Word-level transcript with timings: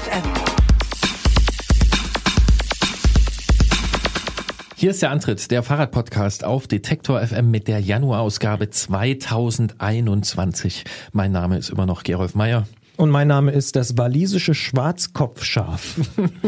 FM. 0.00 0.22
Hier 4.76 4.92
ist 4.92 5.02
der 5.02 5.10
Antritt, 5.10 5.50
der 5.50 5.62
Fahrradpodcast 5.62 6.44
auf 6.44 6.66
Detektor 6.66 7.20
FM 7.20 7.50
mit 7.50 7.68
der 7.68 7.80
Januarausgabe 7.80 8.70
2021. 8.70 10.84
Mein 11.12 11.32
Name 11.32 11.58
ist 11.58 11.68
immer 11.68 11.84
noch 11.84 12.02
Gerolf 12.02 12.34
Meyer. 12.34 12.66
Und 12.96 13.10
mein 13.10 13.28
Name 13.28 13.52
ist 13.52 13.76
das 13.76 13.98
walisische 13.98 14.54
Schwarzkopfschaf. 14.54 15.96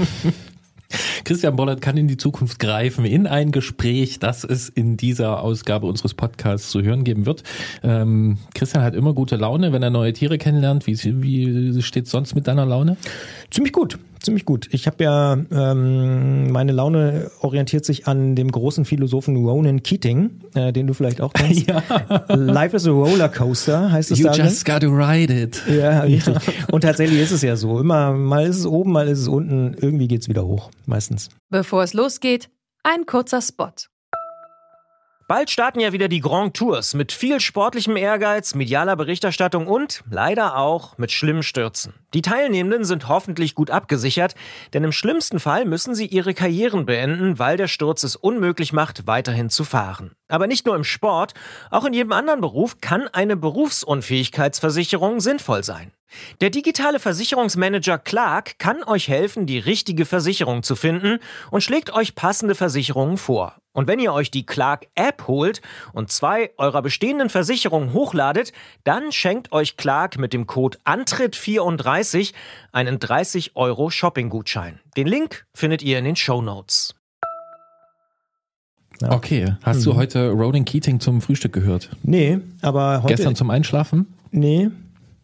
Christian 1.25 1.57
Bollert 1.57 1.81
kann 1.81 1.97
in 1.97 2.09
die 2.09 2.17
Zukunft 2.17 2.59
greifen, 2.59 3.05
in 3.05 3.27
ein 3.27 3.53
Gespräch, 3.53 4.19
das 4.19 4.45
es 4.45 4.69
in 4.69 4.97
dieser 4.97 5.43
Ausgabe 5.43 5.87
unseres 5.87 6.15
Podcasts 6.15 6.71
zu 6.71 6.83
hören 6.83 7.05
geben 7.05 7.27
wird. 7.27 7.43
Ähm, 7.83 8.39
Christian 8.55 8.83
hat 8.83 8.95
immer 8.95 9.13
gute 9.15 9.37
Laune, 9.37 9.73
wenn 9.73 9.83
er 9.83 9.91
neue 9.91 10.13
Tiere 10.13 10.39
kennenlernt. 10.39 10.87
Wie, 10.87 11.23
wie 11.23 11.83
steht 11.83 12.09
sonst 12.09 12.35
mit 12.35 12.47
deiner 12.47 12.67
Laune? 12.67 12.97
Ziemlich 13.51 13.73
gut 13.73 13.99
ziemlich 14.23 14.45
gut. 14.45 14.69
Ich 14.73 14.87
habe 14.87 15.05
ja, 15.05 15.37
ähm, 15.51 16.51
meine 16.51 16.73
Laune 16.73 17.31
orientiert 17.41 17.85
sich 17.85 18.07
an 18.07 18.35
dem 18.35 18.51
großen 18.51 18.85
Philosophen 18.85 19.37
Ronan 19.37 19.83
Keating, 19.83 20.31
äh, 20.55 20.73
den 20.73 20.87
du 20.87 20.95
vielleicht 20.95 21.21
auch 21.21 21.33
kennst. 21.33 21.67
ja. 21.69 21.83
Life 22.29 22.77
is 22.77 22.87
a 22.87 22.91
Roller 22.91 23.29
Coaster 23.29 23.91
heißt 23.91 24.11
es 24.13 24.19
you 24.19 24.27
da. 24.27 24.35
You 24.35 24.45
just 24.45 24.65
gotta 24.65 24.87
ride 24.87 25.33
it. 25.33 25.63
Ja, 25.69 26.01
richtig. 26.01 26.37
Und 26.71 26.83
tatsächlich 26.83 27.21
ist 27.21 27.33
es 27.33 27.43
ja 27.43 27.57
so. 27.57 27.81
Immer, 27.81 28.13
mal 28.13 28.47
ist 28.47 28.59
es 28.59 28.67
oben, 28.67 28.93
mal 28.93 29.09
ist 29.09 29.21
es 29.21 29.29
unten. 29.29 29.75
Irgendwie 29.81 30.09
geht's 30.09 30.29
wieder 30.29 30.47
hoch, 30.47 30.71
meistens. 30.87 31.12
Bevor 31.51 31.83
es 31.83 31.95
losgeht, 31.95 32.51
ein 32.83 33.07
kurzer 33.07 33.43
Spot. 33.43 33.73
Bald 35.29 35.51
starten 35.51 35.81
ja 35.81 35.93
wieder 35.93 36.09
die 36.09 36.21
Grand 36.21 36.55
Tours 36.57 36.95
mit 36.95 37.13
viel 37.13 37.41
sportlichem 37.41 37.97
Ehrgeiz, 37.97 38.55
medialer 38.55 38.97
Berichterstattung 38.97 39.67
und 39.67 40.03
leider 40.11 40.57
auch 40.57 40.99
mit 40.99 41.13
schlimmen 41.13 41.43
Stürzen. 41.43 41.95
Die 42.13 42.23
Teilnehmenden 42.23 42.85
sind 42.85 43.09
hoffentlich 43.09 43.55
gut 43.55 43.71
abgesichert, 43.71 44.35
denn 44.73 44.85
im 44.85 44.93
schlimmsten 44.93 45.41
Fall 45.41 45.65
müssen 45.65 45.95
sie 45.95 46.07
ihre 46.07 46.35
Karrieren 46.35 46.87
beenden, 46.87 47.39
weil 47.39 47.57
der 47.57 47.69
Sturz 47.69 48.03
es 48.03 48.17
unmöglich 48.17 48.73
macht, 48.73 49.07
weiterhin 49.07 49.49
zu 49.49 49.65
fahren. 49.65 50.13
Aber 50.29 50.47
nicht 50.47 50.67
nur 50.67 50.77
im 50.77 50.85
Sport, 50.85 51.35
auch 51.71 51.85
in 51.85 51.95
jedem 51.95 52.13
anderen 52.13 52.41
Beruf 52.41 52.81
kann 52.81 53.09
eine 53.09 53.37
Berufsunfähigkeitsversicherung 53.37 55.21
sinnvoll 55.21 55.63
sein. 55.63 55.93
Der 56.41 56.51
digitale 56.51 56.99
Versicherungsmanager 56.99 57.99
Clark 57.99 58.59
kann 58.59 58.83
euch 58.85 59.09
helfen, 59.09 59.47
die 59.47 59.59
richtige 59.59 60.05
Versicherung 60.05 60.63
zu 60.63 60.77
finden 60.77 61.21
und 61.51 61.63
schlägt 61.63 61.93
euch 61.93 62.15
passende 62.15 62.55
Versicherungen 62.55 63.17
vor. 63.17 63.57
Und 63.73 63.89
wenn 63.89 63.99
ihr 63.99 64.13
euch 64.13 64.31
die 64.31 64.45
Clark 64.45 64.87
App 64.95 65.27
holt 65.27 65.63
und 65.93 66.11
zwei 66.11 66.51
eurer 66.59 66.83
bestehenden 66.83 67.31
Versicherungen 67.31 67.93
hochladet, 67.93 68.53
dann 68.85 69.13
schenkt 69.13 69.53
euch 69.53 69.77
Clark 69.77 70.19
mit 70.19 70.33
dem 70.33 70.47
Code 70.47 70.79
Antritt34 70.85 72.35
einen 72.73 72.99
30 72.99 73.57
Euro 73.57 73.91
Shopping-Gutschein. 73.91 74.81
Den 74.97 75.07
Link 75.07 75.47
findet 75.55 75.83
ihr 75.83 75.99
in 75.99 76.05
den 76.05 76.17
Show 76.17 76.43
Notes. 76.43 76.95
Ja. 79.01 79.11
Okay, 79.13 79.57
hast 79.63 79.81
mhm. 79.81 79.85
du 79.85 79.97
heute 79.97 80.31
Ronan 80.31 80.65
Keating 80.65 81.01
zum 81.01 81.23
Frühstück 81.23 81.53
gehört? 81.53 81.91
Nee, 82.03 82.39
aber 82.61 83.03
heute. 83.03 83.15
Gestern 83.15 83.35
zum 83.35 83.51
Einschlafen? 83.51 84.15
Nee, 84.31 84.71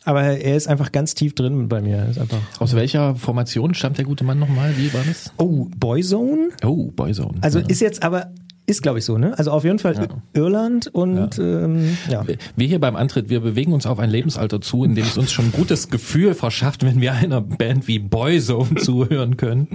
aber 0.08 0.22
er 0.22 0.56
ist 0.56 0.68
einfach 0.68 0.90
ganz 0.90 1.14
tief 1.14 1.34
drin 1.34 1.68
bei 1.68 1.82
mir. 1.82 2.06
Ist 2.08 2.18
einfach, 2.18 2.38
Aus 2.60 2.74
welcher 2.74 3.14
Formation 3.14 3.74
stammt 3.74 3.98
der 3.98 4.06
gute 4.06 4.24
Mann 4.24 4.38
nochmal? 4.38 4.72
Wie 4.78 4.90
war 4.94 5.02
das? 5.06 5.30
Oh, 5.36 5.66
Boyzone? 5.76 6.48
Oh, 6.64 6.90
Boyzone. 6.92 7.34
Also 7.42 7.58
ja. 7.58 7.66
ist 7.66 7.80
jetzt 7.80 8.02
aber 8.02 8.32
ist, 8.64 8.82
glaube 8.82 9.00
ich, 9.00 9.04
so, 9.04 9.18
ne? 9.18 9.38
Also 9.38 9.50
auf 9.50 9.64
jeden 9.64 9.78
Fall 9.78 9.94
ja. 9.96 10.06
Irland 10.32 10.86
und 10.88 11.36
ja. 11.36 11.44
Ähm, 11.44 11.98
ja. 12.08 12.24
Wir 12.56 12.66
hier 12.66 12.78
beim 12.78 12.96
Antritt, 12.96 13.28
wir 13.28 13.40
bewegen 13.40 13.74
uns 13.74 13.84
auf 13.86 13.98
ein 13.98 14.08
Lebensalter 14.08 14.62
zu, 14.62 14.82
in 14.82 14.94
dem 14.94 15.04
es 15.04 15.18
uns 15.18 15.30
schon 15.30 15.46
ein 15.46 15.52
gutes 15.52 15.90
Gefühl 15.90 16.32
verschafft, 16.32 16.86
wenn 16.86 17.02
wir 17.02 17.12
einer 17.12 17.42
Band 17.42 17.86
wie 17.86 17.98
Boyzone 17.98 18.74
zuhören 18.78 19.36
können. 19.36 19.68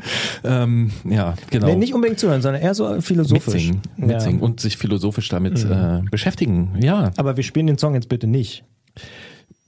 Ähm, 0.44 0.90
ja, 1.08 1.36
genau. 1.52 1.68
Nee, 1.68 1.76
nicht 1.76 1.94
unbedingt 1.94 2.20
zuhören, 2.20 2.42
sondern 2.42 2.64
eher 2.64 2.74
so 2.74 3.02
philosophisch. 3.02 3.68
Mitsingen, 3.68 3.82
mitsingen 3.98 4.42
und 4.42 4.60
sich 4.60 4.78
philosophisch 4.78 5.30
damit 5.30 5.64
mhm. 5.64 5.72
äh, 5.72 6.02
beschäftigen, 6.10 6.72
ja. 6.82 7.12
Aber 7.18 7.38
wir 7.38 7.44
spielen 7.44 7.68
den 7.68 7.78
Song 7.78 7.94
jetzt 7.94 8.10
bitte 8.10 8.26
nicht. 8.26 8.64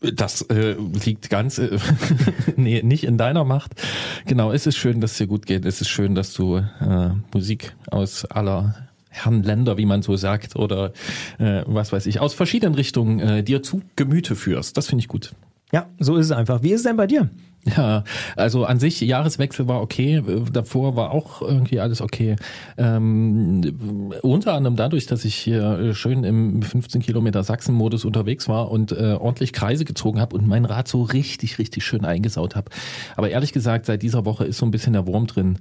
Das 0.01 0.41
äh, 0.43 0.75
liegt 1.05 1.29
ganz 1.29 1.57
äh, 1.57 1.79
nee, 2.55 2.81
nicht 2.83 3.05
in 3.05 3.17
deiner 3.17 3.43
Macht. 3.43 3.71
Genau, 4.25 4.51
es 4.51 4.67
ist 4.67 4.77
schön, 4.77 5.01
dass 5.01 5.13
es 5.13 5.17
dir 5.17 5.27
gut 5.27 5.45
geht. 5.45 5.65
Es 5.65 5.81
ist 5.81 5.89
schön, 5.89 6.15
dass 6.15 6.33
du 6.33 6.57
äh, 6.57 7.09
Musik 7.33 7.75
aus 7.89 8.25
aller 8.25 8.75
Herren 9.09 9.43
Länder, 9.43 9.77
wie 9.77 9.85
man 9.85 10.01
so 10.01 10.17
sagt, 10.17 10.55
oder 10.57 10.91
äh, 11.39 11.63
was 11.65 11.93
weiß 11.93 12.05
ich, 12.07 12.19
aus 12.19 12.33
verschiedenen 12.33 12.75
Richtungen 12.75 13.19
äh, 13.19 13.43
dir 13.43 13.63
zu 13.63 13.81
Gemüte 13.95 14.35
führst. 14.35 14.75
Das 14.75 14.87
finde 14.87 15.01
ich 15.01 15.07
gut. 15.07 15.31
Ja, 15.71 15.87
so 15.99 16.17
ist 16.17 16.27
es 16.27 16.31
einfach. 16.31 16.61
Wie 16.61 16.71
ist 16.71 16.81
es 16.81 16.83
denn 16.83 16.97
bei 16.97 17.07
dir? 17.07 17.29
Ja, 17.65 18.03
also 18.35 18.65
an 18.65 18.79
sich 18.79 19.01
Jahreswechsel 19.01 19.67
war 19.67 19.81
okay, 19.81 20.21
davor 20.53 20.95
war 20.95 21.11
auch 21.11 21.41
irgendwie 21.41 21.79
alles 21.79 21.99
okay. 21.99 22.35
Ähm, 22.77 23.61
unter 24.21 24.53
anderem 24.53 24.75
dadurch, 24.75 25.07
dass 25.07 25.25
ich 25.25 25.33
hier 25.33 25.95
schön 25.95 26.23
im 26.23 26.61
15 26.61 27.01
Kilometer 27.01 27.43
Sachsen-Modus 27.43 28.05
unterwegs 28.05 28.47
war 28.47 28.69
und 28.69 28.91
äh, 28.91 29.17
ordentlich 29.19 29.51
Kreise 29.51 29.83
gezogen 29.83 30.19
habe 30.21 30.35
und 30.35 30.47
mein 30.47 30.65
Rad 30.65 30.87
so 30.87 31.01
richtig, 31.01 31.57
richtig 31.57 31.83
schön 31.83 32.05
eingesaut 32.05 32.55
habe. 32.55 32.69
Aber 33.15 33.31
ehrlich 33.31 33.51
gesagt, 33.51 33.87
seit 33.87 34.03
dieser 34.03 34.25
Woche 34.25 34.45
ist 34.45 34.59
so 34.59 34.65
ein 34.67 34.71
bisschen 34.71 34.93
der 34.93 35.07
Wurm 35.07 35.25
drin. 35.25 35.57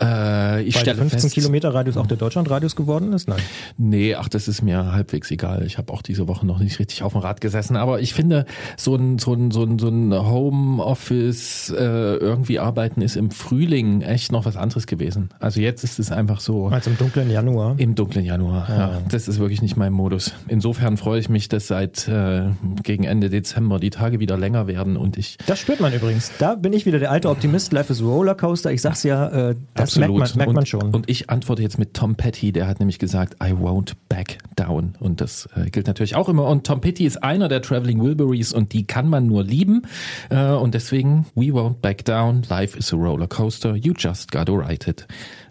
Äh, 0.00 0.62
ich 0.62 0.74
Weil 0.74 0.82
stelle 0.82 0.98
15 0.98 1.20
fest, 1.20 1.34
Kilometer 1.34 1.72
Radius 1.72 1.96
auch 1.96 2.06
der 2.06 2.18
Deutschlandradius 2.18 2.76
geworden 2.76 3.12
ist? 3.12 3.28
Nein. 3.28 3.40
Nee, 3.78 4.14
ach, 4.14 4.28
das 4.28 4.46
ist 4.46 4.62
mir 4.62 4.92
halbwegs 4.92 5.30
egal. 5.30 5.64
Ich 5.64 5.78
habe 5.78 5.92
auch 5.92 6.02
diese 6.02 6.28
Woche 6.28 6.46
noch 6.46 6.58
nicht 6.58 6.78
richtig 6.78 7.02
auf 7.02 7.12
dem 7.12 7.22
Rad 7.22 7.40
gesessen. 7.40 7.76
Aber 7.76 8.00
ich 8.00 8.12
finde, 8.12 8.44
so 8.76 8.96
ein, 8.96 9.18
so 9.18 9.32
ein, 9.32 9.50
so 9.50 9.64
ein, 9.64 9.78
so 9.78 9.88
ein 9.88 10.12
Homeoffice 10.12 11.70
äh, 11.70 12.16
irgendwie 12.16 12.58
arbeiten 12.58 13.00
ist 13.00 13.16
im 13.16 13.30
Frühling 13.30 14.02
echt 14.02 14.30
noch 14.30 14.44
was 14.44 14.56
anderes 14.56 14.86
gewesen. 14.86 15.30
Also 15.40 15.60
jetzt 15.60 15.84
ist 15.84 15.98
es 15.98 16.12
einfach 16.12 16.40
so. 16.40 16.68
Als 16.68 16.86
im 16.86 16.98
dunklen 16.98 17.30
Januar. 17.30 17.74
Im 17.78 17.94
dunklen 17.94 18.24
Januar, 18.24 18.68
ja. 18.68 18.76
ja. 18.76 19.02
Das 19.10 19.26
ist 19.26 19.38
wirklich 19.38 19.62
nicht 19.62 19.76
mein 19.76 19.92
Modus. 19.92 20.34
Insofern 20.48 20.98
freue 20.98 21.20
ich 21.20 21.28
mich, 21.28 21.48
dass 21.48 21.66
seit 21.66 22.08
äh, 22.08 22.42
gegen 22.82 23.04
Ende 23.04 23.30
Dezember 23.30 23.78
die 23.78 23.90
Tage 23.90 24.20
wieder 24.20 24.36
länger 24.36 24.66
werden 24.66 24.96
und 24.96 25.16
ich. 25.16 25.38
Das 25.46 25.58
spürt 25.58 25.80
man 25.80 25.94
übrigens. 25.94 26.30
Da 26.38 26.54
bin 26.56 26.72
ich 26.72 26.84
wieder 26.84 26.98
der 26.98 27.10
alte 27.10 27.30
Optimist. 27.30 27.72
Life 27.72 27.92
is 27.92 28.02
Rollercoaster. 28.02 28.70
Ich 28.70 28.82
sag's 28.82 29.02
ja, 29.02 29.50
äh, 29.50 29.54
das 29.78 29.96
Absolut. 29.96 30.18
merkt 30.18 30.36
man, 30.36 30.38
merkt 30.38 30.54
man 30.54 30.66
schon. 30.66 30.94
Und, 30.94 31.08
ich 31.08 31.30
antworte 31.30 31.62
jetzt 31.62 31.78
mit 31.78 31.94
Tom 31.94 32.16
Petty, 32.16 32.52
der 32.52 32.66
hat 32.66 32.80
nämlich 32.80 32.98
gesagt, 32.98 33.34
I 33.42 33.52
won't 33.52 33.92
back 34.08 34.38
down. 34.56 34.94
Und 34.98 35.20
das 35.20 35.48
äh, 35.54 35.70
gilt 35.70 35.86
natürlich 35.86 36.16
auch 36.16 36.28
immer. 36.28 36.46
Und 36.46 36.66
Tom 36.66 36.80
Petty 36.80 37.04
ist 37.06 37.22
einer 37.22 37.48
der 37.48 37.62
Traveling 37.62 38.02
Wilburys 38.02 38.52
und 38.52 38.72
die 38.72 38.86
kann 38.86 39.08
man 39.08 39.26
nur 39.26 39.44
lieben. 39.44 39.82
Äh, 40.30 40.50
und 40.50 40.74
deswegen, 40.74 41.26
we 41.34 41.46
won't 41.46 41.80
back 41.80 42.04
down. 42.04 42.42
Life 42.48 42.76
is 42.76 42.92
a 42.92 42.96
roller 42.96 43.28
coaster. 43.28 43.76
You 43.76 43.94
just 43.96 44.32
gotta 44.32 44.52
ride 44.52 44.88
it. 44.90 45.06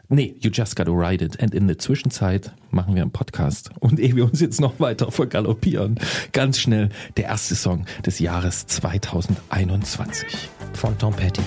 Nee, 0.09 0.35
you 0.39 0.49
just 0.51 0.75
gotta 0.75 0.91
ride 0.91 1.23
it. 1.23 1.39
And 1.41 1.53
in 1.53 1.67
der 1.67 1.77
Zwischenzeit 1.77 2.51
machen 2.71 2.95
wir 2.95 3.01
einen 3.01 3.11
Podcast. 3.11 3.71
Und 3.79 3.99
ehe 3.99 4.15
wir 4.15 4.25
uns 4.25 4.39
jetzt 4.39 4.61
noch 4.61 4.79
weiter 4.79 5.11
vergaloppieren, 5.11 5.99
ganz 6.31 6.59
schnell 6.59 6.89
der 7.17 7.25
erste 7.25 7.55
Song 7.55 7.85
des 8.05 8.19
Jahres 8.19 8.67
2021. 8.67 10.49
Von 10.73 10.97
Tom 10.97 11.13
Petty. 11.13 11.41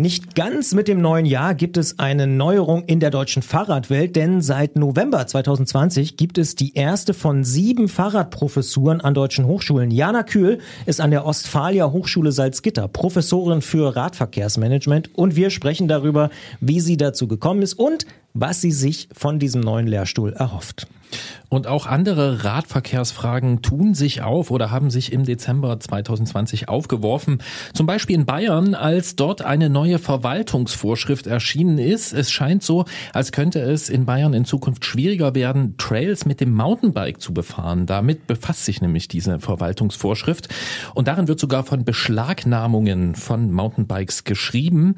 Nicht 0.00 0.34
ganz 0.34 0.72
mit 0.72 0.88
dem 0.88 1.02
neuen 1.02 1.26
Jahr 1.26 1.54
gibt 1.54 1.76
es 1.76 1.98
eine 1.98 2.26
Neuerung 2.26 2.84
in 2.84 3.00
der 3.00 3.10
deutschen 3.10 3.42
Fahrradwelt, 3.42 4.16
denn 4.16 4.40
seit 4.40 4.74
November 4.74 5.26
2020 5.26 6.16
gibt 6.16 6.38
es 6.38 6.54
die 6.54 6.72
erste 6.74 7.12
von 7.12 7.44
sieben 7.44 7.86
Fahrradprofessuren 7.86 9.02
an 9.02 9.12
deutschen 9.12 9.44
Hochschulen. 9.44 9.90
Jana 9.90 10.22
Kühl 10.22 10.60
ist 10.86 11.02
an 11.02 11.10
der 11.10 11.26
Ostfalia 11.26 11.92
Hochschule 11.92 12.32
Salzgitter 12.32 12.88
Professorin 12.88 13.60
für 13.60 13.94
Radverkehrsmanagement 13.94 15.14
und 15.18 15.36
wir 15.36 15.50
sprechen 15.50 15.86
darüber, 15.86 16.30
wie 16.62 16.80
sie 16.80 16.96
dazu 16.96 17.28
gekommen 17.28 17.60
ist 17.60 17.74
und 17.74 18.06
was 18.32 18.62
sie 18.62 18.72
sich 18.72 19.10
von 19.12 19.38
diesem 19.38 19.60
neuen 19.60 19.86
Lehrstuhl 19.86 20.32
erhofft. 20.32 20.86
Und 21.48 21.66
auch 21.66 21.86
andere 21.86 22.44
Radverkehrsfragen 22.44 23.60
tun 23.60 23.94
sich 23.94 24.22
auf 24.22 24.50
oder 24.52 24.70
haben 24.70 24.90
sich 24.90 25.12
im 25.12 25.24
Dezember 25.24 25.80
2020 25.80 26.68
aufgeworfen. 26.68 27.42
Zum 27.74 27.86
Beispiel 27.86 28.14
in 28.14 28.24
Bayern, 28.24 28.74
als 28.74 29.16
dort 29.16 29.42
eine 29.42 29.68
neue 29.68 29.98
Verwaltungsvorschrift 29.98 31.26
erschienen 31.26 31.78
ist. 31.78 32.12
Es 32.12 32.30
scheint 32.30 32.62
so, 32.62 32.84
als 33.12 33.32
könnte 33.32 33.60
es 33.60 33.88
in 33.88 34.06
Bayern 34.06 34.32
in 34.32 34.44
Zukunft 34.44 34.84
schwieriger 34.84 35.34
werden, 35.34 35.76
Trails 35.76 36.24
mit 36.24 36.40
dem 36.40 36.54
Mountainbike 36.54 37.20
zu 37.20 37.34
befahren. 37.34 37.86
Damit 37.86 38.28
befasst 38.28 38.64
sich 38.64 38.80
nämlich 38.80 39.08
diese 39.08 39.40
Verwaltungsvorschrift. 39.40 40.48
Und 40.94 41.08
darin 41.08 41.26
wird 41.26 41.40
sogar 41.40 41.64
von 41.64 41.84
Beschlagnahmungen 41.84 43.16
von 43.16 43.50
Mountainbikes 43.52 44.22
geschrieben. 44.22 44.94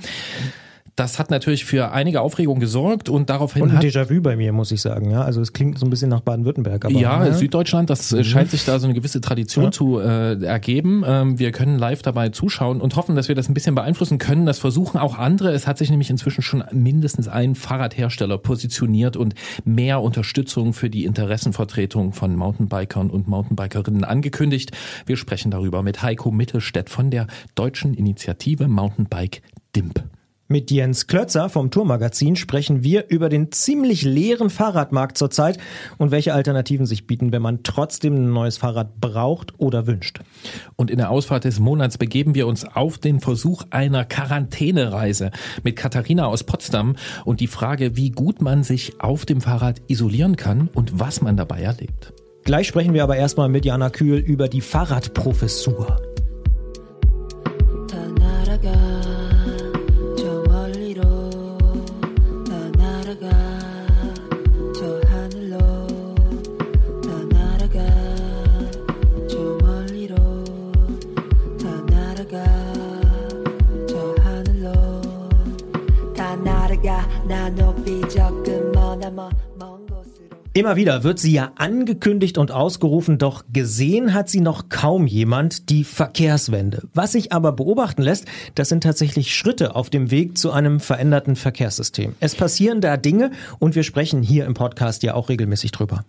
Das 0.94 1.18
hat 1.18 1.30
natürlich 1.30 1.64
für 1.64 1.92
einige 1.92 2.20
Aufregung 2.20 2.60
gesorgt 2.60 3.08
und 3.08 3.30
daraufhin 3.30 3.62
Und 3.62 3.70
ein 3.70 3.80
Déjà-vu 3.80 4.20
bei 4.20 4.36
mir, 4.36 4.52
muss 4.52 4.70
ich 4.72 4.82
sagen. 4.82 5.10
Ja, 5.10 5.22
also 5.22 5.40
es 5.40 5.54
klingt 5.54 5.78
so 5.78 5.86
ein 5.86 5.90
bisschen 5.90 6.10
nach 6.10 6.20
Baden-Württemberg. 6.20 6.84
aber 6.84 6.94
ja, 6.94 7.18
ne? 7.24 7.32
Süddeutschland, 7.32 7.88
das 7.88 8.12
äh, 8.12 8.22
scheint 8.22 8.50
sich 8.50 8.66
da 8.66 8.78
so 8.78 8.86
eine 8.86 8.92
gewisse 8.94 9.22
Tradition 9.22 9.64
Ja. 9.66 9.70
zu 9.70 9.98
äh, 10.00 10.44
ergeben. 10.44 11.02
Ähm, 11.06 11.38
wir 11.38 11.50
können 11.52 11.78
live 11.78 12.02
dabei 12.02 12.28
zuschauen 12.28 12.82
und 12.82 12.96
hoffen, 12.96 13.16
dass 13.16 13.28
wir 13.28 13.34
das 13.34 13.48
ein 13.48 13.54
bisschen 13.54 13.74
beeinflussen 13.74 14.18
können. 14.18 14.44
Das 14.44 14.58
versuchen 14.58 14.98
auch 14.98 15.16
andere. 15.18 15.52
Es 15.52 15.66
hat 15.66 15.78
sich 15.78 15.88
nämlich 15.88 16.10
inzwischen 16.10 16.42
schon 16.42 16.62
mindestens 16.72 17.26
ein 17.26 17.54
Fahrradhersteller 17.54 18.36
positioniert 18.36 19.16
und 19.16 19.34
mehr 19.64 20.02
Unterstützung 20.02 20.74
für 20.74 20.90
die 20.90 21.06
Interessenvertretung 21.06 22.12
von 22.12 22.36
Mountainbikern 22.36 23.08
und 23.08 23.28
Mountainbikerinnen 23.28 24.04
angekündigt. 24.04 24.72
Wir 25.06 25.16
sprechen 25.16 25.50
darüber 25.50 25.82
mit 25.82 26.02
Heiko 26.02 26.30
Mittelstädt 26.30 26.90
von 26.90 27.10
der 27.10 27.28
deutschen 27.54 27.94
Initiative 27.94 28.68
Mountainbike 28.68 29.40
DIMP. 29.74 30.02
Mit 30.52 30.70
Jens 30.70 31.06
Klötzer 31.06 31.48
vom 31.48 31.70
Tourmagazin 31.70 32.36
sprechen 32.36 32.84
wir 32.84 33.08
über 33.08 33.30
den 33.30 33.52
ziemlich 33.52 34.02
leeren 34.02 34.50
Fahrradmarkt 34.50 35.16
zurzeit 35.16 35.56
und 35.96 36.10
welche 36.10 36.34
Alternativen 36.34 36.84
sich 36.84 37.06
bieten, 37.06 37.32
wenn 37.32 37.40
man 37.40 37.62
trotzdem 37.62 38.16
ein 38.16 38.34
neues 38.34 38.58
Fahrrad 38.58 39.00
braucht 39.00 39.58
oder 39.58 39.86
wünscht. 39.86 40.20
Und 40.76 40.90
in 40.90 40.98
der 40.98 41.08
Ausfahrt 41.08 41.44
des 41.44 41.58
Monats 41.58 41.96
begeben 41.96 42.34
wir 42.34 42.46
uns 42.46 42.66
auf 42.66 42.98
den 42.98 43.20
Versuch 43.20 43.62
einer 43.70 44.04
Quarantänereise 44.04 45.30
mit 45.62 45.76
Katharina 45.76 46.26
aus 46.26 46.44
Potsdam 46.44 46.96
und 47.24 47.40
die 47.40 47.46
Frage, 47.46 47.96
wie 47.96 48.10
gut 48.10 48.42
man 48.42 48.62
sich 48.62 49.00
auf 49.00 49.24
dem 49.24 49.40
Fahrrad 49.40 49.80
isolieren 49.88 50.36
kann 50.36 50.68
und 50.74 51.00
was 51.00 51.22
man 51.22 51.38
dabei 51.38 51.62
erlebt. 51.62 52.12
Gleich 52.44 52.66
sprechen 52.66 52.92
wir 52.92 53.04
aber 53.04 53.16
erstmal 53.16 53.48
mit 53.48 53.64
Jana 53.64 53.88
Kühl 53.88 54.18
über 54.18 54.48
die 54.48 54.60
Fahrradprofessur. 54.60 56.11
Immer 80.62 80.76
wieder 80.76 81.02
wird 81.02 81.18
sie 81.18 81.32
ja 81.32 81.50
angekündigt 81.56 82.38
und 82.38 82.52
ausgerufen, 82.52 83.18
doch 83.18 83.42
gesehen 83.52 84.14
hat 84.14 84.28
sie 84.28 84.38
noch 84.38 84.68
kaum 84.68 85.08
jemand 85.08 85.70
die 85.70 85.82
Verkehrswende. 85.82 86.84
Was 86.94 87.10
sich 87.10 87.32
aber 87.32 87.50
beobachten 87.50 88.00
lässt, 88.00 88.26
das 88.54 88.68
sind 88.68 88.84
tatsächlich 88.84 89.34
Schritte 89.34 89.74
auf 89.74 89.90
dem 89.90 90.12
Weg 90.12 90.38
zu 90.38 90.52
einem 90.52 90.78
veränderten 90.78 91.34
Verkehrssystem. 91.34 92.14
Es 92.20 92.36
passieren 92.36 92.80
da 92.80 92.96
Dinge 92.96 93.32
und 93.58 93.74
wir 93.74 93.82
sprechen 93.82 94.22
hier 94.22 94.46
im 94.46 94.54
Podcast 94.54 95.02
ja 95.02 95.14
auch 95.14 95.30
regelmäßig 95.30 95.72
drüber. 95.72 96.04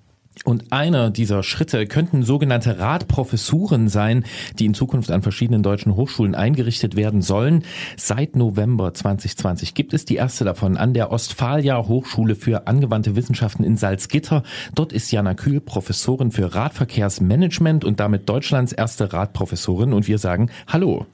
Und 0.46 0.72
einer 0.72 1.10
dieser 1.10 1.44
Schritte 1.44 1.86
könnten 1.86 2.24
sogenannte 2.24 2.80
Radprofessuren 2.80 3.88
sein, 3.88 4.26
die 4.60 4.66
in 4.66 4.74
Zukunft 4.74 5.12
an 5.12 5.22
verschiedenen 5.22 5.64
deutschen 5.64 5.96
Hochschulen 5.96 6.36
eingerichtet 6.36 6.96
werden 6.96 7.22
sollen. 7.22 7.64
Seit 7.98 8.36
November 8.36 8.94
2020 8.94 9.74
gibt 9.74 9.94
es 9.94 10.06
die 10.06 10.16
erste 10.16 10.44
davon 10.44 10.76
an 10.76 10.94
der 10.94 11.12
Ostfalia 11.12 11.88
Hochschule 11.88 12.36
für 12.36 12.68
angewandte 12.68 13.16
Wissenschaften 13.16 13.64
in 13.64 13.78
Salzgitter. 13.78 14.44
Dort 14.76 14.92
ist 14.92 15.12
Jana 15.12 15.34
Kühl 15.34 15.62
Professorin 15.62 16.32
für 16.32 16.54
Radverkehrsmanagement 16.54 17.86
und 17.86 18.00
damit 18.00 18.28
Deutschlands 18.28 18.74
erste 18.74 19.14
Radprofessorin. 19.14 19.94
Und 19.94 20.08
wir 20.08 20.18
sagen 20.18 20.50
Hallo. 20.68 21.06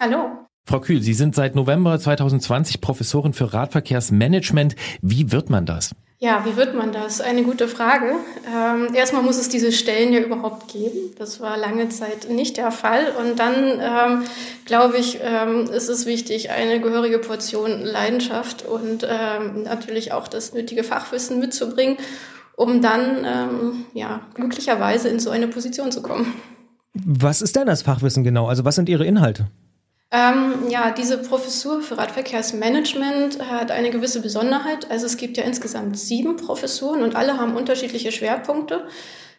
Hallo. 0.00 0.28
Frau 0.64 0.80
Kühl, 0.80 1.02
Sie 1.02 1.14
sind 1.14 1.34
seit 1.34 1.54
November 1.54 1.98
2020 1.98 2.80
Professorin 2.80 3.32
für 3.32 3.52
Radverkehrsmanagement. 3.52 4.76
Wie 5.02 5.32
wird 5.32 5.50
man 5.50 5.66
das? 5.66 5.94
Ja, 6.20 6.44
wie 6.44 6.56
wird 6.56 6.74
man 6.74 6.90
das? 6.90 7.20
Eine 7.20 7.44
gute 7.44 7.68
Frage. 7.68 8.16
Ähm, 8.52 8.92
erstmal 8.92 9.22
muss 9.22 9.38
es 9.38 9.48
diese 9.48 9.70
Stellen 9.70 10.12
ja 10.12 10.18
überhaupt 10.18 10.66
geben. 10.66 11.14
Das 11.16 11.40
war 11.40 11.56
lange 11.56 11.90
Zeit 11.90 12.28
nicht 12.28 12.56
der 12.56 12.72
Fall. 12.72 13.12
Und 13.20 13.38
dann, 13.38 13.80
ähm, 13.80 14.24
glaube 14.64 14.96
ich, 14.96 15.20
ähm, 15.22 15.70
ist 15.70 15.88
es 15.88 16.06
wichtig, 16.06 16.50
eine 16.50 16.80
gehörige 16.80 17.20
Portion 17.20 17.82
Leidenschaft 17.82 18.66
und 18.66 19.06
ähm, 19.08 19.62
natürlich 19.62 20.10
auch 20.10 20.26
das 20.26 20.52
nötige 20.54 20.82
Fachwissen 20.82 21.38
mitzubringen, 21.38 21.98
um 22.56 22.82
dann, 22.82 23.24
ähm, 23.24 23.84
ja, 23.94 24.22
glücklicherweise 24.34 25.08
in 25.08 25.20
so 25.20 25.30
eine 25.30 25.46
Position 25.46 25.92
zu 25.92 26.02
kommen. 26.02 26.34
Was 26.94 27.42
ist 27.42 27.54
denn 27.54 27.68
das 27.68 27.82
Fachwissen 27.82 28.24
genau? 28.24 28.48
Also 28.48 28.64
was 28.64 28.74
sind 28.74 28.88
Ihre 28.88 29.06
Inhalte? 29.06 29.46
Ähm, 30.10 30.70
ja, 30.70 30.90
diese 30.90 31.18
Professur 31.18 31.82
für 31.82 31.98
Radverkehrsmanagement 31.98 33.40
hat 33.50 33.70
eine 33.70 33.90
gewisse 33.90 34.22
Besonderheit. 34.22 34.90
Also 34.90 35.04
es 35.04 35.18
gibt 35.18 35.36
ja 35.36 35.44
insgesamt 35.44 35.98
sieben 35.98 36.36
Professuren 36.36 37.02
und 37.02 37.14
alle 37.14 37.36
haben 37.38 37.56
unterschiedliche 37.56 38.10
Schwerpunkte. 38.10 38.86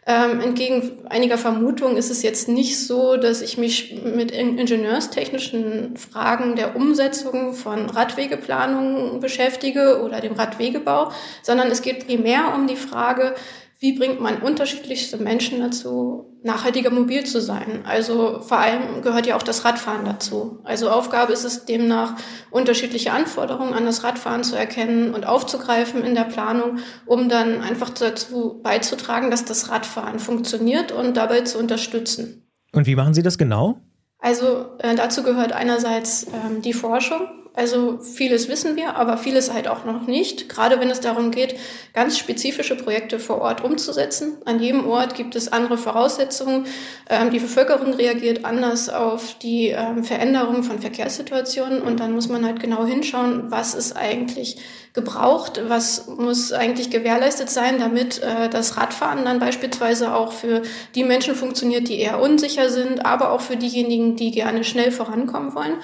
Ähm, 0.06 0.40
entgegen 0.40 1.06
einiger 1.10 1.36
Vermutungen 1.38 1.96
ist 1.96 2.10
es 2.10 2.22
jetzt 2.22 2.48
nicht 2.48 2.78
so, 2.86 3.16
dass 3.16 3.42
ich 3.42 3.58
mich 3.58 4.00
mit 4.02 4.30
in- 4.30 4.58
ingenieurstechnischen 4.58 5.96
Fragen 5.96 6.56
der 6.56 6.74
Umsetzung 6.74 7.52
von 7.52 7.90
Radwegeplanungen 7.90 9.20
beschäftige 9.20 10.02
oder 10.02 10.20
dem 10.20 10.32
Radwegebau, 10.32 11.10
sondern 11.42 11.68
es 11.68 11.82
geht 11.82 12.06
primär 12.06 12.54
um 12.54 12.66
die 12.66 12.76
Frage, 12.76 13.34
wie 13.80 13.98
bringt 13.98 14.20
man 14.20 14.42
unterschiedlichste 14.42 15.16
Menschen 15.16 15.60
dazu, 15.60 16.38
nachhaltiger 16.42 16.90
mobil 16.90 17.24
zu 17.24 17.40
sein? 17.40 17.82
Also 17.86 18.40
vor 18.42 18.58
allem 18.58 19.00
gehört 19.00 19.26
ja 19.26 19.36
auch 19.36 19.42
das 19.42 19.64
Radfahren 19.64 20.04
dazu. 20.04 20.58
Also 20.64 20.90
Aufgabe 20.90 21.32
ist 21.32 21.44
es 21.44 21.64
demnach, 21.64 22.16
unterschiedliche 22.50 23.12
Anforderungen 23.12 23.72
an 23.72 23.86
das 23.86 24.04
Radfahren 24.04 24.44
zu 24.44 24.54
erkennen 24.54 25.14
und 25.14 25.26
aufzugreifen 25.26 26.04
in 26.04 26.14
der 26.14 26.24
Planung, 26.24 26.76
um 27.06 27.30
dann 27.30 27.62
einfach 27.62 27.88
dazu 27.88 28.60
beizutragen, 28.62 29.30
dass 29.30 29.46
das 29.46 29.70
Radfahren 29.70 30.18
funktioniert 30.18 30.92
und 30.92 31.16
dabei 31.16 31.40
zu 31.40 31.58
unterstützen. 31.58 32.46
Und 32.72 32.86
wie 32.86 32.96
machen 32.96 33.14
Sie 33.14 33.22
das 33.22 33.38
genau? 33.38 33.80
Also 34.18 34.76
äh, 34.80 34.94
dazu 34.94 35.22
gehört 35.22 35.52
einerseits 35.52 36.26
ähm, 36.26 36.60
die 36.60 36.74
Forschung. 36.74 37.39
Also 37.60 37.98
vieles 37.98 38.48
wissen 38.48 38.74
wir, 38.76 38.96
aber 38.96 39.18
vieles 39.18 39.52
halt 39.52 39.68
auch 39.68 39.84
noch 39.84 40.06
nicht. 40.06 40.48
Gerade 40.48 40.80
wenn 40.80 40.88
es 40.88 41.00
darum 41.00 41.30
geht, 41.30 41.56
ganz 41.92 42.16
spezifische 42.16 42.74
Projekte 42.74 43.18
vor 43.18 43.42
Ort 43.42 43.62
umzusetzen. 43.62 44.38
An 44.46 44.60
jedem 44.60 44.88
Ort 44.88 45.14
gibt 45.14 45.36
es 45.36 45.52
andere 45.52 45.76
Voraussetzungen. 45.76 46.64
Ähm, 47.10 47.30
die 47.30 47.38
Bevölkerung 47.38 47.92
reagiert 47.92 48.46
anders 48.46 48.88
auf 48.88 49.36
die 49.40 49.68
ähm, 49.68 50.04
Veränderungen 50.04 50.62
von 50.62 50.78
Verkehrssituationen 50.78 51.82
und 51.82 52.00
dann 52.00 52.12
muss 52.12 52.30
man 52.30 52.46
halt 52.46 52.60
genau 52.60 52.86
hinschauen, 52.86 53.50
was 53.50 53.74
ist 53.74 53.94
eigentlich 53.94 54.56
gebraucht, 54.94 55.60
was 55.68 56.06
muss 56.08 56.54
eigentlich 56.54 56.88
gewährleistet 56.88 57.50
sein, 57.50 57.78
damit 57.78 58.22
äh, 58.22 58.48
das 58.48 58.78
Radfahren 58.78 59.26
dann 59.26 59.38
beispielsweise 59.38 60.14
auch 60.14 60.32
für 60.32 60.62
die 60.94 61.04
Menschen 61.04 61.34
funktioniert, 61.34 61.88
die 61.88 62.00
eher 62.00 62.22
unsicher 62.22 62.70
sind, 62.70 63.04
aber 63.04 63.32
auch 63.32 63.42
für 63.42 63.58
diejenigen, 63.58 64.16
die 64.16 64.30
gerne 64.30 64.64
schnell 64.64 64.92
vorankommen 64.92 65.54
wollen. 65.54 65.74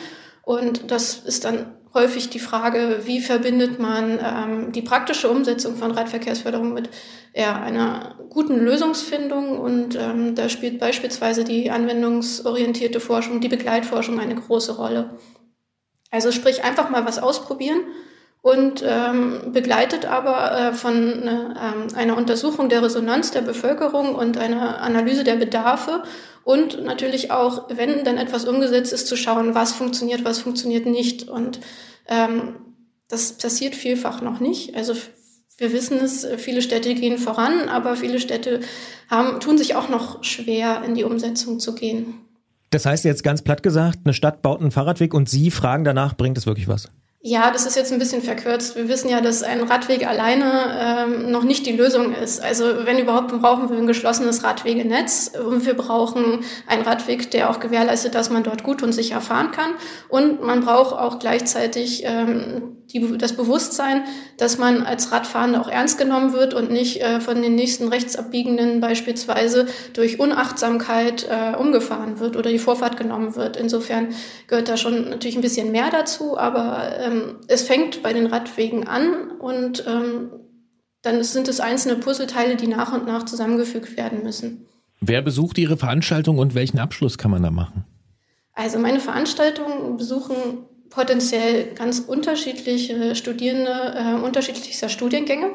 Und 0.47 0.93
das 0.93 1.17
ist 1.17 1.45
dann 1.45 1.76
häufig 1.97 2.31
die 2.31 2.39
Frage, 2.39 3.01
wie 3.05 3.21
verbindet 3.21 3.81
man 3.81 4.21
ähm, 4.23 4.73
die 4.73 4.83
praktische 4.83 5.29
Umsetzung 5.29 5.75
von 5.77 5.91
Radverkehrsförderung 5.91 6.73
mit 6.73 6.91
ja, 7.35 7.61
einer 7.61 8.15
guten 8.31 8.61
Lösungsfindung. 8.61 9.59
Und 9.59 9.97
ähm, 9.97 10.37
da 10.37 10.49
spielt 10.49 10.79
beispielsweise 10.79 11.43
die 11.43 11.73
anwendungsorientierte 11.73 13.01
Forschung, 13.01 13.41
die 13.41 13.49
Begleitforschung 13.49 14.21
eine 14.21 14.37
große 14.37 14.77
Rolle. 14.77 15.19
Also 16.13 16.31
sprich 16.31 16.63
einfach 16.63 16.89
mal 16.91 17.05
was 17.05 17.19
ausprobieren 17.19 17.81
und 18.43 18.85
ähm, 18.87 19.53
begleitet 19.53 20.07
aber 20.07 20.53
äh, 20.53 20.73
von 20.73 21.23
ähm, 21.27 21.89
einer 21.97 22.17
Untersuchung 22.17 22.69
der 22.69 22.83
Resonanz 22.83 23.33
der 23.33 23.41
Bevölkerung 23.41 24.15
und 24.15 24.39
einer 24.39 24.81
Analyse 24.83 25.25
der 25.25 25.35
Bedarfe 25.35 26.05
und 26.47 26.85
natürlich 26.85 27.33
auch, 27.33 27.69
wenn 27.71 28.05
dann 28.05 28.19
etwas 28.19 28.45
umgesetzt 28.45 28.93
ist, 28.93 29.09
zu 29.09 29.17
schauen, 29.17 29.57
was 29.57 29.73
funktioniert, 29.73 30.25
was 30.25 30.39
funktioniert 30.39 30.87
nicht. 30.87 31.29
Und 31.29 31.59
ähm, 32.07 32.55
das 33.09 33.33
passiert 33.33 33.75
vielfach 33.75 34.23
noch 34.23 34.39
nicht. 34.39 34.77
Also 34.77 34.95
wir 35.59 35.73
wissen 35.73 35.99
es, 35.99 36.25
viele 36.37 36.63
Städte 36.63 36.95
gehen 36.95 37.19
voran, 37.19 37.69
aber 37.69 37.97
viele 37.97 38.21
Städte 38.21 38.61
haben, 39.11 39.41
tun 39.41 39.59
sich 39.59 39.75
auch 39.75 39.89
noch 39.89 40.23
schwer, 40.23 40.85
in 40.85 40.95
die 40.95 41.03
Umsetzung 41.03 41.59
zu 41.59 41.75
gehen. 41.75 42.15
Das 42.71 42.87
heißt 42.87 43.05
jetzt 43.05 43.25
ganz 43.25 43.43
platt 43.43 43.65
gesagt, 43.65 43.99
eine 44.05 44.15
Stadt 44.15 44.41
baut 44.41 44.61
einen 44.61 44.71
Fahrradweg 44.71 45.15
und 45.15 45.29
Sie 45.29 45.51
fragen 45.51 45.83
danach, 45.83 46.17
bringt 46.17 46.39
es 46.39 46.47
wirklich 46.47 46.69
was? 46.69 46.91
Ja, 47.29 47.51
das 47.51 47.67
ist 47.67 47.75
jetzt 47.75 47.93
ein 47.93 47.99
bisschen 47.99 48.23
verkürzt. 48.23 48.77
Wir 48.77 48.89
wissen 48.89 49.09
ja, 49.09 49.21
dass 49.21 49.43
ein 49.43 49.61
Radweg 49.61 50.07
alleine 50.07 50.79
ähm, 50.79 51.33
noch 51.33 51.43
nicht 51.43 51.67
die 51.67 51.73
Lösung 51.73 52.15
ist. 52.15 52.41
Also 52.41 52.87
wenn 52.87 53.01
überhaupt, 53.01 53.33
brauchen 53.41 53.69
wir 53.69 53.77
ein 53.77 53.89
geschlossenes 53.89 54.45
Radwegenetz 54.45 55.33
und 55.37 55.67
wir 55.67 55.75
brauchen 55.75 56.45
einen 56.69 56.83
Radweg, 56.83 57.33
der 57.33 57.51
auch 57.51 57.59
gewährleistet, 57.59 58.15
dass 58.15 58.31
man 58.31 58.45
dort 58.45 58.63
gut 58.63 58.85
und 58.85 58.93
sicher 58.93 59.21
fahren 59.21 59.51
kann. 59.51 59.73
Und 60.09 60.41
man 60.41 60.61
braucht 60.61 60.95
auch 60.95 61.19
gleichzeitig 61.19 62.05
ähm, 62.05 62.77
die, 62.99 63.19
das 63.19 63.35
Bewusstsein, 63.35 64.05
dass 64.39 64.59
man 64.59 64.83
als 64.83 65.13
Radfahrender 65.13 65.61
auch 65.61 65.69
ernst 65.69 65.99
genommen 65.99 66.33
wird 66.33 66.55
und 66.55 66.71
nicht 66.71 67.01
äh, 67.01 67.21
von 67.21 67.43
den 67.43 67.55
nächsten 67.55 67.89
Rechtsabbiegenden 67.89 68.81
beispielsweise 68.81 69.67
durch 69.93 70.19
Unachtsamkeit 70.19 71.27
äh, 71.29 71.57
umgefahren 71.57 72.19
wird 72.19 72.37
oder 72.37 72.51
die 72.51 72.59
Vorfahrt 72.59 72.97
genommen 72.97 73.37
wird. 73.37 73.57
Insofern 73.57 74.09
gehört 74.47 74.69
da 74.69 74.77
schon 74.77 75.11
natürlich 75.11 75.37
ein 75.37 75.43
bisschen 75.43 75.73
mehr 75.73 75.91
dazu, 75.91 76.39
aber 76.39 76.99
ähm, 76.99 77.37
es 77.49 77.63
fängt 77.63 78.03
bei 78.03 78.13
den 78.13 78.27
Radwegen 78.27 78.87
an 78.87 79.31
und 79.39 79.85
ähm, 79.87 80.31
dann 81.03 81.23
sind 81.23 81.49
es 81.49 81.61
einzelne 81.61 81.97
Puzzleteile, 81.97 82.57
die 82.57 82.67
nach 82.67 82.93
und 82.93 83.07
nach 83.07 83.25
zusammengefügt 83.25 83.97
werden 83.97 84.23
müssen. 84.23 84.67
Wer 85.01 85.23
besucht 85.23 85.59
Ihre 85.59 85.77
Veranstaltung 85.77 86.39
und 86.39 86.55
welchen 86.55 86.79
Abschluss 86.79 87.19
kann 87.19 87.31
man 87.31 87.43
da 87.43 87.51
machen? 87.51 87.85
Also 88.55 88.79
meine 88.79 89.01
Veranstaltungen 89.01 89.99
besuchen 89.99 90.65
potenziell 90.97 91.75
ganz 91.75 92.01
unterschiedliche 92.01 93.15
Studierende 93.15 93.71
äh, 93.71 94.25
unterschiedlichster 94.25 94.89
Studiengänge. 94.89 95.51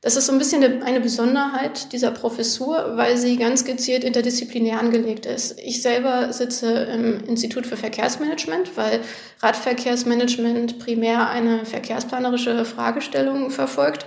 Das 0.00 0.16
ist 0.16 0.24
so 0.24 0.32
ein 0.32 0.38
bisschen 0.38 0.82
eine 0.82 1.00
Besonderheit 1.00 1.92
dieser 1.92 2.10
Professur, 2.10 2.92
weil 2.96 3.18
sie 3.18 3.36
ganz 3.36 3.66
gezielt 3.66 4.02
interdisziplinär 4.02 4.80
angelegt 4.80 5.26
ist. 5.26 5.60
Ich 5.60 5.82
selber 5.82 6.32
sitze 6.32 6.72
im 6.72 7.22
Institut 7.26 7.66
für 7.66 7.76
Verkehrsmanagement, 7.76 8.78
weil 8.78 9.00
Radverkehrsmanagement 9.40 10.78
primär 10.78 11.28
eine 11.28 11.66
verkehrsplanerische 11.66 12.64
Fragestellung 12.64 13.50
verfolgt. 13.50 14.06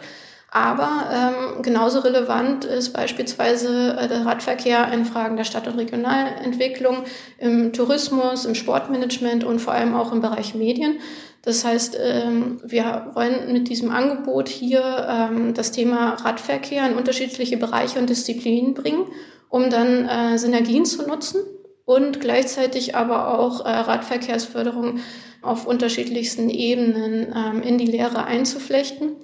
Aber 0.55 1.10
ähm, 1.12 1.63
genauso 1.63 2.01
relevant 2.01 2.63
ist 2.63 2.93
beispielsweise 2.93 3.98
äh, 4.00 4.07
der 4.07 4.24
Radverkehr 4.24 4.88
in 4.93 5.03
Fragen 5.03 5.36
der 5.36 5.45
Stadt- 5.45 5.67
und 5.67 5.79
Regionalentwicklung, 5.79 7.05
im 7.39 7.74
Tourismus, 7.74 8.45
im 8.45 8.53
Sportmanagement 8.53 9.43
und 9.43 9.60
vor 9.60 9.74
allem 9.74 9.95
auch 9.95 10.12
im 10.12 10.22
Bereich 10.22 10.53
Medien. 10.53 11.00
Das 11.41 11.65
heißt, 11.65 11.98
ähm, 12.00 12.62
wir 12.63 13.07
wollen 13.15 13.51
mit 13.51 13.67
diesem 13.67 13.89
Angebot 13.89 14.48
hier 14.48 15.07
ähm, 15.10 15.55
das 15.55 15.72
Thema 15.72 16.13
Radverkehr 16.24 16.88
in 16.88 16.98
unterschiedliche 16.98 17.57
Bereiche 17.57 17.98
und 17.98 18.07
Disziplinen 18.07 18.75
bringen, 18.75 19.07
um 19.50 19.72
dann 19.72 20.07
äh, 20.07 20.38
Synergien 20.38 20.86
zu 20.86 21.01
nutzen 21.07 21.41
und 21.86 22.22
gleichzeitig 22.22 22.95
aber 22.95 23.39
auch 23.39 23.65
äh, 23.65 23.69
Radverkehrsförderung 23.69 25.00
auf 25.41 25.65
unterschiedlichsten 25.65 26.51
Ebenen 26.51 27.33
ähm, 27.36 27.63
in 27.63 27.79
die 27.79 27.88
Lehre 27.88 28.25
einzuflechten. 28.25 29.15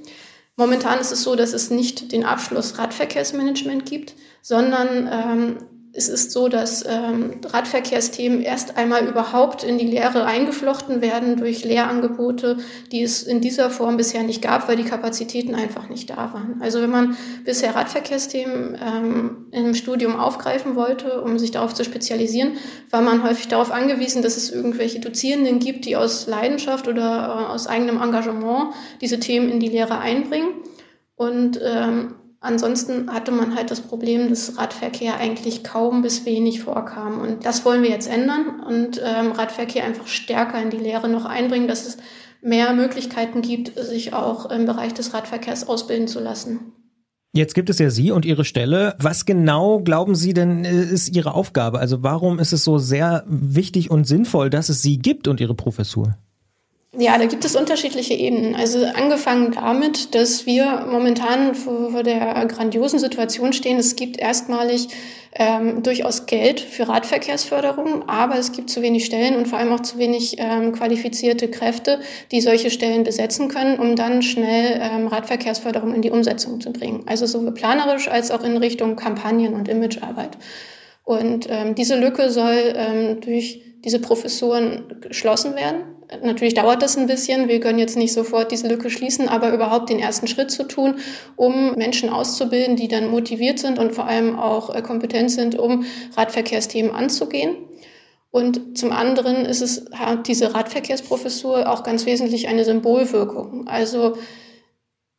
Momentan 0.60 1.00
ist 1.00 1.13
es 1.13 1.24
so, 1.24 1.38
dass 1.38 1.54
es 1.54 1.70
nicht 1.70 2.12
den 2.12 2.25
Abschluss 2.25 2.78
Radverkehrsmanagement 2.78 3.86
gibt, 3.86 4.16
sondern 4.42 5.08
ähm, 5.10 5.58
es 6.00 6.08
ist 6.08 6.32
so, 6.32 6.48
dass 6.48 6.86
ähm, 6.88 7.41
Radverkehrsthemen 7.46 8.41
erst 8.41 8.77
einmal 8.77 9.06
überhaupt 9.06 9.65
in 9.65 9.77
die 9.77 9.86
Lehre 9.86 10.24
eingeflochten 10.24 11.01
werden 11.01 11.36
durch 11.36 11.65
Lehrangebote, 11.65 12.58
die 12.94 13.03
es 13.03 13.22
in 13.22 13.41
dieser 13.41 13.70
Form 13.70 13.98
bisher 13.98 14.24
nicht 14.24 14.41
gab, 14.41 14.70
weil 14.70 14.77
die 14.77 14.86
Kapazitäten 14.86 15.56
einfach 15.56 15.89
nicht 15.89 16.10
da 16.10 16.32
waren. 16.34 16.62
Also 16.62 16.82
wenn 16.82 16.89
man 16.89 17.18
bisher 17.44 17.75
Radverkehrsthemen 17.75 18.77
ähm, 18.82 19.48
im 19.51 19.75
Studium 19.75 20.18
aufgreifen 20.18 20.77
wollte, 20.77 21.22
um 21.22 21.38
sich 21.38 21.51
darauf 21.51 21.74
zu 21.74 21.84
spezialisieren, 21.84 22.53
war 22.89 23.01
man 23.01 23.22
häufig 23.22 23.50
darauf 23.50 23.70
angewiesen, 23.70 24.22
dass 24.22 24.38
es 24.38 24.50
irgendwelche 24.50 25.01
Dozierenden 25.01 25.60
gibt, 25.60 25.84
die 25.84 25.98
aus 25.98 26.27
Leidenschaft 26.27 26.88
oder 26.88 27.48
äh, 27.50 27.51
aus 27.51 27.68
eigenem 27.68 28.01
Engagement 28.01 28.74
diese 29.01 29.20
Themen 29.20 29.50
in 29.50 29.60
die 29.60 29.68
Lehre 29.68 30.00
einbringen. 30.00 30.51
Und 31.18 31.60
ähm, 31.62 32.15
Ansonsten 32.41 33.12
hatte 33.12 33.31
man 33.31 33.55
halt 33.55 33.69
das 33.69 33.81
Problem, 33.81 34.29
dass 34.29 34.58
Radverkehr 34.58 35.17
eigentlich 35.17 35.63
kaum 35.63 36.01
bis 36.01 36.25
wenig 36.25 36.62
vorkam. 36.62 37.19
Und 37.19 37.46
das 37.46 37.65
wollen 37.65 37.84
wir 37.84 37.89
jetzt 37.89 38.10
ändern 38.10 38.62
und 38.65 39.01
ähm, 39.03 39.34
Radverkehr 39.34 39.84
einfach 39.84 40.08
stärker 40.08 40.62
in 40.62 40.69
die 40.69 40.77
Lehre 40.77 41.10
noch 41.10 41.25
einbringen, 41.25 41.67
dass 41.67 41.86
es 41.86 41.98
mehr 42.41 42.74
Möglichkeiten 42.74 43.41
gibt, 43.41 43.77
sich 43.77 44.13
auch 44.13 44.50
im 44.50 44.65
Bereich 44.65 44.93
des 44.93 45.13
Radverkehrs 45.13 45.67
ausbilden 45.67 46.08
zu 46.08 46.22
lassen. 46.22 46.74
Jetzt 47.34 47.53
gibt 47.53 47.69
es 47.69 47.77
ja 47.77 47.89
Sie 47.89 48.10
und 48.12 48.25
Ihre 48.25 48.46
Stelle. 48.46 48.96
Was 49.00 49.25
genau 49.25 49.79
glauben 49.81 50.15
Sie 50.15 50.34
denn 50.34 50.65
äh, 50.65 50.84
ist 50.84 51.15
Ihre 51.15 51.36
Aufgabe? 51.36 51.79
Also 51.79 52.01
warum 52.01 52.39
ist 52.39 52.53
es 52.53 52.63
so 52.63 52.77
sehr 52.77 53.24
wichtig 53.27 53.91
und 53.91 54.08
sinnvoll, 54.08 54.50
dass 54.50 54.69
es 54.69 54.81
Sie 54.81 54.98
gibt 54.98 55.27
und 55.27 55.39
Ihre 55.39 55.53
Professur? 55.53 56.17
Ja, 56.98 57.19
da 57.19 57.27
gibt 57.27 57.46
es 57.46 57.55
unterschiedliche 57.55 58.15
Ebenen. 58.15 58.55
Also 58.55 58.84
angefangen 58.84 59.51
damit, 59.51 60.15
dass 60.15 60.48
wir 60.48 60.88
momentan 60.89 61.53
vor, 61.53 62.01
der 62.01 62.43
grandiosen 62.48 62.98
Situation 62.98 63.53
stehen. 63.53 63.77
Es 63.77 63.96
gibt 63.96 64.17
erstmalig 64.17 64.88
ähm, 65.36 65.84
durchaus 65.84 66.25
Geld 66.25 66.60
für 66.60 66.88
Radverkehrsförderung, 66.88 68.10
aber 68.10 68.39
es 68.39 68.51
gibt 68.53 68.72
zu 68.72 68.81
wenig 68.81 69.05
Stellen 69.05 69.36
und 69.36 69.48
vor 69.48 69.60
allem 69.60 69.72
auch 69.72 69.81
zu 69.81 70.00
wenig 70.00 70.38
ähm, 70.39 70.72
qualifizierte 70.72 71.48
Kräfte, 71.51 72.00
die 72.31 72.41
solche 72.41 72.72
Stellen 72.72 73.03
besetzen 73.03 73.50
können, 73.50 73.77
um 73.77 73.96
dann 73.96 74.24
schnell 74.24 74.79
ähm, 74.81 75.05
Radverkehrsförderung 75.05 75.93
in 75.93 76.01
die 76.01 76.10
Umsetzung 76.10 76.60
zu 76.60 76.74
bringen. 76.74 77.03
Also 77.05 77.27
sowohl 77.27 77.53
planerisch 77.53 78.08
als 78.08 78.31
auch 78.31 78.43
in 78.43 78.58
Richtung 78.58 78.96
Kampagnen 78.96 79.53
und 79.53 79.67
Imagearbeit. 79.67 80.39
Und 81.03 81.46
ähm, 81.51 81.75
diese 81.75 82.00
Lücke 82.00 82.31
soll 82.31 82.74
ähm, 82.75 83.22
durch 83.22 83.62
diese 83.86 84.00
Professuren 84.00 84.98
geschlossen 85.01 85.55
werden. 85.55 85.99
Natürlich 86.24 86.56
dauert 86.56 86.82
das 86.82 86.98
ein 86.98 87.06
bisschen. 87.06 87.48
Wir 87.48 87.60
können 87.60 87.78
jetzt 87.78 87.96
nicht 87.96 88.13
sofort 88.13 88.51
diese 88.51 88.68
Lücke 88.68 88.89
schließen, 88.89 89.30
aber 89.30 89.54
überhaupt 89.54 89.89
den 89.89 90.00
ersten 90.00 90.28
Schritt 90.28 90.50
zu 90.50 90.63
tun, 90.63 90.96
um 91.36 91.75
Menschen 91.75 92.10
auszubilden, 92.10 92.75
die 92.75 92.88
dann 92.88 93.12
motiviert 93.12 93.60
sind 93.60 93.78
und 93.78 93.94
vor 93.94 94.06
allem 94.06 94.38
auch 94.38 94.74
äh, 94.74 94.82
kompetent 94.82 95.30
sind, 95.30 95.58
um 95.58 95.86
Radverkehrsthemen 96.18 96.92
anzugehen. 96.92 97.58
Und 98.32 98.78
zum 98.78 98.92
anderen 98.92 99.46
ist 99.46 99.62
es, 99.62 99.86
hat 99.94 100.28
diese 100.28 100.54
Radverkehrsprofessur 100.56 101.70
auch 101.72 101.84
ganz 101.84 102.06
wesentlich 102.06 102.48
eine 102.48 102.66
Symbolwirkung. 102.66 103.68
Also 103.68 104.18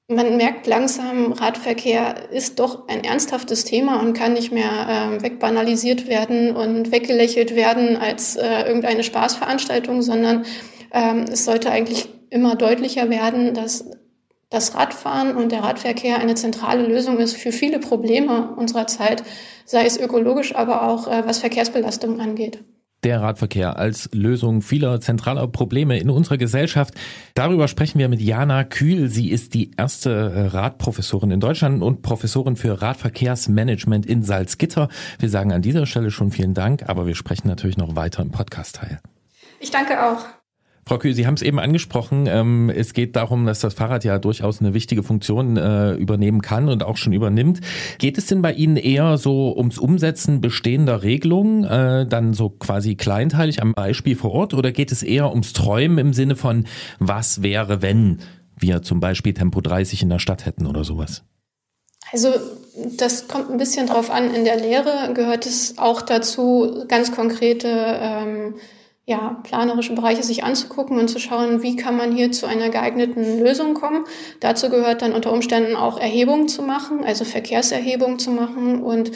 man 0.08 0.36
merkt 0.36 0.66
langsam, 0.66 1.32
Radverkehr 1.32 2.30
ist 2.32 2.58
doch 2.58 2.88
ein 2.88 3.04
ernsthaftes 3.04 3.64
Thema 3.64 4.00
und 4.00 4.12
kann 4.12 4.32
nicht 4.32 4.50
mehr 4.50 5.14
äh, 5.18 5.22
wegbanalisiert 5.22 6.08
werden 6.08 6.56
und 6.56 6.90
weggelächelt 6.90 7.54
werden 7.54 7.96
als 7.96 8.34
äh, 8.34 8.62
irgendeine 8.66 9.04
Spaßveranstaltung, 9.04 10.02
sondern 10.02 10.44
ähm, 10.92 11.24
es 11.30 11.44
sollte 11.44 11.70
eigentlich 11.70 12.08
immer 12.30 12.56
deutlicher 12.56 13.10
werden, 13.10 13.54
dass 13.54 13.90
das 14.50 14.74
Radfahren 14.74 15.36
und 15.36 15.52
der 15.52 15.62
Radverkehr 15.62 16.18
eine 16.18 16.34
zentrale 16.34 16.86
Lösung 16.86 17.18
ist 17.18 17.36
für 17.36 17.52
viele 17.52 17.78
Probleme 17.78 18.54
unserer 18.56 18.86
Zeit, 18.86 19.22
sei 19.64 19.84
es 19.86 19.98
ökologisch, 19.98 20.54
aber 20.54 20.88
auch 20.88 21.06
äh, 21.06 21.26
was 21.26 21.38
Verkehrsbelastung 21.38 22.20
angeht 22.20 22.62
der 23.02 23.20
Radverkehr 23.20 23.78
als 23.78 24.10
Lösung 24.12 24.62
vieler 24.62 25.00
zentraler 25.00 25.46
Probleme 25.48 25.98
in 25.98 26.10
unserer 26.10 26.36
Gesellschaft. 26.36 26.94
Darüber 27.34 27.68
sprechen 27.68 27.98
wir 27.98 28.08
mit 28.08 28.20
Jana 28.20 28.64
Kühl. 28.64 29.08
Sie 29.08 29.30
ist 29.30 29.54
die 29.54 29.70
erste 29.76 30.10
äh, 30.10 30.46
Radprofessorin 30.46 31.30
in 31.30 31.40
Deutschland 31.40 31.82
und 31.82 32.02
Professorin 32.02 32.56
für 32.56 32.82
Radverkehrsmanagement 32.82 34.06
in 34.06 34.22
Salzgitter. 34.22 34.88
Wir 35.18 35.28
sagen 35.28 35.52
an 35.52 35.62
dieser 35.62 35.86
Stelle 35.86 36.10
schon 36.10 36.30
vielen 36.30 36.54
Dank, 36.54 36.88
aber 36.88 37.06
wir 37.06 37.14
sprechen 37.14 37.48
natürlich 37.48 37.78
noch 37.78 37.96
weiter 37.96 38.22
im 38.22 38.30
Podcast-Teil. 38.30 39.00
Ich 39.60 39.70
danke 39.70 40.02
auch. 40.04 40.39
Frau 40.86 40.98
Kühl, 40.98 41.14
Sie 41.14 41.26
haben 41.26 41.34
es 41.34 41.42
eben 41.42 41.58
angesprochen. 41.58 42.26
Ähm, 42.26 42.70
es 42.70 42.94
geht 42.94 43.14
darum, 43.14 43.46
dass 43.46 43.60
das 43.60 43.74
Fahrrad 43.74 44.04
ja 44.04 44.18
durchaus 44.18 44.60
eine 44.60 44.74
wichtige 44.74 45.02
Funktion 45.02 45.56
äh, 45.56 45.92
übernehmen 45.92 46.42
kann 46.42 46.68
und 46.68 46.82
auch 46.82 46.96
schon 46.96 47.12
übernimmt. 47.12 47.60
Geht 47.98 48.18
es 48.18 48.26
denn 48.26 48.42
bei 48.42 48.52
Ihnen 48.52 48.76
eher 48.76 49.18
so 49.18 49.56
ums 49.56 49.78
Umsetzen 49.78 50.40
bestehender 50.40 51.02
Regelungen, 51.02 51.64
äh, 51.64 52.06
dann 52.06 52.34
so 52.34 52.50
quasi 52.50 52.96
kleinteilig 52.96 53.62
am 53.62 53.74
Beispiel 53.74 54.16
vor 54.16 54.32
Ort, 54.32 54.54
oder 54.54 54.72
geht 54.72 54.90
es 54.90 55.02
eher 55.02 55.30
ums 55.30 55.52
Träumen 55.52 55.98
im 55.98 56.12
Sinne 56.12 56.34
von, 56.34 56.66
was 56.98 57.42
wäre, 57.42 57.82
wenn 57.82 58.18
wir 58.58 58.82
zum 58.82 59.00
Beispiel 59.00 59.34
Tempo 59.34 59.60
30 59.60 60.02
in 60.02 60.08
der 60.08 60.18
Stadt 60.18 60.46
hätten 60.46 60.66
oder 60.66 60.84
sowas? 60.84 61.22
Also 62.12 62.30
das 62.98 63.28
kommt 63.28 63.50
ein 63.50 63.58
bisschen 63.58 63.86
drauf 63.86 64.10
an. 64.10 64.34
In 64.34 64.44
der 64.44 64.56
Lehre 64.56 65.12
gehört 65.14 65.46
es 65.46 65.78
auch 65.78 66.02
dazu, 66.02 66.84
ganz 66.88 67.12
konkrete 67.12 67.68
ähm, 67.68 68.54
ja, 69.10 69.40
planerische 69.42 69.92
Bereiche 69.92 70.22
sich 70.22 70.44
anzugucken 70.44 70.96
und 70.96 71.08
zu 71.08 71.18
schauen, 71.18 71.64
wie 71.64 71.74
kann 71.74 71.96
man 71.96 72.12
hier 72.12 72.30
zu 72.30 72.46
einer 72.46 72.68
geeigneten 72.68 73.40
Lösung 73.40 73.74
kommen. 73.74 74.04
Dazu 74.38 74.70
gehört 74.70 75.02
dann 75.02 75.14
unter 75.14 75.32
Umständen 75.32 75.74
auch 75.74 75.98
Erhebung 75.98 76.46
zu 76.46 76.62
machen, 76.62 77.02
also 77.04 77.24
Verkehrserhebung 77.24 78.20
zu 78.20 78.30
machen 78.30 78.80
und 78.84 79.10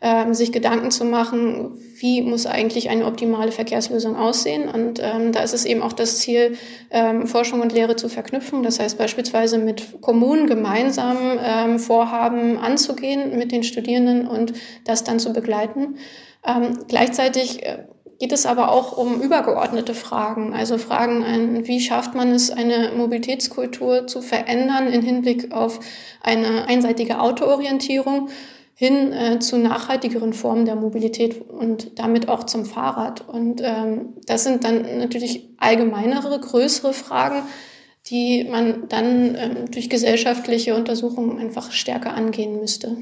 ähm, 0.00 0.34
sich 0.34 0.50
Gedanken 0.50 0.90
zu 0.90 1.04
machen, 1.04 1.78
wie 1.96 2.22
muss 2.22 2.44
eigentlich 2.44 2.90
eine 2.90 3.06
optimale 3.06 3.52
Verkehrslösung 3.52 4.16
aussehen. 4.16 4.68
Und 4.68 4.98
ähm, 5.00 5.30
da 5.30 5.44
ist 5.44 5.54
es 5.54 5.64
eben 5.64 5.80
auch 5.80 5.92
das 5.92 6.18
Ziel, 6.18 6.56
ähm, 6.90 7.28
Forschung 7.28 7.60
und 7.60 7.72
Lehre 7.72 7.94
zu 7.94 8.08
verknüpfen. 8.08 8.64
Das 8.64 8.80
heißt 8.80 8.98
beispielsweise 8.98 9.58
mit 9.58 10.00
Kommunen 10.00 10.48
gemeinsam 10.48 11.38
ähm, 11.40 11.78
Vorhaben 11.78 12.58
anzugehen 12.58 13.38
mit 13.38 13.52
den 13.52 13.62
Studierenden 13.62 14.26
und 14.26 14.54
das 14.84 15.04
dann 15.04 15.20
zu 15.20 15.32
begleiten. 15.32 15.98
Ähm, 16.44 16.80
gleichzeitig 16.88 17.64
äh, 17.64 17.84
geht 18.18 18.32
es 18.32 18.46
aber 18.46 18.72
auch 18.72 18.96
um 18.96 19.20
übergeordnete 19.20 19.94
Fragen, 19.94 20.54
also 20.54 20.78
Fragen, 20.78 21.22
an, 21.22 21.66
wie 21.66 21.80
schafft 21.80 22.14
man 22.14 22.32
es, 22.32 22.50
eine 22.50 22.92
Mobilitätskultur 22.96 24.06
zu 24.06 24.22
verändern 24.22 24.88
in 24.88 25.02
Hinblick 25.02 25.52
auf 25.52 25.80
eine 26.22 26.66
einseitige 26.66 27.20
Autoorientierung 27.20 28.28
hin 28.74 29.12
äh, 29.12 29.38
zu 29.38 29.58
nachhaltigeren 29.58 30.34
Formen 30.34 30.66
der 30.66 30.76
Mobilität 30.76 31.48
und 31.48 31.98
damit 31.98 32.28
auch 32.28 32.44
zum 32.44 32.66
Fahrrad. 32.66 33.26
Und 33.26 33.62
ähm, 33.64 34.14
das 34.26 34.44
sind 34.44 34.64
dann 34.64 34.98
natürlich 34.98 35.48
allgemeinere, 35.56 36.38
größere 36.38 36.92
Fragen, 36.92 37.42
die 38.08 38.44
man 38.44 38.88
dann 38.88 39.34
ähm, 39.34 39.70
durch 39.70 39.88
gesellschaftliche 39.88 40.74
Untersuchungen 40.74 41.38
einfach 41.38 41.72
stärker 41.72 42.14
angehen 42.14 42.60
müsste. 42.60 42.98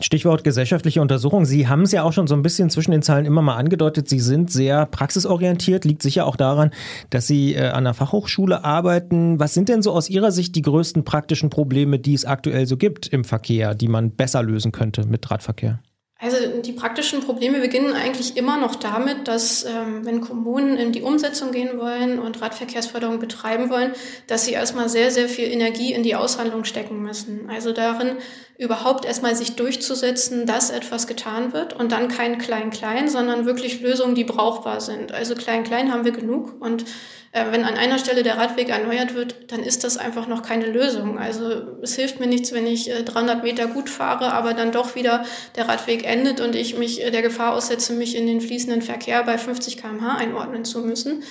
Stichwort 0.00 0.44
gesellschaftliche 0.44 1.00
Untersuchung. 1.00 1.44
Sie 1.44 1.68
haben 1.68 1.82
es 1.82 1.92
ja 1.92 2.02
auch 2.02 2.12
schon 2.12 2.26
so 2.26 2.34
ein 2.34 2.42
bisschen 2.42 2.70
zwischen 2.70 2.90
den 2.90 3.02
Zeilen 3.02 3.24
immer 3.24 3.42
mal 3.42 3.56
angedeutet. 3.56 4.08
Sie 4.08 4.18
sind 4.18 4.50
sehr 4.50 4.86
praxisorientiert, 4.86 5.84
liegt 5.84 6.02
sicher 6.02 6.26
auch 6.26 6.36
daran, 6.36 6.70
dass 7.10 7.26
Sie 7.26 7.54
äh, 7.54 7.68
an 7.68 7.84
der 7.84 7.94
Fachhochschule 7.94 8.64
arbeiten. 8.64 9.38
Was 9.38 9.54
sind 9.54 9.68
denn 9.68 9.82
so 9.82 9.92
aus 9.92 10.10
Ihrer 10.10 10.32
Sicht 10.32 10.56
die 10.56 10.62
größten 10.62 11.04
praktischen 11.04 11.50
Probleme, 11.50 11.98
die 11.98 12.14
es 12.14 12.24
aktuell 12.24 12.66
so 12.66 12.76
gibt 12.76 13.06
im 13.06 13.24
Verkehr, 13.24 13.74
die 13.74 13.88
man 13.88 14.10
besser 14.10 14.42
lösen 14.42 14.72
könnte 14.72 15.06
mit 15.06 15.30
Radverkehr? 15.30 15.80
Also 16.22 16.36
die 16.64 16.72
praktischen 16.72 17.18
Probleme 17.18 17.58
beginnen 17.58 17.94
eigentlich 17.94 18.36
immer 18.36 18.56
noch 18.56 18.76
damit, 18.76 19.26
dass 19.26 19.64
ähm, 19.64 20.06
wenn 20.06 20.20
Kommunen 20.20 20.76
in 20.76 20.92
die 20.92 21.02
Umsetzung 21.02 21.50
gehen 21.50 21.80
wollen 21.80 22.20
und 22.20 22.40
Radverkehrsförderung 22.40 23.18
betreiben 23.18 23.70
wollen, 23.70 23.90
dass 24.28 24.44
sie 24.44 24.52
erstmal 24.52 24.88
sehr, 24.88 25.10
sehr 25.10 25.28
viel 25.28 25.50
Energie 25.50 25.92
in 25.92 26.04
die 26.04 26.14
Aushandlung 26.14 26.62
stecken 26.62 27.02
müssen. 27.02 27.50
Also 27.50 27.72
darin 27.72 28.18
überhaupt 28.62 29.04
erstmal 29.04 29.34
sich 29.36 29.56
durchzusetzen, 29.56 30.46
dass 30.46 30.70
etwas 30.70 31.06
getan 31.06 31.52
wird 31.52 31.72
und 31.72 31.92
dann 31.92 32.08
kein 32.08 32.38
Klein-Klein, 32.38 33.08
sondern 33.08 33.44
wirklich 33.44 33.80
Lösungen, 33.80 34.14
die 34.14 34.24
brauchbar 34.24 34.80
sind. 34.80 35.12
Also 35.12 35.34
Klein-Klein 35.34 35.92
haben 35.92 36.04
wir 36.04 36.12
genug 36.12 36.54
und 36.60 36.84
äh, 37.32 37.46
wenn 37.50 37.64
an 37.64 37.74
einer 37.74 37.98
Stelle 37.98 38.22
der 38.22 38.36
Radweg 38.36 38.68
erneuert 38.68 39.14
wird, 39.14 39.50
dann 39.50 39.62
ist 39.62 39.84
das 39.84 39.96
einfach 39.96 40.28
noch 40.28 40.42
keine 40.42 40.66
Lösung. 40.66 41.18
Also 41.18 41.62
es 41.82 41.96
hilft 41.96 42.20
mir 42.20 42.26
nichts, 42.26 42.52
wenn 42.52 42.66
ich 42.66 42.90
300 42.90 43.40
äh, 43.40 43.42
Meter 43.42 43.66
gut 43.66 43.88
fahre, 43.88 44.32
aber 44.32 44.54
dann 44.54 44.70
doch 44.70 44.94
wieder 44.94 45.24
der 45.56 45.68
Radweg 45.68 46.04
endet 46.04 46.40
und 46.40 46.54
ich 46.54 46.76
mich 46.76 47.02
äh, 47.02 47.10
der 47.10 47.22
Gefahr 47.22 47.54
aussetze, 47.54 47.94
mich 47.94 48.16
in 48.16 48.26
den 48.26 48.40
fließenden 48.40 48.82
Verkehr 48.82 49.24
bei 49.24 49.38
50 49.38 49.78
km/h 49.78 50.16
einordnen 50.16 50.64
zu 50.64 50.80
müssen. 50.80 51.24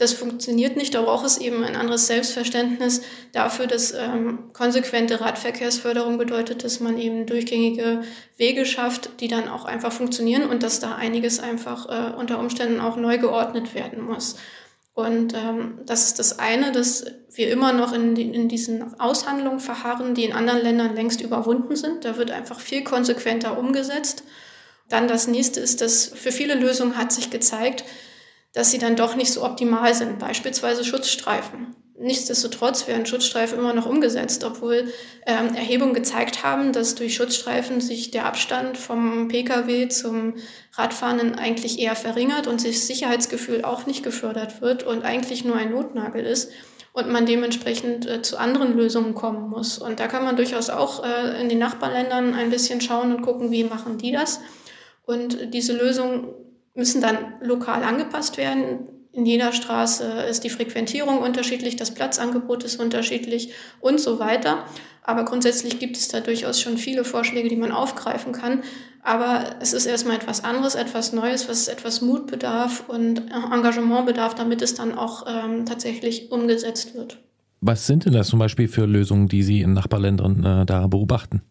Das 0.00 0.14
funktioniert 0.14 0.78
nicht. 0.78 0.94
Da 0.94 1.02
braucht 1.02 1.26
es 1.26 1.36
eben 1.36 1.62
ein 1.62 1.76
anderes 1.76 2.06
Selbstverständnis 2.06 3.02
dafür, 3.32 3.66
dass 3.66 3.92
ähm, 3.92 4.50
konsequente 4.54 5.20
Radverkehrsförderung 5.20 6.16
bedeutet, 6.16 6.64
dass 6.64 6.80
man 6.80 6.96
eben 6.96 7.26
durchgängige 7.26 8.00
Wege 8.38 8.64
schafft, 8.64 9.20
die 9.20 9.28
dann 9.28 9.46
auch 9.46 9.66
einfach 9.66 9.92
funktionieren 9.92 10.48
und 10.48 10.62
dass 10.62 10.80
da 10.80 10.94
einiges 10.94 11.38
einfach 11.38 11.86
äh, 11.90 12.16
unter 12.16 12.38
Umständen 12.38 12.80
auch 12.80 12.96
neu 12.96 13.18
geordnet 13.18 13.74
werden 13.74 14.02
muss. 14.02 14.36
Und 14.94 15.34
ähm, 15.34 15.80
das 15.84 16.06
ist 16.06 16.18
das 16.18 16.38
eine, 16.38 16.72
dass 16.72 17.04
wir 17.34 17.50
immer 17.50 17.74
noch 17.74 17.92
in, 17.92 18.16
in 18.16 18.48
diesen 18.48 18.98
Aushandlungen 18.98 19.60
verharren, 19.60 20.14
die 20.14 20.24
in 20.24 20.32
anderen 20.32 20.62
Ländern 20.62 20.94
längst 20.94 21.20
überwunden 21.20 21.76
sind. 21.76 22.06
Da 22.06 22.16
wird 22.16 22.30
einfach 22.30 22.58
viel 22.58 22.84
konsequenter 22.84 23.58
umgesetzt. 23.58 24.22
Dann 24.88 25.08
das 25.08 25.26
nächste 25.26 25.60
ist, 25.60 25.82
dass 25.82 26.06
für 26.06 26.32
viele 26.32 26.54
Lösungen 26.54 26.96
hat 26.96 27.12
sich 27.12 27.28
gezeigt, 27.28 27.84
dass 28.52 28.70
sie 28.70 28.78
dann 28.78 28.96
doch 28.96 29.16
nicht 29.16 29.32
so 29.32 29.44
optimal 29.44 29.94
sind, 29.94 30.18
beispielsweise 30.18 30.84
Schutzstreifen. 30.84 31.76
Nichtsdestotrotz 32.02 32.88
werden 32.88 33.04
Schutzstreifen 33.04 33.58
immer 33.58 33.74
noch 33.74 33.84
umgesetzt, 33.84 34.42
obwohl 34.42 34.90
ähm, 35.26 35.54
Erhebungen 35.54 35.92
gezeigt 35.92 36.42
haben, 36.42 36.72
dass 36.72 36.94
durch 36.94 37.14
Schutzstreifen 37.14 37.82
sich 37.82 38.10
der 38.10 38.24
Abstand 38.24 38.78
vom 38.78 39.28
Pkw 39.28 39.88
zum 39.88 40.36
Radfahrenden 40.72 41.34
eigentlich 41.34 41.78
eher 41.78 41.94
verringert 41.94 42.46
und 42.46 42.58
sich 42.58 42.86
Sicherheitsgefühl 42.86 43.66
auch 43.66 43.84
nicht 43.84 44.02
gefördert 44.02 44.62
wird 44.62 44.82
und 44.82 45.04
eigentlich 45.04 45.44
nur 45.44 45.56
ein 45.56 45.72
Notnagel 45.72 46.24
ist 46.24 46.50
und 46.94 47.10
man 47.10 47.26
dementsprechend 47.26 48.08
äh, 48.08 48.22
zu 48.22 48.38
anderen 48.38 48.76
Lösungen 48.76 49.14
kommen 49.14 49.50
muss. 49.50 49.76
Und 49.76 50.00
da 50.00 50.06
kann 50.06 50.24
man 50.24 50.36
durchaus 50.36 50.70
auch 50.70 51.04
äh, 51.04 51.38
in 51.38 51.50
den 51.50 51.58
Nachbarländern 51.58 52.32
ein 52.32 52.48
bisschen 52.48 52.80
schauen 52.80 53.14
und 53.14 53.20
gucken, 53.20 53.50
wie 53.50 53.64
machen 53.64 53.98
die 53.98 54.12
das. 54.12 54.40
Und 55.04 55.52
diese 55.52 55.76
Lösungen 55.76 56.28
müssen 56.80 57.02
dann 57.02 57.34
lokal 57.42 57.84
angepasst 57.84 58.38
werden 58.38 58.88
in 59.12 59.26
jeder 59.26 59.52
Straße 59.52 60.04
ist 60.30 60.44
die 60.44 60.50
Frequentierung 60.50 61.18
unterschiedlich, 61.18 61.74
das 61.74 61.92
Platzangebot 61.92 62.62
ist 62.62 62.78
unterschiedlich 62.78 63.52
und 63.80 64.00
so 64.00 64.20
weiter. 64.20 64.64
Aber 65.02 65.24
grundsätzlich 65.24 65.80
gibt 65.80 65.96
es 65.96 66.08
da 66.08 66.20
durchaus 66.20 66.60
schon 66.60 66.78
viele 66.78 67.04
Vorschläge, 67.04 67.48
die 67.48 67.56
man 67.56 67.72
aufgreifen 67.72 68.32
kann. 68.32 68.62
Aber 69.02 69.56
es 69.60 69.72
ist 69.72 69.86
erstmal 69.86 70.16
etwas 70.16 70.44
anderes, 70.44 70.76
etwas 70.76 71.12
Neues, 71.12 71.48
was 71.48 71.66
etwas 71.66 72.02
Mut 72.02 72.28
bedarf 72.28 72.84
und 72.86 73.22
Engagement 73.52 74.06
bedarf, 74.06 74.36
damit 74.36 74.62
es 74.62 74.74
dann 74.74 74.96
auch 74.96 75.26
ähm, 75.26 75.66
tatsächlich 75.66 76.30
umgesetzt 76.30 76.94
wird. 76.94 77.18
Was 77.60 77.86
sind 77.86 78.04
denn 78.04 78.12
das 78.12 78.28
zum 78.28 78.38
Beispiel 78.38 78.68
für 78.68 78.86
Lösungen, 78.86 79.26
die 79.26 79.42
Sie 79.42 79.60
in 79.60 79.72
Nachbarländern 79.72 80.44
äh, 80.44 80.66
da 80.66 80.86
beobachten? 80.86 81.42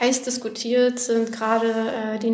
Heiß 0.00 0.22
diskutiert 0.22 0.98
sind 0.98 1.32
gerade 1.32 1.68
äh, 1.68 2.18
die, 2.18 2.32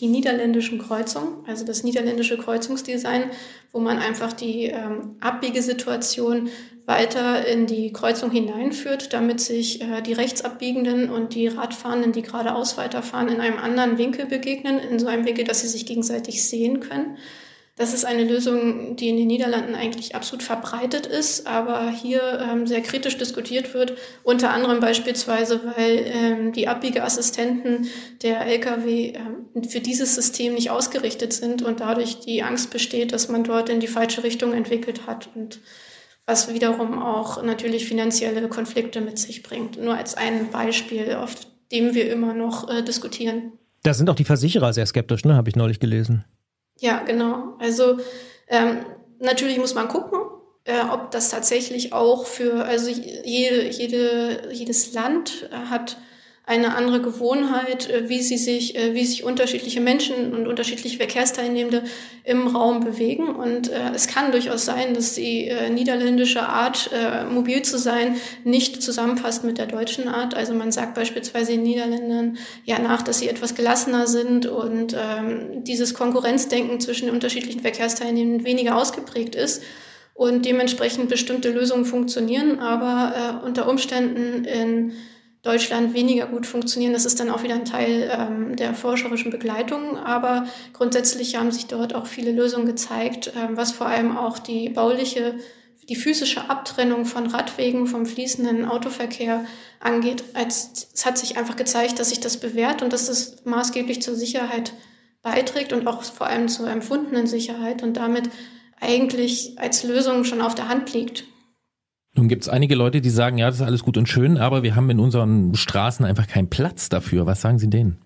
die 0.00 0.08
niederländischen 0.08 0.78
Kreuzungen, 0.78 1.44
also 1.46 1.64
das 1.64 1.82
niederländische 1.82 2.36
Kreuzungsdesign, 2.36 3.30
wo 3.72 3.80
man 3.80 3.98
einfach 3.98 4.32
die 4.34 4.66
ähm, 4.66 5.16
Abbiegesituation 5.20 6.50
weiter 6.84 7.46
in 7.46 7.66
die 7.66 7.92
Kreuzung 7.92 8.30
hineinführt, 8.30 9.12
damit 9.12 9.40
sich 9.40 9.82
äh, 9.82 10.02
die 10.02 10.14
Rechtsabbiegenden 10.14 11.10
und 11.10 11.34
die 11.34 11.48
Radfahrenden, 11.48 12.12
die 12.12 12.22
geradeaus 12.22 12.76
weiterfahren, 12.76 13.28
in 13.28 13.40
einem 13.40 13.58
anderen 13.58 13.98
Winkel 13.98 14.26
begegnen, 14.26 14.78
in 14.78 14.98
so 14.98 15.06
einem 15.06 15.26
Winkel, 15.26 15.44
dass 15.44 15.60
sie 15.60 15.68
sich 15.68 15.86
gegenseitig 15.86 16.44
sehen 16.44 16.80
können. 16.80 17.18
Das 17.78 17.94
ist 17.94 18.04
eine 18.04 18.24
Lösung, 18.24 18.96
die 18.96 19.08
in 19.08 19.16
den 19.16 19.28
Niederlanden 19.28 19.76
eigentlich 19.76 20.16
absolut 20.16 20.42
verbreitet 20.42 21.06
ist, 21.06 21.46
aber 21.46 21.88
hier 21.90 22.40
ähm, 22.42 22.66
sehr 22.66 22.80
kritisch 22.80 23.16
diskutiert 23.18 23.72
wird. 23.72 23.96
Unter 24.24 24.50
anderem 24.50 24.80
beispielsweise, 24.80 25.60
weil 25.76 26.04
ähm, 26.12 26.52
die 26.52 26.66
Abbiegeassistenten 26.66 27.86
der 28.22 28.44
Lkw 28.46 29.12
ähm, 29.14 29.62
für 29.62 29.78
dieses 29.78 30.16
System 30.16 30.54
nicht 30.54 30.70
ausgerichtet 30.70 31.32
sind 31.32 31.62
und 31.62 31.78
dadurch 31.78 32.18
die 32.18 32.42
Angst 32.42 32.70
besteht, 32.70 33.12
dass 33.12 33.28
man 33.28 33.44
dort 33.44 33.68
in 33.68 33.78
die 33.78 33.86
falsche 33.86 34.24
Richtung 34.24 34.54
entwickelt 34.54 35.06
hat 35.06 35.28
und 35.36 35.60
was 36.26 36.52
wiederum 36.52 37.00
auch 37.00 37.44
natürlich 37.44 37.86
finanzielle 37.86 38.48
Konflikte 38.48 39.00
mit 39.00 39.20
sich 39.20 39.44
bringt. 39.44 39.80
Nur 39.80 39.96
als 39.96 40.16
ein 40.16 40.50
Beispiel, 40.50 41.14
auf 41.14 41.36
dem 41.70 41.94
wir 41.94 42.10
immer 42.10 42.34
noch 42.34 42.68
äh, 42.68 42.82
diskutieren. 42.82 43.52
Da 43.84 43.94
sind 43.94 44.10
auch 44.10 44.16
die 44.16 44.24
Versicherer 44.24 44.72
sehr 44.72 44.84
skeptisch, 44.84 45.24
ne? 45.24 45.36
habe 45.36 45.48
ich 45.48 45.54
neulich 45.54 45.78
gelesen. 45.78 46.24
Ja, 46.80 47.02
genau. 47.02 47.56
Also 47.58 47.98
ähm, 48.48 48.84
natürlich 49.18 49.58
muss 49.58 49.74
man 49.74 49.88
gucken, 49.88 50.20
äh, 50.64 50.80
ob 50.90 51.10
das 51.10 51.30
tatsächlich 51.30 51.92
auch 51.92 52.26
für, 52.26 52.64
also 52.64 52.90
jede, 52.90 53.68
jede, 53.70 54.52
jedes 54.52 54.92
Land 54.92 55.48
äh, 55.50 55.56
hat 55.56 55.96
eine 56.48 56.74
andere 56.74 57.02
Gewohnheit, 57.02 57.90
äh, 57.90 58.08
wie 58.08 58.22
sie 58.22 58.38
sich, 58.38 58.74
äh, 58.74 58.94
wie 58.94 59.04
sich 59.04 59.22
unterschiedliche 59.22 59.82
Menschen 59.82 60.32
und 60.32 60.48
unterschiedliche 60.48 60.96
Verkehrsteilnehmende 60.96 61.82
im 62.24 62.48
Raum 62.48 62.80
bewegen. 62.80 63.28
Und 63.28 63.70
äh, 63.70 63.90
es 63.94 64.08
kann 64.08 64.32
durchaus 64.32 64.64
sein, 64.64 64.94
dass 64.94 65.14
die 65.14 65.48
äh, 65.48 65.68
niederländische 65.68 66.48
Art, 66.48 66.90
äh, 66.92 67.24
mobil 67.24 67.60
zu 67.62 67.78
sein, 67.78 68.16
nicht 68.44 68.82
zusammenpasst 68.82 69.44
mit 69.44 69.58
der 69.58 69.66
deutschen 69.66 70.08
Art. 70.08 70.34
Also 70.34 70.54
man 70.54 70.72
sagt 70.72 70.94
beispielsweise 70.94 71.52
in 71.52 71.64
Niederländern 71.64 72.38
ja 72.64 72.78
nach, 72.78 73.02
dass 73.02 73.18
sie 73.18 73.28
etwas 73.28 73.54
gelassener 73.54 74.06
sind 74.06 74.46
und 74.46 74.94
ähm, 74.94 75.64
dieses 75.64 75.92
Konkurrenzdenken 75.92 76.80
zwischen 76.80 77.06
den 77.06 77.14
unterschiedlichen 77.14 77.60
Verkehrsteilnehmenden 77.60 78.46
weniger 78.46 78.76
ausgeprägt 78.76 79.34
ist 79.34 79.62
und 80.14 80.46
dementsprechend 80.46 81.10
bestimmte 81.10 81.50
Lösungen 81.50 81.84
funktionieren, 81.84 82.58
aber 82.58 83.42
äh, 83.42 83.46
unter 83.46 83.68
Umständen 83.68 84.44
in 84.44 84.92
Deutschland 85.48 85.94
weniger 85.94 86.26
gut 86.26 86.46
funktionieren. 86.46 86.92
Das 86.92 87.06
ist 87.06 87.20
dann 87.20 87.30
auch 87.30 87.42
wieder 87.42 87.54
ein 87.54 87.64
Teil 87.64 88.10
ähm, 88.12 88.54
der 88.54 88.74
forscherischen 88.74 89.30
Begleitung. 89.30 89.96
Aber 89.96 90.46
grundsätzlich 90.74 91.36
haben 91.36 91.50
sich 91.52 91.68
dort 91.68 91.94
auch 91.94 92.06
viele 92.06 92.32
Lösungen 92.32 92.66
gezeigt, 92.66 93.32
ähm, 93.34 93.56
was 93.56 93.72
vor 93.72 93.86
allem 93.86 94.14
auch 94.14 94.38
die 94.38 94.68
bauliche, 94.68 95.36
die 95.88 95.96
physische 95.96 96.50
Abtrennung 96.50 97.06
von 97.06 97.28
Radwegen 97.28 97.86
vom 97.86 98.04
fließenden 98.04 98.66
Autoverkehr 98.66 99.46
angeht. 99.80 100.22
Als, 100.34 100.90
es 100.92 101.06
hat 101.06 101.16
sich 101.16 101.38
einfach 101.38 101.56
gezeigt, 101.56 101.98
dass 101.98 102.10
sich 102.10 102.20
das 102.20 102.36
bewährt 102.36 102.82
und 102.82 102.92
dass 102.92 103.06
das 103.06 103.42
maßgeblich 103.46 104.02
zur 104.02 104.16
Sicherheit 104.16 104.74
beiträgt 105.22 105.72
und 105.72 105.86
auch 105.86 106.02
vor 106.02 106.26
allem 106.26 106.48
zur 106.48 106.68
empfundenen 106.68 107.26
Sicherheit 107.26 107.82
und 107.82 107.96
damit 107.96 108.28
eigentlich 108.80 109.58
als 109.58 109.82
Lösung 109.82 110.24
schon 110.24 110.42
auf 110.42 110.54
der 110.54 110.68
Hand 110.68 110.92
liegt. 110.92 111.24
Nun 112.18 112.26
gibt 112.26 112.42
es 112.42 112.48
einige 112.48 112.74
Leute, 112.74 113.00
die 113.00 113.10
sagen, 113.10 113.38
ja, 113.38 113.46
das 113.46 113.60
ist 113.60 113.66
alles 113.66 113.84
gut 113.84 113.96
und 113.96 114.08
schön, 114.08 114.38
aber 114.38 114.64
wir 114.64 114.74
haben 114.74 114.90
in 114.90 114.98
unseren 114.98 115.54
Straßen 115.54 116.04
einfach 116.04 116.26
keinen 116.26 116.50
Platz 116.50 116.88
dafür. 116.88 117.26
Was 117.26 117.42
sagen 117.42 117.60
Sie 117.60 117.70
denen? 117.70 117.98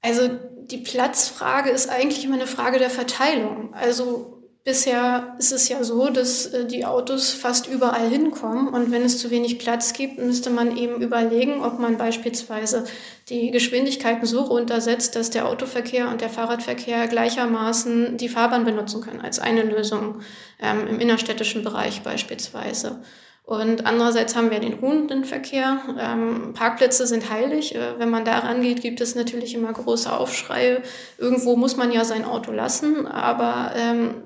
Also 0.00 0.22
die 0.68 0.78
Platzfrage 0.78 1.70
ist 1.70 1.88
eigentlich 1.88 2.24
immer 2.24 2.34
eine 2.34 2.48
Frage 2.48 2.80
der 2.80 2.90
Verteilung. 2.90 3.72
Also 3.72 4.42
bisher 4.64 5.36
ist 5.38 5.52
es 5.52 5.68
ja 5.68 5.84
so, 5.84 6.10
dass 6.10 6.46
äh, 6.46 6.66
die 6.66 6.84
Autos 6.84 7.30
fast 7.30 7.68
überall 7.68 8.08
hinkommen 8.08 8.66
und 8.66 8.90
wenn 8.90 9.02
es 9.02 9.18
zu 9.18 9.30
wenig 9.30 9.60
Platz 9.60 9.92
gibt, 9.92 10.18
müsste 10.18 10.50
man 10.50 10.76
eben 10.76 11.00
überlegen, 11.00 11.62
ob 11.62 11.78
man 11.78 11.98
beispielsweise 11.98 12.84
die 13.28 13.52
Geschwindigkeiten 13.52 14.26
so 14.26 14.40
runtersetzt, 14.42 15.14
dass 15.14 15.30
der 15.30 15.46
Autoverkehr 15.46 16.08
und 16.08 16.20
der 16.20 16.30
Fahrradverkehr 16.30 17.06
gleichermaßen 17.06 18.16
die 18.16 18.28
Fahrbahn 18.28 18.64
benutzen 18.64 19.02
können, 19.02 19.20
als 19.20 19.38
eine 19.38 19.62
Lösung 19.62 20.20
ähm, 20.60 20.88
im 20.88 20.98
innerstädtischen 20.98 21.62
Bereich 21.62 22.02
beispielsweise. 22.02 23.02
Und 23.44 23.86
andererseits 23.86 24.36
haben 24.36 24.50
wir 24.50 24.60
den 24.60 24.74
ruhenden 24.74 25.24
Verkehr. 25.24 25.80
Ähm, 25.98 26.52
Parkplätze 26.54 27.06
sind 27.06 27.28
heilig. 27.28 27.74
Äh, 27.74 27.98
wenn 27.98 28.08
man 28.08 28.24
da 28.24 28.38
rangeht, 28.38 28.82
gibt 28.82 29.00
es 29.00 29.14
natürlich 29.14 29.54
immer 29.54 29.72
große 29.72 30.12
Aufschreie. 30.12 30.82
Irgendwo 31.18 31.56
muss 31.56 31.76
man 31.76 31.90
ja 31.90 32.04
sein 32.04 32.24
Auto 32.24 32.52
lassen, 32.52 33.06
aber 33.06 33.72
ähm, 33.76 34.22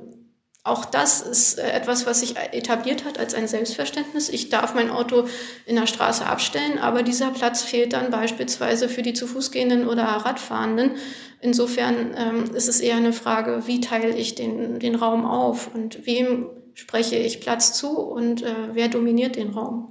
auch 0.66 0.84
das 0.84 1.22
ist 1.22 1.58
äh, 1.58 1.70
etwas, 1.70 2.06
was 2.06 2.20
sich 2.20 2.36
etabliert 2.52 3.04
hat 3.04 3.18
als 3.18 3.34
ein 3.34 3.48
Selbstverständnis. 3.48 4.28
Ich 4.28 4.50
darf 4.50 4.74
mein 4.74 4.90
Auto 4.90 5.26
in 5.64 5.76
der 5.76 5.86
Straße 5.86 6.26
abstellen, 6.26 6.78
aber 6.78 7.02
dieser 7.02 7.30
Platz 7.30 7.62
fehlt 7.62 7.94
dann 7.94 8.10
beispielsweise 8.10 8.88
für 8.88 9.02
die 9.02 9.14
zu 9.14 9.26
Fuß 9.26 9.50
gehenden 9.50 9.88
oder 9.88 10.04
Radfahrenden. 10.04 10.96
Insofern 11.40 12.14
ähm, 12.16 12.54
ist 12.54 12.68
es 12.68 12.80
eher 12.80 12.96
eine 12.96 13.12
Frage, 13.12 13.62
wie 13.66 13.80
teile 13.80 14.14
ich 14.14 14.34
den, 14.34 14.78
den 14.78 14.96
Raum 14.96 15.24
auf 15.24 15.72
und 15.72 16.04
wem 16.04 16.48
spreche 16.76 17.16
ich 17.16 17.40
Platz 17.40 17.72
zu 17.72 17.98
und 17.98 18.42
äh, 18.42 18.54
wer 18.74 18.88
dominiert 18.88 19.36
den 19.36 19.50
Raum. 19.50 19.88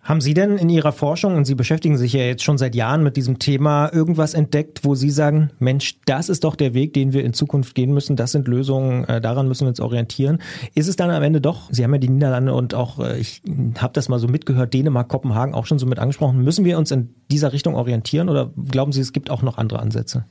Haben 0.00 0.22
Sie 0.22 0.32
denn 0.32 0.56
in 0.56 0.70
Ihrer 0.70 0.92
Forschung, 0.92 1.36
und 1.36 1.44
Sie 1.44 1.54
beschäftigen 1.54 1.98
sich 1.98 2.14
ja 2.14 2.22
jetzt 2.22 2.42
schon 2.42 2.56
seit 2.56 2.74
Jahren 2.74 3.02
mit 3.02 3.16
diesem 3.16 3.38
Thema, 3.38 3.92
irgendwas 3.92 4.32
entdeckt, 4.32 4.84
wo 4.84 4.94
Sie 4.94 5.10
sagen, 5.10 5.50
Mensch, 5.58 6.00
das 6.06 6.30
ist 6.30 6.44
doch 6.44 6.56
der 6.56 6.72
Weg, 6.72 6.94
den 6.94 7.12
wir 7.12 7.24
in 7.24 7.34
Zukunft 7.34 7.74
gehen 7.74 7.92
müssen, 7.92 8.16
das 8.16 8.32
sind 8.32 8.48
Lösungen, 8.48 9.04
äh, 9.04 9.20
daran 9.20 9.48
müssen 9.48 9.66
wir 9.66 9.68
uns 9.68 9.80
orientieren. 9.80 10.38
Ist 10.74 10.88
es 10.88 10.96
dann 10.96 11.10
am 11.10 11.22
Ende 11.22 11.42
doch, 11.42 11.68
Sie 11.70 11.84
haben 11.84 11.92
ja 11.92 11.98
die 11.98 12.08
Niederlande 12.08 12.54
und 12.54 12.72
auch, 12.72 13.00
äh, 13.00 13.18
ich 13.18 13.42
habe 13.76 13.92
das 13.92 14.08
mal 14.08 14.18
so 14.18 14.28
mitgehört, 14.28 14.72
Dänemark, 14.72 15.08
Kopenhagen 15.08 15.52
auch 15.52 15.66
schon 15.66 15.78
so 15.78 15.84
mit 15.84 15.98
angesprochen, 15.98 16.42
müssen 16.42 16.64
wir 16.64 16.78
uns 16.78 16.90
in 16.90 17.14
dieser 17.30 17.52
Richtung 17.52 17.74
orientieren 17.74 18.30
oder 18.30 18.50
glauben 18.70 18.92
Sie, 18.92 19.02
es 19.02 19.12
gibt 19.12 19.28
auch 19.28 19.42
noch 19.42 19.58
andere 19.58 19.80
Ansätze? 19.80 20.24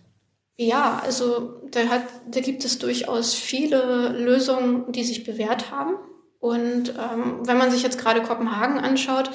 Ja, 0.58 1.00
also 1.04 1.62
da, 1.70 1.82
hat, 1.88 2.02
da 2.30 2.40
gibt 2.40 2.66
es 2.66 2.80
durchaus 2.80 3.36
viele 3.36 4.10
Lösungen, 4.10 4.92
die 4.92 5.04
sich 5.04 5.24
bewährt 5.24 5.70
haben. 5.70 5.94
Und 6.40 6.90
ähm, 6.90 7.42
wenn 7.44 7.58
man 7.58 7.70
sich 7.72 7.84
jetzt 7.84 8.00
gerade 8.00 8.22
Kopenhagen 8.24 8.80
anschaut, 8.80 9.30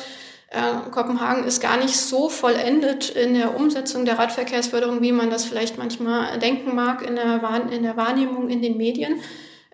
äh, 0.51 0.91
Kopenhagen 0.91 1.45
ist 1.45 1.61
gar 1.61 1.77
nicht 1.77 1.97
so 1.97 2.29
vollendet 2.29 3.11
in 3.11 3.35
der 3.35 3.57
Umsetzung 3.57 4.05
der 4.05 4.19
Radverkehrsförderung, 4.19 5.01
wie 5.01 5.13
man 5.13 5.31
das 5.31 5.45
vielleicht 5.45 5.79
manchmal 5.79 6.39
denken 6.41 6.75
mag 6.75 7.07
in 7.07 7.15
der, 7.15 7.41
in 7.71 7.83
der 7.85 7.97
Wahrnehmung 7.97 8.49
in 8.49 8.61
den 8.61 8.77
Medien. 8.77 9.21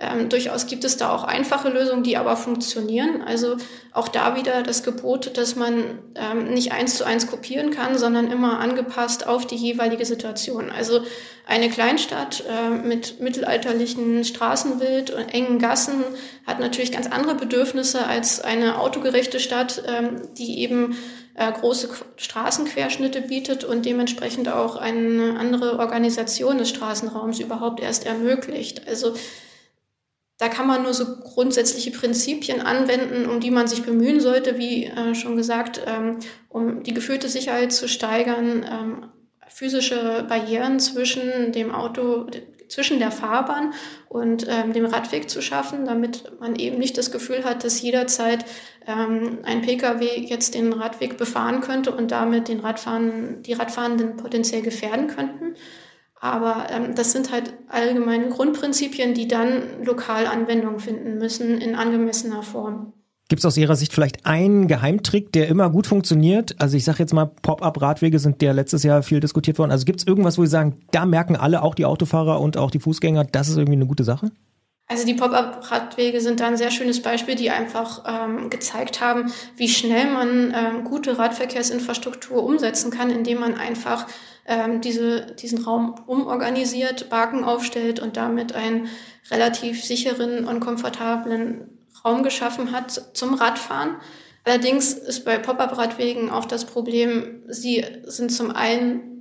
Ähm, 0.01 0.29
durchaus 0.29 0.67
gibt 0.67 0.85
es 0.85 0.97
da 0.97 1.13
auch 1.13 1.25
einfache 1.25 1.71
Lösungen, 1.71 2.05
die 2.05 2.17
aber 2.17 2.37
funktionieren. 2.37 3.21
Also 3.23 3.57
auch 3.93 4.07
da 4.07 4.37
wieder 4.37 4.63
das 4.63 4.85
Gebot, 4.85 5.37
dass 5.37 5.57
man 5.57 5.99
ähm, 6.15 6.55
nicht 6.55 6.71
eins 6.71 6.97
zu 6.97 7.05
eins 7.05 7.27
kopieren 7.27 7.71
kann, 7.71 7.99
sondern 7.99 8.31
immer 8.31 8.61
angepasst 8.61 9.27
auf 9.27 9.45
die 9.45 9.57
jeweilige 9.57 10.05
Situation. 10.05 10.71
Also 10.71 11.01
eine 11.49 11.69
Kleinstadt 11.69 12.45
äh, 12.49 12.71
mit 12.71 13.21
mittelalterlichen 13.21 14.23
Straßenbild 14.25 15.11
und 15.11 15.35
engen 15.35 15.59
Gassen 15.59 16.05
hat 16.47 16.61
natürlich 16.61 16.93
ganz 16.93 17.09
andere 17.09 17.35
Bedürfnisse 17.35 18.07
als 18.07 18.41
eine 18.41 18.79
autogerechte 18.79 19.41
Stadt, 19.41 19.83
ähm, 19.89 20.29
die 20.39 20.61
eben 20.61 20.97
äh, 21.35 21.51
große 21.51 21.89
Straßenquerschnitte 22.17 23.23
bietet 23.23 23.65
und 23.65 23.85
dementsprechend 23.85 24.49
auch 24.49 24.77
eine 24.77 25.37
andere 25.41 25.81
Organisation 25.81 26.59
des 26.59 26.69
Straßenraums 26.69 27.41
überhaupt 27.41 27.81
erst 27.81 28.07
ermöglicht. 28.07 28.87
Also 28.87 29.15
da 30.39 30.49
kann 30.49 30.69
man 30.69 30.85
nur 30.85 30.95
so 30.95 31.17
grundsätzliche 31.17 31.91
Prinzipien 31.91 32.61
anwenden, 32.61 33.29
um 33.29 33.41
die 33.41 33.51
man 33.51 33.67
sich 33.67 33.83
bemühen 33.83 34.21
sollte, 34.21 34.57
wie 34.57 34.85
äh, 34.85 35.15
schon 35.15 35.37
gesagt, 35.37 35.83
ähm, 35.85 36.19
um 36.49 36.85
die 36.85 36.95
gefühlte 36.95 37.29
Sicherheit 37.29 37.73
zu 37.73 37.89
steigern, 37.89 38.65
ähm, 38.71 39.11
physische 39.49 40.25
Barrieren 40.29 40.79
zwischen 40.79 41.51
dem 41.51 41.75
Auto, 41.75 42.27
zwischen 42.69 43.01
der 43.01 43.11
Fahrbahn 43.11 43.73
und 44.09 44.47
ähm, 44.49 44.73
dem 44.73 44.87
Radweg 44.87 45.29
zu 45.29 45.43
schaffen, 45.43 45.87
damit 45.87 46.31
man 46.39 46.55
eben 46.55 46.79
nicht 46.79 46.97
das 46.99 47.11
Gefühl 47.11 47.45
hat, 47.45 47.65
dass 47.65 47.83
jederzeit 47.83 48.45
ähm, 48.87 49.39
ein 49.43 49.63
Pkw 49.63 50.21
jetzt 50.21 50.55
den 50.55 50.73
Radweg 50.73 51.17
befahren 51.17 51.61
könnte 51.61 51.91
und 51.91 52.13
damit 52.13 52.47
den 52.47 52.61
Radfahren, 52.61 53.43
die 53.43 53.55
Radfahrenden 53.55 54.17
potenziell 54.17 54.63
gefährden 54.63 55.09
könnten. 55.09 55.57
Aber 56.21 56.67
ähm, 56.71 56.95
das 56.95 57.13
sind 57.13 57.33
halt 57.33 57.55
allgemeine 57.69 58.29
Grundprinzipien, 58.29 59.15
die 59.15 59.29
dann 59.29 59.85
lokal 59.85 60.27
Anwendung 60.27 60.81
finden 60.81 61.19
müssen 61.19 61.61
in 61.61 61.75
angemessener 61.75 62.43
Form. 62.43 62.93
Gibt 63.29 63.41
es 63.41 63.45
aus 63.45 63.59
Ihrer 63.59 63.77
Sicht 63.77 63.93
vielleicht 63.93 64.25
einen 64.25 64.69
Geheimtrick, 64.69 65.33
der 65.33 65.49
immer 65.49 65.69
gut 65.69 65.87
funktioniert? 65.87 66.57
Also 66.59 66.79
ich 66.79 66.85
sage 66.85 67.01
jetzt 67.01 67.13
mal, 67.13 67.27
Pop-up-Radwege 67.27 68.19
sind 68.19 68.41
ja 68.41 68.53
letztes 68.53 68.85
Jahr 68.85 69.03
viel 69.03 69.21
diskutiert 69.21 69.59
worden. 69.59 69.71
Also 69.71 69.85
gibt 69.85 70.01
es 70.01 70.07
irgendwas, 70.07 70.39
wo 70.39 70.45
Sie 70.45 70.51
sagen, 70.51 70.81
da 70.93 71.05
merken 71.05 71.37
alle, 71.37 71.63
auch 71.63 71.75
die 71.75 71.85
Autofahrer 71.85 72.41
und 72.41 72.57
auch 72.57 72.71
die 72.71 72.81
Fußgänger, 72.81 73.25
das 73.25 73.49
ist 73.49 73.59
irgendwie 73.59 73.77
eine 73.77 73.87
gute 73.87 74.05
Sache? 74.05 74.33
Also 74.91 75.05
die 75.05 75.13
Pop-up-Radwege 75.13 76.23
sind 76.23 76.41
da 76.41 76.47
ein 76.47 76.57
sehr 76.57 76.71
schönes 76.71 77.03
Beispiel, 77.03 77.35
die 77.35 77.51
einfach 77.51 78.05
ähm, 78.09 78.49
gezeigt 78.49 79.03
haben, 79.03 79.31
wie 79.57 79.69
schnell 79.69 80.11
man 80.11 80.55
ähm, 80.57 80.85
gute 80.85 81.19
Radverkehrsinfrastruktur 81.19 82.43
umsetzen 82.43 82.91
kann, 82.91 83.11
indem 83.11 83.41
man 83.41 83.55
einfach 83.55 84.07
ähm, 84.49 84.81
diese, 84.81 85.27
diesen 85.27 85.63
Raum 85.63 85.95
umorganisiert, 86.07 87.11
Barken 87.11 87.45
aufstellt 87.45 88.01
und 88.01 88.17
damit 88.17 88.55
einen 88.55 88.89
relativ 89.31 89.85
sicheren 89.85 90.47
und 90.47 90.61
komfortablen 90.61 91.69
Raum 92.05 92.23
geschaffen 92.23 92.73
hat 92.73 92.91
zum 93.13 93.35
Radfahren. 93.35 93.97
Allerdings 94.45 94.95
ist 94.95 95.25
bei 95.25 95.37
Pop-up-Radwegen 95.39 96.31
auch 96.31 96.47
das 96.47 96.65
Problem, 96.65 97.43
sie 97.49 97.85
sind 98.05 98.33
zum 98.33 98.51
einen 98.51 99.18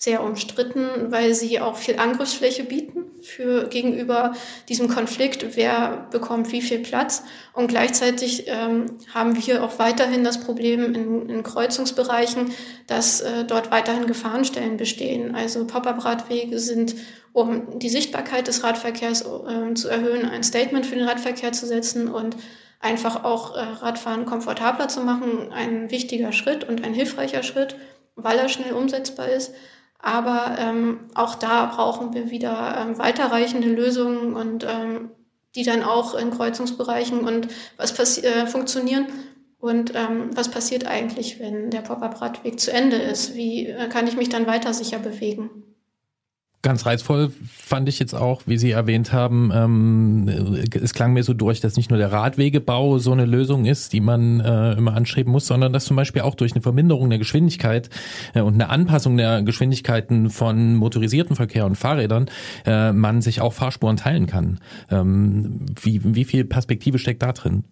sehr 0.00 0.22
umstritten, 0.22 1.10
weil 1.10 1.34
sie 1.34 1.60
auch 1.60 1.76
viel 1.76 1.98
Angriffsfläche 1.98 2.62
bieten 2.62 3.06
für 3.20 3.66
gegenüber 3.68 4.32
diesem 4.68 4.88
Konflikt, 4.88 5.56
wer 5.56 6.06
bekommt 6.12 6.52
wie 6.52 6.62
viel 6.62 6.78
Platz. 6.78 7.24
Und 7.52 7.66
gleichzeitig 7.66 8.44
ähm, 8.46 8.86
haben 9.12 9.44
wir 9.44 9.64
auch 9.64 9.80
weiterhin 9.80 10.22
das 10.22 10.38
Problem 10.38 10.94
in, 10.94 11.28
in 11.28 11.42
Kreuzungsbereichen, 11.42 12.52
dass 12.86 13.20
äh, 13.20 13.44
dort 13.44 13.72
weiterhin 13.72 14.06
Gefahrenstellen 14.06 14.76
bestehen. 14.76 15.34
Also 15.34 15.66
Pop-up-Radwege 15.66 16.60
sind, 16.60 16.94
um 17.32 17.80
die 17.80 17.88
Sichtbarkeit 17.88 18.46
des 18.46 18.62
Radverkehrs 18.62 19.22
äh, 19.22 19.74
zu 19.74 19.88
erhöhen, 19.88 20.28
ein 20.28 20.44
Statement 20.44 20.86
für 20.86 20.94
den 20.94 21.08
Radverkehr 21.08 21.50
zu 21.50 21.66
setzen 21.66 22.06
und 22.06 22.36
einfach 22.78 23.24
auch 23.24 23.56
äh, 23.56 23.60
Radfahren 23.60 24.26
komfortabler 24.26 24.86
zu 24.86 25.00
machen, 25.00 25.50
ein 25.52 25.90
wichtiger 25.90 26.30
Schritt 26.30 26.62
und 26.62 26.84
ein 26.84 26.94
hilfreicher 26.94 27.42
Schritt, 27.42 27.74
weil 28.14 28.38
er 28.38 28.48
schnell 28.48 28.72
umsetzbar 28.74 29.28
ist. 29.28 29.52
Aber 29.98 30.56
ähm, 30.58 31.00
auch 31.14 31.34
da 31.34 31.66
brauchen 31.66 32.14
wir 32.14 32.30
wieder 32.30 32.76
ähm, 32.78 32.98
weiterreichende 32.98 33.68
Lösungen 33.68 34.34
und 34.34 34.64
ähm, 34.64 35.10
die 35.54 35.64
dann 35.64 35.82
auch 35.82 36.14
in 36.14 36.30
Kreuzungsbereichen 36.30 37.26
und 37.26 37.48
was 37.76 38.18
äh, 38.18 38.46
funktionieren. 38.46 39.06
Und 39.58 39.92
ähm, 39.96 40.30
was 40.36 40.50
passiert 40.50 40.86
eigentlich, 40.86 41.40
wenn 41.40 41.70
der 41.70 41.80
Pop-up-Radweg 41.80 42.60
zu 42.60 42.72
Ende 42.72 42.96
ist? 42.96 43.34
Wie 43.34 43.66
äh, 43.66 43.88
kann 43.88 44.06
ich 44.06 44.16
mich 44.16 44.28
dann 44.28 44.46
weiter 44.46 44.72
sicher 44.72 45.00
bewegen? 45.00 45.67
Ganz 46.60 46.86
reizvoll 46.86 47.32
fand 47.46 47.88
ich 47.88 48.00
jetzt 48.00 48.14
auch, 48.14 48.42
wie 48.46 48.58
Sie 48.58 48.72
erwähnt 48.72 49.12
haben, 49.12 49.52
ähm, 49.54 50.64
es 50.74 50.92
klang 50.92 51.12
mir 51.12 51.22
so 51.22 51.32
durch, 51.32 51.60
dass 51.60 51.76
nicht 51.76 51.88
nur 51.88 52.00
der 52.00 52.10
Radwegebau 52.10 52.98
so 52.98 53.12
eine 53.12 53.26
Lösung 53.26 53.64
ist, 53.64 53.92
die 53.92 54.00
man 54.00 54.40
äh, 54.40 54.72
immer 54.72 54.94
anstreben 54.94 55.30
muss, 55.30 55.46
sondern 55.46 55.72
dass 55.72 55.84
zum 55.84 55.96
Beispiel 55.96 56.22
auch 56.22 56.34
durch 56.34 56.52
eine 56.52 56.60
Verminderung 56.60 57.10
der 57.10 57.20
Geschwindigkeit 57.20 57.90
äh, 58.34 58.40
und 58.40 58.54
eine 58.54 58.70
Anpassung 58.70 59.16
der 59.16 59.42
Geschwindigkeiten 59.42 60.30
von 60.30 60.74
motorisierten 60.74 61.36
Verkehr 61.36 61.64
und 61.64 61.76
Fahrrädern 61.76 62.28
äh, 62.66 62.92
man 62.92 63.22
sich 63.22 63.40
auch 63.40 63.52
Fahrspuren 63.52 63.96
teilen 63.96 64.26
kann. 64.26 64.58
Ähm, 64.90 65.64
wie, 65.80 66.00
wie 66.02 66.24
viel 66.24 66.44
Perspektive 66.44 66.98
steckt 66.98 67.22
da 67.22 67.32
drin? 67.32 67.62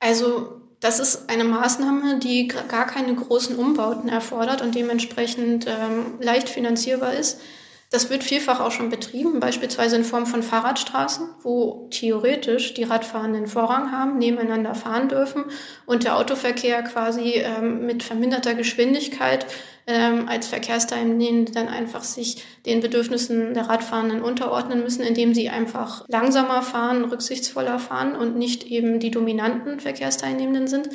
Also 0.00 0.60
das 0.80 1.00
ist 1.00 1.30
eine 1.30 1.44
Maßnahme, 1.44 2.18
die 2.18 2.48
gar 2.48 2.86
keine 2.86 3.14
großen 3.14 3.56
Umbauten 3.56 4.10
erfordert 4.10 4.60
und 4.60 4.74
dementsprechend 4.74 5.66
ähm, 5.66 6.20
leicht 6.20 6.50
finanzierbar 6.50 7.14
ist. 7.14 7.40
Das 7.92 8.08
wird 8.08 8.24
vielfach 8.24 8.60
auch 8.60 8.70
schon 8.70 8.88
betrieben, 8.88 9.38
beispielsweise 9.38 9.96
in 9.96 10.04
Form 10.04 10.24
von 10.24 10.42
Fahrradstraßen, 10.42 11.28
wo 11.42 11.88
theoretisch 11.90 12.72
die 12.72 12.84
Radfahrenden 12.84 13.46
Vorrang 13.46 13.92
haben, 13.92 14.16
nebeneinander 14.16 14.74
fahren 14.74 15.10
dürfen 15.10 15.44
und 15.84 16.04
der 16.04 16.16
Autoverkehr 16.16 16.82
quasi 16.84 17.34
ähm, 17.34 17.84
mit 17.84 18.02
verminderter 18.02 18.54
Geschwindigkeit 18.54 19.44
ähm, 19.86 20.26
als 20.26 20.46
Verkehrsteilnehmende 20.46 21.52
dann 21.52 21.68
einfach 21.68 22.02
sich 22.02 22.42
den 22.64 22.80
Bedürfnissen 22.80 23.52
der 23.52 23.68
Radfahrenden 23.68 24.22
unterordnen 24.22 24.82
müssen, 24.82 25.02
indem 25.02 25.34
sie 25.34 25.50
einfach 25.50 26.08
langsamer 26.08 26.62
fahren, 26.62 27.04
rücksichtsvoller 27.04 27.78
fahren 27.78 28.16
und 28.16 28.38
nicht 28.38 28.64
eben 28.64 29.00
die 29.00 29.10
dominanten 29.10 29.80
Verkehrsteilnehmenden 29.80 30.66
sind. 30.66 30.88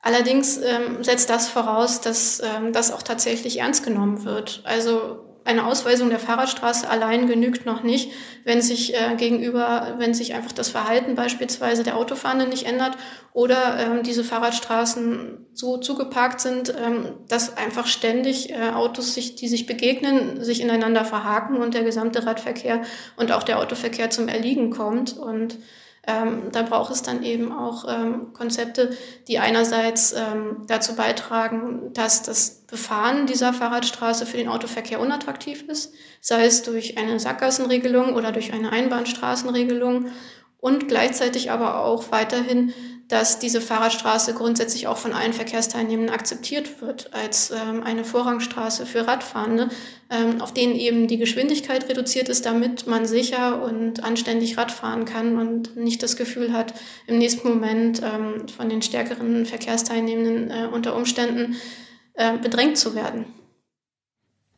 Allerdings 0.00 0.58
ähm, 0.58 1.02
setzt 1.02 1.28
das 1.28 1.48
voraus, 1.48 2.00
dass 2.00 2.40
ähm, 2.40 2.72
das 2.72 2.92
auch 2.92 3.02
tatsächlich 3.02 3.58
ernst 3.58 3.84
genommen 3.84 4.24
wird. 4.24 4.62
Also 4.64 5.29
eine 5.44 5.66
Ausweisung 5.66 6.10
der 6.10 6.18
Fahrradstraße 6.18 6.88
allein 6.88 7.26
genügt 7.26 7.66
noch 7.66 7.82
nicht, 7.82 8.12
wenn 8.44 8.62
sich 8.62 8.94
äh, 8.94 9.16
gegenüber, 9.16 9.94
wenn 9.98 10.14
sich 10.14 10.34
einfach 10.34 10.52
das 10.52 10.68
Verhalten 10.68 11.14
beispielsweise 11.14 11.82
der 11.82 11.96
Autofahrenden 11.96 12.48
nicht 12.48 12.66
ändert 12.66 12.96
oder 13.32 13.78
ähm, 13.78 14.02
diese 14.02 14.24
Fahrradstraßen 14.24 15.46
so 15.54 15.78
zugeparkt 15.78 16.40
sind, 16.40 16.74
ähm, 16.76 17.12
dass 17.28 17.56
einfach 17.56 17.86
ständig 17.86 18.50
äh, 18.50 18.70
Autos, 18.70 19.14
sich, 19.14 19.34
die 19.36 19.48
sich 19.48 19.66
begegnen, 19.66 20.42
sich 20.42 20.60
ineinander 20.60 21.04
verhaken 21.04 21.56
und 21.56 21.74
der 21.74 21.84
gesamte 21.84 22.26
Radverkehr 22.26 22.82
und 23.16 23.32
auch 23.32 23.42
der 23.42 23.58
Autoverkehr 23.58 24.10
zum 24.10 24.28
Erliegen 24.28 24.70
kommt. 24.70 25.16
Und 25.16 25.58
ähm, 26.06 26.50
da 26.50 26.62
braucht 26.62 26.92
es 26.92 27.02
dann 27.02 27.22
eben 27.22 27.52
auch 27.52 27.84
ähm, 27.86 28.32
Konzepte, 28.32 28.96
die 29.28 29.38
einerseits 29.38 30.12
ähm, 30.12 30.64
dazu 30.66 30.96
beitragen, 30.96 31.92
dass 31.92 32.22
das 32.22 32.62
Befahren 32.66 33.26
dieser 33.26 33.52
Fahrradstraße 33.52 34.24
für 34.24 34.38
den 34.38 34.48
Autoverkehr 34.48 35.00
unattraktiv 35.00 35.64
ist, 35.68 35.92
sei 36.20 36.46
es 36.46 36.62
durch 36.62 36.96
eine 36.96 37.20
Sackgassenregelung 37.20 38.14
oder 38.14 38.32
durch 38.32 38.52
eine 38.52 38.72
Einbahnstraßenregelung 38.72 40.06
und 40.58 40.88
gleichzeitig 40.88 41.50
aber 41.50 41.84
auch 41.84 42.10
weiterhin 42.10 42.72
dass 43.10 43.38
diese 43.38 43.60
Fahrradstraße 43.60 44.34
grundsätzlich 44.34 44.86
auch 44.86 44.96
von 44.96 45.12
allen 45.12 45.32
Verkehrsteilnehmenden 45.32 46.14
akzeptiert 46.14 46.80
wird 46.80 47.12
als 47.12 47.50
ähm, 47.50 47.82
eine 47.82 48.04
Vorrangstraße 48.04 48.86
für 48.86 49.06
Radfahrende, 49.06 49.68
ähm, 50.10 50.40
auf 50.40 50.54
denen 50.54 50.76
eben 50.76 51.08
die 51.08 51.18
Geschwindigkeit 51.18 51.88
reduziert 51.88 52.28
ist, 52.28 52.46
damit 52.46 52.86
man 52.86 53.06
sicher 53.06 53.62
und 53.62 54.04
anständig 54.04 54.56
Radfahren 54.56 55.04
kann 55.04 55.38
und 55.38 55.76
nicht 55.76 56.02
das 56.02 56.16
Gefühl 56.16 56.52
hat, 56.52 56.72
im 57.06 57.18
nächsten 57.18 57.48
Moment 57.48 58.00
ähm, 58.02 58.48
von 58.48 58.68
den 58.68 58.80
stärkeren 58.80 59.44
Verkehrsteilnehmenden 59.44 60.50
äh, 60.50 60.68
unter 60.72 60.94
Umständen 60.94 61.56
äh, 62.14 62.38
bedrängt 62.38 62.78
zu 62.78 62.94
werden. 62.94 63.26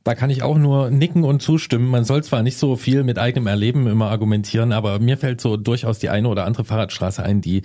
Da 0.05 0.17
kann 0.17 0.31
ich 0.31 0.43
auch 0.43 0.59
nur 0.59 0.91
nicken 0.91 1.23
und 1.23 1.43
zustimmen. 1.43 1.89
Man 1.89 2.05
soll 2.05 2.25
zwar 2.25 2.43
nicht 2.43 2.59
so 2.59 2.75
viel 2.75 3.05
mit 3.05 3.19
eigenem 3.19 3.47
Erleben 3.47 3.87
immer 3.87 4.11
argumentieren, 4.11 4.73
aber 4.73 4.99
mir 4.99 5.17
fällt 5.17 5.41
so 5.41 5.57
durchaus 5.57 6.01
die 6.01 6.09
eine 6.09 6.29
oder 6.29 6.45
andere 6.45 6.65
Fahrradstraße 6.65 7.23
ein, 7.23 7.41
die 7.41 7.63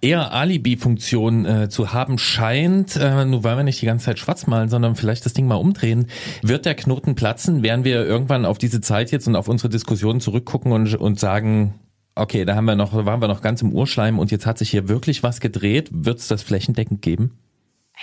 eher 0.00 0.32
Alibi-Funktion 0.32 1.44
äh, 1.44 1.68
zu 1.68 1.92
haben 1.92 2.16
scheint. 2.16 2.96
Äh, 2.96 3.26
nur 3.26 3.44
wollen 3.44 3.58
wir 3.58 3.64
nicht 3.64 3.82
die 3.82 3.86
ganze 3.86 4.06
Zeit 4.06 4.18
schwarz 4.18 4.46
malen, 4.46 4.70
sondern 4.70 4.96
vielleicht 4.96 5.26
das 5.26 5.34
Ding 5.34 5.46
mal 5.46 5.56
umdrehen. 5.56 6.06
Wird 6.42 6.64
der 6.64 6.74
Knoten 6.74 7.14
platzen? 7.14 7.62
Werden 7.62 7.84
wir 7.84 8.06
irgendwann 8.06 8.46
auf 8.46 8.56
diese 8.56 8.80
Zeit 8.80 9.10
jetzt 9.10 9.28
und 9.28 9.36
auf 9.36 9.48
unsere 9.48 9.68
Diskussionen 9.68 10.20
zurückgucken 10.20 10.72
und, 10.72 10.94
und 10.94 11.20
sagen, 11.20 11.74
okay, 12.14 12.46
da 12.46 12.56
haben 12.56 12.64
wir 12.64 12.76
noch, 12.76 12.94
waren 12.94 13.20
wir 13.20 13.28
noch 13.28 13.42
ganz 13.42 13.60
im 13.60 13.72
Urschleim 13.72 14.18
und 14.18 14.30
jetzt 14.30 14.46
hat 14.46 14.56
sich 14.56 14.70
hier 14.70 14.88
wirklich 14.88 15.22
was 15.22 15.40
gedreht. 15.40 15.90
Wird 15.92 16.20
es 16.20 16.28
das 16.28 16.42
flächendeckend 16.42 17.02
geben? 17.02 17.38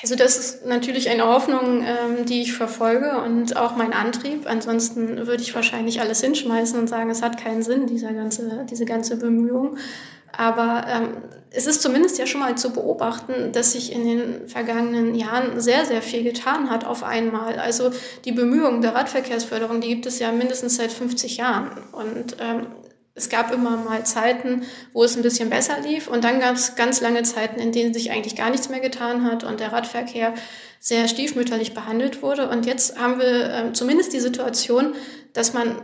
Also 0.02 0.16
das 0.16 0.38
ist 0.38 0.66
natürlich 0.66 1.10
eine 1.10 1.26
Hoffnung, 1.28 1.84
ähm, 1.84 2.26
die 2.26 2.42
ich 2.42 2.54
verfolge 2.54 3.22
und 3.22 3.56
auch 3.56 3.76
mein 3.76 3.94
Antrieb. 3.94 4.48
Ansonsten 4.48 5.28
würde 5.28 5.44
ich 5.44 5.54
wahrscheinlich 5.54 6.02
alles 6.02 6.22
hinschmeißen 6.22 6.80
und 6.80 6.88
sagen, 6.88 7.10
es 7.10 7.22
hat 7.22 7.42
keinen 7.42 7.62
Sinn, 7.62 7.86
dieser 7.86 8.12
ganze, 8.14 8.66
diese 8.70 8.86
ganze 8.86 9.18
Bemühung. 9.18 9.78
Aber 10.36 10.86
ähm, 10.88 11.18
es 11.52 11.68
ist 11.68 11.84
zumindest 11.84 12.18
ja 12.18 12.26
schon 12.26 12.42
mal 12.42 12.58
zu 12.58 12.74
beobachten, 12.74 13.52
dass 13.52 13.74
sich 13.74 13.94
in 13.94 14.04
den 14.04 14.48
vergangenen 14.50 15.14
Jahren 15.14 15.62
sehr, 15.62 15.86
sehr 15.86 16.02
viel 16.02 16.24
getan 16.24 16.72
hat 16.72 16.86
auf 16.86 17.04
einmal. 17.04 17.60
Also 17.60 17.92
die 18.26 18.32
Bemühungen 18.32 18.82
der 18.82 18.96
Radverkehrsförderung, 18.96 19.80
die 19.80 19.90
gibt 19.90 20.08
es 20.08 20.18
ja 20.18 20.32
mindestens 20.32 20.78
seit 20.78 20.92
50 20.92 21.38
Jahren. 21.38 21.70
Und 21.92 22.38
ähm, 22.40 22.66
es 23.16 23.30
gab 23.30 23.54
immer 23.54 23.78
mal 23.78 24.06
Zeiten, 24.06 24.64
wo 24.92 25.04
es 25.04 25.16
ein 25.16 25.22
bisschen 25.22 25.50
besser 25.50 25.80
lief 25.82 26.08
und 26.08 26.24
dann 26.24 26.40
gab 26.40 26.56
es 26.56 26.76
ganz 26.76 27.00
lange 27.00 27.22
Zeiten, 27.24 27.60
in 27.60 27.72
denen 27.72 27.94
sich 27.94 28.12
eigentlich 28.12 28.36
gar 28.36 28.50
nichts 28.50 28.70
mehr 28.70 28.80
getan 28.80 29.24
hat 29.24 29.44
und 29.44 29.60
der 29.60 29.72
Radverkehr 29.72 30.34
sehr 30.80 31.08
stiefmütterlich 31.08 31.74
behandelt 31.74 32.24
wurde. 32.24 32.50
Und 32.50 32.66
jetzt 32.66 33.00
haben 33.00 33.20
wir 33.20 33.54
äh, 33.54 33.74
zumindest 33.74 34.14
die 34.14 34.20
Situation, 34.20 34.96
dass 35.34 35.54
man 35.54 35.82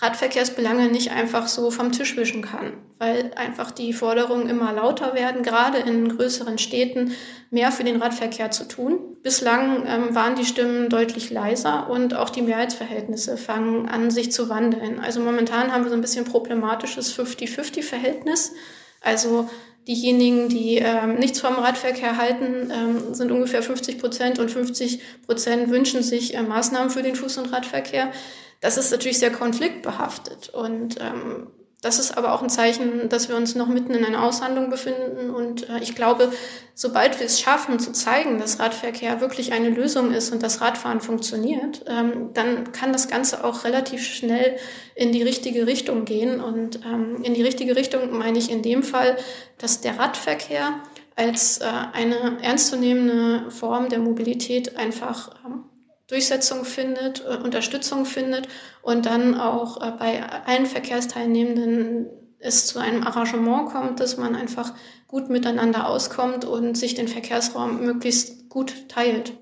Radverkehrsbelange 0.00 0.88
nicht 0.88 1.10
einfach 1.10 1.48
so 1.48 1.70
vom 1.70 1.90
Tisch 1.90 2.16
wischen 2.16 2.42
kann, 2.42 2.74
weil 2.98 3.32
einfach 3.34 3.72
die 3.72 3.92
Forderungen 3.92 4.48
immer 4.48 4.72
lauter 4.72 5.14
werden, 5.14 5.42
gerade 5.42 5.78
in 5.78 6.16
größeren 6.16 6.58
Städten 6.58 7.12
mehr 7.50 7.72
für 7.72 7.82
den 7.82 8.00
Radverkehr 8.00 8.52
zu 8.52 8.68
tun. 8.68 9.16
Bislang 9.22 9.84
ähm, 9.86 10.14
waren 10.14 10.36
die 10.36 10.44
Stimmen 10.44 10.88
deutlich 10.88 11.30
leiser 11.30 11.90
und 11.90 12.14
auch 12.14 12.30
die 12.30 12.42
Mehrheitsverhältnisse 12.42 13.36
fangen 13.36 13.88
an, 13.88 14.12
sich 14.12 14.30
zu 14.30 14.48
wandeln. 14.48 15.00
Also 15.00 15.20
momentan 15.20 15.72
haben 15.72 15.82
wir 15.82 15.90
so 15.90 15.96
ein 15.96 16.02
bisschen 16.02 16.24
problematisches 16.24 17.18
50-50-Verhältnis. 17.18 18.52
Also 19.00 19.48
diejenigen, 19.88 20.48
die 20.48 20.76
ähm, 20.76 21.16
nichts 21.16 21.40
vom 21.40 21.54
Radverkehr 21.54 22.18
halten, 22.18 22.70
ähm, 22.70 23.14
sind 23.14 23.32
ungefähr 23.32 23.62
50 23.62 23.98
Prozent 23.98 24.38
und 24.38 24.50
50 24.50 25.00
Prozent 25.26 25.70
wünschen 25.70 26.02
sich 26.02 26.34
äh, 26.34 26.42
Maßnahmen 26.42 26.90
für 26.90 27.02
den 27.02 27.16
Fuß- 27.16 27.38
und 27.40 27.52
Radverkehr. 27.52 28.12
Das 28.60 28.76
ist 28.76 28.90
natürlich 28.90 29.18
sehr 29.18 29.32
konfliktbehaftet 29.32 30.50
und 30.50 30.96
ähm, 31.00 31.48
das 31.80 32.00
ist 32.00 32.18
aber 32.18 32.32
auch 32.32 32.42
ein 32.42 32.50
Zeichen, 32.50 33.08
dass 33.08 33.28
wir 33.28 33.36
uns 33.36 33.54
noch 33.54 33.68
mitten 33.68 33.94
in 33.94 34.04
einer 34.04 34.24
Aushandlung 34.24 34.68
befinden. 34.68 35.30
Und 35.30 35.68
äh, 35.68 35.78
ich 35.80 35.94
glaube, 35.94 36.32
sobald 36.74 37.20
wir 37.20 37.26
es 37.26 37.40
schaffen, 37.40 37.78
zu 37.78 37.92
zeigen, 37.92 38.40
dass 38.40 38.58
Radverkehr 38.58 39.20
wirklich 39.20 39.52
eine 39.52 39.70
Lösung 39.70 40.12
ist 40.12 40.32
und 40.32 40.42
das 40.42 40.60
Radfahren 40.60 41.00
funktioniert, 41.00 41.84
ähm, 41.86 42.30
dann 42.34 42.72
kann 42.72 42.92
das 42.92 43.08
Ganze 43.08 43.44
auch 43.44 43.62
relativ 43.62 44.02
schnell 44.02 44.56
in 44.96 45.12
die 45.12 45.22
richtige 45.22 45.68
Richtung 45.68 46.04
gehen. 46.04 46.40
Und 46.40 46.80
ähm, 46.84 47.22
in 47.22 47.34
die 47.34 47.42
richtige 47.42 47.76
Richtung 47.76 48.16
meine 48.18 48.38
ich 48.38 48.50
in 48.50 48.62
dem 48.62 48.82
Fall, 48.82 49.16
dass 49.58 49.80
der 49.80 50.00
Radverkehr 50.00 50.80
als 51.14 51.58
äh, 51.58 51.64
eine 51.92 52.42
ernstzunehmende 52.42 53.52
Form 53.52 53.88
der 53.88 54.00
Mobilität 54.00 54.76
einfach 54.76 55.30
ähm, 55.46 55.64
Durchsetzung 56.08 56.64
findet, 56.64 57.24
äh, 57.24 57.36
Unterstützung 57.36 58.04
findet 58.04 58.48
und 58.82 59.06
dann 59.06 59.38
auch 59.38 59.80
äh, 59.80 59.92
bei 59.92 60.22
allen 60.46 60.66
Verkehrsteilnehmenden 60.66 62.08
es 62.40 62.66
zu 62.66 62.78
einem 62.78 63.04
Arrangement 63.04 63.70
kommt, 63.70 64.00
dass 64.00 64.16
man 64.16 64.34
einfach 64.34 64.72
gut 65.06 65.28
miteinander 65.28 65.88
auskommt 65.88 66.44
und 66.44 66.76
sich 66.76 66.94
den 66.94 67.08
Verkehrsraum 67.08 67.84
möglichst 67.84 68.48
gut 68.48 68.88
teilt. 68.88 69.32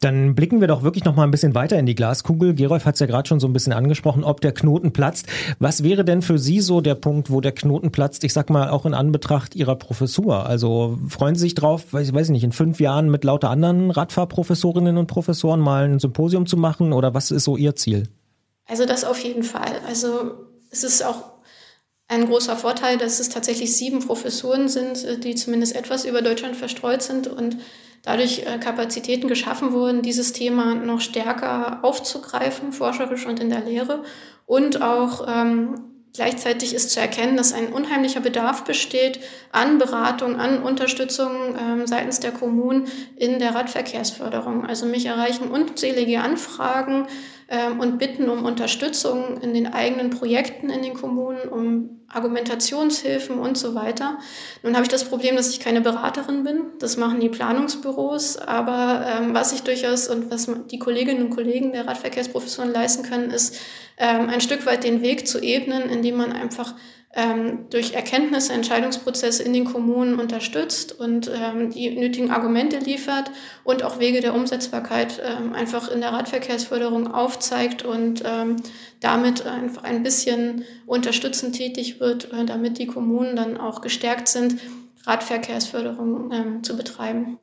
Dann 0.00 0.34
blicken 0.34 0.60
wir 0.60 0.68
doch 0.68 0.82
wirklich 0.82 1.04
noch 1.04 1.16
mal 1.16 1.24
ein 1.24 1.30
bisschen 1.30 1.54
weiter 1.54 1.78
in 1.78 1.86
die 1.86 1.94
Glaskugel. 1.94 2.54
Gerolf 2.54 2.84
hat 2.84 2.94
es 2.94 3.00
ja 3.00 3.06
gerade 3.06 3.26
schon 3.26 3.40
so 3.40 3.46
ein 3.46 3.54
bisschen 3.54 3.72
angesprochen, 3.72 4.24
ob 4.24 4.42
der 4.42 4.52
Knoten 4.52 4.92
platzt. 4.92 5.26
Was 5.58 5.82
wäre 5.82 6.04
denn 6.04 6.20
für 6.20 6.38
Sie 6.38 6.60
so 6.60 6.82
der 6.82 6.94
Punkt, 6.94 7.30
wo 7.30 7.40
der 7.40 7.52
Knoten 7.52 7.90
platzt? 7.90 8.22
Ich 8.22 8.34
sag 8.34 8.50
mal 8.50 8.68
auch 8.68 8.84
in 8.84 8.92
Anbetracht 8.92 9.56
Ihrer 9.56 9.74
Professur. 9.76 10.44
Also 10.44 10.98
freuen 11.08 11.34
Sie 11.34 11.42
sich 11.42 11.54
drauf, 11.54 11.94
weiß 11.94 12.08
ich 12.08 12.14
weiß 12.14 12.28
nicht, 12.28 12.44
in 12.44 12.52
fünf 12.52 12.78
Jahren 12.78 13.10
mit 13.10 13.24
lauter 13.24 13.48
anderen 13.48 13.90
Radfahrprofessorinnen 13.90 14.98
und 14.98 15.06
Professoren 15.06 15.60
mal 15.60 15.84
ein 15.84 15.98
Symposium 15.98 16.46
zu 16.46 16.58
machen 16.58 16.92
oder 16.92 17.14
was 17.14 17.30
ist 17.30 17.44
so 17.44 17.56
Ihr 17.56 17.74
Ziel? 17.74 18.08
Also 18.66 18.84
das 18.84 19.04
auf 19.04 19.18
jeden 19.24 19.44
Fall. 19.44 19.80
Also 19.86 20.32
es 20.70 20.84
ist 20.84 21.02
auch 21.04 21.36
ein 22.08 22.26
großer 22.26 22.56
Vorteil, 22.56 22.98
dass 22.98 23.18
es 23.18 23.30
tatsächlich 23.30 23.74
sieben 23.74 24.00
Professuren 24.00 24.68
sind, 24.68 25.24
die 25.24 25.34
zumindest 25.34 25.74
etwas 25.74 26.04
über 26.04 26.20
Deutschland 26.20 26.54
verstreut 26.54 27.02
sind 27.02 27.28
und 27.28 27.56
dadurch 28.06 28.44
äh, 28.46 28.58
Kapazitäten 28.58 29.28
geschaffen 29.28 29.72
wurden, 29.72 30.00
dieses 30.00 30.32
Thema 30.32 30.74
noch 30.74 31.00
stärker 31.00 31.80
aufzugreifen, 31.82 32.72
forscherisch 32.72 33.26
und 33.26 33.40
in 33.40 33.50
der 33.50 33.60
Lehre. 33.60 34.04
Und 34.46 34.80
auch 34.80 35.26
ähm, 35.28 35.74
gleichzeitig 36.14 36.72
ist 36.72 36.90
zu 36.92 37.00
erkennen, 37.00 37.36
dass 37.36 37.52
ein 37.52 37.72
unheimlicher 37.72 38.20
Bedarf 38.20 38.64
besteht 38.64 39.20
an 39.50 39.78
Beratung, 39.78 40.36
an 40.36 40.62
Unterstützung 40.62 41.56
ähm, 41.58 41.86
seitens 41.86 42.20
der 42.20 42.30
Kommunen 42.30 42.86
in 43.16 43.40
der 43.40 43.54
Radverkehrsförderung. 43.54 44.64
Also 44.64 44.86
mich 44.86 45.06
erreichen 45.06 45.50
unzählige 45.50 46.20
Anfragen 46.20 47.08
und 47.78 47.98
bitten 47.98 48.28
um 48.28 48.44
Unterstützung 48.44 49.40
in 49.40 49.54
den 49.54 49.72
eigenen 49.72 50.10
Projekten 50.10 50.68
in 50.68 50.82
den 50.82 50.94
Kommunen, 50.94 51.48
um 51.48 51.96
Argumentationshilfen 52.08 53.38
und 53.38 53.58
so 53.58 53.74
weiter. 53.74 54.18
Nun 54.62 54.74
habe 54.74 54.84
ich 54.84 54.88
das 54.88 55.04
Problem, 55.04 55.36
dass 55.36 55.50
ich 55.50 55.60
keine 55.60 55.80
Beraterin 55.80 56.44
bin. 56.44 56.62
Das 56.78 56.96
machen 56.96 57.20
die 57.20 57.28
Planungsbüros. 57.28 58.36
Aber 58.36 59.06
ähm, 59.06 59.34
was 59.34 59.52
ich 59.52 59.62
durchaus 59.62 60.08
und 60.08 60.30
was 60.30 60.48
die 60.70 60.78
Kolleginnen 60.78 61.22
und 61.22 61.30
Kollegen 61.30 61.72
der 61.72 61.86
Radverkehrsprofessoren 61.86 62.72
leisten 62.72 63.02
können, 63.02 63.30
ist 63.30 63.60
ähm, 63.98 64.28
ein 64.28 64.40
Stück 64.40 64.66
weit 64.66 64.84
den 64.84 65.02
Weg 65.02 65.26
zu 65.26 65.40
ebnen, 65.40 65.88
indem 65.90 66.16
man 66.16 66.32
einfach 66.32 66.74
ähm, 67.16 67.64
durch 67.70 67.94
Erkenntnisse, 67.94 68.52
Entscheidungsprozesse 68.52 69.42
in 69.42 69.54
den 69.54 69.64
Kommunen 69.64 70.20
unterstützt 70.20 70.92
und 71.00 71.30
ähm, 71.34 71.70
die 71.70 71.90
nötigen 71.90 72.30
Argumente 72.30 72.78
liefert 72.78 73.30
und 73.64 73.82
auch 73.82 73.98
Wege 73.98 74.20
der 74.20 74.34
Umsetzbarkeit 74.34 75.22
ähm, 75.24 75.54
einfach 75.54 75.90
in 75.90 76.02
der 76.02 76.12
Radverkehrsförderung 76.12 77.12
aufzeigt 77.12 77.84
und 77.84 78.22
ähm, 78.26 78.56
damit 79.00 79.46
einfach 79.46 79.84
ein 79.84 80.02
bisschen 80.02 80.64
unterstützend 80.84 81.56
tätig 81.56 82.00
wird, 82.00 82.32
äh, 82.32 82.44
damit 82.44 82.78
die 82.78 82.86
Kommunen 82.86 83.34
dann 83.34 83.56
auch 83.56 83.80
gestärkt 83.80 84.28
sind, 84.28 84.60
Radverkehrsförderung 85.06 86.30
ähm, 86.32 86.62
zu 86.62 86.76
betreiben. 86.76 87.38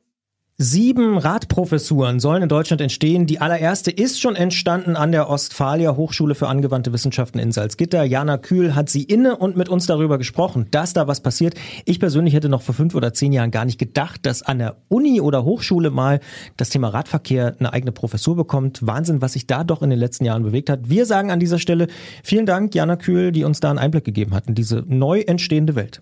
Sieben 0.56 1.18
Radprofessuren 1.18 2.20
sollen 2.20 2.44
in 2.44 2.48
Deutschland 2.48 2.80
entstehen. 2.80 3.26
Die 3.26 3.40
allererste 3.40 3.90
ist 3.90 4.20
schon 4.20 4.36
entstanden 4.36 4.94
an 4.94 5.10
der 5.10 5.28
Ostfalia 5.28 5.96
Hochschule 5.96 6.36
für 6.36 6.46
angewandte 6.46 6.92
Wissenschaften 6.92 7.40
in 7.40 7.50
Salzgitter. 7.50 8.04
Jana 8.04 8.38
Kühl 8.38 8.76
hat 8.76 8.88
sie 8.88 9.02
inne 9.02 9.36
und 9.36 9.56
mit 9.56 9.68
uns 9.68 9.86
darüber 9.86 10.16
gesprochen, 10.16 10.68
dass 10.70 10.92
da 10.92 11.08
was 11.08 11.22
passiert. 11.22 11.56
Ich 11.86 11.98
persönlich 11.98 12.34
hätte 12.34 12.48
noch 12.48 12.62
vor 12.62 12.72
fünf 12.72 12.94
oder 12.94 13.12
zehn 13.12 13.32
Jahren 13.32 13.50
gar 13.50 13.64
nicht 13.64 13.80
gedacht, 13.80 14.24
dass 14.26 14.42
an 14.42 14.60
der 14.60 14.76
Uni 14.86 15.20
oder 15.20 15.44
Hochschule 15.44 15.90
mal 15.90 16.20
das 16.56 16.70
Thema 16.70 16.90
Radverkehr 16.90 17.56
eine 17.58 17.72
eigene 17.72 17.90
Professur 17.90 18.36
bekommt. 18.36 18.86
Wahnsinn, 18.86 19.20
was 19.20 19.32
sich 19.32 19.48
da 19.48 19.64
doch 19.64 19.82
in 19.82 19.90
den 19.90 19.98
letzten 19.98 20.24
Jahren 20.24 20.44
bewegt 20.44 20.70
hat. 20.70 20.88
Wir 20.88 21.04
sagen 21.04 21.32
an 21.32 21.40
dieser 21.40 21.58
Stelle 21.58 21.88
vielen 22.22 22.46
Dank, 22.46 22.76
Jana 22.76 22.94
Kühl, 22.94 23.32
die 23.32 23.42
uns 23.42 23.58
da 23.58 23.70
einen 23.70 23.80
Einblick 23.80 24.04
gegeben 24.04 24.32
hat 24.32 24.46
in 24.46 24.54
diese 24.54 24.84
neu 24.86 25.18
entstehende 25.22 25.74
Welt. 25.74 25.98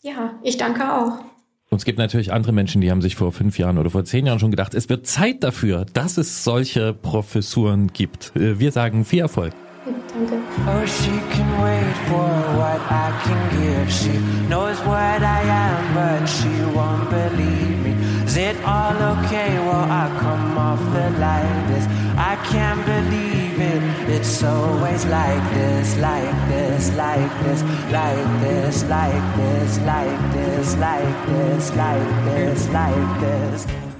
Ja, 0.00 0.32
ich 0.42 0.56
danke 0.56 0.92
auch. 0.92 1.31
Und 1.72 1.78
es 1.78 1.86
gibt 1.86 1.98
natürlich 1.98 2.34
andere 2.34 2.52
Menschen, 2.52 2.82
die 2.82 2.90
haben 2.90 3.00
sich 3.00 3.16
vor 3.16 3.32
fünf 3.32 3.58
Jahren 3.58 3.78
oder 3.78 3.88
vor 3.88 4.04
zehn 4.04 4.26
Jahren 4.26 4.38
schon 4.38 4.50
gedacht, 4.50 4.74
es 4.74 4.90
wird 4.90 5.06
Zeit 5.06 5.42
dafür, 5.42 5.86
dass 5.94 6.18
es 6.18 6.44
solche 6.44 6.92
Professuren 6.92 7.86
gibt. 7.94 8.30
Äh, 8.36 8.60
wir 8.60 8.72
sagen 8.72 9.06
viel 9.06 9.20
Erfolg. 9.20 9.54
Danke. 9.86 10.34
Oh, 10.66 10.86
she 10.86 11.10
can 11.32 11.48
wait 11.64 11.96
for 12.10 12.28
what 12.58 12.78
I 12.90 13.10
can 13.24 13.48
give. 13.56 13.90
She 13.90 14.10
knows 14.48 14.76
what 14.84 15.22
I 15.22 15.40
am, 15.48 15.94
but 15.94 16.28
she 16.28 16.50
won't 16.74 17.08
believe 17.08 17.82
me. 17.82 17.96
Is 18.26 18.36
it 18.36 18.56
all 18.66 18.94
okay? 19.16 19.58
Well, 19.64 19.88
I 19.88 20.10
come 20.20 20.58
off 20.58 20.78
the 20.92 21.08
lightest. 21.18 21.88
I 22.18 22.36
can't 22.52 22.84
believe. 22.84 23.41
It's 23.74 24.42
always 24.42 25.06
like 25.06 25.54
this, 25.54 25.96
like 25.96 26.48
this, 26.48 26.92
like 26.94 27.42
this, 27.42 27.62
like 27.90 28.40
this, 28.42 28.84
like 28.84 29.36
this, 29.36 29.78
like 29.78 30.32
this, 30.32 30.76
like 30.76 31.26
this, 31.26 31.70
like 31.74 32.24
this, 32.26 32.68
like 32.68 33.20
this. 33.20 33.91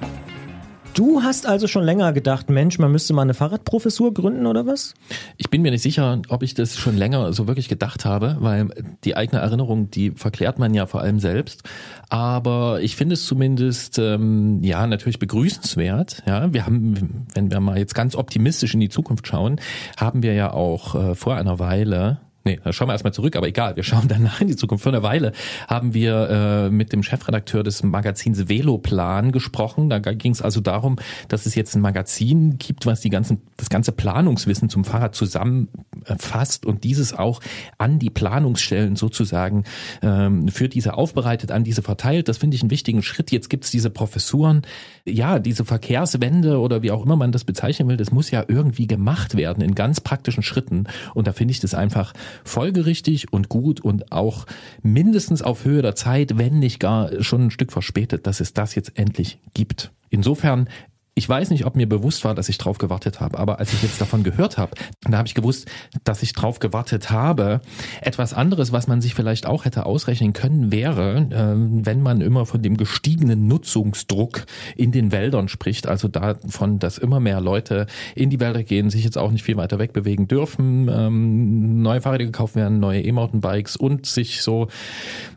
Du 0.94 1.22
hast 1.22 1.46
also 1.46 1.68
schon 1.68 1.84
länger 1.84 2.12
gedacht, 2.12 2.50
Mensch, 2.50 2.78
man 2.78 2.92
müsste 2.92 3.14
mal 3.14 3.22
eine 3.22 3.32
Fahrradprofessur 3.32 4.12
gründen 4.12 4.46
oder 4.46 4.66
was? 4.66 4.92
Ich 5.38 5.48
bin 5.48 5.62
mir 5.62 5.70
nicht 5.70 5.80
sicher, 5.80 6.20
ob 6.28 6.42
ich 6.42 6.52
das 6.52 6.76
schon 6.76 6.98
länger 6.98 7.32
so 7.32 7.46
wirklich 7.46 7.68
gedacht 7.68 8.04
habe, 8.04 8.36
weil 8.40 8.68
die 9.04 9.16
eigene 9.16 9.40
Erinnerung, 9.40 9.90
die 9.90 10.10
verklärt 10.10 10.58
man 10.58 10.74
ja 10.74 10.86
vor 10.86 11.00
allem 11.00 11.18
selbst. 11.18 11.62
Aber 12.10 12.80
ich 12.82 12.96
finde 12.96 13.14
es 13.14 13.24
zumindest 13.24 13.98
ähm, 13.98 14.62
ja 14.62 14.86
natürlich 14.86 15.18
begrüßenswert. 15.18 16.24
Ja, 16.26 16.52
wir 16.52 16.66
haben, 16.66 17.26
wenn 17.32 17.50
wir 17.50 17.60
mal 17.60 17.78
jetzt 17.78 17.94
ganz 17.94 18.14
optimistisch 18.14 18.74
in 18.74 18.80
die 18.80 18.90
Zukunft 18.90 19.26
schauen, 19.26 19.60
haben 19.96 20.22
wir 20.22 20.34
ja 20.34 20.52
auch 20.52 20.94
äh, 20.94 21.14
vor 21.14 21.36
einer 21.36 21.58
Weile 21.58 22.20
Nee, 22.44 22.58
da 22.64 22.72
schauen 22.72 22.88
wir 22.88 22.92
erstmal 22.92 23.12
zurück, 23.12 23.36
aber 23.36 23.46
egal, 23.46 23.76
wir 23.76 23.84
schauen 23.84 24.04
danach 24.08 24.40
in 24.40 24.48
die 24.48 24.56
Zukunft. 24.56 24.82
Vor 24.82 24.92
einer 24.92 25.02
Weile 25.02 25.32
haben 25.68 25.94
wir 25.94 26.28
äh, 26.30 26.70
mit 26.70 26.92
dem 26.92 27.02
Chefredakteur 27.02 27.62
des 27.62 27.82
Magazins 27.82 28.48
Veloplan 28.48 29.30
gesprochen. 29.30 29.88
Da 29.88 29.98
ging 30.00 30.32
es 30.32 30.42
also 30.42 30.60
darum, 30.60 30.96
dass 31.28 31.46
es 31.46 31.54
jetzt 31.54 31.76
ein 31.76 31.80
Magazin 31.80 32.58
gibt, 32.58 32.86
was 32.86 33.00
die 33.00 33.10
ganzen, 33.10 33.42
das 33.56 33.70
ganze 33.70 33.92
Planungswissen 33.92 34.68
zum 34.68 34.84
Fahrrad 34.84 35.14
zusammenfasst 35.14 36.66
und 36.66 36.82
dieses 36.84 37.12
auch 37.12 37.40
an 37.78 37.98
die 37.98 38.10
Planungsstellen 38.10 38.96
sozusagen 38.96 39.64
ähm, 40.02 40.48
für 40.48 40.68
diese 40.68 40.94
aufbereitet, 40.94 41.52
an 41.52 41.62
diese 41.62 41.82
verteilt. 41.82 42.28
Das 42.28 42.38
finde 42.38 42.56
ich 42.56 42.62
einen 42.62 42.70
wichtigen 42.70 43.02
Schritt. 43.02 43.30
Jetzt 43.30 43.50
gibt's 43.50 43.70
diese 43.70 43.90
Professuren. 43.90 44.62
Ja, 45.04 45.38
diese 45.38 45.64
Verkehrswende 45.64 46.58
oder 46.58 46.82
wie 46.82 46.90
auch 46.90 47.04
immer 47.04 47.16
man 47.16 47.30
das 47.32 47.44
bezeichnen 47.44 47.88
will, 47.88 47.96
das 47.96 48.10
muss 48.10 48.30
ja 48.30 48.44
irgendwie 48.48 48.86
gemacht 48.86 49.36
werden 49.36 49.62
in 49.62 49.74
ganz 49.74 50.00
praktischen 50.00 50.42
Schritten. 50.42 50.84
Und 51.14 51.26
da 51.26 51.32
finde 51.32 51.52
ich 51.52 51.60
das 51.60 51.74
einfach 51.74 52.12
folgerichtig 52.44 53.32
und 53.32 53.48
gut 53.48 53.80
und 53.80 54.12
auch 54.12 54.46
mindestens 54.82 55.42
auf 55.42 55.64
Höhe 55.64 55.82
der 55.82 55.94
Zeit, 55.94 56.38
wenn 56.38 56.58
nicht 56.58 56.80
gar 56.80 57.22
schon 57.22 57.46
ein 57.46 57.50
Stück 57.50 57.72
verspätet, 57.72 58.26
dass 58.26 58.40
es 58.40 58.52
das 58.52 58.74
jetzt 58.74 58.98
endlich 58.98 59.38
gibt. 59.54 59.92
Insofern 60.10 60.68
ich 61.14 61.28
weiß 61.28 61.50
nicht, 61.50 61.66
ob 61.66 61.76
mir 61.76 61.86
bewusst 61.86 62.24
war, 62.24 62.34
dass 62.34 62.48
ich 62.48 62.56
drauf 62.56 62.78
gewartet 62.78 63.20
habe, 63.20 63.38
aber 63.38 63.58
als 63.58 63.74
ich 63.74 63.82
jetzt 63.82 64.00
davon 64.00 64.22
gehört 64.22 64.56
habe, 64.56 64.72
da 65.02 65.18
habe 65.18 65.28
ich 65.28 65.34
gewusst, 65.34 65.70
dass 66.04 66.22
ich 66.22 66.32
drauf 66.32 66.58
gewartet 66.58 67.10
habe. 67.10 67.60
Etwas 68.00 68.32
anderes, 68.32 68.72
was 68.72 68.86
man 68.86 69.02
sich 69.02 69.14
vielleicht 69.14 69.44
auch 69.44 69.66
hätte 69.66 69.84
ausrechnen 69.84 70.32
können, 70.32 70.72
wäre, 70.72 71.18
äh, 71.18 71.84
wenn 71.84 72.00
man 72.00 72.22
immer 72.22 72.46
von 72.46 72.62
dem 72.62 72.78
gestiegenen 72.78 73.46
Nutzungsdruck 73.46 74.46
in 74.74 74.90
den 74.90 75.12
Wäldern 75.12 75.48
spricht, 75.48 75.86
also 75.86 76.08
davon, 76.08 76.78
dass 76.78 76.96
immer 76.96 77.20
mehr 77.20 77.42
Leute 77.42 77.86
in 78.14 78.30
die 78.30 78.40
Wälder 78.40 78.62
gehen, 78.62 78.88
sich 78.88 79.04
jetzt 79.04 79.18
auch 79.18 79.30
nicht 79.30 79.42
viel 79.42 79.58
weiter 79.58 79.78
wegbewegen 79.78 80.28
dürfen, 80.28 80.88
ähm, 80.88 81.82
neue 81.82 82.00
Fahrräder 82.00 82.24
gekauft 82.24 82.54
werden, 82.54 82.80
neue 82.80 83.02
E-Mountainbikes 83.02 83.76
und 83.76 84.06
sich 84.06 84.40
so, 84.40 84.68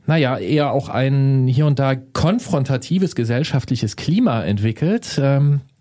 naja, 0.08 0.38
eher 0.38 0.72
auch 0.72 0.88
ein 0.88 1.48
hier 1.48 1.66
und 1.66 1.80
da 1.80 1.96
konfrontatives 1.96 3.14
gesellschaftliches 3.14 3.98
Klima 3.98 4.42
entwickelt. 4.44 5.20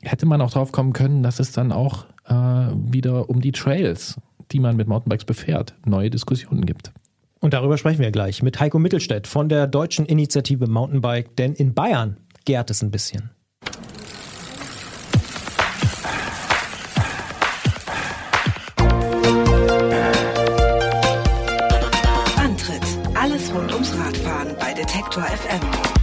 Hätte 0.05 0.27
man 0.27 0.41
auch 0.41 0.51
drauf 0.51 0.71
kommen 0.71 0.93
können, 0.93 1.23
dass 1.23 1.41
es 1.41 1.53
dann 1.53 1.73
auch 1.73 2.05
äh, 2.27 2.33
wieder 2.33 3.31
um 3.31 3.41
die 3.41 3.53
Trails, 3.53 4.17
die 4.53 4.61
man 4.61 4.77
mit 4.77 4.87
Mountainbikes 4.87 5.25
befährt, 5.25 5.75
neue 5.85 6.11
Diskussionen 6.11 6.67
gibt. 6.67 6.93
Und 7.41 7.55
darüber 7.55 7.79
sprechen 7.79 8.01
wir 8.01 8.11
gleich 8.11 8.43
mit 8.43 8.61
Heiko 8.61 8.79
Mittelstädt 8.79 9.27
von 9.27 9.49
der 9.49 9.67
deutschen 9.67 10.07
Initiative 10.07 10.67
Mountainbike, 10.67 11.37
denn 11.37 11.55
in 11.55 11.75
Bayern 11.75 12.19
gärt 12.45 12.71
es 12.71 12.83
ein 12.83 12.91
bisschen. 12.91 13.31
Antritt: 22.37 22.83
Alles 23.15 23.55
rund 23.55 23.73
ums 23.73 23.93
Radfahren 23.99 24.55
bei 24.59 24.75
Detektor 24.75 25.23
FM. 25.25 25.94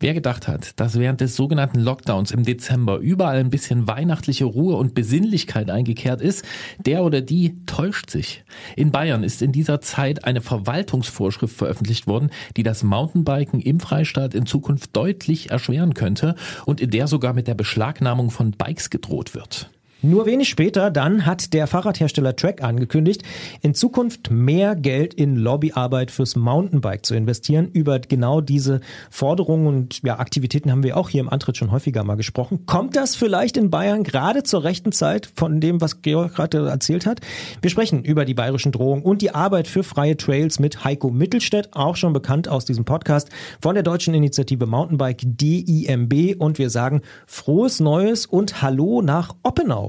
Wer 0.00 0.14
gedacht 0.14 0.46
hat, 0.46 0.78
dass 0.78 0.96
während 0.96 1.20
des 1.20 1.34
sogenannten 1.34 1.80
Lockdowns 1.80 2.30
im 2.30 2.44
Dezember 2.44 2.98
überall 2.98 3.38
ein 3.38 3.50
bisschen 3.50 3.88
weihnachtliche 3.88 4.44
Ruhe 4.44 4.76
und 4.76 4.94
Besinnlichkeit 4.94 5.70
eingekehrt 5.70 6.20
ist, 6.20 6.44
der 6.78 7.02
oder 7.02 7.20
die 7.20 7.64
täuscht 7.66 8.08
sich. 8.08 8.44
In 8.76 8.92
Bayern 8.92 9.24
ist 9.24 9.42
in 9.42 9.50
dieser 9.50 9.80
Zeit 9.80 10.24
eine 10.24 10.40
Verwaltungsvorschrift 10.40 11.56
veröffentlicht 11.56 12.06
worden, 12.06 12.30
die 12.56 12.62
das 12.62 12.84
Mountainbiken 12.84 13.60
im 13.60 13.80
Freistaat 13.80 14.36
in 14.36 14.46
Zukunft 14.46 14.94
deutlich 14.94 15.50
erschweren 15.50 15.94
könnte 15.94 16.36
und 16.64 16.80
in 16.80 16.90
der 16.90 17.08
sogar 17.08 17.32
mit 17.32 17.48
der 17.48 17.54
Beschlagnahmung 17.54 18.30
von 18.30 18.52
Bikes 18.52 18.90
gedroht 18.90 19.34
wird. 19.34 19.68
Nur 20.00 20.26
wenig 20.26 20.48
später 20.48 20.92
dann 20.92 21.26
hat 21.26 21.52
der 21.52 21.66
Fahrradhersteller 21.66 22.36
Trek 22.36 22.62
angekündigt, 22.62 23.24
in 23.62 23.74
Zukunft 23.74 24.30
mehr 24.30 24.76
Geld 24.76 25.12
in 25.12 25.34
Lobbyarbeit 25.34 26.12
fürs 26.12 26.36
Mountainbike 26.36 27.04
zu 27.04 27.16
investieren. 27.16 27.68
Über 27.72 27.98
genau 27.98 28.40
diese 28.40 28.80
Forderungen 29.10 29.66
und 29.66 30.00
ja, 30.04 30.20
Aktivitäten 30.20 30.70
haben 30.70 30.84
wir 30.84 30.96
auch 30.96 31.08
hier 31.08 31.20
im 31.20 31.28
Antritt 31.28 31.56
schon 31.56 31.72
häufiger 31.72 32.04
mal 32.04 32.14
gesprochen. 32.14 32.64
Kommt 32.64 32.94
das 32.94 33.16
vielleicht 33.16 33.56
in 33.56 33.70
Bayern 33.70 34.04
gerade 34.04 34.44
zur 34.44 34.62
rechten 34.62 34.92
Zeit 34.92 35.32
von 35.34 35.60
dem, 35.60 35.80
was 35.80 36.00
Georg 36.00 36.32
gerade 36.36 36.68
erzählt 36.68 37.04
hat? 37.04 37.20
Wir 37.60 37.70
sprechen 37.70 38.04
über 38.04 38.24
die 38.24 38.34
bayerischen 38.34 38.70
Drohungen 38.70 39.02
und 39.02 39.20
die 39.20 39.34
Arbeit 39.34 39.66
für 39.66 39.82
freie 39.82 40.16
Trails 40.16 40.60
mit 40.60 40.84
Heiko 40.84 41.10
Mittelstädt, 41.10 41.70
auch 41.72 41.96
schon 41.96 42.12
bekannt 42.12 42.46
aus 42.46 42.64
diesem 42.64 42.84
Podcast 42.84 43.30
von 43.60 43.74
der 43.74 43.82
deutschen 43.82 44.14
Initiative 44.14 44.66
Mountainbike 44.66 45.22
DIMB 45.24 46.36
und 46.38 46.58
wir 46.58 46.70
sagen 46.70 47.02
frohes 47.26 47.80
Neues 47.80 48.26
und 48.26 48.62
Hallo 48.62 49.02
nach 49.02 49.34
Oppenau. 49.42 49.87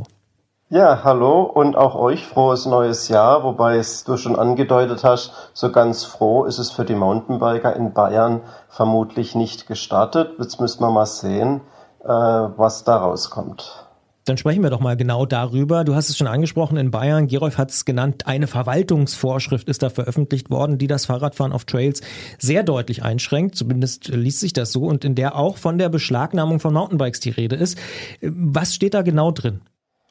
Ja, 0.71 1.03
hallo 1.03 1.41
und 1.41 1.75
auch 1.75 1.95
euch 1.95 2.27
frohes 2.27 2.67
neues 2.67 3.07
Jahr, 3.07 3.43
wobei 3.43 3.77
es 3.77 4.03
du 4.03 4.17
schon 4.17 4.35
angedeutet 4.35 5.03
hast, 5.03 5.31
so 5.51 5.71
ganz 5.71 6.03
froh 6.03 6.45
ist 6.45 6.59
es 6.59 6.69
für 6.69 6.85
die 6.85 6.93
Mountainbiker 6.93 7.75
in 7.75 7.91
Bayern 7.91 8.41
vermutlich 8.67 9.33
nicht 9.33 9.65
gestartet. 9.65 10.33
Jetzt 10.37 10.61
müssen 10.61 10.81
wir 10.81 10.91
mal 10.91 11.07
sehen, 11.07 11.61
äh, 12.03 12.07
was 12.07 12.83
da 12.83 12.97
rauskommt. 12.97 13.87
Dann 14.25 14.37
sprechen 14.37 14.61
wir 14.61 14.69
doch 14.69 14.79
mal 14.79 14.95
genau 14.95 15.25
darüber. 15.25 15.83
Du 15.83 15.95
hast 15.95 16.09
es 16.09 16.17
schon 16.17 16.27
angesprochen, 16.27 16.77
in 16.77 16.91
Bayern, 16.91 17.25
Gerolf 17.25 17.57
hat 17.57 17.71
es 17.71 17.83
genannt, 17.83 18.27
eine 18.27 18.45
Verwaltungsvorschrift 18.45 19.67
ist 19.67 19.81
da 19.81 19.89
veröffentlicht 19.89 20.51
worden, 20.51 20.77
die 20.77 20.85
das 20.85 21.07
Fahrradfahren 21.07 21.51
auf 21.51 21.65
Trails 21.65 22.01
sehr 22.37 22.61
deutlich 22.61 23.01
einschränkt. 23.01 23.55
Zumindest 23.55 24.09
liest 24.09 24.41
sich 24.41 24.53
das 24.53 24.71
so 24.71 24.83
und 24.83 25.03
in 25.03 25.15
der 25.15 25.35
auch 25.35 25.57
von 25.57 25.79
der 25.79 25.89
Beschlagnahmung 25.89 26.59
von 26.59 26.75
Mountainbikes 26.75 27.21
die 27.21 27.31
Rede 27.31 27.55
ist. 27.55 27.79
Was 28.21 28.75
steht 28.75 28.93
da 28.93 29.01
genau 29.01 29.31
drin? 29.31 29.61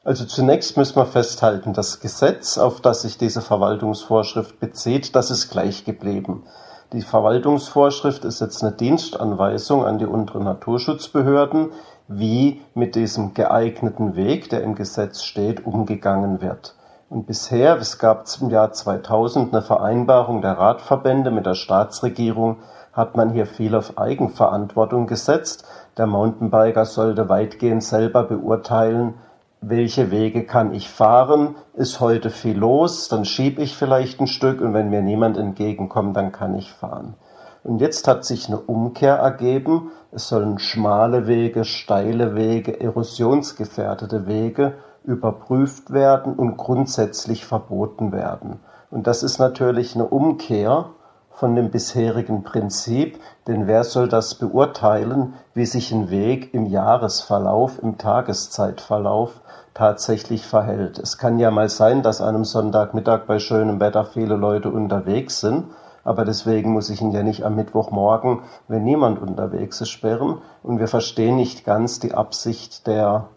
Also 0.09 0.25
zunächst 0.25 0.75
müssen 0.75 0.95
wir 0.95 1.05
festhalten, 1.05 1.73
das 1.73 1.99
Gesetz, 1.99 2.57
auf 2.57 2.81
das 2.81 3.03
sich 3.03 3.19
diese 3.19 3.41
Verwaltungsvorschrift 3.41 4.59
bezieht, 4.59 5.15
das 5.15 5.29
ist 5.29 5.51
gleich 5.51 5.85
geblieben. 5.85 6.45
Die 6.93 7.03
Verwaltungsvorschrift 7.03 8.25
ist 8.25 8.41
jetzt 8.41 8.63
eine 8.63 8.71
Dienstanweisung 8.71 9.85
an 9.85 9.99
die 9.99 10.07
unteren 10.07 10.45
Naturschutzbehörden, 10.45 11.73
wie 12.07 12.59
mit 12.73 12.95
diesem 12.95 13.35
geeigneten 13.35 14.15
Weg, 14.15 14.49
der 14.49 14.63
im 14.63 14.73
Gesetz 14.73 15.21
steht, 15.21 15.63
umgegangen 15.67 16.41
wird. 16.41 16.73
Und 17.11 17.27
bisher, 17.27 17.77
es 17.77 17.99
gab 17.99 18.25
im 18.41 18.49
Jahr 18.49 18.71
2000 18.71 19.53
eine 19.53 19.61
Vereinbarung 19.61 20.41
der 20.41 20.57
Radverbände 20.57 21.29
mit 21.29 21.45
der 21.45 21.53
Staatsregierung, 21.53 22.57
hat 22.93 23.15
man 23.15 23.29
hier 23.29 23.45
viel 23.45 23.75
auf 23.75 23.99
Eigenverantwortung 23.99 25.05
gesetzt. 25.05 25.65
Der 25.97 26.07
Mountainbiker 26.07 26.85
sollte 26.85 27.29
weitgehend 27.29 27.83
selber 27.83 28.23
beurteilen, 28.23 29.13
welche 29.61 30.11
Wege 30.11 30.45
kann 30.45 30.73
ich 30.73 30.89
fahren? 30.89 31.55
Ist 31.73 31.99
heute 31.99 32.29
viel 32.29 32.57
los, 32.57 33.09
dann 33.09 33.25
schiebe 33.25 33.61
ich 33.61 33.75
vielleicht 33.75 34.19
ein 34.19 34.27
Stück 34.27 34.61
und 34.61 34.73
wenn 34.73 34.89
mir 34.89 35.01
niemand 35.01 35.37
entgegenkommt, 35.37 36.15
dann 36.15 36.31
kann 36.31 36.55
ich 36.55 36.71
fahren. 36.71 37.15
Und 37.63 37.81
jetzt 37.81 38.07
hat 38.07 38.23
sich 38.23 38.47
eine 38.47 38.59
Umkehr 38.59 39.15
ergeben. 39.15 39.91
Es 40.11 40.29
sollen 40.29 40.59
schmale 40.59 41.27
Wege, 41.27 41.65
steile 41.65 42.35
Wege, 42.35 42.79
erosionsgefährdete 42.79 44.27
Wege 44.27 44.75
überprüft 45.03 45.91
werden 45.91 46.35
und 46.35 46.57
grundsätzlich 46.57 47.45
verboten 47.45 48.11
werden. 48.11 48.59
Und 48.91 49.07
das 49.07 49.23
ist 49.23 49.39
natürlich 49.39 49.95
eine 49.95 50.05
Umkehr 50.05 50.91
von 51.39 51.55
dem 51.55 51.71
bisherigen 51.71 52.43
Prinzip, 52.43 53.17
denn 53.47 53.65
wer 53.65 53.85
soll 53.85 54.09
das 54.09 54.35
beurteilen, 54.35 55.35
wie 55.53 55.65
sich 55.65 55.93
ein 55.93 56.09
Weg 56.09 56.53
im 56.53 56.65
Jahresverlauf, 56.65 57.81
im 57.81 57.97
Tageszeitverlauf 57.97 59.39
tatsächlich 59.73 60.45
verhält. 60.45 60.99
Es 60.99 61.17
kann 61.17 61.39
ja 61.39 61.49
mal 61.49 61.69
sein, 61.69 62.03
dass 62.03 62.19
an 62.19 62.35
einem 62.35 62.43
Sonntagmittag 62.43 63.25
bei 63.25 63.39
schönem 63.39 63.79
Wetter 63.79 64.03
viele 64.03 64.35
Leute 64.35 64.69
unterwegs 64.69 65.39
sind, 65.39 65.67
aber 66.03 66.25
deswegen 66.25 66.73
muss 66.73 66.89
ich 66.89 67.01
ihn 67.01 67.11
ja 67.11 67.23
nicht 67.23 67.45
am 67.45 67.55
Mittwochmorgen, 67.55 68.41
wenn 68.67 68.83
niemand 68.83 69.21
unterwegs 69.21 69.79
ist, 69.79 69.91
sperren. 69.91 70.39
Und 70.61 70.79
wir 70.79 70.89
verstehen 70.89 71.37
nicht 71.37 71.63
ganz 71.63 72.01
die 72.01 72.13
Absicht 72.13 72.85
der 72.85 73.29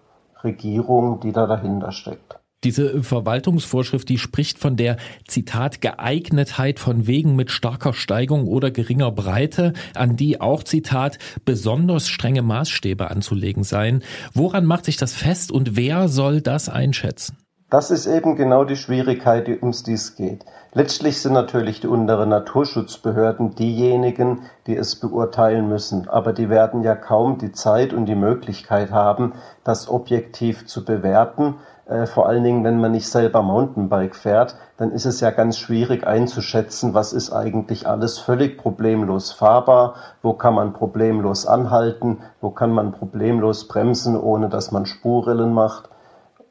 Regierung, 0.42 1.20
die 1.20 1.30
da 1.30 1.46
dahinter 1.46 1.92
steckt. 1.92 2.41
Diese 2.64 3.02
Verwaltungsvorschrift, 3.02 4.08
die 4.08 4.18
spricht 4.18 4.58
von 4.58 4.76
der, 4.76 4.96
Zitat, 5.26 5.80
Geeignetheit 5.80 6.78
von 6.78 7.08
Wegen 7.08 7.34
mit 7.34 7.50
starker 7.50 7.92
Steigung 7.92 8.46
oder 8.46 8.70
geringer 8.70 9.10
Breite, 9.10 9.72
an 9.94 10.14
die 10.14 10.40
auch, 10.40 10.62
Zitat, 10.62 11.18
besonders 11.44 12.08
strenge 12.08 12.42
Maßstäbe 12.42 13.10
anzulegen 13.10 13.64
seien. 13.64 14.04
Woran 14.32 14.64
macht 14.64 14.84
sich 14.84 14.96
das 14.96 15.12
fest 15.12 15.50
und 15.50 15.76
wer 15.76 16.08
soll 16.08 16.40
das 16.40 16.68
einschätzen? 16.68 17.36
Das 17.72 17.90
ist 17.90 18.06
eben 18.06 18.36
genau 18.36 18.64
die 18.64 18.76
Schwierigkeit, 18.76 19.46
die 19.46 19.58
ums 19.58 19.82
dies 19.82 20.14
geht. 20.14 20.44
Letztlich 20.74 21.22
sind 21.22 21.32
natürlich 21.32 21.80
die 21.80 21.86
unteren 21.86 22.28
Naturschutzbehörden 22.28 23.54
diejenigen, 23.54 24.42
die 24.66 24.76
es 24.76 24.96
beurteilen 24.96 25.70
müssen. 25.70 26.06
Aber 26.06 26.34
die 26.34 26.50
werden 26.50 26.82
ja 26.82 26.94
kaum 26.94 27.38
die 27.38 27.52
Zeit 27.52 27.94
und 27.94 28.04
die 28.04 28.14
Möglichkeit 28.14 28.90
haben, 28.90 29.32
das 29.64 29.88
objektiv 29.88 30.66
zu 30.66 30.84
bewerten. 30.84 31.54
Äh, 31.86 32.06
vor 32.06 32.28
allen 32.28 32.44
Dingen, 32.44 32.64
wenn 32.64 32.80
man 32.80 32.92
nicht 32.92 33.08
selber 33.08 33.42
Mountainbike 33.42 34.14
fährt, 34.14 34.56
dann 34.76 34.92
ist 34.92 35.04
es 35.04 35.20
ja 35.20 35.30
ganz 35.30 35.58
schwierig 35.58 36.06
einzuschätzen, 36.06 36.94
was 36.94 37.12
ist 37.12 37.32
eigentlich 37.32 37.88
alles 37.88 38.18
völlig 38.18 38.56
problemlos 38.56 39.32
fahrbar, 39.32 39.94
wo 40.22 40.32
kann 40.32 40.54
man 40.54 40.72
problemlos 40.72 41.46
anhalten, 41.46 42.18
wo 42.40 42.50
kann 42.50 42.72
man 42.72 42.92
problemlos 42.92 43.66
bremsen, 43.66 44.16
ohne 44.16 44.48
dass 44.48 44.70
man 44.70 44.86
Spurrillen 44.86 45.52
macht. 45.52 45.88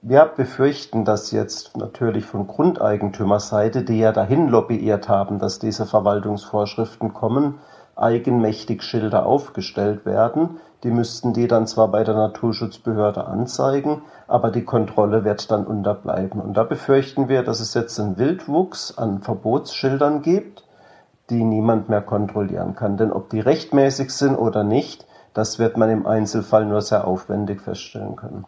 Wir 0.01 0.25
befürchten, 0.25 1.05
dass 1.05 1.31
jetzt 1.31 1.77
natürlich 1.77 2.25
von 2.25 2.47
Grundeigentümerseite, 2.47 3.83
die 3.83 3.99
ja 3.99 4.11
dahin 4.11 4.47
lobbyiert 4.49 5.07
haben, 5.07 5.37
dass 5.37 5.59
diese 5.59 5.85
Verwaltungsvorschriften 5.85 7.13
kommen, 7.13 7.59
eigenmächtig 8.01 8.83
Schilder 8.83 9.25
aufgestellt 9.25 10.05
werden. 10.05 10.59
Die 10.83 10.91
müssten 10.91 11.33
die 11.33 11.47
dann 11.47 11.67
zwar 11.67 11.89
bei 11.89 12.03
der 12.03 12.15
Naturschutzbehörde 12.15 13.25
anzeigen, 13.25 14.01
aber 14.27 14.49
die 14.49 14.63
Kontrolle 14.63 15.23
wird 15.23 15.51
dann 15.51 15.65
unterbleiben. 15.65 16.41
Und 16.41 16.55
da 16.57 16.63
befürchten 16.63 17.29
wir, 17.29 17.43
dass 17.43 17.59
es 17.59 17.73
jetzt 17.73 17.99
einen 17.99 18.17
Wildwuchs 18.17 18.97
an 18.97 19.21
Verbotsschildern 19.21 20.21
gibt, 20.21 20.65
die 21.29 21.43
niemand 21.43 21.89
mehr 21.89 22.01
kontrollieren 22.01 22.75
kann. 22.75 22.97
Denn 22.97 23.11
ob 23.11 23.29
die 23.29 23.39
rechtmäßig 23.39 24.11
sind 24.11 24.35
oder 24.35 24.63
nicht, 24.63 25.05
das 25.33 25.59
wird 25.59 25.77
man 25.77 25.89
im 25.89 26.05
Einzelfall 26.05 26.65
nur 26.65 26.81
sehr 26.81 27.07
aufwendig 27.07 27.61
feststellen 27.61 28.15
können. 28.15 28.45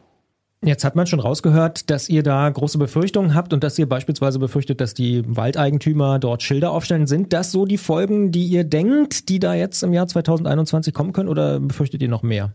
Jetzt 0.65 0.85
hat 0.85 0.95
man 0.95 1.05
schon 1.07 1.19
rausgehört, 1.19 1.89
dass 1.89 2.07
ihr 2.07 2.23
da 2.23 2.49
große 2.49 2.77
Befürchtungen 2.77 3.35
habt 3.35 3.51
und 3.51 3.63
dass 3.65 3.77
ihr 3.77 3.87
beispielsweise 3.87 4.39
befürchtet, 4.39 4.79
dass 4.79 4.93
die 4.93 5.23
Waldeigentümer 5.27 6.19
dort 6.19 6.41
Schilder 6.41 6.71
aufstellen. 6.71 7.05
Sind 7.05 7.33
das 7.33 7.51
so 7.51 7.65
die 7.65 7.77
Folgen, 7.77 8.31
die 8.31 8.45
ihr 8.45 8.63
denkt, 8.63 9.27
die 9.27 9.39
da 9.39 9.53
jetzt 9.53 9.83
im 9.83 9.91
Jahr 9.91 10.07
2021 10.07 10.93
kommen 10.93 11.11
können 11.11 11.27
oder 11.27 11.59
befürchtet 11.59 12.01
ihr 12.01 12.07
noch 12.07 12.23
mehr? 12.23 12.53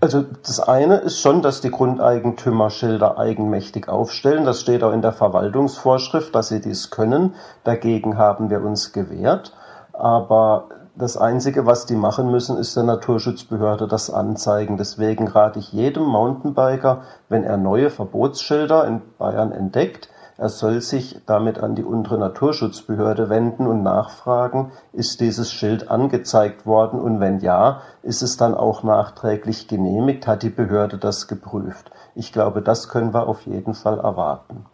Also 0.00 0.24
das 0.42 0.58
eine 0.58 0.96
ist 0.96 1.20
schon, 1.20 1.42
dass 1.42 1.60
die 1.60 1.70
Grundeigentümer 1.70 2.70
Schilder 2.70 3.18
eigenmächtig 3.18 3.88
aufstellen. 3.88 4.44
Das 4.44 4.60
steht 4.60 4.82
auch 4.82 4.92
in 4.92 5.02
der 5.02 5.12
Verwaltungsvorschrift, 5.12 6.34
dass 6.34 6.48
sie 6.48 6.60
dies 6.60 6.90
können. 6.90 7.34
Dagegen 7.64 8.16
haben 8.16 8.50
wir 8.50 8.62
uns 8.62 8.92
gewehrt. 8.92 9.52
Aber 9.92 10.68
das 11.00 11.16
Einzige, 11.16 11.66
was 11.66 11.86
die 11.86 11.96
machen 11.96 12.30
müssen, 12.30 12.56
ist 12.56 12.76
der 12.76 12.84
Naturschutzbehörde 12.84 13.88
das 13.88 14.10
anzeigen. 14.10 14.76
Deswegen 14.76 15.26
rate 15.26 15.58
ich 15.58 15.72
jedem 15.72 16.04
Mountainbiker, 16.04 17.02
wenn 17.28 17.42
er 17.42 17.56
neue 17.56 17.90
Verbotsschilder 17.90 18.86
in 18.86 19.02
Bayern 19.18 19.50
entdeckt, 19.52 20.08
er 20.40 20.48
soll 20.48 20.80
sich 20.80 21.20
damit 21.26 21.58
an 21.58 21.74
die 21.74 21.84
untere 21.84 22.16
Naturschutzbehörde 22.16 23.28
wenden 23.28 23.66
und 23.66 23.82
nachfragen, 23.82 24.72
ist 24.94 25.20
dieses 25.20 25.52
Schild 25.52 25.90
angezeigt 25.90 26.64
worden 26.64 26.98
und 26.98 27.20
wenn 27.20 27.40
ja, 27.40 27.82
ist 28.02 28.22
es 28.22 28.38
dann 28.38 28.54
auch 28.54 28.82
nachträglich 28.82 29.68
genehmigt, 29.68 30.26
hat 30.26 30.42
die 30.42 30.48
Behörde 30.48 30.96
das 30.96 31.28
geprüft. 31.28 31.90
Ich 32.14 32.32
glaube, 32.32 32.62
das 32.62 32.88
können 32.88 33.12
wir 33.12 33.28
auf 33.28 33.42
jeden 33.42 33.74
Fall 33.74 33.98
erwarten. 33.98 34.64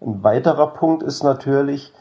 Ein 0.00 0.24
weiterer 0.24 0.66
Punkt 0.66 1.04
ist 1.04 1.22
natürlich, 1.22 1.92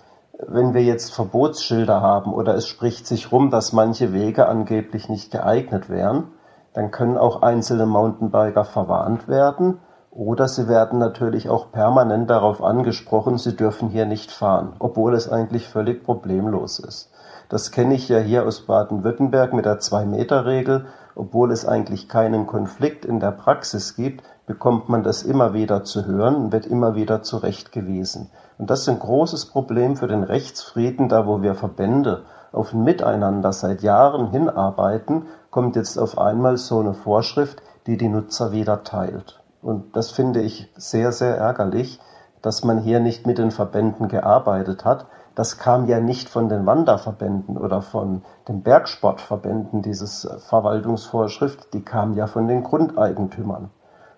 wenn 0.47 0.73
wir 0.73 0.83
jetzt 0.83 1.13
Verbotsschilder 1.13 2.01
haben 2.01 2.33
oder 2.33 2.55
es 2.55 2.67
spricht 2.67 3.05
sich 3.05 3.31
rum, 3.31 3.49
dass 3.51 3.73
manche 3.73 4.13
Wege 4.13 4.47
angeblich 4.47 5.09
nicht 5.09 5.31
geeignet 5.31 5.89
wären, 5.89 6.29
dann 6.73 6.91
können 6.91 7.17
auch 7.17 7.41
einzelne 7.41 7.85
Mountainbiker 7.85 8.65
verwarnt 8.65 9.27
werden 9.27 9.79
oder 10.09 10.47
sie 10.47 10.67
werden 10.67 10.99
natürlich 10.99 11.49
auch 11.49 11.71
permanent 11.71 12.29
darauf 12.29 12.61
angesprochen, 12.63 13.37
sie 13.37 13.55
dürfen 13.55 13.89
hier 13.89 14.05
nicht 14.05 14.31
fahren, 14.31 14.73
obwohl 14.79 15.13
es 15.13 15.31
eigentlich 15.31 15.67
völlig 15.67 16.03
problemlos 16.03 16.79
ist. 16.79 17.11
Das 17.51 17.71
kenne 17.71 17.95
ich 17.95 18.07
ja 18.07 18.19
hier 18.19 18.45
aus 18.45 18.61
Baden-Württemberg 18.61 19.51
mit 19.51 19.65
der 19.65 19.79
Zwei-Meter-Regel. 19.79 20.85
Obwohl 21.15 21.51
es 21.51 21.65
eigentlich 21.65 22.07
keinen 22.07 22.47
Konflikt 22.47 23.03
in 23.03 23.19
der 23.19 23.31
Praxis 23.31 23.97
gibt, 23.97 24.23
bekommt 24.45 24.87
man 24.87 25.03
das 25.03 25.23
immer 25.23 25.53
wieder 25.53 25.83
zu 25.83 26.05
hören 26.05 26.35
und 26.35 26.51
wird 26.53 26.65
immer 26.65 26.95
wieder 26.95 27.23
zurechtgewiesen. 27.23 28.29
Und 28.57 28.69
das 28.69 28.81
ist 28.81 28.89
ein 28.89 28.99
großes 28.99 29.47
Problem 29.47 29.95
für 29.95 30.07
den 30.07 30.23
Rechtsfrieden, 30.23 31.09
da 31.09 31.25
wo 31.25 31.41
wir 31.41 31.55
Verbände 31.55 32.23
auf 32.51 32.73
ein 32.73 32.83
Miteinander 32.83 33.53
seit 33.53 33.81
Jahren 33.81 34.29
hinarbeiten, 34.31 35.27
kommt 35.49 35.75
jetzt 35.75 35.97
auf 35.97 36.17
einmal 36.17 36.57
so 36.57 36.79
eine 36.79 36.93
Vorschrift, 36.93 37.61
die 37.87 37.97
die 37.97 38.09
Nutzer 38.09 38.51
wieder 38.51 38.83
teilt. 38.83 39.41
Und 39.61 39.95
das 39.95 40.11
finde 40.11 40.41
ich 40.41 40.71
sehr, 40.75 41.11
sehr 41.11 41.37
ärgerlich, 41.37 41.99
dass 42.41 42.63
man 42.63 42.79
hier 42.79 42.99
nicht 42.99 43.27
mit 43.27 43.37
den 43.37 43.51
Verbänden 43.51 44.07
gearbeitet 44.07 44.85
hat. 44.85 45.05
Das 45.35 45.57
kam 45.57 45.85
ja 45.87 45.99
nicht 45.99 46.27
von 46.27 46.49
den 46.49 46.65
Wanderverbänden 46.65 47.57
oder 47.57 47.81
von 47.81 48.23
den 48.47 48.63
Bergsportverbänden, 48.63 49.81
dieses 49.81 50.27
Verwaltungsvorschrift, 50.49 51.73
die 51.73 51.83
kam 51.83 52.13
ja 52.15 52.27
von 52.27 52.47
den 52.47 52.63
Grundeigentümern. 52.63 53.69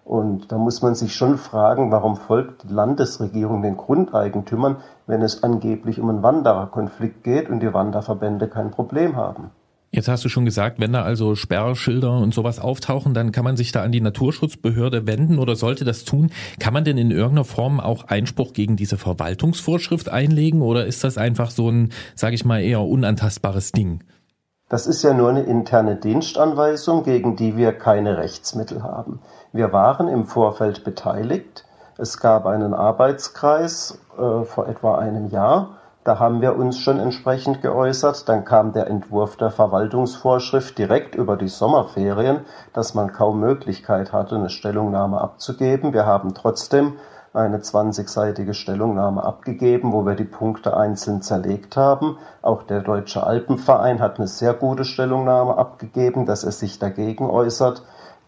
Und 0.05 0.51
da 0.51 0.57
muss 0.57 0.81
man 0.81 0.95
sich 0.95 1.15
schon 1.15 1.37
fragen, 1.37 1.91
warum 1.91 2.17
folgt 2.17 2.63
die 2.63 2.73
Landesregierung 2.73 3.61
den 3.61 3.77
Grundeigentümern, 3.77 4.77
wenn 5.07 5.21
es 5.21 5.43
angeblich 5.43 5.99
um 5.99 6.09
einen 6.09 6.23
Wandererkonflikt 6.23 7.23
geht 7.23 7.49
und 7.49 7.61
die 7.61 7.73
Wanderverbände 7.73 8.47
kein 8.49 8.71
Problem 8.71 9.15
haben. 9.15 9.51
Jetzt 9.95 10.07
hast 10.07 10.25
du 10.25 10.29
schon 10.29 10.43
gesagt, 10.43 10.79
wenn 10.79 10.91
da 10.91 11.03
also 11.03 11.35
Sperrschilder 11.35 12.17
und 12.17 12.33
sowas 12.33 12.57
auftauchen, 12.59 13.13
dann 13.13 13.31
kann 13.31 13.43
man 13.43 13.55
sich 13.55 13.71
da 13.71 13.83
an 13.83 13.91
die 13.91 14.01
Naturschutzbehörde 14.01 15.05
wenden 15.05 15.37
oder 15.37 15.55
sollte 15.55 15.85
das 15.85 16.03
tun. 16.03 16.31
Kann 16.59 16.73
man 16.73 16.83
denn 16.83 16.97
in 16.97 17.11
irgendeiner 17.11 17.45
Form 17.45 17.79
auch 17.79 18.05
Einspruch 18.05 18.53
gegen 18.53 18.75
diese 18.75 18.97
Verwaltungsvorschrift 18.97 20.09
einlegen 20.09 20.63
oder 20.63 20.87
ist 20.87 21.03
das 21.03 21.19
einfach 21.19 21.51
so 21.51 21.69
ein, 21.69 21.91
sage 22.15 22.33
ich 22.33 22.43
mal, 22.43 22.63
eher 22.63 22.81
unantastbares 22.81 23.71
Ding? 23.71 24.03
Das 24.67 24.87
ist 24.87 25.03
ja 25.03 25.13
nur 25.13 25.29
eine 25.29 25.43
interne 25.43 25.97
Dienstanweisung, 25.97 27.03
gegen 27.03 27.35
die 27.35 27.55
wir 27.57 27.73
keine 27.73 28.17
Rechtsmittel 28.17 28.81
haben. 28.81 29.19
Wir 29.55 29.71
waren 29.71 30.07
im 30.07 30.25
Vorfeld 30.25 30.83
beteiligt. 30.83 31.63
Es 31.99 32.19
gab 32.19 32.47
einen 32.47 32.73
Arbeitskreis 32.73 33.99
äh, 34.17 34.45
vor 34.45 34.67
etwa 34.67 34.97
einem 34.97 35.27
Jahr. 35.27 35.77
Da 36.03 36.17
haben 36.17 36.41
wir 36.41 36.55
uns 36.55 36.79
schon 36.79 36.99
entsprechend 36.99 37.61
geäußert. 37.61 38.27
Dann 38.27 38.45
kam 38.45 38.73
der 38.73 38.87
Entwurf 38.87 39.37
der 39.37 39.51
Verwaltungsvorschrift 39.51 40.75
direkt 40.79 41.13
über 41.13 41.37
die 41.37 41.49
Sommerferien, 41.49 42.39
dass 42.73 42.95
man 42.95 43.13
kaum 43.13 43.39
Möglichkeit 43.41 44.11
hatte, 44.11 44.37
eine 44.37 44.49
Stellungnahme 44.49 45.21
abzugeben. 45.21 45.93
Wir 45.93 46.07
haben 46.07 46.33
trotzdem 46.33 46.93
eine 47.31 47.59
20-seitige 47.59 48.55
Stellungnahme 48.55 49.23
abgegeben, 49.23 49.93
wo 49.93 50.03
wir 50.03 50.15
die 50.15 50.23
Punkte 50.23 50.75
einzeln 50.75 51.21
zerlegt 51.21 51.77
haben. 51.77 52.17
Auch 52.41 52.63
der 52.63 52.81
Deutsche 52.81 53.23
Alpenverein 53.23 54.01
hat 54.01 54.17
eine 54.17 54.27
sehr 54.27 54.55
gute 54.55 54.83
Stellungnahme 54.83 55.59
abgegeben, 55.59 56.25
dass 56.25 56.43
er 56.43 56.51
sich 56.51 56.79
dagegen 56.79 57.29
äußert. 57.29 57.83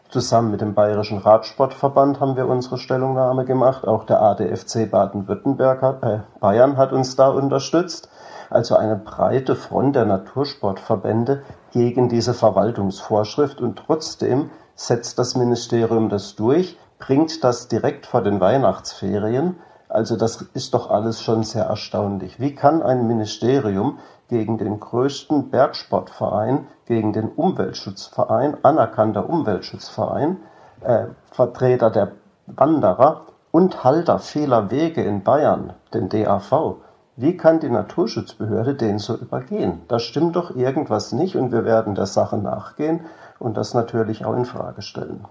Zusammen 0.09 0.51
mit 0.51 0.61
dem 0.61 0.75
Bayerischen 0.75 1.17
Radsportverband 1.17 2.19
haben 2.19 2.35
wir 2.35 2.47
unsere 2.47 2.77
Stellungnahme 2.77 3.43
gemacht. 3.43 3.87
Auch 3.87 4.05
der 4.05 4.21
ADFC 4.21 4.89
Baden-Württemberg 4.89 5.81
hat, 5.81 6.03
äh, 6.03 6.19
Bayern 6.39 6.77
hat 6.77 6.93
uns 6.93 7.15
da 7.15 7.29
unterstützt. 7.29 8.09
Also 8.49 8.75
eine 8.75 8.95
breite 8.95 9.55
Front 9.55 9.95
der 9.95 10.05
Natursportverbände 10.05 11.41
gegen 11.71 12.07
diese 12.07 12.33
Verwaltungsvorschrift 12.33 13.59
und 13.59 13.81
trotzdem 13.85 14.51
setzt 14.75 15.17
das 15.17 15.35
Ministerium 15.35 16.09
das 16.09 16.35
durch, 16.35 16.77
bringt 16.99 17.43
das 17.43 17.67
direkt 17.67 18.05
vor 18.05 18.21
den 18.21 18.39
Weihnachtsferien. 18.39 19.57
Also 19.89 20.15
das 20.15 20.41
ist 20.53 20.73
doch 20.73 20.89
alles 20.89 21.21
schon 21.21 21.43
sehr 21.43 21.65
erstaunlich. 21.65 22.39
Wie 22.39 22.53
kann 22.53 22.83
ein 22.83 23.07
Ministerium 23.07 23.99
gegen 24.29 24.57
den 24.57 24.79
größten 24.79 25.49
Bergsportverein, 25.49 26.67
gegen 26.85 27.13
den 27.13 27.29
Umweltschutzverein, 27.29 28.57
anerkannter 28.63 29.29
Umweltschutzverein, 29.29 30.37
äh, 30.81 31.05
Vertreter 31.31 31.89
der 31.89 32.11
Wanderer 32.47 33.21
und 33.51 33.83
Halter 33.83 34.19
vieler 34.19 34.71
Wege 34.71 35.03
in 35.03 35.23
Bayern, 35.23 35.73
den 35.93 36.09
DAV, 36.09 36.77
wie 37.17 37.37
kann 37.37 37.61
die 37.61 37.69
Naturschutzbehörde 37.69 38.75
den 38.75 38.99
so 38.99 39.15
übergehen? 39.15 39.83
Da 39.87 39.99
stimmt 39.99 40.35
doch 40.35 40.53
irgendwas 40.53 41.13
nicht 41.13 41.37
und 41.37 41.53
wir 41.53 41.63
werden 41.63 41.95
der 41.95 42.07
Sache 42.07 42.37
nachgehen 42.37 43.05
und 43.39 43.55
das 43.55 43.73
natürlich 43.73 44.25
auch 44.25 44.35
in 44.35 44.43
Frage 44.43 44.81
stellen. 44.81 45.25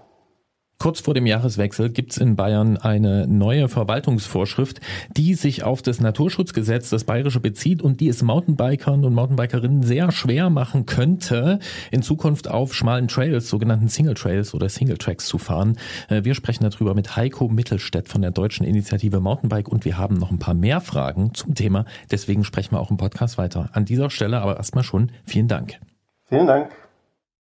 Kurz 0.77 0.99
vor 0.99 1.13
dem 1.13 1.25
Jahreswechsel 1.25 1.89
gibt's 1.89 2.17
in 2.17 2.35
Bayern 2.35 2.77
eine 2.77 3.27
neue 3.27 3.69
Verwaltungsvorschrift, 3.69 4.81
die 5.15 5.33
sich 5.33 5.63
auf 5.63 5.81
das 5.81 6.01
Naturschutzgesetz, 6.01 6.89
das 6.89 7.05
bayerische 7.05 7.39
bezieht 7.39 7.81
und 7.81 8.01
die 8.01 8.09
es 8.09 8.21
Mountainbikern 8.21 9.05
und 9.05 9.13
Mountainbikerinnen 9.13 9.83
sehr 9.83 10.11
schwer 10.11 10.49
machen 10.49 10.85
könnte, 10.85 11.59
in 11.91 12.01
Zukunft 12.01 12.49
auf 12.49 12.73
schmalen 12.73 13.07
Trails, 13.07 13.47
sogenannten 13.49 13.87
Single 13.87 14.15
Trails 14.15 14.53
oder 14.53 14.67
Single 14.67 14.97
Tracks 14.97 15.27
zu 15.27 15.37
fahren. 15.37 15.77
Äh, 16.09 16.23
wir 16.25 16.35
sprechen 16.35 16.69
darüber 16.69 16.93
mit 16.93 17.15
Heiko 17.15 17.47
Mittelstädt 17.47 18.09
von 18.09 18.21
der 18.21 18.31
deutschen 18.31 18.65
Initiative 18.65 19.21
Mountainbike 19.21 19.69
und 19.69 19.85
wir 19.85 19.97
haben 19.97 20.17
noch 20.17 20.29
ein 20.29 20.39
paar 20.39 20.55
mehr 20.55 20.81
Fragen 20.81 21.33
zum 21.33 21.55
Thema. 21.55 21.85
Deswegen 22.11 22.43
sprechen 22.43 22.73
wir 22.73 22.81
auch 22.81 22.91
im 22.91 22.97
Podcast 22.97 23.37
weiter. 23.37 23.69
An 23.71 23.85
dieser 23.85 24.09
Stelle 24.09 24.41
aber 24.41 24.57
erstmal 24.57 24.83
schon 24.83 25.11
vielen 25.25 25.47
Dank. 25.47 25.79
Vielen 26.27 26.47
Dank. 26.47 26.84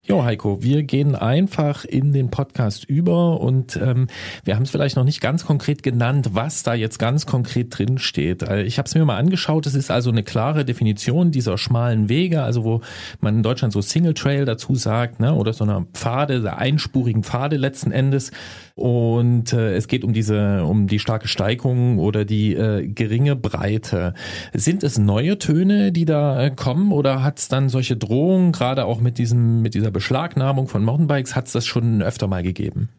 Jo, 0.08 0.22
Heiko, 0.22 0.62
wir 0.62 0.84
gehen 0.84 1.16
einfach 1.16 1.84
in 1.84 2.12
den 2.12 2.30
Podcast 2.30 2.84
über 2.84 3.40
und 3.40 3.74
ähm, 3.74 4.06
wir 4.44 4.54
haben 4.54 4.62
es 4.62 4.70
vielleicht 4.70 4.94
noch 4.94 5.02
nicht 5.02 5.20
ganz 5.20 5.44
konkret 5.44 5.82
genannt, 5.82 6.28
was 6.32 6.62
da 6.62 6.74
jetzt 6.74 7.00
ganz 7.00 7.26
konkret 7.26 7.76
drin 7.76 7.98
steht. 7.98 8.44
Äh, 8.44 8.62
ich 8.62 8.78
habe 8.78 8.86
es 8.86 8.94
mir 8.94 9.04
mal 9.04 9.16
angeschaut, 9.16 9.66
es 9.66 9.74
ist 9.74 9.90
also 9.90 10.10
eine 10.10 10.22
klare 10.22 10.64
Definition 10.64 11.32
dieser 11.32 11.58
schmalen 11.58 12.08
Wege, 12.08 12.44
also 12.44 12.62
wo 12.62 12.82
man 13.20 13.38
in 13.38 13.42
Deutschland 13.42 13.72
so 13.72 13.80
Single 13.80 14.14
Trail 14.14 14.44
dazu 14.44 14.76
sagt, 14.76 15.18
ne, 15.18 15.34
oder 15.34 15.52
so 15.52 15.64
einer 15.64 15.84
Pfade, 15.92 16.40
der 16.40 16.58
einspurigen 16.58 17.24
Pfade 17.24 17.56
letzten 17.56 17.90
Endes. 17.90 18.30
Und 18.76 19.54
äh, 19.54 19.74
es 19.74 19.88
geht 19.88 20.04
um 20.04 20.12
diese, 20.12 20.62
um 20.64 20.86
die 20.86 20.98
starke 20.98 21.28
Steigung 21.28 21.98
oder 21.98 22.26
die 22.26 22.54
äh, 22.54 22.86
geringe 22.86 23.34
Breite. 23.34 24.12
Sind 24.52 24.84
es 24.84 24.98
neue 24.98 25.38
Töne, 25.38 25.92
die 25.92 26.04
da 26.04 26.42
äh, 26.42 26.50
kommen, 26.50 26.92
oder 26.92 27.22
hat 27.22 27.38
es 27.38 27.48
dann 27.48 27.70
solche 27.70 27.96
Drohungen, 27.96 28.52
gerade 28.52 28.84
auch 28.84 29.00
mit 29.00 29.16
diesem, 29.16 29.62
mit 29.62 29.72
dieser 29.72 29.90
Beschlagnahmung 29.90 30.68
von 30.68 30.84
Mountainbikes, 30.84 31.34
hat 31.34 31.46
es 31.46 31.52
das 31.52 31.64
schon 31.64 32.02
öfter 32.02 32.26
mal 32.26 32.42
gegeben? 32.42 32.90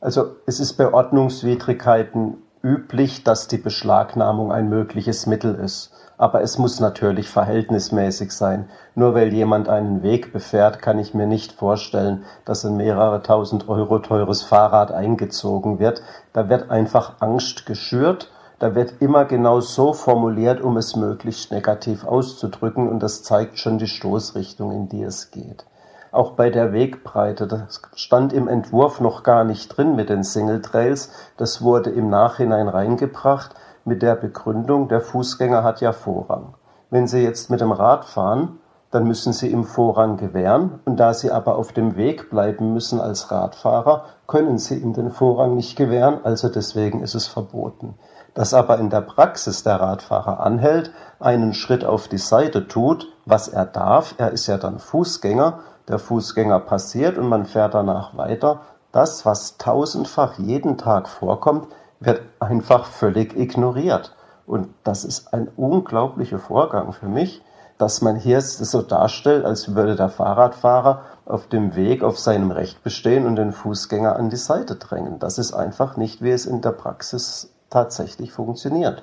Also 0.00 0.36
es 0.46 0.58
ist 0.58 0.72
bei 0.78 0.90
Ordnungswidrigkeiten 0.90 2.38
üblich, 2.62 3.22
dass 3.22 3.46
die 3.46 3.58
Beschlagnahmung 3.58 4.52
ein 4.52 4.70
mögliches 4.70 5.26
Mittel 5.26 5.54
ist 5.54 5.92
aber 6.18 6.40
es 6.40 6.58
muss 6.58 6.80
natürlich 6.80 7.28
verhältnismäßig 7.28 8.32
sein. 8.32 8.68
Nur 8.94 9.14
weil 9.14 9.32
jemand 9.32 9.68
einen 9.68 10.02
Weg 10.02 10.32
befährt, 10.32 10.80
kann 10.80 10.98
ich 10.98 11.14
mir 11.14 11.26
nicht 11.26 11.52
vorstellen, 11.52 12.24
dass 12.44 12.64
ein 12.64 12.76
mehrere 12.76 13.22
tausend 13.22 13.68
Euro 13.68 13.98
teures 13.98 14.42
Fahrrad 14.42 14.92
eingezogen 14.92 15.78
wird. 15.78 16.02
Da 16.32 16.48
wird 16.48 16.70
einfach 16.70 17.14
Angst 17.20 17.66
geschürt. 17.66 18.30
Da 18.58 18.74
wird 18.74 18.94
immer 19.00 19.26
genau 19.26 19.60
so 19.60 19.92
formuliert, 19.92 20.62
um 20.62 20.78
es 20.78 20.96
möglichst 20.96 21.52
negativ 21.52 22.04
auszudrücken. 22.04 22.88
Und 22.88 23.02
das 23.02 23.22
zeigt 23.22 23.58
schon 23.58 23.76
die 23.76 23.88
Stoßrichtung, 23.88 24.72
in 24.72 24.88
die 24.88 25.02
es 25.02 25.30
geht. 25.30 25.66
Auch 26.12 26.32
bei 26.32 26.48
der 26.48 26.72
Wegbreite, 26.72 27.46
das 27.46 27.82
stand 27.94 28.32
im 28.32 28.48
Entwurf 28.48 29.00
noch 29.00 29.22
gar 29.22 29.44
nicht 29.44 29.76
drin 29.76 29.96
mit 29.96 30.08
den 30.08 30.22
Single 30.22 30.62
Trails. 30.62 31.10
Das 31.36 31.60
wurde 31.60 31.90
im 31.90 32.08
Nachhinein 32.08 32.68
reingebracht 32.68 33.54
mit 33.86 34.02
der 34.02 34.16
Begründung, 34.16 34.88
der 34.88 35.00
Fußgänger 35.00 35.62
hat 35.62 35.80
ja 35.80 35.92
Vorrang. 35.92 36.54
Wenn 36.90 37.06
Sie 37.06 37.20
jetzt 37.20 37.50
mit 37.50 37.60
dem 37.60 37.72
Rad 37.72 38.04
fahren, 38.04 38.58
dann 38.90 39.04
müssen 39.04 39.32
Sie 39.32 39.48
ihm 39.48 39.64
Vorrang 39.64 40.16
gewähren, 40.16 40.80
und 40.84 40.98
da 40.98 41.14
Sie 41.14 41.30
aber 41.30 41.56
auf 41.56 41.72
dem 41.72 41.96
Weg 41.96 42.30
bleiben 42.30 42.72
müssen 42.72 43.00
als 43.00 43.30
Radfahrer, 43.30 44.04
können 44.26 44.58
Sie 44.58 44.76
ihm 44.76 44.92
den 44.92 45.10
Vorrang 45.10 45.54
nicht 45.54 45.76
gewähren, 45.76 46.20
also 46.24 46.48
deswegen 46.48 47.02
ist 47.02 47.14
es 47.14 47.26
verboten. 47.26 47.94
Dass 48.34 48.54
aber 48.54 48.78
in 48.78 48.90
der 48.90 49.00
Praxis 49.00 49.62
der 49.62 49.80
Radfahrer 49.80 50.40
anhält, 50.40 50.92
einen 51.20 51.54
Schritt 51.54 51.84
auf 51.84 52.08
die 52.08 52.18
Seite 52.18 52.68
tut, 52.68 53.12
was 53.24 53.48
er 53.48 53.66
darf, 53.66 54.14
er 54.18 54.30
ist 54.32 54.46
ja 54.46 54.58
dann 54.58 54.78
Fußgänger, 54.78 55.60
der 55.88 55.98
Fußgänger 55.98 56.60
passiert 56.60 57.18
und 57.18 57.28
man 57.28 57.46
fährt 57.46 57.74
danach 57.74 58.16
weiter, 58.16 58.60
das, 58.92 59.26
was 59.26 59.58
tausendfach 59.58 60.38
jeden 60.38 60.78
Tag 60.78 61.08
vorkommt, 61.08 61.68
wird 62.00 62.22
einfach 62.40 62.86
völlig 62.86 63.36
ignoriert. 63.36 64.14
Und 64.46 64.68
das 64.84 65.04
ist 65.04 65.32
ein 65.32 65.48
unglaublicher 65.56 66.38
Vorgang 66.38 66.92
für 66.92 67.08
mich, 67.08 67.42
dass 67.78 68.00
man 68.00 68.16
hier 68.16 68.40
so 68.40 68.82
darstellt, 68.82 69.44
als 69.44 69.74
würde 69.74 69.96
der 69.96 70.08
Fahrradfahrer 70.08 71.02
auf 71.26 71.46
dem 71.48 71.74
Weg 71.76 72.02
auf 72.02 72.18
seinem 72.18 72.50
Recht 72.50 72.82
bestehen 72.82 73.26
und 73.26 73.36
den 73.36 73.52
Fußgänger 73.52 74.16
an 74.16 74.30
die 74.30 74.36
Seite 74.36 74.76
drängen. 74.76 75.18
Das 75.18 75.38
ist 75.38 75.52
einfach 75.52 75.96
nicht, 75.96 76.22
wie 76.22 76.30
es 76.30 76.46
in 76.46 76.62
der 76.62 76.72
Praxis 76.72 77.52
tatsächlich 77.68 78.32
funktioniert. 78.32 79.02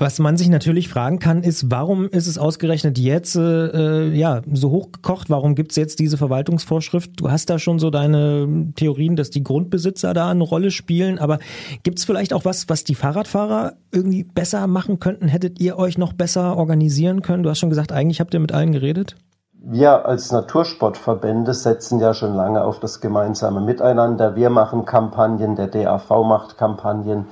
Was 0.00 0.18
man 0.18 0.38
sich 0.38 0.48
natürlich 0.48 0.88
fragen 0.88 1.18
kann, 1.18 1.42
ist, 1.42 1.70
warum 1.70 2.08
ist 2.08 2.26
es 2.26 2.38
ausgerechnet 2.38 2.96
jetzt 2.98 3.36
äh, 3.36 4.08
ja 4.08 4.40
so 4.50 4.70
hochgekocht? 4.70 5.28
Warum 5.28 5.54
gibt's 5.54 5.76
jetzt 5.76 5.98
diese 5.98 6.16
Verwaltungsvorschrift? 6.16 7.20
Du 7.20 7.30
hast 7.30 7.50
da 7.50 7.58
schon 7.58 7.78
so 7.78 7.90
deine 7.90 8.72
Theorien, 8.76 9.14
dass 9.14 9.28
die 9.28 9.44
Grundbesitzer 9.44 10.14
da 10.14 10.30
eine 10.30 10.42
Rolle 10.42 10.70
spielen, 10.70 11.18
aber 11.18 11.38
gibt's 11.82 12.06
vielleicht 12.06 12.32
auch 12.32 12.46
was, 12.46 12.70
was 12.70 12.84
die 12.84 12.94
Fahrradfahrer 12.94 13.74
irgendwie 13.92 14.24
besser 14.24 14.66
machen 14.68 15.00
könnten? 15.00 15.28
Hättet 15.28 15.60
ihr 15.60 15.78
euch 15.78 15.98
noch 15.98 16.14
besser 16.14 16.56
organisieren 16.56 17.20
können? 17.20 17.42
Du 17.42 17.50
hast 17.50 17.58
schon 17.58 17.68
gesagt, 17.68 17.92
eigentlich 17.92 18.20
habt 18.20 18.32
ihr 18.32 18.40
mit 18.40 18.52
allen 18.52 18.72
geredet. 18.72 19.16
Wir 19.52 20.06
als 20.06 20.32
Natursportverbände 20.32 21.52
setzen 21.52 22.00
ja 22.00 22.14
schon 22.14 22.34
lange 22.34 22.64
auf 22.64 22.80
das 22.80 23.02
gemeinsame 23.02 23.60
Miteinander. 23.60 24.34
Wir 24.34 24.48
machen 24.48 24.86
Kampagnen, 24.86 25.56
der 25.56 25.66
DAV 25.66 26.08
macht 26.24 26.56
Kampagnen. 26.56 27.26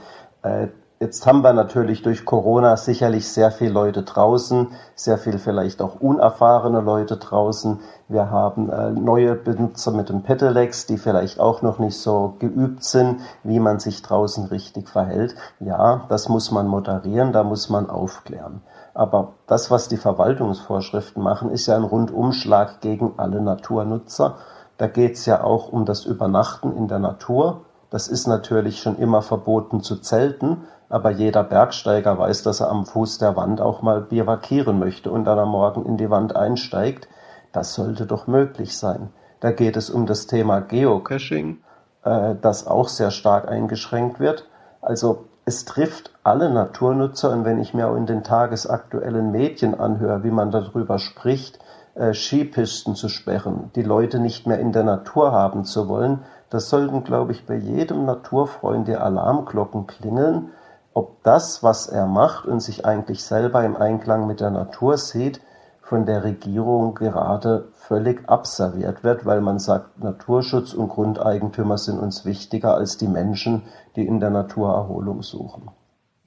Jetzt 1.01 1.25
haben 1.29 1.45
wir 1.45 1.53
natürlich 1.53 2.03
durch 2.03 2.25
Corona 2.25 2.77
sicherlich 2.77 3.29
sehr 3.29 3.53
viele 3.53 3.71
Leute 3.71 4.03
draußen, 4.03 4.73
sehr 4.97 5.17
viel 5.17 5.39
vielleicht 5.39 5.81
auch 5.81 6.01
unerfahrene 6.01 6.81
Leute 6.81 7.19
draußen. 7.19 7.79
Wir 8.09 8.33
haben 8.33 8.69
äh, 8.69 8.91
neue 8.91 9.37
Benutzer 9.37 9.93
mit 9.93 10.09
dem 10.09 10.23
Pedelecs, 10.23 10.87
die 10.87 10.99
vielleicht 10.99 11.39
auch 11.39 11.63
noch 11.63 11.79
nicht 11.79 11.97
so 12.01 12.35
geübt 12.41 12.83
sind, 12.83 13.21
wie 13.45 13.61
man 13.61 13.79
sich 13.79 14.03
draußen 14.03 14.47
richtig 14.47 14.89
verhält. 14.89 15.37
Ja, 15.61 16.05
das 16.09 16.29
muss 16.29 16.51
man 16.51 16.67
moderieren, 16.67 17.33
da 17.33 17.45
muss 17.45 17.69
man 17.69 17.89
aufklären. 17.89 18.63
Aber 18.93 19.35
das, 19.47 19.71
was 19.71 19.87
die 19.87 19.99
Verwaltungsvorschriften 19.99 21.23
machen, 21.23 21.51
ist 21.51 21.69
ja 21.69 21.77
ein 21.77 21.85
Rundumschlag 21.85 22.81
gegen 22.81 23.15
alle 23.19 23.41
Naturnutzer. 23.41 24.39
Da 24.79 24.89
geht 24.89 25.15
es 25.15 25.27
ja 25.27 25.45
auch 25.45 25.69
um 25.69 25.85
das 25.85 26.05
Übernachten 26.05 26.77
in 26.77 26.89
der 26.89 26.99
Natur. 26.99 27.61
Das 27.91 28.09
ist 28.09 28.27
natürlich 28.27 28.83
schon 28.83 28.99
immer 28.99 29.23
verboten 29.23 29.81
zu 29.81 29.97
zelten, 29.97 30.65
aber 30.89 31.11
jeder 31.11 31.45
Bergsteiger 31.45 32.19
weiß, 32.19 32.43
dass 32.43 32.61
er 32.61 32.71
am 32.71 32.87
Fuß 32.87 33.19
der 33.19 33.37
Wand 33.37 33.61
auch 33.61 33.83
mal 33.83 34.01
bivakieren 34.01 34.79
möchte 34.79 35.11
und 35.11 35.25
dann 35.25 35.39
am 35.39 35.51
Morgen 35.51 35.85
in 35.85 35.97
die 35.97 36.11
Wand 36.11 36.35
einsteigt. 36.35 37.09
Das 37.53 37.75
sollte 37.75 38.07
doch 38.07 38.27
möglich 38.27 38.77
sein. 38.77 39.11
Da 39.41 39.53
geht 39.53 39.77
es 39.77 39.91
um 39.91 40.07
das 40.07 40.27
Thema 40.27 40.61
Geocaching, 40.61 41.59
äh, 42.05 42.35
das 42.41 42.67
auch 42.67 42.89
sehr 42.89 43.11
stark 43.11 43.49
eingeschränkt 43.49 44.19
wird. 44.19 44.49
Also 44.81 45.27
es 45.45 45.65
trifft 45.65 46.13
alle 46.25 46.51
Naturnutzer 46.51 47.31
und 47.31 47.45
wenn 47.45 47.61
ich 47.61 47.75
mir 47.75 47.89
auch 47.89 47.97
in 47.97 48.07
den 48.07 48.23
tagesaktuellen 48.23 49.31
Medien 49.31 49.79
anhöre, 49.79 50.25
wie 50.25 50.31
man 50.31 50.51
darüber 50.51 50.99
spricht, 50.99 51.59
äh, 51.95 52.13
Skipisten 52.15 52.95
zu 52.95 53.09
sperren, 53.09 53.71
die 53.75 53.83
Leute 53.83 54.19
nicht 54.19 54.47
mehr 54.47 54.59
in 54.59 54.73
der 54.73 54.85
Natur 54.85 55.33
haben 55.33 55.65
zu 55.65 55.89
wollen, 55.89 56.21
das 56.51 56.69
sollten, 56.71 57.05
glaube 57.05 57.33
ich, 57.33 57.47
bei 57.47 57.57
jedem 57.57 58.05
Naturfreund 58.05 58.89
die 58.89 58.97
Alarmglocken 58.97 59.87
klingeln, 59.87 60.51
ob 60.99 61.23
das, 61.23 61.63
was 61.63 61.87
er 61.87 62.07
macht 62.07 62.47
und 62.47 62.59
sich 62.59 62.85
eigentlich 62.85 63.23
selber 63.23 63.63
im 63.63 63.77
Einklang 63.77 64.27
mit 64.27 64.41
der 64.41 64.51
Natur 64.51 64.99
sieht, 64.99 65.41
von 65.81 66.07
der 66.07 66.25
Regierung 66.25 66.97
gerade 66.97 67.69
völlig 67.75 68.29
abserviert 68.29 69.05
wird, 69.05 69.25
weil 69.25 69.41
man 69.41 69.61
sagt, 69.61 70.03
Naturschutz 70.03 70.75
und 70.75 70.89
Grundeigentümer 70.89 71.79
sind 71.79 72.01
uns 72.01 72.25
wichtiger 72.25 72.75
als 72.75 72.97
die 72.97 73.07
Menschen, 73.07 73.63
die 73.95 74.09
in 74.09 74.19
der 74.19 74.31
Natur 74.31 74.75
Erholung 74.75 75.23
suchen. 75.23 75.71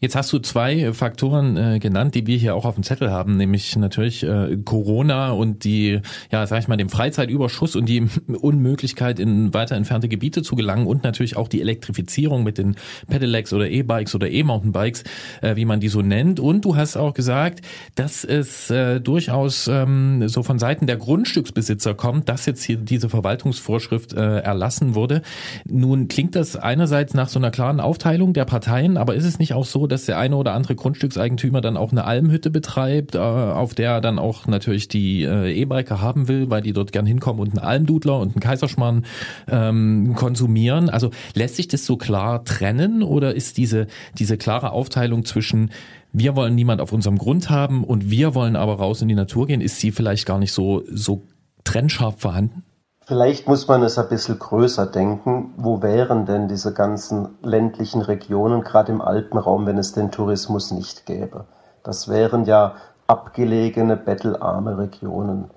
Jetzt 0.03 0.15
hast 0.15 0.33
du 0.33 0.39
zwei 0.39 0.93
Faktoren 0.93 1.57
äh, 1.57 1.77
genannt, 1.77 2.15
die 2.15 2.25
wir 2.25 2.35
hier 2.35 2.55
auch 2.55 2.65
auf 2.65 2.73
dem 2.73 2.83
Zettel 2.83 3.11
haben, 3.11 3.37
nämlich 3.37 3.75
natürlich 3.75 4.23
äh, 4.23 4.57
Corona 4.65 5.29
und 5.29 5.63
die, 5.63 5.99
ja, 6.31 6.47
sag 6.47 6.57
ich 6.59 6.67
mal, 6.67 6.75
dem 6.75 6.89
Freizeitüberschuss 6.89 7.75
und 7.75 7.85
die 7.87 8.07
Unmöglichkeit, 8.27 9.19
in 9.19 9.53
weiter 9.53 9.75
entfernte 9.75 10.09
Gebiete 10.09 10.41
zu 10.41 10.55
gelangen 10.55 10.87
und 10.87 11.03
natürlich 11.03 11.37
auch 11.37 11.47
die 11.47 11.61
Elektrifizierung 11.61 12.43
mit 12.43 12.57
den 12.57 12.77
Pedelecs 13.09 13.53
oder 13.53 13.69
E-Bikes 13.69 14.15
oder 14.15 14.27
E-Mountainbikes, 14.27 15.03
äh, 15.43 15.55
wie 15.55 15.65
man 15.65 15.79
die 15.79 15.87
so 15.87 16.01
nennt. 16.01 16.39
Und 16.39 16.65
du 16.65 16.75
hast 16.75 16.97
auch 16.97 17.13
gesagt, 17.13 17.61
dass 17.93 18.23
es 18.23 18.71
äh, 18.71 18.99
durchaus 19.01 19.67
ähm, 19.67 20.27
so 20.27 20.41
von 20.41 20.57
Seiten 20.57 20.87
der 20.87 20.97
Grundstücksbesitzer 20.97 21.93
kommt, 21.93 22.27
dass 22.27 22.47
jetzt 22.47 22.63
hier 22.63 22.77
diese 22.77 23.07
Verwaltungsvorschrift 23.07 24.13
äh, 24.13 24.39
erlassen 24.39 24.95
wurde. 24.95 25.21
Nun 25.65 26.07
klingt 26.07 26.35
das 26.35 26.55
einerseits 26.55 27.13
nach 27.13 27.29
so 27.29 27.37
einer 27.37 27.51
klaren 27.51 27.79
Aufteilung 27.79 28.33
der 28.33 28.45
Parteien, 28.45 28.97
aber 28.97 29.13
ist 29.13 29.25
es 29.25 29.37
nicht 29.37 29.53
auch 29.53 29.65
so, 29.65 29.90
dass 29.91 30.05
der 30.05 30.17
eine 30.17 30.35
oder 30.37 30.53
andere 30.53 30.75
Grundstückseigentümer 30.75 31.59
dann 31.61 31.75
auch 31.75 31.91
eine 31.91 32.05
Almhütte 32.05 32.49
betreibt, 32.49 33.15
äh, 33.15 33.19
auf 33.19 33.73
der 33.73 33.91
er 33.91 34.01
dann 34.01 34.19
auch 34.19 34.47
natürlich 34.47 34.87
die 34.87 35.23
äh, 35.23 35.51
E-Biker 35.51 36.01
haben 36.01 36.27
will, 36.27 36.49
weil 36.49 36.61
die 36.61 36.73
dort 36.73 36.91
gern 36.91 37.05
hinkommen 37.05 37.41
und 37.41 37.49
einen 37.49 37.59
Almdudler 37.59 38.19
und 38.19 38.33
einen 38.33 38.39
Kaiserschmarrn 38.39 39.05
ähm, 39.49 40.13
konsumieren. 40.15 40.89
Also 40.89 41.11
lässt 41.33 41.57
sich 41.57 41.67
das 41.67 41.85
so 41.85 41.97
klar 41.97 42.45
trennen 42.45 43.03
oder 43.03 43.35
ist 43.35 43.57
diese, 43.57 43.87
diese 44.17 44.37
klare 44.37 44.71
Aufteilung 44.71 45.25
zwischen 45.25 45.71
wir 46.13 46.35
wollen 46.35 46.55
niemand 46.55 46.81
auf 46.81 46.91
unserem 46.91 47.17
Grund 47.17 47.49
haben 47.49 47.85
und 47.85 48.09
wir 48.09 48.35
wollen 48.35 48.57
aber 48.57 48.75
raus 48.75 49.01
in 49.01 49.07
die 49.07 49.15
Natur 49.15 49.47
gehen, 49.47 49.61
ist 49.61 49.79
sie 49.79 49.91
vielleicht 49.91 50.25
gar 50.25 50.39
nicht 50.39 50.51
so, 50.51 50.83
so 50.91 51.23
trennscharf 51.63 52.19
vorhanden? 52.19 52.63
Vielleicht 53.05 53.47
muss 53.47 53.67
man 53.67 53.81
es 53.81 53.97
ein 53.97 54.09
bisschen 54.09 54.37
größer 54.37 54.85
denken. 54.85 55.53
Wo 55.57 55.81
wären 55.81 56.25
denn 56.27 56.47
diese 56.47 56.71
ganzen 56.71 57.37
ländlichen 57.41 58.01
Regionen, 58.01 58.61
gerade 58.61 58.91
im 58.91 59.01
Alpenraum, 59.01 59.65
wenn 59.65 59.79
es 59.79 59.93
den 59.93 60.11
Tourismus 60.11 60.71
nicht 60.71 61.07
gäbe? 61.07 61.45
Das 61.83 62.09
wären 62.09 62.45
ja 62.45 62.75
abgelegene, 63.07 63.97
bettelarme 63.97 64.77
Regionen. 64.77 65.49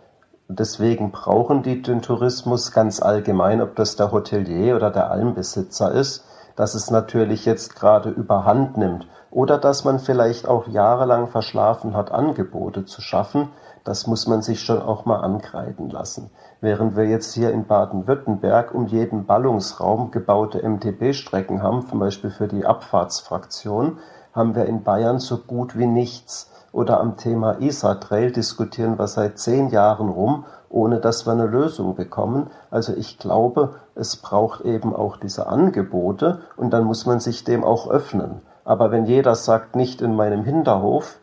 Deswegen 0.49 1.13
brauchen 1.13 1.63
die 1.63 1.83
den 1.83 2.01
Tourismus 2.01 2.73
ganz 2.73 3.03
allgemein, 3.03 3.61
ob 3.61 3.77
das 3.77 3.97
der 3.97 4.11
Hotelier 4.11 4.77
oder 4.77 4.91
der 4.91 5.11
Almbesitzer 5.11 5.93
ist, 5.93 6.25
dass 6.57 6.75
es 6.75 6.91
natürlich 6.91 7.45
jetzt 7.45 7.77
gerade 7.77 8.09
überhand 8.09 8.79
nimmt 8.79 9.07
oder 9.31 9.59
dass 9.59 9.85
man 9.85 9.99
vielleicht 9.99 10.47
auch 10.47 10.69
jahrelang 10.69 11.29
verschlafen 11.29 11.97
hat, 11.97 12.13
Angebote 12.13 12.85
zu 12.85 13.01
schaffen, 13.01 13.51
das 13.83 14.07
muss 14.07 14.27
man 14.27 14.43
sich 14.43 14.63
schon 14.63 14.81
auch 14.81 15.05
mal 15.05 15.21
ankreiden 15.21 15.91
lassen. 15.91 16.31
Während 16.65 16.97
wir 16.97 17.05
jetzt 17.05 17.35
hier 17.35 17.53
in 17.53 17.67
Baden-Württemberg 17.67 18.75
um 18.75 18.87
jeden 18.87 19.27
Ballungsraum 19.27 20.11
gebaute 20.11 20.67
MTB-Strecken 20.67 21.63
haben, 21.63 21.87
zum 21.87 21.99
Beispiel 21.99 22.31
für 22.31 22.49
die 22.49 22.65
Abfahrtsfraktion, 22.65 23.99
haben 24.33 24.55
wir 24.55 24.65
in 24.65 24.83
Bayern 24.83 25.19
so 25.19 25.37
gut 25.37 25.77
wie 25.77 25.87
nichts. 25.87 26.51
Oder 26.73 27.01
am 27.01 27.19
Thema 27.19 27.61
Isar-Trail 27.61 28.33
diskutieren 28.33 28.99
wir 28.99 29.09
seit 29.09 29.39
zehn 29.39 29.69
Jahren 29.69 30.09
rum, 30.09 30.47
ohne 30.71 31.01
dass 31.01 31.27
wir 31.27 31.35
eine 31.35 31.45
Lösung 31.45 31.97
bekommen. 31.97 32.49
Also 32.71 32.95
ich 32.97 33.19
glaube, 33.19 33.75
es 33.95 34.17
braucht 34.17 34.63
eben 34.63 34.97
auch 34.97 35.19
diese 35.19 35.49
Angebote 35.49 36.41
und 36.57 36.71
dann 36.71 36.85
muss 36.85 37.05
man 37.05 37.21
sich 37.21 37.45
dem 37.45 37.63
auch 37.63 37.91
öffnen. 37.91 38.41
Aber 38.65 38.91
wenn 38.91 39.05
jeder 39.05 39.35
sagt, 39.35 39.77
nicht 39.77 40.01
in 40.01 40.17
meinem 40.17 40.45
Hinterhof, 40.45 41.19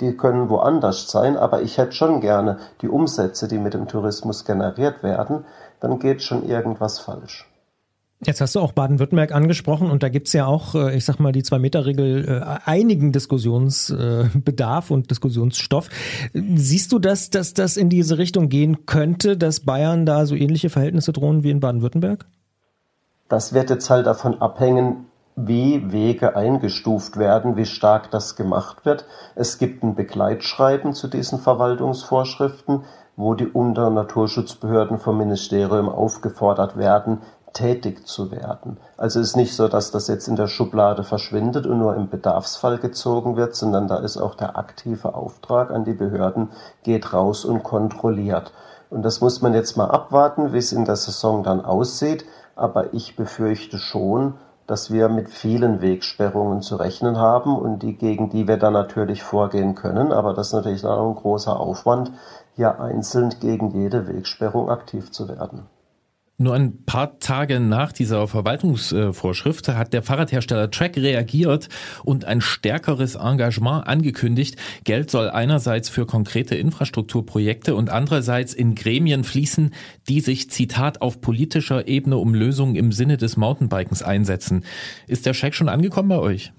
die 0.00 0.16
können 0.16 0.48
woanders 0.48 1.08
sein, 1.08 1.36
aber 1.36 1.62
ich 1.62 1.78
hätte 1.78 1.92
schon 1.92 2.20
gerne 2.20 2.58
die 2.80 2.88
Umsätze, 2.88 3.46
die 3.46 3.58
mit 3.58 3.74
dem 3.74 3.86
Tourismus 3.86 4.44
generiert 4.44 5.04
werden, 5.04 5.44
dann 5.78 6.00
geht 6.00 6.22
schon 6.22 6.48
irgendwas 6.48 6.98
falsch. 6.98 7.48
Jetzt 8.24 8.40
hast 8.40 8.54
du 8.54 8.60
auch 8.60 8.70
Baden-Württemberg 8.70 9.32
angesprochen 9.32 9.90
und 9.90 10.04
da 10.04 10.08
gibt's 10.08 10.32
ja 10.32 10.46
auch, 10.46 10.76
äh, 10.76 10.96
ich 10.96 11.04
sag 11.04 11.18
mal, 11.18 11.32
die 11.32 11.42
Zwei-Meter-Regel 11.42 12.28
äh, 12.28 12.58
einigen 12.64 13.10
Diskussionsbedarf 13.10 14.92
und 14.92 15.10
Diskussionsstoff. 15.10 15.88
Siehst 16.32 16.92
du 16.92 17.00
das, 17.00 17.30
dass 17.30 17.52
das 17.52 17.76
in 17.76 17.88
diese 17.88 18.18
Richtung 18.18 18.48
gehen 18.48 18.86
könnte, 18.86 19.36
dass 19.36 19.60
Bayern 19.60 20.06
da 20.06 20.24
so 20.26 20.36
ähnliche 20.36 20.70
Verhältnisse 20.70 21.12
drohen 21.12 21.42
wie 21.42 21.50
in 21.50 21.58
Baden-Württemberg? 21.58 22.26
Das 23.28 23.54
wird 23.54 23.70
jetzt 23.70 23.90
halt 23.90 24.06
davon 24.06 24.40
abhängen, 24.40 25.06
wie 25.34 25.92
Wege 25.92 26.36
eingestuft 26.36 27.16
werden, 27.16 27.56
wie 27.56 27.66
stark 27.66 28.10
das 28.10 28.36
gemacht 28.36 28.84
wird. 28.84 29.06
Es 29.34 29.58
gibt 29.58 29.82
ein 29.82 29.94
Begleitschreiben 29.94 30.92
zu 30.92 31.08
diesen 31.08 31.38
Verwaltungsvorschriften, 31.38 32.84
wo 33.16 33.34
die 33.34 33.46
Unter-Naturschutzbehörden 33.46 34.98
vom 34.98 35.18
Ministerium 35.18 35.88
aufgefordert 35.88 36.76
werden, 36.76 37.20
tätig 37.52 38.06
zu 38.06 38.30
werden. 38.30 38.78
Also 38.96 39.20
ist 39.20 39.36
nicht 39.36 39.54
so, 39.54 39.68
dass 39.68 39.90
das 39.90 40.08
jetzt 40.08 40.28
in 40.28 40.36
der 40.36 40.48
Schublade 40.48 41.04
verschwindet 41.04 41.66
und 41.66 41.78
nur 41.78 41.94
im 41.94 42.08
Bedarfsfall 42.08 42.78
gezogen 42.78 43.36
wird, 43.36 43.54
sondern 43.54 43.88
da 43.88 43.96
ist 43.96 44.16
auch 44.16 44.34
der 44.34 44.56
aktive 44.56 45.14
Auftrag 45.14 45.70
an 45.70 45.84
die 45.84 45.92
Behörden, 45.92 46.50
geht 46.82 47.12
raus 47.12 47.44
und 47.44 47.62
kontrolliert. 47.62 48.52
Und 48.90 49.02
das 49.02 49.20
muss 49.20 49.40
man 49.42 49.54
jetzt 49.54 49.76
mal 49.76 49.90
abwarten, 49.90 50.52
wie 50.52 50.58
es 50.58 50.72
in 50.72 50.84
der 50.84 50.96
Saison 50.96 51.42
dann 51.42 51.64
aussieht. 51.64 52.24
Aber 52.56 52.92
ich 52.92 53.16
befürchte 53.16 53.78
schon, 53.78 54.34
dass 54.66 54.90
wir 54.90 55.08
mit 55.08 55.28
vielen 55.28 55.80
Wegsperrungen 55.80 56.62
zu 56.62 56.76
rechnen 56.76 57.16
haben 57.16 57.56
und 57.56 57.82
die, 57.82 57.96
gegen 57.96 58.30
die 58.30 58.46
wir 58.46 58.56
dann 58.56 58.72
natürlich 58.72 59.22
vorgehen 59.22 59.74
können. 59.74 60.12
Aber 60.12 60.34
das 60.34 60.48
ist 60.48 60.52
natürlich 60.52 60.84
auch 60.84 61.08
ein 61.08 61.14
großer 61.14 61.58
Aufwand, 61.58 62.12
hier 62.54 62.80
einzeln 62.80 63.30
gegen 63.40 63.70
jede 63.70 64.06
Wegsperrung 64.06 64.70
aktiv 64.70 65.10
zu 65.10 65.28
werden. 65.28 65.66
Nur 66.42 66.54
ein 66.54 66.84
paar 66.84 67.20
Tage 67.20 67.60
nach 67.60 67.92
dieser 67.92 68.26
Verwaltungsvorschrift 68.26 69.68
hat 69.68 69.92
der 69.92 70.02
Fahrradhersteller 70.02 70.72
Track 70.72 70.96
reagiert 70.96 71.68
und 72.02 72.24
ein 72.24 72.40
stärkeres 72.40 73.14
Engagement 73.14 73.86
angekündigt. 73.86 74.56
Geld 74.82 75.08
soll 75.08 75.30
einerseits 75.30 75.88
für 75.88 76.04
konkrete 76.04 76.56
Infrastrukturprojekte 76.56 77.76
und 77.76 77.90
andererseits 77.90 78.54
in 78.54 78.74
Gremien 78.74 79.22
fließen, 79.22 79.72
die 80.08 80.20
sich, 80.20 80.50
Zitat, 80.50 81.00
auf 81.00 81.20
politischer 81.20 81.86
Ebene 81.86 82.16
um 82.16 82.34
Lösungen 82.34 82.74
im 82.74 82.90
Sinne 82.90 83.18
des 83.18 83.36
Mountainbikens 83.36 84.02
einsetzen. 84.02 84.64
Ist 85.06 85.26
der 85.26 85.34
Scheck 85.34 85.54
schon 85.54 85.68
angekommen 85.68 86.08
bei 86.08 86.18
euch? 86.18 86.52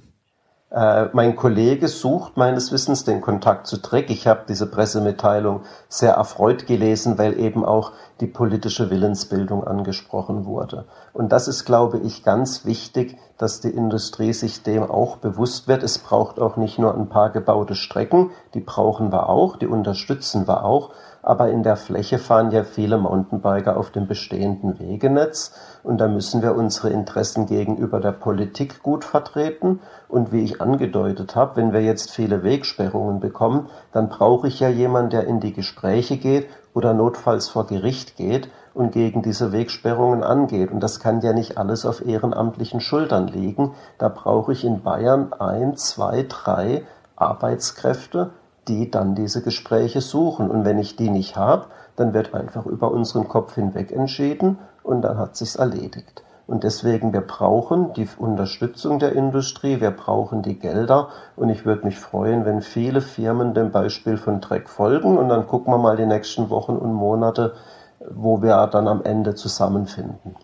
Äh, 0.74 1.10
mein 1.14 1.36
Kollege 1.36 1.88
sucht 1.88 2.36
meines 2.36 2.72
Wissens 2.72 3.04
den 3.04 3.22
Kontakt 3.22 3.68
zu 3.68 3.78
Dreck. 3.78 4.10
Ich 4.10 4.26
habe 4.26 4.46
diese 4.50 4.66
Pressemitteilung 4.66 5.62
sehr 5.88 6.14
erfreut 6.14 6.66
gelesen, 6.66 7.20
weil 7.20 7.40
eben 7.40 7.64
auch 7.64 7.92
die 8.22 8.26
politische 8.26 8.90
Willensbildung 8.90 9.64
angesprochen 9.64 10.46
wurde. 10.46 10.86
Und 11.14 11.32
das 11.32 11.48
ist, 11.48 11.66
glaube 11.66 12.00
ich, 12.00 12.24
ganz 12.24 12.66
wichtig, 12.66 13.18
dass 13.38 13.62
die 13.62 13.70
Industrie 13.70 14.34
sich 14.34 14.64
dem 14.64 14.82
auch 14.90 15.18
bewusst 15.18 15.68
wird. 15.68 15.84
Es 15.84 16.00
braucht 16.00 16.40
auch 16.40 16.58
nicht 16.58 16.80
nur 16.80 16.96
ein 16.96 17.08
paar 17.08 17.30
gebaute 17.30 17.76
Strecken, 17.76 18.32
die 18.56 18.62
brauchen 18.62 19.12
wir 19.12 19.30
auch, 19.30 19.58
die 19.58 19.68
unterstützen 19.68 20.48
wir 20.48 20.66
auch, 20.66 20.90
aber 21.24 21.50
in 21.50 21.64
der 21.64 21.78
Fläche 21.78 22.20
fahren 22.20 22.52
ja 22.52 22.64
viele 22.64 22.98
Mountainbiker 22.98 23.78
auf 23.78 23.90
dem 23.92 24.08
bestehenden 24.08 24.78
Wegenetz 24.80 25.54
und 25.82 25.98
da 26.00 26.08
müssen 26.08 26.42
wir 26.42 26.56
unsere 26.56 26.90
Interessen 26.90 27.46
gegenüber 27.46 28.00
der 28.00 28.12
Politik 28.12 28.84
gut 28.84 29.06
vertreten 29.06 29.80
und 30.10 30.32
wie 30.34 30.44
ich 30.44 30.62
angedeutet 30.62 31.36
habe, 31.36 31.56
wenn 31.56 31.74
wir 31.74 31.82
jetzt 31.82 32.12
viele 32.12 32.44
Wegsperrungen 32.44 33.22
bekommen, 33.22 33.70
dann 33.94 34.10
brauche 34.10 34.48
ich 34.48 34.60
ja 34.60 34.68
jemanden, 34.68 35.12
der 35.12 35.26
in 35.26 35.40
die 35.40 35.54
Gespräche 35.54 36.18
geht 36.18 36.48
oder 36.74 36.94
notfalls 36.94 37.48
vor 37.48 37.68
Gericht 37.68 38.18
geht 38.18 38.50
und 38.74 38.92
gegen 38.92 39.22
diese 39.22 39.52
Wegsperrungen 39.52 40.24
angeht. 40.24 40.72
Und 40.72 40.82
das 40.82 41.00
kann 41.00 41.22
ja 41.22 41.34
nicht 41.34 41.58
alles 41.58 41.86
auf 41.86 42.06
ehrenamtlichen 42.06 42.82
Schultern 42.82 43.28
liegen. 43.28 43.74
Da 43.98 44.10
brauche 44.10 44.52
ich 44.52 44.66
in 44.66 44.82
Bayern 44.82 45.32
ein, 45.34 45.78
zwei, 45.78 46.26
drei 46.28 46.84
Arbeitskräfte, 47.16 48.32
die 48.68 48.90
dann 48.90 49.16
diese 49.16 49.42
Gespräche 49.42 50.02
suchen. 50.02 50.50
Und 50.50 50.66
wenn 50.66 50.80
ich 50.80 50.96
die 50.96 51.10
nicht 51.10 51.36
habe, 51.36 51.66
dann 51.96 52.14
wird 52.14 52.34
einfach 52.34 52.66
über 52.66 52.92
unseren 52.92 53.28
Kopf 53.28 53.56
hinweg 53.56 53.92
entschieden 53.92 54.58
und 54.84 55.02
dann 55.02 55.18
hat 55.18 55.36
sich's 55.36 55.56
erledigt. 55.56 56.24
Und 56.46 56.64
deswegen, 56.64 57.14
wir 57.14 57.22
brauchen 57.22 57.94
die 57.94 58.08
Unterstützung 58.18 59.00
der 59.00 59.14
Industrie, 59.14 59.80
wir 59.80 59.92
brauchen 59.92 60.42
die 60.42 60.60
Gelder 60.60 61.08
und 61.38 61.50
ich 61.50 61.66
würde 61.66 61.86
mich 61.86 61.98
freuen, 61.98 62.44
wenn 62.44 62.62
viele 62.62 63.00
Firmen 63.00 63.54
dem 63.54 63.72
Beispiel 63.72 64.18
von 64.18 64.42
Trek 64.42 64.68
folgen 64.68 65.18
und 65.18 65.30
dann 65.30 65.48
gucken 65.48 65.74
wir 65.74 65.78
mal 65.78 65.96
die 65.96 66.06
nächsten 66.06 66.50
Wochen 66.50 66.76
und 66.76 66.94
Monate, 66.94 67.54
wo 68.12 68.42
wir 68.42 68.68
dann 68.68 68.90
am 68.90 69.04
Ende 69.04 69.36
zusammenfinden. 69.36 70.36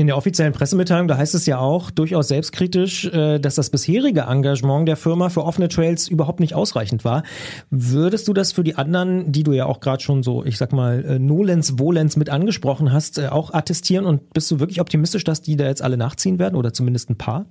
In 0.00 0.06
der 0.06 0.16
offiziellen 0.16 0.54
Pressemitteilung, 0.54 1.08
da 1.08 1.18
heißt 1.18 1.34
es 1.34 1.44
ja 1.44 1.58
auch 1.58 1.90
durchaus 1.90 2.28
selbstkritisch, 2.28 3.04
äh, 3.04 3.38
dass 3.38 3.56
das 3.56 3.68
bisherige 3.68 4.22
Engagement 4.22 4.88
der 4.88 4.96
Firma 4.96 5.28
für 5.28 5.44
offene 5.44 5.68
Trails 5.68 6.08
überhaupt 6.08 6.40
nicht 6.40 6.54
ausreichend 6.54 7.04
war. 7.04 7.22
Würdest 7.68 8.26
du 8.26 8.32
das 8.32 8.52
für 8.52 8.64
die 8.64 8.76
anderen, 8.76 9.30
die 9.30 9.42
du 9.42 9.52
ja 9.52 9.66
auch 9.66 9.80
gerade 9.80 10.02
schon 10.02 10.22
so, 10.22 10.42
ich 10.42 10.56
sag 10.56 10.72
mal, 10.72 11.04
äh, 11.04 11.18
Nolens, 11.18 11.78
Volens 11.78 12.16
mit 12.16 12.30
angesprochen 12.30 12.94
hast, 12.94 13.18
äh, 13.18 13.26
auch 13.26 13.52
attestieren 13.52 14.06
und 14.06 14.32
bist 14.32 14.50
du 14.50 14.58
wirklich 14.58 14.80
optimistisch, 14.80 15.24
dass 15.24 15.42
die 15.42 15.56
da 15.56 15.66
jetzt 15.66 15.82
alle 15.82 15.98
nachziehen 15.98 16.38
werden 16.38 16.56
oder 16.56 16.72
zumindest 16.72 17.10
ein 17.10 17.18
paar? 17.18 17.44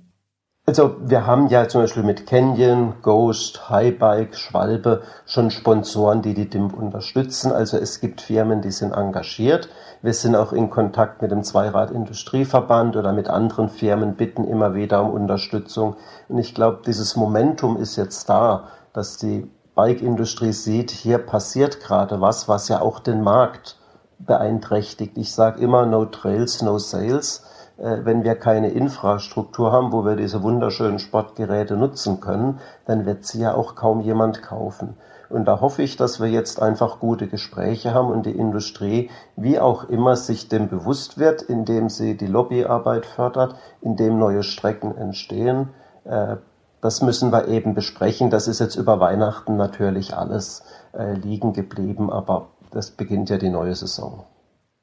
Also 0.70 0.94
wir 1.00 1.26
haben 1.26 1.48
ja 1.48 1.66
zum 1.66 1.80
Beispiel 1.80 2.04
mit 2.04 2.28
Canyon, 2.28 2.94
Ghost, 3.02 3.70
Highbike, 3.70 4.36
Schwalbe 4.36 5.02
schon 5.26 5.50
Sponsoren, 5.50 6.22
die 6.22 6.32
die 6.32 6.48
DIMP 6.48 6.74
unterstützen. 6.78 7.50
Also 7.50 7.76
es 7.76 7.98
gibt 7.98 8.20
Firmen, 8.20 8.60
die 8.60 8.70
sind 8.70 8.92
engagiert. 8.92 9.68
Wir 10.00 10.14
sind 10.14 10.36
auch 10.36 10.52
in 10.52 10.70
Kontakt 10.70 11.22
mit 11.22 11.32
dem 11.32 11.42
Zweirad-Industrieverband 11.42 12.96
oder 12.96 13.12
mit 13.12 13.28
anderen 13.28 13.68
Firmen, 13.68 14.14
bitten 14.14 14.44
immer 14.44 14.76
wieder 14.76 15.02
um 15.02 15.10
Unterstützung. 15.10 15.96
Und 16.28 16.38
ich 16.38 16.54
glaube, 16.54 16.82
dieses 16.86 17.16
Momentum 17.16 17.76
ist 17.76 17.96
jetzt 17.96 18.28
da, 18.28 18.68
dass 18.92 19.16
die 19.16 19.50
Bike-Industrie 19.74 20.52
sieht, 20.52 20.92
hier 20.92 21.18
passiert 21.18 21.80
gerade 21.80 22.20
was, 22.20 22.46
was 22.46 22.68
ja 22.68 22.80
auch 22.80 23.00
den 23.00 23.22
Markt 23.22 23.76
beeinträchtigt. 24.20 25.18
Ich 25.18 25.34
sage 25.34 25.60
immer, 25.60 25.84
no 25.84 26.04
trails, 26.04 26.62
no 26.62 26.78
sales. 26.78 27.44
Äh, 27.80 28.04
wenn 28.04 28.24
wir 28.24 28.34
keine 28.34 28.70
Infrastruktur 28.70 29.72
haben, 29.72 29.92
wo 29.92 30.04
wir 30.04 30.16
diese 30.16 30.42
wunderschönen 30.42 30.98
Sportgeräte 30.98 31.76
nutzen 31.76 32.20
können, 32.20 32.60
dann 32.84 33.06
wird 33.06 33.24
sie 33.24 33.40
ja 33.40 33.54
auch 33.54 33.74
kaum 33.74 34.00
jemand 34.00 34.42
kaufen. 34.42 34.96
Und 35.30 35.46
da 35.46 35.60
hoffe 35.60 35.82
ich, 35.82 35.96
dass 35.96 36.20
wir 36.20 36.28
jetzt 36.28 36.60
einfach 36.60 36.98
gute 36.98 37.28
Gespräche 37.28 37.94
haben 37.94 38.08
und 38.08 38.26
die 38.26 38.36
Industrie, 38.36 39.10
wie 39.36 39.60
auch 39.60 39.88
immer, 39.88 40.16
sich 40.16 40.48
dem 40.48 40.68
bewusst 40.68 41.18
wird, 41.18 41.40
indem 41.42 41.88
sie 41.88 42.16
die 42.16 42.26
Lobbyarbeit 42.26 43.06
fördert, 43.06 43.54
indem 43.80 44.18
neue 44.18 44.42
Strecken 44.42 44.96
entstehen. 44.96 45.68
Äh, 46.04 46.36
das 46.82 47.00
müssen 47.02 47.30
wir 47.30 47.48
eben 47.48 47.74
besprechen. 47.74 48.30
Das 48.30 48.48
ist 48.48 48.58
jetzt 48.58 48.76
über 48.76 49.00
Weihnachten 49.00 49.56
natürlich 49.56 50.16
alles 50.16 50.64
äh, 50.92 51.12
liegen 51.12 51.52
geblieben, 51.52 52.10
aber 52.10 52.48
das 52.70 52.90
beginnt 52.90 53.30
ja 53.30 53.38
die 53.38 53.50
neue 53.50 53.74
Saison. 53.74 54.24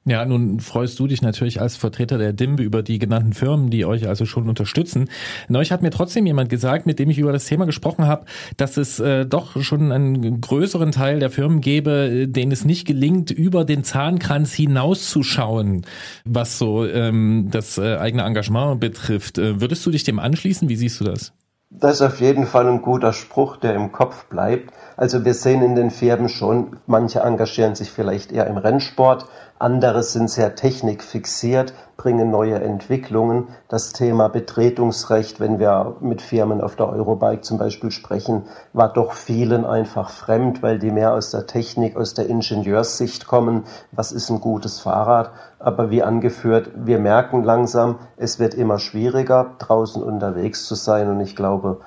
Ja, 0.07 0.23
nun 0.23 0.61
freust 0.61 0.97
du 0.99 1.07
dich 1.07 1.21
natürlich 1.21 1.59
als 1.59 1.75
Vertreter 1.75 2.17
der 2.17 2.31
DIMB 2.31 2.61
über 2.61 2.81
die 2.81 2.97
genannten 2.97 3.33
Firmen, 3.33 3.69
die 3.69 3.83
euch 3.83 4.07
also 4.07 4.25
schon 4.25 4.47
unterstützen. 4.47 5.09
Neulich 5.49 5.73
hat 5.73 5.81
mir 5.81 5.89
trotzdem 5.89 6.25
jemand 6.25 6.49
gesagt, 6.49 6.85
mit 6.85 6.97
dem 6.97 7.09
ich 7.09 7.17
über 7.17 7.33
das 7.33 7.43
Thema 7.43 7.65
gesprochen 7.65 8.07
habe, 8.07 8.23
dass 8.55 8.77
es 8.77 9.01
äh, 9.01 9.25
doch 9.25 9.61
schon 9.61 9.91
einen 9.91 10.39
größeren 10.39 10.93
Teil 10.93 11.19
der 11.19 11.29
Firmen 11.29 11.59
gäbe, 11.59 12.25
denen 12.25 12.53
es 12.53 12.63
nicht 12.63 12.87
gelingt, 12.87 13.31
über 13.31 13.65
den 13.65 13.83
Zahnkranz 13.83 14.53
hinauszuschauen, 14.53 15.85
was 16.23 16.57
so 16.57 16.85
ähm, 16.85 17.49
das 17.51 17.77
äh, 17.77 17.97
eigene 17.97 18.23
Engagement 18.23 18.79
betrifft. 18.79 19.37
Äh, 19.37 19.59
würdest 19.59 19.85
du 19.85 19.91
dich 19.91 20.05
dem 20.05 20.19
anschließen? 20.19 20.69
Wie 20.69 20.77
siehst 20.77 21.01
du 21.01 21.03
das? 21.03 21.33
Das 21.69 21.95
ist 21.95 22.01
auf 22.01 22.21
jeden 22.21 22.45
Fall 22.45 22.65
ein 22.65 22.81
guter 22.81 23.11
Spruch, 23.11 23.57
der 23.57 23.75
im 23.75 23.91
Kopf 23.91 24.25
bleibt. 24.27 24.73
Also 24.95 25.25
wir 25.25 25.33
sehen 25.33 25.61
in 25.61 25.75
den 25.75 25.91
Firmen 25.91 26.29
schon, 26.29 26.77
manche 26.87 27.19
engagieren 27.19 27.75
sich 27.75 27.91
vielleicht 27.91 28.31
eher 28.31 28.47
im 28.47 28.55
Rennsport, 28.55 29.25
andere 29.59 30.03
sind 30.03 30.29
sehr 30.29 30.55
technikfixiert, 30.55 31.73
bringen 31.97 32.29
neue 32.29 32.59
Entwicklungen. 32.59 33.47
Das 33.67 33.91
Thema 33.91 34.27
Betretungsrecht, 34.27 35.39
wenn 35.39 35.57
wir 35.57 35.95
mit 35.99 36.21
Firmen 36.21 36.61
auf 36.61 36.75
der 36.75 36.89
Eurobike 36.89 37.41
zum 37.41 37.57
Beispiel 37.57 37.89
sprechen, 37.89 38.43
war 38.73 38.93
doch 38.93 39.13
vielen 39.13 39.65
einfach 39.65 40.11
fremd, 40.11 40.61
weil 40.61 40.77
die 40.77 40.91
mehr 40.91 41.13
aus 41.13 41.31
der 41.31 41.47
Technik, 41.47 41.97
aus 41.97 42.13
der 42.13 42.27
Ingenieurssicht 42.27 43.25
kommen. 43.25 43.63
Was 43.91 44.11
ist 44.11 44.29
ein 44.29 44.41
gutes 44.41 44.79
Fahrrad? 44.79 45.31
Aber 45.57 45.89
wie 45.89 46.03
angeführt, 46.03 46.69
wir 46.75 46.99
merken 46.99 47.43
langsam, 47.43 47.97
es 48.15 48.39
wird 48.39 48.53
immer 48.53 48.77
schwieriger, 48.77 49.55
draußen 49.57 50.03
unterwegs 50.03 50.67
zu 50.67 50.75
sein. 50.75 51.09
Und 51.09 51.19
ich 51.19 51.35
glaube, 51.35 51.81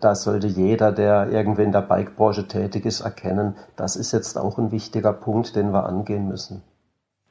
da 0.00 0.14
sollte 0.14 0.46
jeder, 0.46 0.92
der 0.92 1.28
irgendwie 1.30 1.62
in 1.62 1.72
der 1.72 1.82
Bikebranche 1.82 2.46
tätig 2.46 2.86
ist, 2.86 3.00
erkennen, 3.00 3.56
das 3.74 3.96
ist 3.96 4.12
jetzt 4.12 4.38
auch 4.38 4.58
ein 4.58 4.70
wichtiger 4.70 5.12
Punkt, 5.12 5.56
den 5.56 5.72
wir 5.72 5.86
angehen 5.86 6.28
müssen. 6.28 6.62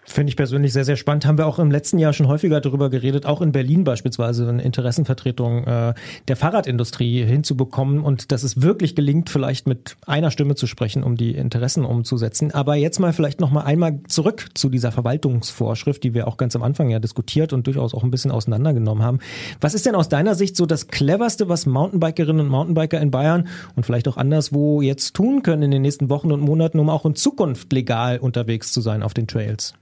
Finde 0.08 0.30
ich 0.30 0.38
persönlich 0.38 0.72
sehr, 0.72 0.86
sehr 0.86 0.98
spannend. 0.98 1.26
Haben 1.26 1.40
wir 1.40 1.48
auch 1.48 1.58
im 1.58 1.72
letzten 1.72 1.98
Jahr 1.98 2.14
schon 2.14 2.28
häufiger 2.28 2.62
darüber 2.62 2.92
geredet, 2.92 3.26
auch 3.26 3.42
in 3.42 3.52
Berlin 3.52 3.84
beispielsweise 3.84 4.48
eine 4.48 4.62
Interessenvertretung 4.62 5.66
äh, 5.66 5.94
der 6.28 6.36
Fahrradindustrie 6.36 7.26
hinzubekommen 7.26 8.02
und 8.02 8.32
dass 8.32 8.44
es 8.44 8.62
wirklich 8.62 8.96
gelingt, 8.96 9.32
vielleicht 9.32 9.68
mit 9.68 9.98
einer 10.06 10.30
Stimme 10.30 10.54
zu 10.54 10.68
sprechen, 10.68 11.04
um 11.04 11.16
die 11.18 11.32
Interessen 11.32 11.86
umzusetzen. 11.86 12.52
Aber 12.52 12.76
jetzt 12.76 13.00
mal 13.00 13.14
vielleicht 13.14 13.42
noch 13.42 13.50
mal 13.50 13.64
einmal 13.64 14.00
zurück 14.08 14.50
zu 14.54 14.70
dieser 14.70 14.92
Verwaltungsvorschrift, 14.92 16.04
die 16.04 16.14
wir 16.14 16.28
auch 16.28 16.38
ganz 16.38 16.56
am 16.56 16.62
Anfang 16.62 16.90
ja 16.90 17.00
diskutiert 17.00 17.52
und 17.52 17.66
durchaus 17.66 17.96
auch 17.96 18.04
ein 18.04 18.12
bisschen 18.12 18.30
auseinandergenommen 18.32 19.04
haben. 19.04 19.20
Was 19.60 19.74
ist 19.74 19.88
denn 19.88 19.96
aus 19.96 20.08
deiner 20.08 20.36
Sicht 20.36 20.56
so 20.56 20.68
das 20.68 20.88
cleverste, 20.88 21.50
was 21.50 21.66
Mountainbikerinnen 21.66 22.46
und 22.46 22.52
Mountainbiker 22.52 23.02
in 23.02 23.10
Bayern 23.10 23.48
und 23.76 23.88
vielleicht 23.88 24.08
auch 24.08 24.18
anderswo 24.18 24.84
jetzt 24.84 25.16
tun 25.16 25.42
können 25.42 25.64
in 25.64 25.72
den 25.72 25.82
nächsten 25.82 26.10
Wochen 26.12 26.32
und 26.32 26.42
Monaten, 26.42 26.78
um 26.78 26.90
auch 26.90 27.06
in 27.06 27.16
Zukunft 27.16 27.74
legal 27.74 28.20
unterwegs 28.20 28.72
zu 28.72 28.82
sein 28.82 29.02
auf 29.02 29.16
den 29.16 29.26
Trails? 29.26 29.74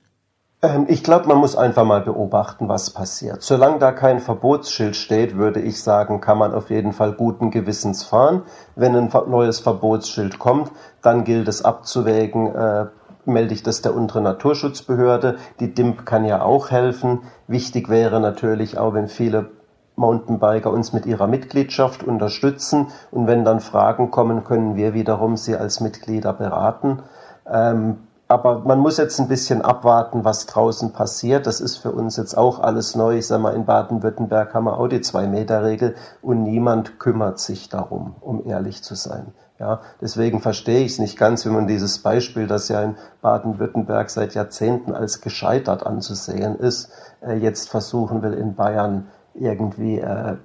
Ähm, 0.63 0.85
ich 0.87 1.03
glaube, 1.03 1.27
man 1.27 1.37
muss 1.37 1.55
einfach 1.55 1.83
mal 1.83 2.01
beobachten, 2.01 2.69
was 2.69 2.89
passiert. 2.89 3.43
Solange 3.43 3.77
da 3.79 3.91
kein 3.91 4.19
Verbotsschild 4.19 4.95
steht, 4.95 5.37
würde 5.37 5.59
ich 5.59 5.83
sagen, 5.83 6.21
kann 6.21 6.37
man 6.37 6.53
auf 6.53 6.69
jeden 6.69 6.93
Fall 6.93 7.11
guten 7.11 7.51
Gewissens 7.51 8.03
fahren. 8.03 8.43
Wenn 8.75 8.95
ein 8.95 9.11
neues 9.27 9.59
Verbotsschild 9.59 10.39
kommt, 10.39 10.71
dann 11.01 11.25
gilt 11.25 11.47
es 11.49 11.63
abzuwägen, 11.63 12.55
äh, 12.55 12.85
melde 13.25 13.53
ich 13.53 13.61
das 13.61 13.81
der 13.81 13.93
unteren 13.93 14.23
Naturschutzbehörde. 14.23 15.37
Die 15.59 15.73
DIMP 15.73 16.05
kann 16.05 16.25
ja 16.25 16.41
auch 16.41 16.71
helfen. 16.71 17.21
Wichtig 17.47 17.89
wäre 17.89 18.19
natürlich 18.19 18.77
auch, 18.77 18.93
wenn 18.93 19.07
viele 19.07 19.51
Mountainbiker 19.95 20.71
uns 20.71 20.91
mit 20.93 21.05
ihrer 21.05 21.27
Mitgliedschaft 21.27 22.03
unterstützen 22.03 22.87
und 23.11 23.27
wenn 23.27 23.45
dann 23.45 23.59
Fragen 23.59 24.11
kommen, 24.11 24.43
können 24.43 24.75
wir 24.75 24.93
wiederum 24.93 25.37
sie 25.37 25.55
als 25.55 25.81
Mitglieder 25.81 26.33
beraten. 26.33 27.03
Ähm, 27.45 27.97
aber 28.33 28.61
man 28.65 28.79
muss 28.79 28.97
jetzt 28.97 29.19
ein 29.19 29.27
bisschen 29.27 29.61
abwarten, 29.61 30.25
was 30.25 30.47
draußen 30.47 30.91
passiert. 30.91 31.45
Das 31.45 31.61
ist 31.61 31.77
für 31.77 31.91
uns 31.91 32.17
jetzt 32.17 32.35
auch 32.35 32.59
alles 32.59 32.95
neu. 32.95 33.17
Ich 33.19 33.27
sag 33.27 33.39
mal, 33.39 33.53
in 33.53 33.65
Baden-Württemberg 33.65 34.55
haben 34.55 34.63
wir 34.63 34.79
auch 34.79 34.87
die 34.87 35.01
Zwei-Meter-Regel 35.01 35.93
und 36.23 36.41
niemand 36.41 36.99
kümmert 36.99 37.37
sich 37.37 37.69
darum, 37.69 38.15
um 38.21 38.43
ehrlich 38.47 38.81
zu 38.81 38.95
sein. 38.95 39.33
Ja, 39.59 39.81
deswegen 40.01 40.41
verstehe 40.41 40.83
ich 40.83 40.93
es 40.93 40.99
nicht 40.99 41.15
ganz, 41.15 41.45
wenn 41.45 41.53
man 41.53 41.67
dieses 41.67 41.99
Beispiel, 41.99 42.47
das 42.47 42.69
ja 42.69 42.81
in 42.81 42.95
Baden-Württemberg 43.21 44.09
seit 44.09 44.33
Jahrzehnten 44.33 44.95
als 44.95 45.21
gescheitert 45.21 45.85
anzusehen 45.85 46.55
ist, 46.55 46.91
äh, 47.21 47.35
jetzt 47.35 47.69
versuchen 47.69 48.23
will, 48.23 48.33
in 48.33 48.55
Bayern 48.55 49.09
irgendwie 49.35 49.99
äh, 49.99 50.37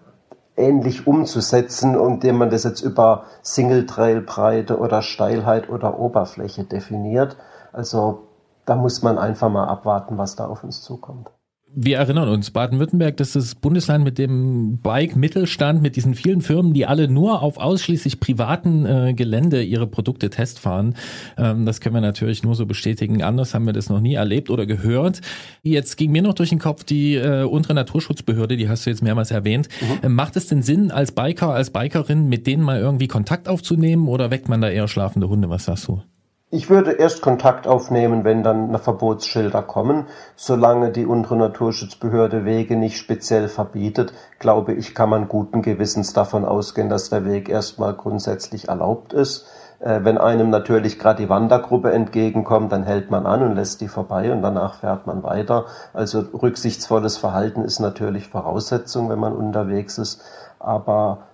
ähnlich 0.58 1.06
umzusetzen, 1.06 1.94
indem 1.98 2.36
man 2.36 2.50
das 2.50 2.64
jetzt 2.64 2.82
über 2.82 3.24
Single-Trail-Breite 3.42 4.78
oder 4.78 5.00
Steilheit 5.00 5.70
oder 5.70 5.98
Oberfläche 5.98 6.64
definiert. 6.64 7.38
Also 7.78 8.26
da 8.66 8.74
muss 8.74 9.02
man 9.02 9.18
einfach 9.18 9.48
mal 9.48 9.66
abwarten, 9.66 10.18
was 10.18 10.34
da 10.34 10.48
auf 10.48 10.64
uns 10.64 10.82
zukommt. 10.82 11.30
Wir 11.72 11.98
erinnern 11.98 12.28
uns, 12.28 12.50
Baden-Württemberg, 12.50 13.18
das 13.18 13.36
ist 13.36 13.52
das 13.52 13.54
Bundesland 13.54 14.02
mit 14.02 14.18
dem 14.18 14.78
Bike-Mittelstand, 14.78 15.80
mit 15.80 15.94
diesen 15.94 16.14
vielen 16.14 16.40
Firmen, 16.40 16.72
die 16.72 16.86
alle 16.86 17.06
nur 17.06 17.40
auf 17.40 17.56
ausschließlich 17.56 18.18
privaten 18.18 18.84
äh, 18.84 19.14
Gelände 19.14 19.62
ihre 19.62 19.86
Produkte 19.86 20.28
testfahren. 20.28 20.96
Ähm, 21.36 21.66
das 21.66 21.80
können 21.80 21.94
wir 21.94 22.00
natürlich 22.00 22.42
nur 22.42 22.56
so 22.56 22.66
bestätigen. 22.66 23.22
Anders 23.22 23.54
haben 23.54 23.66
wir 23.66 23.72
das 23.72 23.90
noch 23.90 24.00
nie 24.00 24.14
erlebt 24.14 24.50
oder 24.50 24.66
gehört. 24.66 25.20
Jetzt 25.62 25.96
ging 25.96 26.10
mir 26.10 26.22
noch 26.22 26.34
durch 26.34 26.48
den 26.48 26.58
Kopf 26.58 26.82
die 26.82 27.14
äh, 27.14 27.44
untere 27.44 27.74
Naturschutzbehörde, 27.74 28.56
die 28.56 28.68
hast 28.68 28.86
du 28.86 28.90
jetzt 28.90 29.04
mehrmals 29.04 29.30
erwähnt. 29.30 29.68
Mhm. 29.80 29.98
Äh, 30.02 30.08
macht 30.08 30.36
es 30.36 30.48
denn 30.48 30.62
Sinn, 30.62 30.90
als 30.90 31.12
Biker, 31.12 31.50
als 31.50 31.70
Bikerin 31.70 32.28
mit 32.28 32.48
denen 32.48 32.64
mal 32.64 32.80
irgendwie 32.80 33.06
Kontakt 33.06 33.48
aufzunehmen 33.48 34.08
oder 34.08 34.32
weckt 34.32 34.48
man 34.48 34.60
da 34.60 34.68
eher 34.68 34.88
schlafende 34.88 35.28
Hunde? 35.28 35.48
Was 35.48 35.66
sagst 35.66 35.86
du? 35.86 36.02
Ich 36.50 36.70
würde 36.70 36.92
erst 36.92 37.20
Kontakt 37.20 37.66
aufnehmen, 37.66 38.24
wenn 38.24 38.42
dann 38.42 38.78
Verbotsschilder 38.78 39.60
kommen. 39.60 40.06
Solange 40.34 40.90
die 40.90 41.04
untere 41.04 41.36
Naturschutzbehörde 41.36 42.46
Wege 42.46 42.74
nicht 42.74 42.96
speziell 42.96 43.48
verbietet, 43.48 44.14
glaube 44.38 44.72
ich, 44.72 44.94
kann 44.94 45.10
man 45.10 45.28
guten 45.28 45.60
Gewissens 45.60 46.14
davon 46.14 46.46
ausgehen, 46.46 46.88
dass 46.88 47.10
der 47.10 47.26
Weg 47.26 47.50
erstmal 47.50 47.92
grundsätzlich 47.92 48.68
erlaubt 48.68 49.12
ist. 49.12 49.46
Äh, 49.80 50.00
wenn 50.04 50.16
einem 50.16 50.48
natürlich 50.48 50.98
gerade 50.98 51.22
die 51.22 51.28
Wandergruppe 51.28 51.92
entgegenkommt, 51.92 52.72
dann 52.72 52.84
hält 52.84 53.10
man 53.10 53.26
an 53.26 53.42
und 53.42 53.54
lässt 53.54 53.82
die 53.82 53.88
vorbei 53.88 54.32
und 54.32 54.40
danach 54.40 54.76
fährt 54.76 55.06
man 55.06 55.22
weiter. 55.22 55.66
Also 55.92 56.20
rücksichtsvolles 56.20 57.18
Verhalten 57.18 57.62
ist 57.62 57.78
natürlich 57.78 58.26
Voraussetzung, 58.26 59.10
wenn 59.10 59.18
man 59.18 59.36
unterwegs 59.36 59.98
ist. 59.98 60.22
Aber 60.58 61.26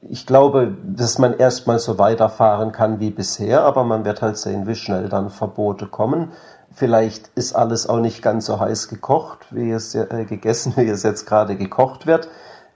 ich 0.00 0.26
glaube, 0.26 0.76
dass 0.84 1.18
man 1.18 1.36
erstmal 1.36 1.78
so 1.78 1.98
weiterfahren 1.98 2.72
kann 2.72 3.00
wie 3.00 3.10
bisher, 3.10 3.62
aber 3.62 3.84
man 3.84 4.04
wird 4.04 4.22
halt 4.22 4.36
sehen, 4.36 4.66
wie 4.66 4.74
schnell 4.74 5.08
dann 5.08 5.30
Verbote 5.30 5.86
kommen. 5.86 6.32
Vielleicht 6.72 7.28
ist 7.34 7.54
alles 7.54 7.88
auch 7.88 7.98
nicht 7.98 8.22
ganz 8.22 8.46
so 8.46 8.60
heiß 8.60 8.88
gekocht, 8.88 9.46
wie 9.50 9.70
es 9.70 9.94
äh, 9.94 10.24
gegessen, 10.28 10.74
wie 10.76 10.88
es 10.88 11.02
jetzt 11.02 11.26
gerade 11.26 11.56
gekocht 11.56 12.06
wird. 12.06 12.28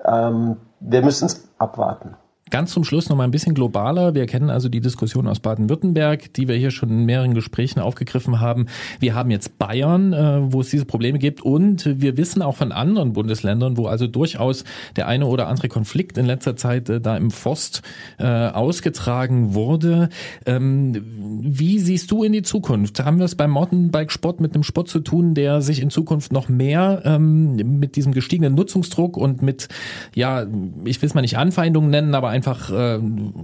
Ähm, 0.04 0.56
wir 0.80 1.02
müssen 1.02 1.26
es 1.26 1.48
abwarten. 1.58 2.16
Ganz 2.52 2.72
zum 2.72 2.84
Schluss 2.84 3.08
noch 3.08 3.16
mal 3.16 3.24
ein 3.24 3.30
bisschen 3.30 3.54
globaler. 3.54 4.14
Wir 4.14 4.26
kennen 4.26 4.50
also 4.50 4.68
die 4.68 4.82
Diskussion 4.82 5.26
aus 5.26 5.40
Baden-Württemberg, 5.40 6.34
die 6.34 6.48
wir 6.48 6.54
hier 6.54 6.70
schon 6.70 6.90
in 6.90 7.06
mehreren 7.06 7.32
Gesprächen 7.32 7.80
aufgegriffen 7.80 8.40
haben. 8.40 8.66
Wir 9.00 9.14
haben 9.14 9.30
jetzt 9.30 9.56
Bayern, 9.56 10.12
äh, 10.12 10.52
wo 10.52 10.60
es 10.60 10.68
diese 10.68 10.84
Probleme 10.84 11.18
gibt 11.18 11.40
und 11.40 11.98
wir 12.02 12.18
wissen 12.18 12.42
auch 12.42 12.54
von 12.54 12.70
anderen 12.70 13.14
Bundesländern, 13.14 13.78
wo 13.78 13.86
also 13.86 14.06
durchaus 14.06 14.64
der 14.96 15.08
eine 15.08 15.28
oder 15.28 15.48
andere 15.48 15.68
Konflikt 15.68 16.18
in 16.18 16.26
letzter 16.26 16.54
Zeit 16.54 16.90
äh, 16.90 17.00
da 17.00 17.16
im 17.16 17.30
Forst 17.30 17.80
äh, 18.18 18.26
ausgetragen 18.26 19.54
wurde. 19.54 20.10
Ähm, 20.44 21.02
wie 21.40 21.78
siehst 21.78 22.10
du 22.10 22.22
in 22.22 22.32
die 22.32 22.42
Zukunft? 22.42 23.02
Haben 23.02 23.16
wir 23.16 23.24
es 23.24 23.34
beim 23.34 23.50
Mountainbike-Sport 23.52 24.42
mit 24.42 24.52
einem 24.52 24.62
Sport 24.62 24.88
zu 24.88 25.00
tun, 25.00 25.32
der 25.32 25.62
sich 25.62 25.80
in 25.80 25.88
Zukunft 25.88 26.32
noch 26.32 26.50
mehr 26.50 27.00
ähm, 27.06 27.56
mit 27.78 27.96
diesem 27.96 28.12
gestiegenen 28.12 28.54
Nutzungsdruck 28.54 29.16
und 29.16 29.40
mit, 29.40 29.68
ja, 30.14 30.46
ich 30.84 31.00
will 31.00 31.06
es 31.06 31.14
mal 31.14 31.22
nicht 31.22 31.38
Anfeindungen 31.38 31.88
nennen, 31.88 32.14
aber 32.14 32.28
ein 32.28 32.41
einfach 32.42 32.70
äh, 32.70 33.00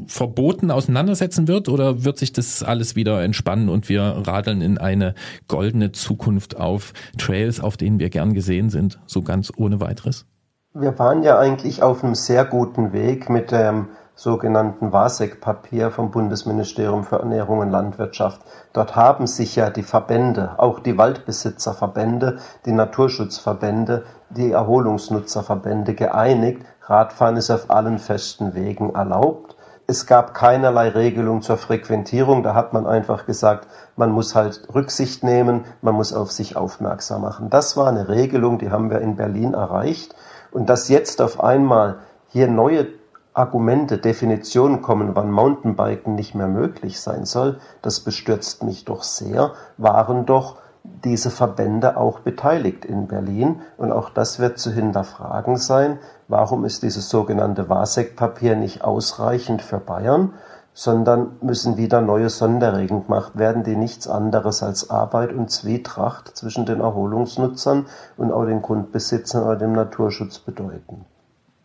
verboten 0.09 0.71
auseinandersetzen 0.73 1.47
wird 1.47 1.69
oder 1.69 2.05
wird 2.05 2.19
sich 2.19 2.33
das 2.33 2.65
alles 2.65 2.97
wieder 2.97 3.23
entspannen 3.23 3.69
und 3.69 3.89
wir 3.89 4.03
radeln 4.03 4.61
in 4.61 4.77
eine 4.77 5.15
goldene 5.47 5.93
Zukunft 5.93 6.59
auf 6.59 6.93
Trails, 7.17 7.61
auf 7.61 7.77
denen 7.77 8.01
wir 8.01 8.11
gern 8.11 8.35
gesehen 8.35 8.71
sind, 8.71 8.99
so 9.07 9.23
ganz 9.23 9.53
ohne 9.57 9.81
weiteres? 9.81 10.27
Wir 10.75 10.99
waren 10.99 11.23
ja 11.23 11.39
eigentlich 11.39 11.83
auf 11.83 12.03
einem 12.03 12.15
sehr 12.15 12.45
guten 12.45 12.93
Weg 12.93 13.31
mit 13.31 13.53
dem 13.53 13.89
sogenannten 14.17 14.93
WASEC-Papier 14.93 15.93
vom 15.93 16.11
Bundesministerium 16.11 17.05
für 17.05 17.21
Ernährung 17.21 17.61
und 17.61 17.71
Landwirtschaft. 17.71 18.41
Dort 18.73 18.97
haben 18.97 19.29
sich 19.29 19.55
ja 19.55 19.71
die 19.71 19.85
Verbände, 19.85 20.59
auch 20.59 20.81
die 20.81 20.99
Waldbesitzerverbände, 20.99 22.39
die 22.67 22.73
Naturschutzverbände, 22.73 24.05
die 24.31 24.51
Erholungsnutzerverbände 24.51 25.95
geeinigt, 25.95 26.65
Radfahren 26.89 27.37
ist 27.37 27.51
auf 27.51 27.71
allen 27.71 27.99
festen 27.99 28.55
Wegen 28.55 28.95
erlaubt. 28.95 29.57
Es 29.87 30.07
gab 30.07 30.35
keinerlei 30.35 30.89
Regelung 30.89 31.43
zur 31.43 31.57
Frequentierung. 31.57 32.43
Da 32.43 32.55
hat 32.55 32.73
man 32.73 32.87
einfach 32.87 33.27
gesagt, 33.27 33.69
man 33.97 34.11
muss 34.11 34.35
halt 34.35 34.69
Rücksicht 34.75 35.23
nehmen, 35.23 35.65
man 35.83 35.95
muss 35.95 36.13
auf 36.13 36.33
sich 36.33 36.57
aufmerksam 36.57 37.23
machen. 37.23 37.51
Das 37.51 37.77
war 37.77 37.89
eine 37.89 38.09
Regelung, 38.09 38.59
die 38.59 38.71
haben 38.71 38.91
wir 38.91 39.01
in 39.01 39.17
Berlin 39.17 39.55
erreicht. 39.55 40.15
Und 40.51 40.69
dass 40.69 40.89
jetzt 40.89 41.21
auf 41.21 41.43
einmal 41.43 41.99
hier 42.29 42.49
neue 42.49 42.87
Argumente, 43.35 43.99
Definitionen 43.99 44.83
kommen, 44.83 45.15
wann 45.15 45.31
Mountainbiken 45.31 46.15
nicht 46.15 46.35
mehr 46.35 46.49
möglich 46.49 47.01
sein 47.01 47.25
soll, 47.25 47.61
das 47.83 48.01
bestürzt 48.01 48.63
mich 48.65 48.85
doch 48.85 49.03
sehr, 49.03 49.53
waren 49.77 50.27
doch 50.27 50.57
diese 51.05 51.31
Verbände 51.31 51.97
auch 51.97 52.21
beteiligt 52.21 52.85
in 52.85 53.07
Berlin. 53.07 53.61
Und 53.77 53.93
auch 53.93 54.11
das 54.11 54.39
wird 54.39 54.59
zu 54.59 54.73
hinterfragen 54.73 55.57
sein. 55.57 55.99
Warum 56.29 56.65
ist 56.65 56.83
dieses 56.83 57.09
sogenannte 57.09 57.69
WASEC-Papier 57.69 58.55
nicht 58.55 58.85
ausreichend 58.85 59.63
für 59.63 59.79
Bayern? 59.79 60.35
sondern 60.79 61.33
müssen 61.41 61.77
wieder 61.77 62.01
neue 62.01 62.31
Sonderregeln 62.31 63.07
gemacht 63.07 63.37
werden, 63.37 63.65
die 63.65 63.75
nichts 63.75 64.07
anderes 64.07 64.63
als 64.63 64.91
Arbeit 64.91 65.33
und 65.33 65.51
Zwietracht 65.51 66.37
zwischen 66.37 66.67
den 66.67 66.79
Erholungsnutzern 66.79 67.87
und 68.17 68.31
auch 68.31 68.45
den 68.45 68.63
Grundbesitzern 68.63 69.43
oder 69.43 69.57
dem 69.57 69.73
Naturschutz 69.73 70.39
bedeuten. 70.39 71.05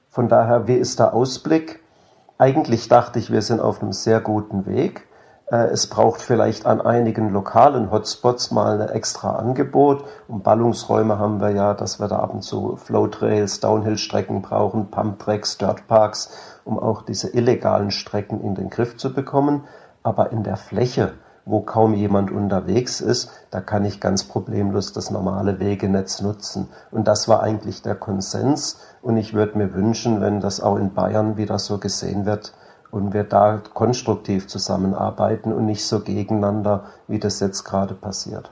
Von 0.09 0.29
daher, 0.29 0.67
wie 0.67 0.73
ist 0.73 0.97
der 0.97 1.13
Ausblick? 1.13 1.83
Eigentlich 2.39 2.87
dachte 2.87 3.19
ich, 3.19 3.31
wir 3.31 3.43
sind 3.43 3.59
auf 3.59 3.83
einem 3.83 3.93
sehr 3.93 4.19
guten 4.19 4.65
Weg. 4.65 5.07
Äh, 5.53 5.67
es 5.67 5.85
braucht 5.85 6.19
vielleicht 6.19 6.65
an 6.65 6.81
einigen 6.81 7.29
lokalen 7.29 7.91
Hotspots 7.91 8.49
mal 8.49 8.81
ein 8.81 8.89
extra 8.89 9.35
Angebot. 9.35 10.03
Und 10.27 10.43
Ballungsräume 10.43 11.19
haben 11.19 11.39
wir 11.41 11.51
ja, 11.51 11.75
dass 11.75 11.99
wir 11.99 12.07
da 12.07 12.17
ab 12.17 12.33
und 12.33 12.41
zu 12.41 12.75
Flowtrails, 12.75 13.59
Downhill-Strecken 13.59 14.41
brauchen, 14.41 14.89
Pumptracks, 14.89 15.59
Dirtparks, 15.59 16.31
um 16.65 16.79
auch 16.79 17.03
diese 17.03 17.29
illegalen 17.29 17.91
Strecken 17.91 18.41
in 18.41 18.55
den 18.55 18.71
Griff 18.71 18.97
zu 18.97 19.13
bekommen. 19.13 19.65
Aber 20.01 20.31
in 20.31 20.41
der 20.41 20.57
Fläche, 20.57 21.13
wo 21.45 21.61
kaum 21.61 21.93
jemand 21.93 22.31
unterwegs 22.31 22.99
ist, 22.99 23.29
da 23.51 23.61
kann 23.61 23.85
ich 23.85 23.99
ganz 23.99 24.23
problemlos 24.23 24.91
das 24.91 25.11
normale 25.11 25.59
Wegenetz 25.59 26.19
nutzen. 26.21 26.69
Und 26.89 27.07
das 27.07 27.27
war 27.27 27.43
eigentlich 27.43 27.83
der 27.83 27.95
Konsens. 27.95 28.79
Und 29.03 29.17
ich 29.17 29.35
würde 29.35 29.59
mir 29.59 29.75
wünschen, 29.75 30.19
wenn 30.19 30.39
das 30.39 30.61
auch 30.61 30.77
in 30.77 30.95
Bayern 30.95 31.37
wieder 31.37 31.59
so 31.59 31.77
gesehen 31.77 32.25
wird, 32.25 32.53
und 32.93 33.13
wir 33.13 33.23
da 33.23 33.61
konstruktiv 33.73 34.47
zusammenarbeiten 34.47 35.51
und 35.51 35.65
nicht 35.65 35.83
so 35.83 36.01
gegeneinander, 36.01 36.85
wie 37.07 37.19
das 37.19 37.39
jetzt 37.39 37.63
gerade 37.63 37.95
passiert. 37.95 38.51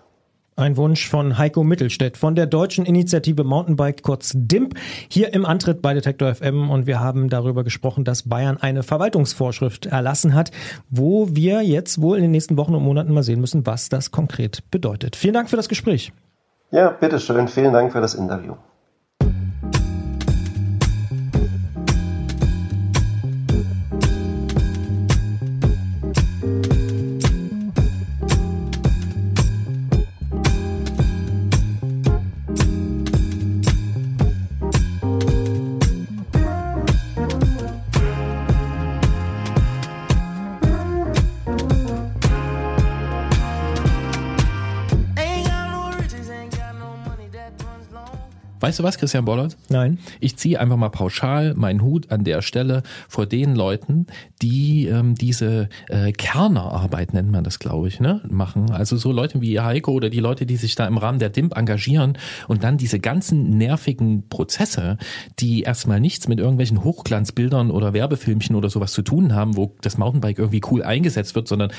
Ein 0.58 0.78
Wunsch 0.78 1.08
von 1.08 1.38
Heiko 1.38 1.64
Mittelstädt 1.64 2.18
von 2.18 2.36
der 2.36 2.46
deutschen 2.46 2.86
Initiative 2.86 3.44
Mountainbike, 3.44 4.02
kurz 4.02 4.34
DIMP, 4.36 4.76
hier 5.08 5.34
im 5.34 5.46
Antritt 5.46 5.82
bei 5.82 5.94
Detektor 5.94 6.34
FM. 6.36 6.70
Und 6.70 6.88
wir 6.88 7.00
haben 7.00 7.30
darüber 7.30 7.64
gesprochen, 7.64 8.04
dass 8.04 8.28
Bayern 8.28 8.58
eine 8.58 8.84
Verwaltungsvorschrift 8.84 9.86
erlassen 9.86 10.34
hat, 10.34 10.52
wo 10.90 11.30
wir 11.32 11.62
jetzt 11.62 12.02
wohl 12.02 12.18
in 12.18 12.24
den 12.24 12.32
nächsten 12.32 12.58
Wochen 12.58 12.76
und 12.76 12.84
Monaten 12.84 13.14
mal 13.14 13.24
sehen 13.24 13.40
müssen, 13.40 13.66
was 13.66 13.90
das 13.90 14.12
konkret 14.12 14.70
bedeutet. 14.72 15.16
Vielen 15.16 15.36
Dank 15.36 15.50
für 15.50 15.56
das 15.56 15.70
Gespräch. 15.70 16.12
Ja, 16.72 16.90
bitteschön. 16.90 17.48
Vielen 17.48 17.74
Dank 17.74 17.92
für 17.92 18.02
das 18.02 18.14
Interview. 18.14 18.56
Weißt 48.72 48.80
du 48.80 48.84
was, 48.84 48.98
Christian 48.98 49.26
Bollert? 49.26 49.58
Nein. 49.68 50.00
Ich 50.22 50.38
ziehe 50.38 50.58
einfach 50.58 50.78
mal 50.78 50.88
pauschal 50.88 51.56
meinen 51.56 51.82
Hut 51.82 52.10
an 52.10 52.24
der 52.24 52.42
Stelle 52.42 52.84
vor 53.10 53.26
den 53.26 53.54
Leuten, 53.54 54.08
die 54.42 54.88
ähm, 54.88 55.14
diese 55.14 55.68
äh, 55.90 56.14
Kernerarbeit, 56.14 57.14
nennt 57.14 57.30
man 57.30 57.44
das, 57.44 57.60
glaube 57.60 57.90
ich, 57.90 58.00
ne, 58.00 58.22
machen. 58.30 58.72
Also 58.72 58.96
so 58.96 59.12
Leute 59.12 59.42
wie 59.42 59.60
Heiko 59.60 59.92
oder 59.92 60.10
die 60.10 60.22
Leute, 60.22 60.46
die 60.46 60.56
sich 60.56 60.76
da 60.76 60.88
im 60.88 60.98
Rahmen 60.98 61.20
der 61.20 61.28
DIMP 61.28 61.58
engagieren 61.58 62.18
und 62.48 62.64
dann 62.64 62.78
diese 62.78 63.02
ganzen 63.02 63.58
nervigen 63.58 64.30
Prozesse, 64.30 64.98
die 65.42 65.64
erstmal 65.64 66.00
nichts 66.00 66.30
mit 66.30 66.40
irgendwelchen 66.40 66.82
Hochglanzbildern 66.82 67.72
oder 67.72 67.92
Werbefilmchen 67.92 68.56
oder 68.56 68.70
sowas 68.70 68.94
zu 68.94 69.02
tun 69.02 69.36
haben, 69.36 69.58
wo 69.58 69.76
das 69.82 69.98
Mountainbike 69.98 70.40
irgendwie 70.40 70.62
cool 70.72 70.82
eingesetzt 70.82 71.36
wird, 71.36 71.50
sondern 71.50 71.74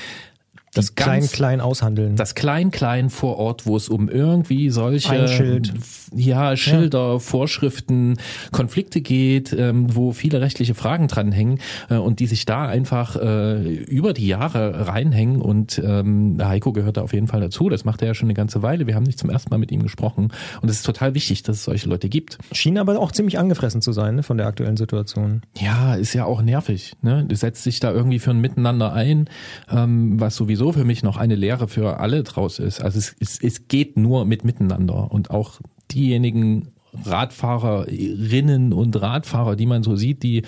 das 0.73 0.95
Klein-Klein 0.95 1.61
aushandeln. 1.61 2.15
Das 2.15 2.35
Klein-Klein 2.35 3.09
vor 3.09 3.37
Ort, 3.37 3.65
wo 3.65 3.77
es 3.77 3.89
um 3.89 4.09
irgendwie 4.09 4.69
solche 4.71 5.11
Ein 5.11 5.27
Schild. 5.27 5.73
Ja, 6.15 6.55
Schilder, 6.55 7.13
ja. 7.13 7.19
Vorschriften, 7.19 8.17
Konflikte 8.51 9.01
geht, 9.01 9.53
ähm, 9.53 9.95
wo 9.95 10.13
viele 10.13 10.41
rechtliche 10.41 10.73
Fragen 10.73 11.07
dranhängen 11.07 11.59
äh, 11.89 11.95
und 11.95 12.19
die 12.19 12.27
sich 12.27 12.45
da 12.45 12.65
einfach 12.67 13.15
äh, 13.15 13.73
über 13.75 14.13
die 14.13 14.27
Jahre 14.27 14.87
reinhängen. 14.87 15.41
Und 15.41 15.81
ähm, 15.83 16.37
Heiko 16.41 16.73
gehört 16.73 16.97
da 16.97 17.01
auf 17.01 17.13
jeden 17.13 17.27
Fall 17.27 17.41
dazu. 17.41 17.69
Das 17.69 17.85
macht 17.85 18.01
er 18.01 18.09
ja 18.09 18.13
schon 18.13 18.27
eine 18.27 18.33
ganze 18.33 18.61
Weile. 18.63 18.87
Wir 18.87 18.95
haben 18.95 19.03
nicht 19.03 19.19
zum 19.19 19.29
ersten 19.29 19.49
Mal 19.49 19.57
mit 19.57 19.71
ihm 19.71 19.83
gesprochen. 19.83 20.31
Und 20.61 20.69
es 20.69 20.77
ist 20.77 20.85
total 20.85 21.13
wichtig, 21.13 21.43
dass 21.43 21.57
es 21.57 21.63
solche 21.65 21.87
Leute 21.87 22.09
gibt. 22.09 22.39
Schien 22.51 22.77
aber 22.77 22.99
auch 22.99 23.11
ziemlich 23.11 23.37
angefressen 23.37 23.81
zu 23.81 23.91
sein 23.91 24.15
ne, 24.15 24.23
von 24.23 24.37
der 24.37 24.47
aktuellen 24.47 24.77
Situation. 24.77 25.41
Ja, 25.57 25.95
ist 25.95 26.13
ja 26.13 26.25
auch 26.25 26.41
nervig. 26.41 26.93
Ne? 27.01 27.25
Du 27.27 27.35
setzt 27.35 27.65
dich 27.65 27.79
da 27.79 27.91
irgendwie 27.91 28.19
für 28.19 28.31
ein 28.31 28.39
Miteinander 28.39 28.93
ein, 28.93 29.29
ähm, 29.71 30.19
was 30.19 30.35
sowieso 30.35 30.62
sowieso 30.63 30.79
für 30.79 30.85
mich 30.85 31.03
noch 31.03 31.17
eine 31.17 31.35
Lehre 31.35 31.67
für 31.67 31.99
alle 31.99 32.23
draus 32.23 32.59
ist. 32.59 32.81
Also 32.81 32.97
es, 32.97 33.15
es, 33.19 33.39
es 33.41 33.67
geht 33.67 33.97
nur 33.97 34.25
mit 34.25 34.45
Miteinander 34.45 35.11
und 35.11 35.29
auch 35.29 35.59
diejenigen 35.91 36.69
Radfahrerinnen 37.05 38.71
und 38.71 39.01
Radfahrer, 39.01 39.55
die 39.55 39.65
man 39.65 39.83
so 39.83 39.95
sieht, 39.95 40.23
die 40.23 40.43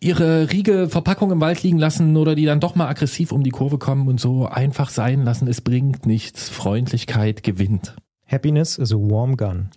ihre 0.00 0.50
riege 0.50 0.88
Verpackung 0.88 1.30
im 1.30 1.40
Wald 1.40 1.62
liegen 1.62 1.78
lassen 1.78 2.16
oder 2.16 2.34
die 2.34 2.46
dann 2.46 2.60
doch 2.60 2.74
mal 2.74 2.88
aggressiv 2.88 3.32
um 3.32 3.42
die 3.42 3.50
Kurve 3.50 3.78
kommen 3.78 4.08
und 4.08 4.18
so 4.18 4.46
einfach 4.46 4.88
sein 4.88 5.24
lassen. 5.24 5.46
Es 5.46 5.60
bringt 5.60 6.06
nichts. 6.06 6.48
Freundlichkeit 6.48 7.42
gewinnt. 7.42 7.94
Happiness 8.26 8.78
is 8.78 8.92
a 8.92 8.96
warm 8.96 9.36
gun. 9.36 9.68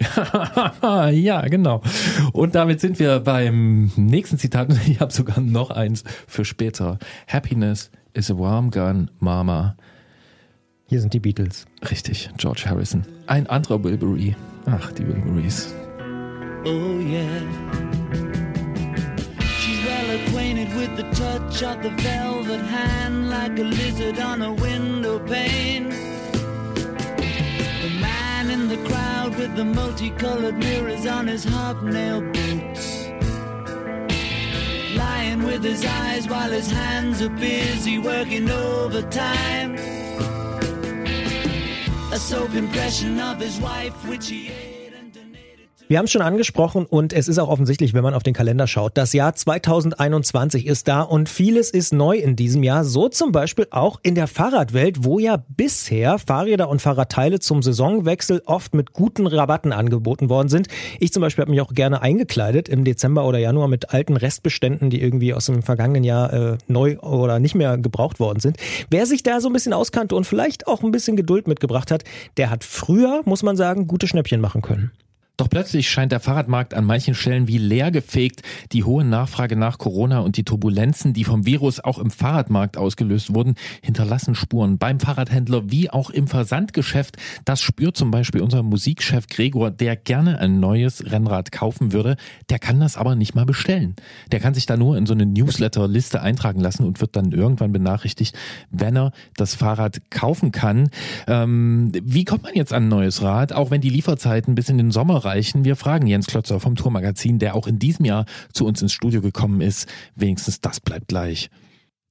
ja, 1.11 1.41
genau. 1.41 1.81
Und 2.31 2.55
damit 2.55 2.79
sind 2.79 2.99
wir 2.99 3.19
beim 3.19 3.91
nächsten 3.97 4.37
Zitat. 4.37 4.69
Ich 4.87 5.01
habe 5.01 5.11
sogar 5.11 5.41
noch 5.41 5.71
eins 5.71 6.05
für 6.25 6.45
später. 6.45 6.99
Happiness 7.27 7.91
is 8.15 8.29
a 8.29 8.35
warm 8.35 8.69
gun, 8.69 9.11
Mama. 9.19 9.75
Hier 10.87 11.01
sind 11.01 11.13
die 11.13 11.19
Beatles. 11.19 11.65
Richtig, 11.89 12.29
George 12.37 12.63
Harrison. 12.65 13.05
Ein 13.27 13.47
anderer 13.47 13.83
Wilbury. 13.83 14.35
Ach, 14.65 14.91
die 14.93 15.05
Wilburys. 15.05 15.73
Oh 16.65 16.99
yeah. 16.99 17.41
She's 19.59 19.83
well 19.85 20.09
acquainted 20.19 20.73
with 20.75 20.95
the 20.95 21.03
touch 21.13 21.63
of 21.63 21.83
the 21.83 21.89
velvet 22.01 22.61
hand 22.61 23.29
like 23.29 23.59
a 23.59 23.63
lizard 23.63 24.19
on 24.19 24.41
a 24.41 24.53
window 24.53 25.19
pane. 25.19 25.89
The 27.81 27.89
man 27.99 28.49
in 28.49 28.67
the 28.67 28.77
crowd 28.87 29.35
with 29.37 29.55
the 29.55 29.65
multicolored 29.65 30.57
mirrors 30.57 31.05
on 31.05 31.27
his 31.27 31.43
hobnail 31.43 32.21
boots. 32.21 32.84
With 35.43 35.63
his 35.63 35.83
eyes 35.85 36.27
while 36.27 36.51
his 36.51 36.69
hands 36.69 37.21
are 37.21 37.29
busy 37.29 37.99
working 37.99 38.49
overtime. 38.49 39.75
A 42.11 42.17
soap 42.17 42.53
impression 42.53 43.19
of 43.19 43.39
his 43.39 43.59
wife, 43.59 43.93
which 44.07 44.29
he. 44.29 44.74
Wir 45.87 45.99
haben 45.99 46.05
es 46.05 46.11
schon 46.11 46.23
angesprochen 46.23 46.87
und 46.87 47.13
es 47.13 47.27
ist 47.27 47.37
auch 47.37 47.47
offensichtlich, 47.47 47.93
wenn 47.93 48.01
man 48.01 48.15
auf 48.15 48.23
den 48.23 48.33
Kalender 48.33 48.65
schaut. 48.65 48.97
Das 48.97 49.13
Jahr 49.13 49.35
2021 49.35 50.65
ist 50.65 50.87
da 50.87 51.01
und 51.01 51.29
vieles 51.29 51.69
ist 51.69 51.93
neu 51.93 52.17
in 52.17 52.35
diesem 52.35 52.63
Jahr. 52.63 52.83
So 52.83 53.07
zum 53.07 53.31
Beispiel 53.31 53.67
auch 53.69 53.99
in 54.01 54.15
der 54.15 54.25
Fahrradwelt, 54.25 55.03
wo 55.03 55.19
ja 55.19 55.43
bisher 55.47 56.17
Fahrräder 56.17 56.69
und 56.69 56.81
Fahrradteile 56.81 57.39
zum 57.39 57.61
Saisonwechsel 57.61 58.41
oft 58.47 58.73
mit 58.73 58.93
guten 58.93 59.27
Rabatten 59.27 59.71
angeboten 59.71 60.27
worden 60.27 60.49
sind. 60.49 60.69
Ich 60.99 61.13
zum 61.13 61.21
Beispiel 61.21 61.43
habe 61.43 61.51
mich 61.51 61.61
auch 61.61 61.71
gerne 61.71 62.01
eingekleidet 62.01 62.67
im 62.67 62.83
Dezember 62.83 63.23
oder 63.23 63.37
Januar 63.37 63.67
mit 63.67 63.93
alten 63.93 64.17
Restbeständen, 64.17 64.89
die 64.89 65.03
irgendwie 65.03 65.35
aus 65.35 65.45
dem 65.45 65.61
vergangenen 65.61 66.03
Jahr 66.03 66.33
äh, 66.33 66.57
neu 66.67 66.97
oder 66.97 67.37
nicht 67.37 67.53
mehr 67.53 67.77
gebraucht 67.77 68.19
worden 68.19 68.39
sind. 68.39 68.57
Wer 68.89 69.05
sich 69.05 69.21
da 69.21 69.39
so 69.39 69.49
ein 69.49 69.53
bisschen 69.53 69.73
auskannte 69.73 70.15
und 70.15 70.25
vielleicht 70.25 70.65
auch 70.65 70.81
ein 70.81 70.89
bisschen 70.89 71.15
Geduld 71.15 71.47
mitgebracht 71.47 71.91
hat, 71.91 72.03
der 72.37 72.49
hat 72.49 72.63
früher, 72.63 73.21
muss 73.25 73.43
man 73.43 73.55
sagen, 73.55 73.87
gute 73.87 74.07
Schnäppchen 74.07 74.41
machen 74.41 74.63
können. 74.63 74.91
Doch 75.37 75.49
plötzlich 75.49 75.89
scheint 75.89 76.13
der 76.13 76.21
Fahrradmarkt 76.21 76.73
an 76.73 76.85
manchen 76.85 77.13
Stellen 77.13 77.47
wie 77.47 77.57
leer 77.57 77.91
gefegt. 77.91 78.41
Die 78.71 78.85
hohe 78.85 79.03
Nachfrage 79.03 79.57
nach 79.57 79.77
Corona 79.77 80.19
und 80.19 80.37
die 80.37 80.45
Turbulenzen, 80.45 81.13
die 81.13 81.25
vom 81.25 81.45
Virus 81.45 81.81
auch 81.81 81.99
im 81.99 82.09
Fahrradmarkt 82.09 82.77
ausgelöst 82.77 83.33
wurden, 83.33 83.55
hinterlassen 83.81 84.35
Spuren 84.35 84.77
beim 84.77 84.99
Fahrradhändler 84.99 85.69
wie 85.69 85.89
auch 85.89 86.09
im 86.09 86.27
Versandgeschäft. 86.27 87.17
Das 87.43 87.61
spürt 87.61 87.97
zum 87.97 88.11
Beispiel 88.11 88.41
unser 88.41 88.63
Musikchef 88.63 89.27
Gregor, 89.27 89.71
der 89.71 89.97
gerne 89.97 90.39
ein 90.39 90.61
neues 90.61 91.11
Rennrad 91.11 91.51
kaufen 91.51 91.91
würde. 91.91 92.15
Der 92.49 92.59
kann 92.59 92.79
das 92.79 92.95
aber 92.95 93.15
nicht 93.15 93.35
mal 93.35 93.45
bestellen. 93.45 93.95
Der 94.31 94.39
kann 94.39 94.53
sich 94.53 94.65
da 94.65 94.77
nur 94.77 94.97
in 94.97 95.05
so 95.05 95.13
eine 95.13 95.25
Newsletter-Liste 95.25 96.21
eintragen 96.21 96.61
lassen 96.61 96.85
und 96.85 97.01
wird 97.01 97.15
dann 97.17 97.31
irgendwann 97.31 97.73
benachrichtigt, 97.73 98.37
wenn 98.71 98.95
er 98.95 99.11
das 99.35 99.55
Fahrrad 99.55 99.99
kaufen 100.09 100.53
kann. 100.53 100.89
Ähm, 101.27 101.91
wie 102.01 102.23
kommt 102.23 102.43
man 102.43 102.53
jetzt 102.55 102.71
an 102.71 102.85
ein 102.85 102.89
neues 102.89 103.21
Rad, 103.21 103.51
auch 103.51 103.71
wenn 103.71 103.81
die 103.81 103.89
Lieferzeiten 103.89 104.55
bis 104.55 104.69
in 104.69 104.77
den 104.77 104.91
Sommer 104.91 105.24
erreichen. 105.25 105.65
Wir 105.65 105.75
fragen 105.75 106.07
Jens 106.07 106.27
Klötzer 106.27 106.59
vom 106.59 106.75
Tourmagazin, 106.75 107.39
der 107.39 107.55
auch 107.55 107.67
in 107.67 107.79
diesem 107.79 108.05
Jahr 108.05 108.25
zu 108.53 108.65
uns 108.65 108.81
ins 108.81 108.93
Studio 108.93 109.21
gekommen 109.21 109.61
ist. 109.61 109.87
Wenigstens 110.15 110.61
das 110.61 110.79
bleibt 110.79 111.07
gleich. 111.07 111.49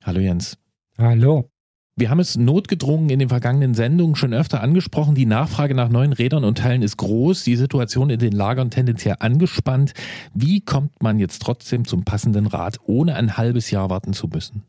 Hallo 0.03 0.21
Jens. 0.21 0.59
Hallo. 0.99 1.49
Wir 1.97 2.11
haben 2.11 2.19
es 2.19 2.37
notgedrungen 2.37 3.09
in 3.09 3.21
den 3.21 3.29
vergangenen 3.29 3.75
Sendungen 3.75 4.17
schon 4.17 4.35
öfter 4.35 4.61
angesprochen. 4.61 5.15
Die 5.15 5.27
Nachfrage 5.27 5.77
nach 5.77 5.89
neuen 5.89 6.13
Rädern 6.13 6.43
und 6.43 6.59
Teilen 6.59 6.83
ist 6.83 6.97
groß, 6.97 7.45
die 7.45 7.55
Situation 7.55 8.11
in 8.11 8.19
den 8.19 8.33
Lagern 8.33 8.71
tendenziell 8.71 9.17
angespannt. 9.21 9.95
Wie 10.35 10.61
kommt 10.61 11.01
man 11.01 11.21
jetzt 11.21 11.41
trotzdem 11.41 11.85
zum 11.85 12.05
passenden 12.05 12.49
Rad, 12.49 12.79
ohne 12.85 13.15
ein 13.15 13.37
halbes 13.37 13.71
Jahr 13.71 13.91
warten 13.91 14.13
zu 14.13 14.27
müssen? 14.27 14.65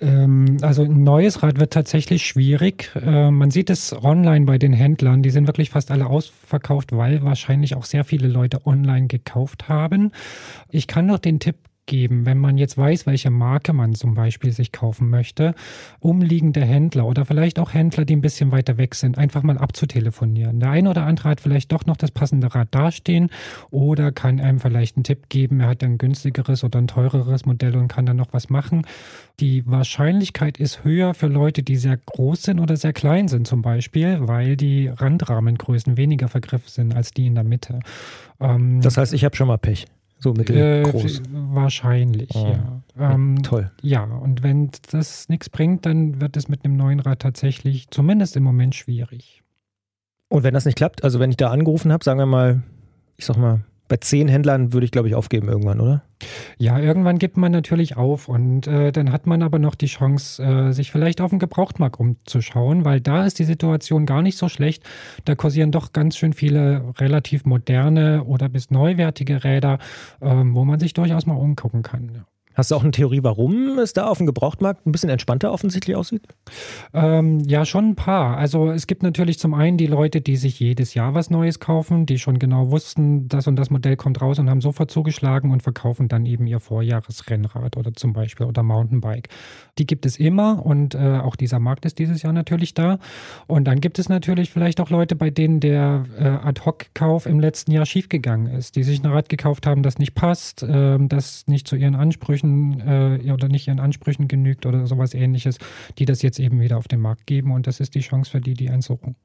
Ähm, 0.00 0.58
also 0.60 0.82
ein 0.82 1.02
neues 1.02 1.42
Rad 1.42 1.58
wird 1.58 1.72
tatsächlich 1.72 2.26
schwierig. 2.26 2.90
Äh, 2.94 3.30
man 3.30 3.50
sieht 3.50 3.70
es 3.70 3.92
online 3.92 4.44
bei 4.44 4.58
den 4.58 4.72
Händlern. 4.72 5.22
Die 5.22 5.30
sind 5.30 5.46
wirklich 5.46 5.70
fast 5.70 5.90
alle 5.90 6.06
ausverkauft, 6.06 6.92
weil 6.92 7.22
wahrscheinlich 7.22 7.74
auch 7.74 7.84
sehr 7.84 8.04
viele 8.04 8.28
Leute 8.28 8.66
online 8.66 9.06
gekauft 9.06 9.68
haben. 9.68 10.12
Ich 10.70 10.86
kann 10.86 11.06
noch 11.06 11.18
den 11.18 11.40
Tipp 11.40 11.56
geben, 11.86 12.26
wenn 12.26 12.38
man 12.38 12.58
jetzt 12.58 12.76
weiß, 12.76 13.06
welche 13.06 13.30
Marke 13.30 13.72
man 13.72 13.94
zum 13.94 14.14
Beispiel 14.14 14.52
sich 14.52 14.72
kaufen 14.72 15.08
möchte, 15.08 15.54
umliegende 16.00 16.60
Händler 16.64 17.06
oder 17.06 17.24
vielleicht 17.24 17.58
auch 17.58 17.72
Händler, 17.72 18.04
die 18.04 18.14
ein 18.14 18.20
bisschen 18.20 18.52
weiter 18.52 18.76
weg 18.76 18.94
sind, 18.94 19.18
einfach 19.18 19.42
mal 19.42 19.58
abzutelefonieren. 19.58 20.60
Der 20.60 20.70
eine 20.70 20.90
oder 20.90 21.04
andere 21.04 21.30
hat 21.30 21.40
vielleicht 21.40 21.72
doch 21.72 21.86
noch 21.86 21.96
das 21.96 22.10
passende 22.10 22.54
Rad 22.54 22.68
dastehen 22.72 23.30
oder 23.70 24.12
kann 24.12 24.40
einem 24.40 24.60
vielleicht 24.60 24.96
einen 24.96 25.04
Tipp 25.04 25.28
geben, 25.28 25.60
er 25.60 25.68
hat 25.68 25.82
ein 25.82 25.98
günstigeres 25.98 26.64
oder 26.64 26.78
ein 26.78 26.88
teureres 26.88 27.46
Modell 27.46 27.76
und 27.76 27.88
kann 27.88 28.06
dann 28.06 28.16
noch 28.16 28.32
was 28.32 28.50
machen. 28.50 28.86
Die 29.40 29.66
Wahrscheinlichkeit 29.66 30.58
ist 30.58 30.84
höher 30.84 31.14
für 31.14 31.26
Leute, 31.26 31.62
die 31.62 31.76
sehr 31.76 31.96
groß 31.98 32.42
sind 32.42 32.58
oder 32.58 32.76
sehr 32.76 32.92
klein 32.92 33.28
sind 33.28 33.46
zum 33.46 33.62
Beispiel, 33.62 34.18
weil 34.20 34.56
die 34.56 34.88
Randrahmengrößen 34.88 35.96
weniger 35.96 36.28
vergriffen 36.28 36.68
sind 36.68 36.94
als 36.94 37.10
die 37.10 37.26
in 37.26 37.34
der 37.34 37.44
Mitte. 37.44 37.80
Ähm, 38.40 38.80
das 38.80 38.96
heißt, 38.96 39.12
ich 39.12 39.24
habe 39.24 39.36
schon 39.36 39.48
mal 39.48 39.58
Pech. 39.58 39.86
So 40.18 40.32
mittelgroß. 40.32 41.20
Äh, 41.20 41.22
wahrscheinlich, 41.30 42.30
oh. 42.34 42.56
ja. 42.98 43.12
Ähm, 43.12 43.42
Toll. 43.42 43.70
Ja, 43.82 44.04
und 44.04 44.42
wenn 44.42 44.70
das 44.90 45.28
nichts 45.28 45.50
bringt, 45.50 45.84
dann 45.84 46.20
wird 46.20 46.36
es 46.36 46.48
mit 46.48 46.64
einem 46.64 46.76
neuen 46.76 47.00
Rad 47.00 47.20
tatsächlich 47.20 47.90
zumindest 47.90 48.36
im 48.36 48.42
Moment 48.42 48.74
schwierig. 48.74 49.42
Und 50.28 50.42
wenn 50.42 50.54
das 50.54 50.64
nicht 50.64 50.76
klappt, 50.76 51.04
also 51.04 51.20
wenn 51.20 51.30
ich 51.30 51.36
da 51.36 51.50
angerufen 51.50 51.92
habe, 51.92 52.02
sagen 52.02 52.18
wir 52.18 52.26
mal, 52.26 52.62
ich 53.16 53.26
sag 53.26 53.36
mal, 53.36 53.60
bei 53.88 53.96
zehn 53.98 54.28
Händlern 54.28 54.72
würde 54.72 54.84
ich, 54.84 54.90
glaube 54.90 55.08
ich, 55.08 55.14
aufgeben 55.14 55.48
irgendwann, 55.48 55.80
oder? 55.80 56.02
Ja, 56.58 56.78
irgendwann 56.78 57.18
gibt 57.18 57.36
man 57.36 57.52
natürlich 57.52 57.96
auf 57.96 58.28
und 58.28 58.66
äh, 58.66 58.90
dann 58.90 59.12
hat 59.12 59.26
man 59.26 59.42
aber 59.42 59.58
noch 59.58 59.74
die 59.74 59.86
Chance, 59.86 60.42
äh, 60.42 60.72
sich 60.72 60.90
vielleicht 60.90 61.20
auf 61.20 61.30
den 61.30 61.38
Gebrauchtmarkt 61.38 62.00
umzuschauen, 62.00 62.84
weil 62.84 63.00
da 63.00 63.24
ist 63.24 63.38
die 63.38 63.44
Situation 63.44 64.06
gar 64.06 64.22
nicht 64.22 64.38
so 64.38 64.48
schlecht. 64.48 64.82
Da 65.24 65.34
kursieren 65.34 65.72
doch 65.72 65.92
ganz 65.92 66.16
schön 66.16 66.32
viele 66.32 66.94
relativ 66.98 67.44
moderne 67.44 68.24
oder 68.24 68.48
bis 68.48 68.70
neuwertige 68.70 69.44
Räder, 69.44 69.78
äh, 70.20 70.26
wo 70.28 70.64
man 70.64 70.80
sich 70.80 70.94
durchaus 70.94 71.26
mal 71.26 71.34
umgucken 71.34 71.82
kann. 71.82 72.10
Ja. 72.14 72.24
Hast 72.56 72.70
du 72.70 72.74
auch 72.74 72.82
eine 72.82 72.90
Theorie, 72.90 73.22
warum 73.22 73.78
es 73.78 73.92
da 73.92 74.06
auf 74.06 74.16
dem 74.16 74.26
Gebrauchtmarkt 74.26 74.86
ein 74.86 74.92
bisschen 74.92 75.10
entspannter 75.10 75.52
offensichtlich 75.52 75.94
aussieht? 75.94 76.22
Ähm, 76.94 77.40
ja, 77.40 77.66
schon 77.66 77.90
ein 77.90 77.96
paar. 77.96 78.38
Also 78.38 78.70
es 78.70 78.86
gibt 78.86 79.02
natürlich 79.02 79.38
zum 79.38 79.52
einen 79.52 79.76
die 79.76 79.86
Leute, 79.86 80.22
die 80.22 80.36
sich 80.36 80.58
jedes 80.58 80.94
Jahr 80.94 81.12
was 81.12 81.28
Neues 81.28 81.60
kaufen, 81.60 82.06
die 82.06 82.18
schon 82.18 82.38
genau 82.38 82.70
wussten, 82.70 83.28
das 83.28 83.46
und 83.46 83.56
das 83.56 83.68
Modell 83.68 83.96
kommt 83.96 84.22
raus 84.22 84.38
und 84.38 84.48
haben 84.48 84.62
sofort 84.62 84.90
zugeschlagen 84.90 85.50
und 85.50 85.62
verkaufen 85.62 86.08
dann 86.08 86.24
eben 86.24 86.46
ihr 86.46 86.58
Vorjahresrennrad 86.58 87.76
oder 87.76 87.92
zum 87.92 88.14
Beispiel 88.14 88.46
oder 88.46 88.62
Mountainbike. 88.62 89.28
Die 89.78 89.86
gibt 89.86 90.06
es 90.06 90.16
immer 90.16 90.64
und 90.64 90.94
äh, 90.94 91.18
auch 91.18 91.36
dieser 91.36 91.58
Markt 91.58 91.84
ist 91.84 91.98
dieses 91.98 92.22
Jahr 92.22 92.32
natürlich 92.32 92.72
da. 92.72 92.98
Und 93.46 93.64
dann 93.64 93.80
gibt 93.80 93.98
es 93.98 94.08
natürlich 94.08 94.50
vielleicht 94.50 94.80
auch 94.80 94.88
Leute, 94.88 95.14
bei 95.14 95.28
denen 95.28 95.60
der 95.60 96.04
äh, 96.18 96.24
Ad-Hoc-Kauf 96.24 97.26
im 97.26 97.38
letzten 97.38 97.72
Jahr 97.72 97.84
schiefgegangen 97.84 98.46
ist, 98.46 98.76
die 98.76 98.82
sich 98.82 99.04
ein 99.04 99.12
Rad 99.12 99.28
gekauft 99.28 99.66
haben, 99.66 99.82
das 99.82 99.98
nicht 99.98 100.14
passt, 100.14 100.62
äh, 100.62 100.96
das 101.00 101.46
nicht 101.46 101.68
zu 101.68 101.76
ihren 101.76 101.94
Ansprüchen 101.94 102.45
Ansprüchen 102.46 103.26
äh, 103.26 103.32
oder 103.32 103.48
nicht 103.48 103.66
ihren 103.68 103.80
Ansprüchen 103.80 104.28
genügt 104.28 104.66
oder 104.66 104.86
sowas 104.86 105.14
ähnliches, 105.14 105.58
die 105.98 106.04
das 106.04 106.22
jetzt 106.22 106.38
eben 106.38 106.60
wieder 106.60 106.78
auf 106.78 106.88
den 106.88 107.00
Markt 107.00 107.26
geben 107.26 107.52
und 107.52 107.66
das 107.66 107.80
ist 107.80 107.94
die 107.94 108.00
Chance 108.00 108.30
für 108.30 108.40
die, 108.40 108.54
die 108.54 108.70
eins 108.70 108.86
suchen. 108.86 109.16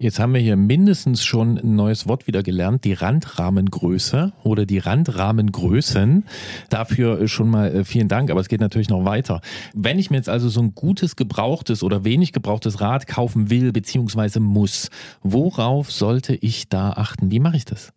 Jetzt 0.00 0.20
haben 0.20 0.32
wir 0.32 0.40
hier 0.40 0.54
mindestens 0.54 1.24
schon 1.24 1.58
ein 1.58 1.74
neues 1.74 2.06
Wort 2.06 2.28
wieder 2.28 2.44
gelernt, 2.44 2.84
die 2.84 2.92
Randrahmengröße 2.92 4.32
oder 4.44 4.64
die 4.64 4.78
Randrahmengrößen. 4.78 6.24
Dafür 6.70 7.26
schon 7.26 7.50
mal 7.50 7.74
äh, 7.74 7.84
vielen 7.84 8.06
Dank, 8.06 8.30
aber 8.30 8.40
es 8.40 8.46
geht 8.46 8.60
natürlich 8.60 8.88
noch 8.88 9.04
weiter. 9.04 9.40
Wenn 9.74 9.98
ich 9.98 10.10
mir 10.10 10.18
jetzt 10.18 10.28
also 10.28 10.48
so 10.50 10.60
ein 10.60 10.76
gutes 10.76 11.16
gebrauchtes 11.16 11.82
oder 11.82 12.04
wenig 12.04 12.32
gebrauchtes 12.32 12.80
Rad 12.80 13.08
kaufen 13.08 13.50
will 13.50 13.72
bzw. 13.72 14.38
muss, 14.38 14.90
worauf 15.24 15.90
sollte 15.90 16.36
ich 16.36 16.68
da 16.68 16.90
achten? 16.90 17.32
Wie 17.32 17.40
mache 17.40 17.56
ich 17.56 17.64
das? 17.64 17.92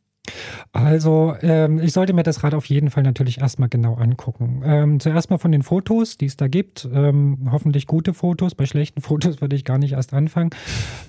Also, 0.73 1.35
ähm, 1.41 1.79
ich 1.79 1.93
sollte 1.93 2.13
mir 2.13 2.23
das 2.23 2.43
Rad 2.43 2.53
auf 2.53 2.65
jeden 2.65 2.91
Fall 2.91 3.03
natürlich 3.03 3.39
erstmal 3.39 3.67
genau 3.67 3.95
angucken. 3.95 4.61
Ähm, 4.63 4.99
zuerst 4.99 5.29
mal 5.29 5.37
von 5.37 5.51
den 5.51 5.63
Fotos, 5.63 6.15
die 6.15 6.27
es 6.27 6.37
da 6.37 6.47
gibt. 6.47 6.87
Ähm, 6.93 7.49
hoffentlich 7.51 7.87
gute 7.87 8.13
Fotos. 8.13 8.55
Bei 8.55 8.65
schlechten 8.65 9.01
Fotos 9.01 9.41
würde 9.41 9.55
ich 9.55 9.65
gar 9.65 9.79
nicht 9.79 9.93
erst 9.93 10.13
anfangen. 10.13 10.51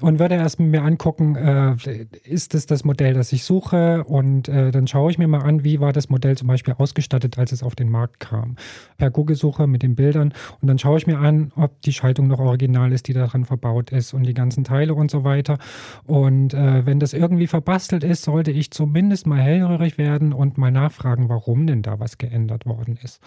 Und 0.01 0.19
würde 0.19 0.35
erst 0.35 0.59
mir 0.59 0.83
angucken, 0.83 1.37
äh, 1.37 1.77
ist 2.25 2.55
es 2.55 2.67
das 2.67 2.85
Modell, 2.85 3.15
das 3.15 3.33
ich 3.33 3.45
suche? 3.45 4.03
Und 4.05 4.49
äh, 4.49 4.71
dann 4.71 4.87
schaue 4.87 5.11
ich 5.11 5.19
mir 5.19 5.29
mal 5.29 5.43
an, 5.43 5.63
wie 5.63 5.79
war 5.79 5.93
das 5.93 6.09
Modell 6.09 6.37
zum 6.37 6.49
Beispiel 6.49 6.75
ausgestattet, 6.79 7.39
als 7.39 7.53
es 7.53 7.63
auf 7.63 7.77
den 7.77 7.91
Markt 7.91 8.19
kam. 8.19 8.57
Per 8.97 9.11
Google-Suche 9.11 9.67
mit 9.67 9.83
den 9.83 9.95
Bildern. 9.95 10.33
Und 10.61 10.69
dann 10.69 10.79
schaue 10.79 10.99
ich 10.99 11.07
mir 11.07 11.19
an, 11.19 11.53
ob 11.55 11.81
die 11.83 11.93
Schaltung 11.93 12.27
noch 12.27 12.41
original 12.41 12.91
ist, 12.93 13.07
die 13.09 13.13
daran 13.13 13.45
verbaut 13.45 13.91
ist 13.91 14.13
und 14.13 14.25
die 14.25 14.35
ganzen 14.35 14.65
Teile 14.65 14.95
und 14.95 15.11
so 15.11 15.23
weiter. 15.23 15.59
Und 16.05 16.55
äh, 16.55 16.85
wenn 16.85 16.99
das 16.99 17.13
irgendwie 17.13 17.47
verbastelt 17.47 18.03
ist, 18.03 18.23
sollte 18.23 18.51
ich 18.51 18.71
zumindest 18.71 19.02
zumindest 19.03 19.27
mal 19.27 19.41
hellhörig 19.41 19.99
werden 19.99 20.33
und 20.33 20.59
mal 20.59 20.71
nachfragen, 20.71 21.29
warum 21.29 21.67
denn 21.67 21.83
da 21.83 21.99
was 21.99 22.19
geändert 22.19 22.67
worden 22.67 22.97
ist. 23.03 23.21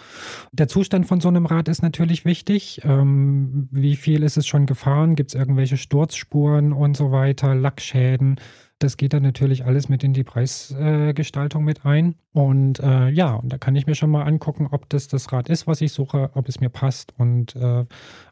Der 0.50 0.68
Zustand 0.68 1.04
von 1.04 1.20
so 1.20 1.28
einem 1.28 1.44
Rad 1.44 1.68
ist 1.68 1.82
natürlich 1.82 2.24
wichtig. 2.24 2.80
Ähm, 2.82 3.68
wie 3.70 3.94
viel 3.94 4.22
ist 4.22 4.38
es 4.38 4.46
schon 4.46 4.64
gefahren? 4.64 5.16
Gibt 5.16 5.32
es 5.32 5.34
irgendwelche 5.34 5.76
Sturzspuren 5.76 6.72
und 6.72 6.96
so 6.96 7.12
weiter, 7.12 7.54
Lackschäden? 7.54 8.36
Das 8.78 8.96
geht 8.96 9.12
dann 9.12 9.22
natürlich 9.22 9.66
alles 9.66 9.90
mit 9.90 10.02
in 10.02 10.14
die 10.14 10.24
Preisgestaltung 10.24 11.64
äh, 11.64 11.66
mit 11.66 11.84
ein. 11.84 12.14
Und 12.32 12.80
äh, 12.80 13.10
ja, 13.10 13.34
und 13.34 13.52
da 13.52 13.58
kann 13.58 13.76
ich 13.76 13.86
mir 13.86 13.94
schon 13.94 14.10
mal 14.10 14.22
angucken, 14.22 14.68
ob 14.70 14.88
das 14.88 15.08
das 15.08 15.30
Rad 15.30 15.50
ist, 15.50 15.66
was 15.66 15.82
ich 15.82 15.92
suche, 15.92 16.30
ob 16.32 16.48
es 16.48 16.58
mir 16.58 16.70
passt. 16.70 17.12
Und 17.18 17.54
äh, 17.54 17.84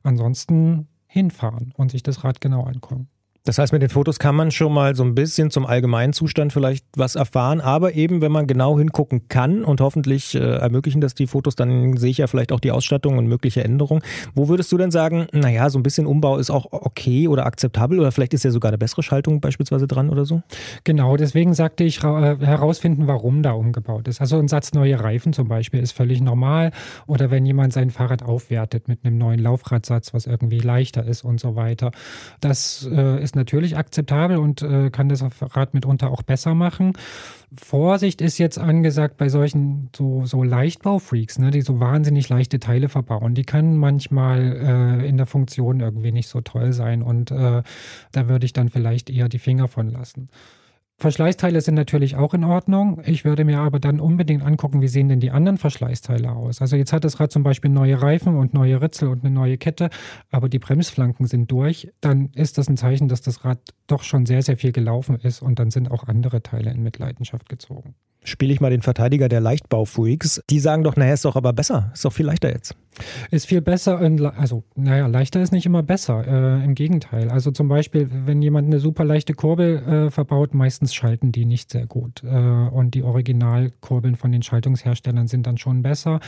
ansonsten 0.02 0.88
hinfahren 1.06 1.74
und 1.76 1.90
sich 1.90 2.02
das 2.02 2.24
Rad 2.24 2.40
genau 2.40 2.62
angucken. 2.62 3.10
Das 3.46 3.58
heißt, 3.58 3.74
mit 3.74 3.82
den 3.82 3.90
Fotos 3.90 4.18
kann 4.18 4.34
man 4.34 4.50
schon 4.50 4.72
mal 4.72 4.96
so 4.96 5.04
ein 5.04 5.14
bisschen 5.14 5.50
zum 5.50 5.66
allgemeinen 5.66 6.14
Zustand 6.14 6.54
vielleicht 6.54 6.86
was 6.96 7.14
erfahren, 7.14 7.60
aber 7.60 7.94
eben, 7.94 8.22
wenn 8.22 8.32
man 8.32 8.46
genau 8.46 8.78
hingucken 8.78 9.28
kann 9.28 9.64
und 9.64 9.82
hoffentlich 9.82 10.34
äh, 10.34 10.38
ermöglichen 10.38 11.02
das 11.02 11.12
die 11.12 11.26
Fotos, 11.26 11.54
dann 11.54 11.98
sehe 11.98 12.10
ich 12.10 12.16
ja 12.16 12.26
vielleicht 12.26 12.52
auch 12.52 12.60
die 12.60 12.70
Ausstattung 12.70 13.18
und 13.18 13.26
mögliche 13.26 13.62
Änderungen. 13.62 14.02
Wo 14.34 14.48
würdest 14.48 14.72
du 14.72 14.78
denn 14.78 14.90
sagen, 14.90 15.26
naja, 15.32 15.68
so 15.68 15.78
ein 15.78 15.82
bisschen 15.82 16.06
Umbau 16.06 16.38
ist 16.38 16.48
auch 16.48 16.68
okay 16.70 17.28
oder 17.28 17.44
akzeptabel 17.44 18.00
oder 18.00 18.12
vielleicht 18.12 18.32
ist 18.32 18.44
ja 18.44 18.50
sogar 18.50 18.70
eine 18.70 18.78
bessere 18.78 19.02
Schaltung 19.02 19.42
beispielsweise 19.42 19.86
dran 19.86 20.08
oder 20.08 20.24
so? 20.24 20.40
Genau, 20.84 21.18
deswegen 21.18 21.52
sagte 21.52 21.84
ich 21.84 22.02
äh, 22.02 22.36
herausfinden, 22.38 23.08
warum 23.08 23.42
da 23.42 23.52
umgebaut 23.52 24.08
ist. 24.08 24.22
Also 24.22 24.38
ein 24.38 24.48
Satz 24.48 24.72
neue 24.72 24.98
Reifen 24.98 25.34
zum 25.34 25.48
Beispiel 25.48 25.80
ist 25.80 25.92
völlig 25.92 26.22
normal 26.22 26.70
oder 27.06 27.30
wenn 27.30 27.44
jemand 27.44 27.74
sein 27.74 27.90
Fahrrad 27.90 28.22
aufwertet 28.22 28.88
mit 28.88 29.04
einem 29.04 29.18
neuen 29.18 29.38
Laufradsatz, 29.38 30.14
was 30.14 30.24
irgendwie 30.24 30.60
leichter 30.60 31.04
ist 31.04 31.24
und 31.24 31.40
so 31.40 31.56
weiter. 31.56 31.90
Das 32.40 32.88
äh, 32.90 33.22
ist 33.22 33.33
natürlich 33.36 33.76
akzeptabel 33.76 34.36
und 34.36 34.62
äh, 34.62 34.90
kann 34.90 35.08
das 35.08 35.24
Rad 35.40 35.74
mitunter 35.74 36.10
auch 36.10 36.22
besser 36.22 36.54
machen. 36.54 36.92
Vorsicht 37.56 38.20
ist 38.20 38.38
jetzt 38.38 38.58
angesagt 38.58 39.16
bei 39.16 39.28
solchen 39.28 39.90
so, 39.94 40.24
so 40.24 40.42
Leichtbaufreaks, 40.42 41.38
ne, 41.38 41.50
die 41.50 41.62
so 41.62 41.80
wahnsinnig 41.80 42.28
leichte 42.28 42.58
Teile 42.58 42.88
verbauen. 42.88 43.34
Die 43.34 43.44
können 43.44 43.76
manchmal 43.76 45.00
äh, 45.02 45.08
in 45.08 45.16
der 45.16 45.26
Funktion 45.26 45.80
irgendwie 45.80 46.12
nicht 46.12 46.28
so 46.28 46.40
toll 46.40 46.72
sein 46.72 47.02
und 47.02 47.30
äh, 47.30 47.62
da 48.12 48.28
würde 48.28 48.46
ich 48.46 48.52
dann 48.52 48.68
vielleicht 48.68 49.10
eher 49.10 49.28
die 49.28 49.38
Finger 49.38 49.68
von 49.68 49.88
lassen. 49.88 50.28
Verschleißteile 50.98 51.60
sind 51.60 51.74
natürlich 51.74 52.14
auch 52.16 52.34
in 52.34 52.44
Ordnung. 52.44 53.02
Ich 53.04 53.24
würde 53.24 53.44
mir 53.44 53.58
aber 53.58 53.80
dann 53.80 53.98
unbedingt 53.98 54.42
angucken, 54.44 54.80
wie 54.80 54.88
sehen 54.88 55.08
denn 55.08 55.20
die 55.20 55.32
anderen 55.32 55.58
Verschleißteile 55.58 56.30
aus. 56.30 56.60
Also 56.60 56.76
jetzt 56.76 56.92
hat 56.92 57.04
das 57.04 57.18
Rad 57.18 57.32
zum 57.32 57.42
Beispiel 57.42 57.70
neue 57.70 58.00
Reifen 58.00 58.36
und 58.36 58.54
neue 58.54 58.80
Ritzel 58.80 59.08
und 59.08 59.24
eine 59.24 59.34
neue 59.34 59.58
Kette, 59.58 59.90
aber 60.30 60.48
die 60.48 60.60
Bremsflanken 60.60 61.26
sind 61.26 61.50
durch. 61.50 61.92
Dann 62.00 62.30
ist 62.34 62.58
das 62.58 62.68
ein 62.68 62.76
Zeichen, 62.76 63.08
dass 63.08 63.22
das 63.22 63.44
Rad 63.44 63.58
doch 63.86 64.02
schon 64.04 64.24
sehr, 64.24 64.42
sehr 64.42 64.56
viel 64.56 64.72
gelaufen 64.72 65.16
ist 65.16 65.42
und 65.42 65.58
dann 65.58 65.70
sind 65.70 65.90
auch 65.90 66.04
andere 66.04 66.42
Teile 66.42 66.70
in 66.70 66.82
Mitleidenschaft 66.82 67.48
gezogen 67.48 67.94
spiele 68.24 68.52
ich 68.52 68.60
mal 68.60 68.70
den 68.70 68.82
Verteidiger 68.82 69.28
der 69.28 69.40
Leichtbaufreaks. 69.40 70.42
Die 70.50 70.58
sagen 70.58 70.82
doch, 70.82 70.96
naja, 70.96 71.14
ist 71.14 71.24
doch 71.24 71.36
aber 71.36 71.52
besser, 71.52 71.90
ist 71.94 72.04
doch 72.04 72.12
viel 72.12 72.26
leichter 72.26 72.50
jetzt. 72.50 72.74
Ist 73.30 73.46
viel 73.46 73.60
besser, 73.60 73.98
also 74.36 74.62
naja, 74.76 75.06
leichter 75.06 75.42
ist 75.42 75.52
nicht 75.52 75.66
immer 75.66 75.82
besser, 75.82 76.26
äh, 76.26 76.64
im 76.64 76.74
Gegenteil. 76.74 77.28
Also 77.28 77.50
zum 77.50 77.68
Beispiel, 77.68 78.08
wenn 78.10 78.40
jemand 78.40 78.68
eine 78.68 78.78
super 78.78 79.04
leichte 79.04 79.34
Kurbel 79.34 79.78
äh, 79.78 80.10
verbaut, 80.10 80.54
meistens 80.54 80.94
schalten 80.94 81.32
die 81.32 81.44
nicht 81.44 81.70
sehr 81.70 81.86
gut. 81.86 82.22
Äh, 82.22 82.28
und 82.28 82.94
die 82.94 83.02
Originalkurbeln 83.02 84.16
von 84.16 84.30
den 84.32 84.42
Schaltungsherstellern 84.42 85.26
sind 85.26 85.46
dann 85.46 85.58
schon 85.58 85.82
besser 85.82 86.20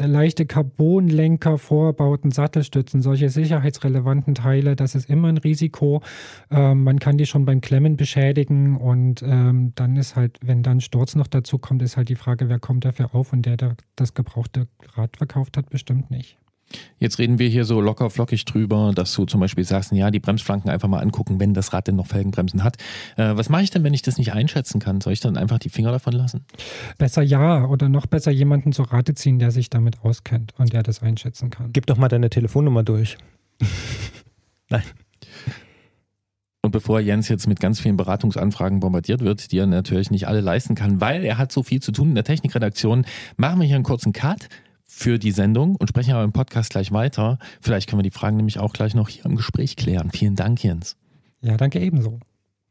leichte 0.00 0.46
Carbonlenker, 0.46 1.58
Vorbauten, 1.58 2.30
Sattelstützen, 2.30 3.00
solche 3.02 3.28
sicherheitsrelevanten 3.30 4.34
Teile, 4.34 4.76
das 4.76 4.94
ist 4.94 5.08
immer 5.08 5.28
ein 5.28 5.38
Risiko. 5.38 6.02
Ähm, 6.50 6.84
man 6.84 6.98
kann 6.98 7.16
die 7.16 7.26
schon 7.26 7.44
beim 7.44 7.60
Klemmen 7.60 7.96
beschädigen 7.96 8.76
und 8.76 9.22
ähm, 9.22 9.72
dann 9.74 9.96
ist 9.96 10.16
halt, 10.16 10.38
wenn 10.42 10.62
dann 10.62 10.80
Sturz 10.80 11.14
noch 11.14 11.28
dazu 11.28 11.58
kommt, 11.58 11.82
ist 11.82 11.96
halt 11.96 12.08
die 12.08 12.16
Frage, 12.16 12.48
wer 12.48 12.58
kommt 12.58 12.84
dafür 12.84 13.14
auf 13.14 13.32
und 13.32 13.46
der, 13.46 13.56
der 13.56 13.76
das 13.96 14.14
gebrauchte 14.14 14.68
Rad 14.94 15.16
verkauft 15.16 15.56
hat, 15.56 15.70
bestimmt 15.70 16.10
nicht. 16.10 16.38
Jetzt 16.98 17.18
reden 17.18 17.38
wir 17.38 17.48
hier 17.48 17.64
so 17.64 17.80
locker 17.80 18.10
flockig 18.10 18.44
drüber, 18.44 18.92
dass 18.94 19.12
du 19.14 19.26
zum 19.26 19.40
Beispiel 19.40 19.64
sagst, 19.64 19.92
ja, 19.92 20.10
die 20.10 20.20
Bremsflanken 20.20 20.70
einfach 20.70 20.88
mal 20.88 21.00
angucken, 21.00 21.38
wenn 21.40 21.54
das 21.54 21.72
Rad 21.72 21.88
denn 21.88 21.96
noch 21.96 22.06
Felgenbremsen 22.06 22.64
hat. 22.64 22.76
Äh, 23.16 23.36
was 23.36 23.48
mache 23.48 23.62
ich 23.62 23.70
denn, 23.70 23.84
wenn 23.84 23.94
ich 23.94 24.02
das 24.02 24.18
nicht 24.18 24.32
einschätzen 24.32 24.80
kann? 24.80 25.00
Soll 25.00 25.12
ich 25.12 25.20
dann 25.20 25.36
einfach 25.36 25.58
die 25.58 25.68
Finger 25.68 25.92
davon 25.92 26.14
lassen? 26.14 26.44
Besser 26.98 27.22
ja 27.22 27.66
oder 27.66 27.88
noch 27.88 28.06
besser 28.06 28.30
jemanden 28.30 28.72
zur 28.72 28.92
Rate 28.92 29.14
ziehen, 29.14 29.38
der 29.38 29.50
sich 29.50 29.70
damit 29.70 30.02
auskennt 30.02 30.52
und 30.58 30.72
der 30.72 30.82
das 30.82 31.02
einschätzen 31.02 31.50
kann. 31.50 31.72
Gib 31.72 31.86
doch 31.86 31.96
mal 31.96 32.08
deine 32.08 32.30
Telefonnummer 32.30 32.82
durch. 32.82 33.16
Nein. 34.70 34.82
Und 36.62 36.70
bevor 36.70 36.98
Jens 36.98 37.28
jetzt 37.28 37.46
mit 37.46 37.60
ganz 37.60 37.78
vielen 37.78 37.98
Beratungsanfragen 37.98 38.80
bombardiert 38.80 39.20
wird, 39.20 39.52
die 39.52 39.58
er 39.58 39.66
natürlich 39.66 40.10
nicht 40.10 40.26
alle 40.26 40.40
leisten 40.40 40.74
kann, 40.74 40.98
weil 40.98 41.22
er 41.22 41.36
hat 41.36 41.52
so 41.52 41.62
viel 41.62 41.82
zu 41.82 41.92
tun 41.92 42.08
in 42.08 42.14
der 42.14 42.24
Technikredaktion, 42.24 43.04
machen 43.36 43.60
wir 43.60 43.66
hier 43.66 43.76
einen 43.76 43.84
kurzen 43.84 44.14
Cut 44.14 44.48
für 44.94 45.18
die 45.18 45.32
Sendung 45.32 45.76
und 45.76 45.88
sprechen 45.88 46.12
aber 46.12 46.24
im 46.24 46.32
Podcast 46.32 46.70
gleich 46.70 46.92
weiter. 46.92 47.38
Vielleicht 47.60 47.88
können 47.88 47.98
wir 47.98 48.04
die 48.04 48.10
Fragen 48.10 48.36
nämlich 48.36 48.58
auch 48.58 48.72
gleich 48.72 48.94
noch 48.94 49.08
hier 49.08 49.24
im 49.26 49.34
Gespräch 49.34 49.76
klären. 49.76 50.10
Vielen 50.12 50.36
Dank, 50.36 50.62
Jens. 50.62 50.96
Ja, 51.40 51.56
danke 51.56 51.80
ebenso. 51.80 52.20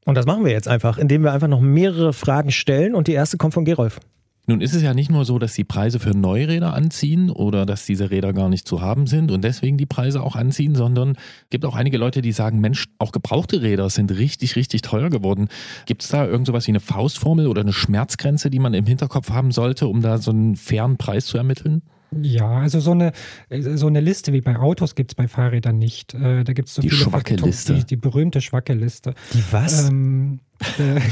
Und 0.05 0.15
das 0.15 0.26
machen 0.26 0.45
wir 0.45 0.51
jetzt 0.51 0.67
einfach, 0.67 0.97
indem 0.97 1.24
wir 1.24 1.34
einfach 1.34 1.47
noch 1.47 1.61
mehrere 1.61 2.13
Fragen 2.13 2.51
stellen 2.51 2.95
und 2.95 3.07
die 3.07 3.13
erste 3.13 3.38
kommt 3.38 3.53
von 3.53 3.65
Gerolf. 3.65 3.99
Nun 4.45 4.59
ist 4.59 4.74
es 4.74 4.82
ja 4.82 4.93
nicht 4.93 5.09
nur 5.09 5.24
so, 5.24 5.39
dass 5.39 5.53
die 5.53 5.63
Preise 5.63 5.99
für 5.99 6.09
Neuräder 6.11 6.74
anziehen 6.74 7.30
oder 7.30 7.65
dass 7.65 7.86
diese 7.86 8.11
Räder 8.11 8.34
gar 8.34 8.49
nicht 8.49 8.67
zu 8.67 8.82
haben 8.82 9.07
sind 9.07 9.32
und 9.32 9.41
deswegen 9.41 9.78
die 9.78 9.86
Preise 9.86 10.21
auch 10.21 10.36
anziehen, 10.36 10.76
sondern 10.76 11.11
es 11.11 11.49
gibt 11.49 11.63
auch 11.63 11.76
einige 11.76 11.97
Leute, 11.97 12.21
die 12.21 12.34
sagen, 12.34 12.59
Mensch, 12.59 12.86
auch 12.99 13.13
gebrauchte 13.13 13.61
Räder 13.61 13.89
sind 13.89 14.11
richtig, 14.11 14.57
richtig 14.57 14.82
teuer 14.82 15.09
geworden. 15.09 15.47
Gibt 15.86 16.03
es 16.03 16.09
da 16.09 16.26
irgend 16.26 16.47
sowas 16.47 16.67
wie 16.67 16.71
eine 16.71 16.82
Faustformel 16.82 17.47
oder 17.47 17.61
eine 17.61 17.71
Schmerzgrenze, 17.71 18.49
die 18.49 18.59
man 18.59 18.74
im 18.74 18.86
Hinterkopf 18.86 19.30
haben 19.30 19.51
sollte, 19.51 19.88
um 19.88 20.01
da 20.01 20.17
so 20.17 20.32
einen 20.32 20.57
fairen 20.57 20.97
Preis 20.97 21.26
zu 21.26 21.38
ermitteln? 21.38 21.82
Ja, 22.22 22.49
also 22.59 22.80
so 22.80 22.91
eine, 22.91 23.11
so 23.49 23.88
eine 23.88 23.99
Liste 24.01 24.34
wie 24.34 24.41
bei 24.41 24.57
Autos 24.57 24.95
gibt 24.95 25.11
es 25.11 25.16
bei 25.16 25.28
Fahrrädern 25.28 25.78
nicht. 25.78 26.14
Äh, 26.14 26.43
da 26.43 26.53
gibt 26.53 26.70
es 26.70 26.76
so 26.76 26.82
die 26.82 26.89
viele 26.89 27.03
schwacke 27.03 27.36
Liste. 27.36 27.74
Die, 27.76 27.86
die 27.86 27.95
berühmte 27.95 28.41
schwacke 28.41 28.74
Liste. 28.74 29.14
Die 29.34 29.43
was? 29.51 29.89
Ähm, 29.89 30.39
äh, 30.78 30.99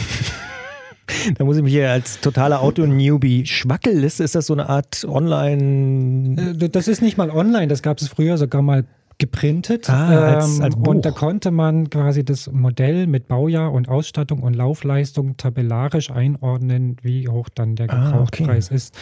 Da 1.37 1.43
muss 1.43 1.57
ich 1.57 1.63
mich 1.63 1.73
hier 1.73 1.91
als 1.91 2.21
totaler 2.21 2.61
Auto-Newbie. 2.61 3.45
Schwackelliste, 3.45 4.23
ist 4.23 4.35
das 4.35 4.45
so 4.45 4.53
eine 4.53 4.69
Art 4.69 5.03
Online. 5.05 6.55
Äh, 6.57 6.69
Das 6.69 6.87
ist 6.87 7.01
nicht 7.01 7.17
mal 7.17 7.29
online, 7.29 7.67
das 7.67 7.81
gab 7.81 7.99
es 7.99 8.07
früher 8.07 8.37
sogar 8.37 8.61
mal 8.61 8.85
geprintet. 9.21 9.87
Ähm, 9.87 9.95
Ah, 9.95 10.33
als- 10.35 10.59
als 10.59 10.75
Buch. 10.75 10.87
und 10.87 11.05
da 11.05 11.11
konnte 11.11 11.51
man 11.51 11.89
quasi 11.89 12.25
das 12.25 12.51
Modell 12.51 13.07
mit 13.07 13.27
Baujahr 13.29 13.71
und 13.71 13.87
Ausstattung 13.87 14.41
und 14.43 14.55
Laufleistung 14.55 15.37
tabellarisch 15.37 16.11
einordnen, 16.11 16.97
wie 17.03 17.29
hoch 17.29 17.47
dann 17.53 17.75
der 17.75 17.89
Ah, 17.89 18.09
Gebrauchtpreis 18.11 18.67
okay. 18.67 18.75
ist. 18.75 18.97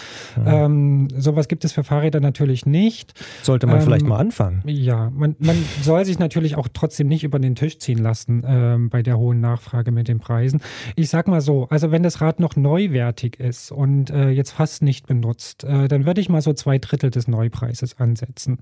Ähm, 0.45 1.07
sowas 1.17 1.47
gibt 1.47 1.63
es 1.65 1.71
für 1.71 1.83
Fahrräder 1.83 2.19
natürlich 2.19 2.65
nicht. 2.65 3.13
Sollte 3.41 3.65
man 3.65 3.77
Ähm, 3.77 3.81
vielleicht 3.81 4.05
mal 4.05 4.17
anfangen. 4.19 4.61
Ja, 4.65 5.09
man, 5.15 5.35
man 5.39 5.55
soll 5.81 6.03
sich 6.05 6.19
natürlich 6.19 6.55
auch 6.57 6.67
trotzdem 6.73 7.07
nicht 7.07 7.23
über 7.23 7.39
den 7.39 7.55
Tisch 7.55 7.79
ziehen 7.79 7.97
lassen 7.99 8.43
ähm, 8.45 8.89
bei 8.89 9.01
der 9.01 9.17
hohen 9.17 9.39
Nachfrage 9.39 9.91
mit 9.91 10.07
den 10.09 10.19
Preisen. 10.19 10.59
Ich 10.97 11.09
sag 11.09 11.27
mal 11.29 11.39
so, 11.41 11.67
also 11.69 11.91
wenn 11.91 12.03
das 12.03 12.19
Rad 12.19 12.39
noch 12.41 12.55
neuwertig 12.57 13.39
ist 13.39 13.71
und 13.71 14.09
äh, 14.09 14.29
jetzt 14.29 14.51
fast 14.51 14.83
nicht 14.83 15.07
benutzt, 15.07 15.63
äh, 15.63 15.87
dann 15.87 16.05
würde 16.05 16.19
ich 16.19 16.27
mal 16.27 16.41
so 16.41 16.51
zwei 16.51 16.77
Drittel 16.77 17.09
des 17.09 17.29
Neupreises 17.29 17.97
ansetzen, 17.99 18.57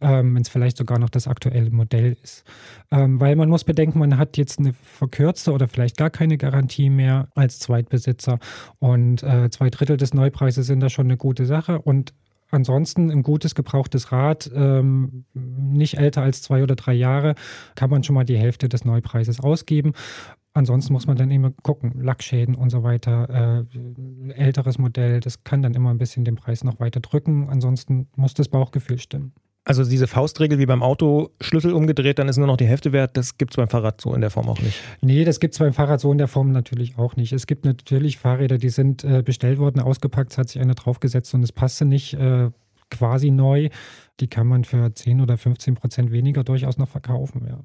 ähm, 0.00 0.36
wenn 0.36 0.42
es 0.42 0.48
vielleicht 0.48 0.76
sogar 0.76 0.99
noch 1.00 1.10
das 1.10 1.26
aktuelle 1.26 1.70
Modell 1.70 2.16
ist. 2.22 2.44
Ähm, 2.90 3.20
weil 3.20 3.36
man 3.36 3.48
muss 3.48 3.64
bedenken, 3.64 3.98
man 3.98 4.16
hat 4.16 4.36
jetzt 4.36 4.58
eine 4.58 4.72
verkürzte 4.72 5.52
oder 5.52 5.66
vielleicht 5.66 5.96
gar 5.96 6.10
keine 6.10 6.38
Garantie 6.38 6.90
mehr 6.90 7.28
als 7.34 7.58
Zweitbesitzer 7.58 8.38
und 8.78 9.22
äh, 9.22 9.50
zwei 9.50 9.70
Drittel 9.70 9.96
des 9.96 10.14
Neupreises 10.14 10.66
sind 10.66 10.80
da 10.80 10.88
schon 10.88 11.06
eine 11.06 11.16
gute 11.16 11.46
Sache 11.46 11.80
und 11.80 12.12
Ansonsten 12.52 13.10
ein 13.10 13.22
gutes 13.22 13.54
gebrauchtes 13.54 14.10
Rad, 14.10 14.50
ähm, 14.54 15.24
nicht 15.34 15.98
älter 15.98 16.22
als 16.22 16.42
zwei 16.42 16.62
oder 16.62 16.74
drei 16.74 16.94
Jahre, 16.94 17.34
kann 17.76 17.90
man 17.90 18.02
schon 18.02 18.14
mal 18.14 18.24
die 18.24 18.36
Hälfte 18.36 18.68
des 18.68 18.84
Neupreises 18.84 19.40
ausgeben. 19.40 19.92
Ansonsten 20.52 20.92
muss 20.92 21.06
man 21.06 21.16
dann 21.16 21.30
immer 21.30 21.52
gucken, 21.62 22.00
Lackschäden 22.02 22.56
und 22.56 22.70
so 22.70 22.82
weiter. 22.82 23.66
Äh, 23.70 24.32
älteres 24.32 24.78
Modell, 24.78 25.20
das 25.20 25.44
kann 25.44 25.62
dann 25.62 25.74
immer 25.74 25.90
ein 25.90 25.98
bisschen 25.98 26.24
den 26.24 26.34
Preis 26.34 26.64
noch 26.64 26.80
weiter 26.80 26.98
drücken. 26.98 27.48
Ansonsten 27.48 28.08
muss 28.16 28.34
das 28.34 28.48
Bauchgefühl 28.48 28.98
stimmen. 28.98 29.32
Also 29.70 29.88
diese 29.88 30.08
Faustregel 30.08 30.58
wie 30.58 30.66
beim 30.66 30.82
Auto, 30.82 31.30
Schlüssel 31.40 31.74
umgedreht, 31.74 32.18
dann 32.18 32.28
ist 32.28 32.38
nur 32.38 32.48
noch 32.48 32.56
die 32.56 32.66
Hälfte 32.66 32.90
wert. 32.90 33.16
Das 33.16 33.38
gibt 33.38 33.52
es 33.52 33.56
beim 33.56 33.68
Fahrrad 33.68 34.00
so 34.00 34.12
in 34.16 34.20
der 34.20 34.30
Form 34.30 34.48
auch 34.48 34.60
nicht. 34.60 34.76
Nee, 35.00 35.24
das 35.24 35.38
gibt 35.38 35.54
es 35.54 35.60
beim 35.60 35.72
Fahrrad 35.72 36.00
so 36.00 36.10
in 36.10 36.18
der 36.18 36.26
Form 36.26 36.50
natürlich 36.50 36.98
auch 36.98 37.14
nicht. 37.14 37.32
Es 37.32 37.46
gibt 37.46 37.64
natürlich 37.64 38.18
Fahrräder, 38.18 38.58
die 38.58 38.68
sind 38.68 39.04
äh, 39.04 39.22
bestellt 39.22 39.60
worden, 39.60 39.78
ausgepackt, 39.78 40.32
es 40.32 40.38
hat 40.38 40.48
sich 40.48 40.60
einer 40.60 40.74
draufgesetzt 40.74 41.32
und 41.34 41.44
es 41.44 41.52
passte 41.52 41.84
nicht 41.84 42.14
äh, 42.14 42.50
quasi 42.90 43.30
neu. 43.30 43.68
Die 44.18 44.26
kann 44.26 44.48
man 44.48 44.64
für 44.64 44.92
10 44.92 45.20
oder 45.20 45.38
15 45.38 45.76
Prozent 45.76 46.10
weniger 46.10 46.42
durchaus 46.42 46.76
noch 46.76 46.88
verkaufen. 46.88 47.46
Ja. 47.48 47.60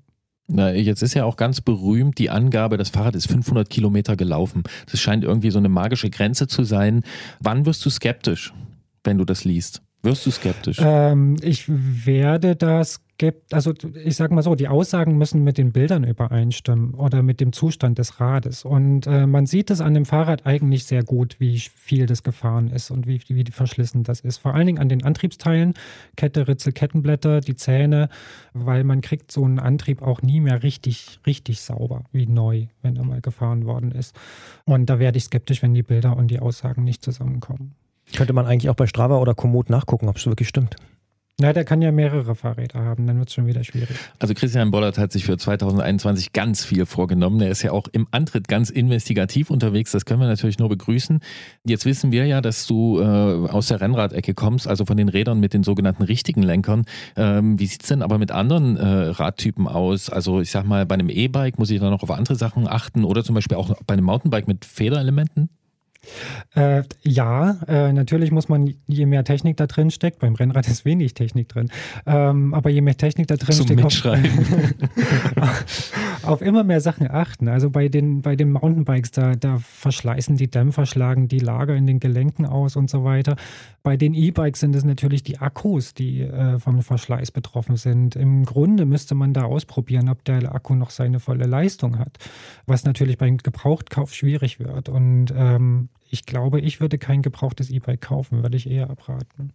Na, 0.45 0.73
jetzt 0.73 1.01
ist 1.01 1.15
ja 1.15 1.25
auch 1.25 1.37
ganz 1.37 1.59
berühmt 1.59 2.19
die 2.19 2.29
Angabe, 2.29 2.77
das 2.77 2.89
Fahrrad 2.89 3.15
ist 3.15 3.31
500 3.31 3.67
Kilometer 3.67 4.15
gelaufen. 4.15 4.61
Das 4.91 4.99
scheint 4.99 5.23
irgendwie 5.23 5.49
so 5.49 5.57
eine 5.57 5.69
magische 5.69 6.11
Grenze 6.11 6.45
zu 6.45 6.65
sein. 6.65 7.01
Wann 7.39 7.65
wirst 7.65 7.83
du 7.83 7.89
skeptisch, 7.89 8.53
wenn 9.03 9.17
du 9.17 9.25
das 9.25 9.43
liest? 9.43 9.81
Wirst 10.05 10.23
du 10.27 10.29
skeptisch? 10.29 10.77
Ähm, 10.79 11.35
ich 11.41 11.65
werde 11.67 12.55
das 12.55 13.01
gibt, 13.17 13.55
also 13.55 13.73
ich 14.03 14.15
sage 14.15 14.35
mal 14.35 14.43
so, 14.43 14.53
die 14.53 14.67
Aussagen 14.67 15.17
müssen 15.17 15.43
mit 15.43 15.57
den 15.57 15.71
Bildern 15.71 16.03
übereinstimmen 16.03 16.93
oder 16.93 17.23
mit 17.23 17.39
dem 17.39 17.53
Zustand 17.53 17.97
des 17.97 18.19
Rades. 18.19 18.65
Und 18.65 19.07
äh, 19.07 19.25
man 19.25 19.47
sieht 19.47 19.71
es 19.71 19.81
an 19.81 19.95
dem 19.95 20.05
Fahrrad 20.05 20.45
eigentlich 20.45 20.83
sehr 20.83 21.03
gut, 21.03 21.37
wie 21.39 21.57
viel 21.57 22.05
das 22.05 22.21
gefahren 22.21 22.69
ist 22.69 22.91
und 22.91 23.07
wie, 23.07 23.19
wie 23.29 23.51
verschlissen 23.51 24.03
das 24.03 24.19
ist. 24.19 24.37
Vor 24.37 24.53
allen 24.53 24.67
Dingen 24.67 24.79
an 24.79 24.89
den 24.89 25.03
Antriebsteilen, 25.03 25.73
Kette, 26.15 26.47
Ritzel, 26.47 26.71
Kettenblätter, 26.71 27.41
die 27.41 27.55
Zähne, 27.55 28.09
weil 28.53 28.83
man 28.83 29.01
kriegt 29.01 29.31
so 29.31 29.43
einen 29.43 29.57
Antrieb 29.57 30.03
auch 30.03 30.21
nie 30.21 30.39
mehr 30.39 30.61
richtig, 30.61 31.19
richtig 31.25 31.61
sauber 31.61 32.03
wie 32.11 32.27
neu, 32.27 32.67
wenn 32.83 32.95
er 32.95 33.05
mal 33.05 33.21
gefahren 33.21 33.65
worden 33.65 33.91
ist. 33.91 34.15
Und 34.65 34.87
da 34.87 34.99
werde 34.99 35.17
ich 35.17 35.23
skeptisch, 35.23 35.63
wenn 35.63 35.73
die 35.73 35.83
Bilder 35.83 36.15
und 36.15 36.27
die 36.27 36.39
Aussagen 36.39 36.83
nicht 36.83 37.03
zusammenkommen. 37.03 37.73
Könnte 38.13 38.33
man 38.33 38.45
eigentlich 38.45 38.69
auch 38.69 38.75
bei 38.75 38.87
Strava 38.87 39.17
oder 39.17 39.33
Komoot 39.33 39.69
nachgucken, 39.69 40.07
ob 40.07 40.17
es 40.17 40.25
wirklich 40.25 40.47
stimmt. 40.47 40.75
Na, 41.37 41.51
der 41.51 41.65
kann 41.65 41.81
ja 41.81 41.91
mehrere 41.91 42.33
Fahrräder 42.33 42.79
haben, 42.79 43.07
dann 43.07 43.19
wird 43.19 43.27
es 43.27 43.33
schon 43.33 43.45
wieder 43.45 43.61
schwierig. 43.65 43.97
Also 44.19 44.33
Christian 44.33 44.71
Bollert 44.71 44.97
hat 44.97 45.11
sich 45.11 45.25
für 45.25 45.37
2021 45.37 46.31
ganz 46.31 46.63
viel 46.63 46.85
vorgenommen. 46.85 47.41
Er 47.41 47.49
ist 47.49 47.61
ja 47.61 47.73
auch 47.73 47.89
im 47.91 48.07
Antritt 48.11 48.47
ganz 48.47 48.69
investigativ 48.69 49.49
unterwegs. 49.49 49.91
Das 49.91 50.05
können 50.05 50.21
wir 50.21 50.27
natürlich 50.27 50.59
nur 50.59 50.69
begrüßen. 50.69 51.19
Jetzt 51.65 51.83
wissen 51.83 52.13
wir 52.13 52.25
ja, 52.25 52.39
dass 52.39 52.67
du 52.67 53.01
äh, 53.01 53.03
aus 53.03 53.67
der 53.67 53.81
Rennradecke 53.81 54.33
kommst, 54.33 54.65
also 54.65 54.85
von 54.85 54.95
den 54.95 55.09
Rädern 55.09 55.41
mit 55.41 55.53
den 55.53 55.63
sogenannten 55.63 56.03
richtigen 56.03 56.41
Lenkern. 56.41 56.85
Ähm, 57.17 57.59
wie 57.59 57.65
sieht's 57.65 57.89
denn 57.89 58.01
aber 58.01 58.17
mit 58.17 58.31
anderen 58.31 58.77
äh, 58.77 58.85
Radtypen 58.85 59.67
aus? 59.67 60.09
Also 60.09 60.39
ich 60.39 60.51
sag 60.51 60.63
mal, 60.63 60.85
bei 60.85 60.93
einem 60.93 61.09
E-Bike 61.09 61.59
muss 61.59 61.69
ich 61.69 61.81
da 61.81 61.89
noch 61.89 62.01
auf 62.01 62.11
andere 62.11 62.35
Sachen 62.35 62.65
achten 62.65 63.03
oder 63.03 63.25
zum 63.25 63.35
Beispiel 63.35 63.57
auch 63.57 63.75
bei 63.85 63.95
einem 63.95 64.05
Mountainbike 64.05 64.47
mit 64.47 64.63
Federelementen? 64.63 65.49
Äh, 66.55 66.83
ja, 67.03 67.57
äh, 67.67 67.93
natürlich 67.93 68.31
muss 68.31 68.49
man, 68.49 68.73
je 68.87 69.05
mehr 69.05 69.23
Technik 69.23 69.57
da 69.57 69.67
drin 69.67 69.91
steckt, 69.91 70.19
beim 70.19 70.35
Rennrad 70.35 70.67
ist 70.67 70.85
wenig 70.85 71.13
Technik 71.13 71.49
drin, 71.49 71.69
ähm, 72.05 72.53
aber 72.53 72.69
je 72.69 72.81
mehr 72.81 72.97
Technik 72.97 73.27
da 73.27 73.35
drin 73.35 73.55
Zum 73.55 73.67
steckt, 73.67 73.83
auf, 75.37 76.23
auf 76.23 76.41
immer 76.41 76.63
mehr 76.63 76.81
Sachen 76.81 77.09
achten. 77.09 77.47
Also 77.47 77.69
bei 77.69 77.87
den, 77.87 78.21
bei 78.21 78.35
den 78.35 78.51
Mountainbikes, 78.51 79.11
da, 79.11 79.35
da 79.35 79.57
verschleißen 79.57 80.37
die 80.37 80.49
Dämpfer, 80.49 80.85
schlagen 80.85 81.27
die 81.27 81.39
Lager 81.39 81.75
in 81.75 81.87
den 81.87 81.99
Gelenken 81.99 82.45
aus 82.45 82.75
und 82.75 82.89
so 82.89 83.03
weiter. 83.03 83.35
Bei 83.83 83.97
den 83.97 84.13
E-Bikes 84.13 84.61
sind 84.61 84.75
es 84.75 84.83
natürlich 84.83 85.23
die 85.23 85.37
Akkus, 85.37 85.93
die 85.93 86.21
äh, 86.21 86.57
vom 86.59 86.81
Verschleiß 86.81 87.31
betroffen 87.31 87.75
sind. 87.77 88.15
Im 88.15 88.43
Grunde 88.45 88.85
müsste 88.85 89.13
man 89.13 89.33
da 89.33 89.43
ausprobieren, 89.43 90.09
ob 90.09 90.23
der 90.25 90.55
Akku 90.55 90.73
noch 90.73 90.89
seine 90.89 91.19
volle 91.19 91.45
Leistung 91.45 91.99
hat, 91.99 92.17
was 92.65 92.83
natürlich 92.83 93.17
beim 93.17 93.37
Gebrauchtkauf 93.37 94.13
schwierig 94.13 94.59
wird. 94.59 94.89
Und 94.89 95.33
ähm, 95.35 95.89
ich 96.09 96.25
glaube, 96.25 96.59
ich 96.59 96.79
würde 96.79 96.97
kein 96.97 97.21
gebrauchtes 97.21 97.69
E-Bike 97.69 98.01
kaufen, 98.01 98.43
würde 98.43 98.57
ich 98.57 98.69
eher 98.69 98.89
abraten. 98.89 99.53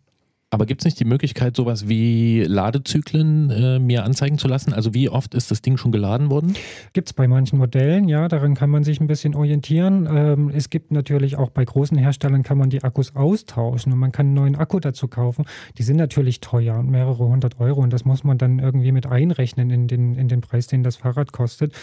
Aber 0.52 0.66
gibt 0.66 0.80
es 0.80 0.84
nicht 0.84 0.98
die 0.98 1.04
Möglichkeit, 1.04 1.54
sowas 1.54 1.88
wie 1.88 2.42
Ladezyklen 2.42 3.50
äh, 3.50 3.78
mir 3.78 4.04
anzeigen 4.04 4.36
zu 4.36 4.48
lassen? 4.48 4.72
Also 4.72 4.94
wie 4.94 5.08
oft 5.08 5.32
ist 5.36 5.52
das 5.52 5.62
Ding 5.62 5.76
schon 5.76 5.92
geladen 5.92 6.28
worden? 6.28 6.54
Gibt 6.92 7.08
es 7.08 7.12
bei 7.12 7.28
manchen 7.28 7.56
Modellen, 7.56 8.08
ja, 8.08 8.26
daran 8.26 8.56
kann 8.56 8.68
man 8.68 8.82
sich 8.82 9.00
ein 9.00 9.06
bisschen 9.06 9.36
orientieren. 9.36 10.08
Ähm, 10.10 10.50
es 10.52 10.68
gibt 10.68 10.90
natürlich 10.90 11.36
auch 11.36 11.50
bei 11.50 11.64
großen 11.64 11.96
Herstellern 11.96 12.42
kann 12.42 12.58
man 12.58 12.68
die 12.68 12.82
Akkus 12.82 13.14
austauschen 13.14 13.92
und 13.92 14.00
man 14.00 14.10
kann 14.10 14.26
einen 14.26 14.34
neuen 14.34 14.56
Akku 14.56 14.80
dazu 14.80 15.06
kaufen. 15.06 15.44
Die 15.78 15.84
sind 15.84 15.96
natürlich 15.96 16.40
teuer 16.40 16.80
und 16.80 16.90
mehrere 16.90 17.28
hundert 17.28 17.60
Euro 17.60 17.80
und 17.80 17.92
das 17.92 18.04
muss 18.04 18.24
man 18.24 18.36
dann 18.36 18.58
irgendwie 18.58 18.90
mit 18.90 19.06
einrechnen 19.06 19.70
in 19.70 19.86
den, 19.86 20.16
in 20.16 20.26
den 20.26 20.40
Preis, 20.40 20.66
den 20.66 20.82
das 20.82 20.96
Fahrrad 20.96 21.30
kostet. 21.30 21.74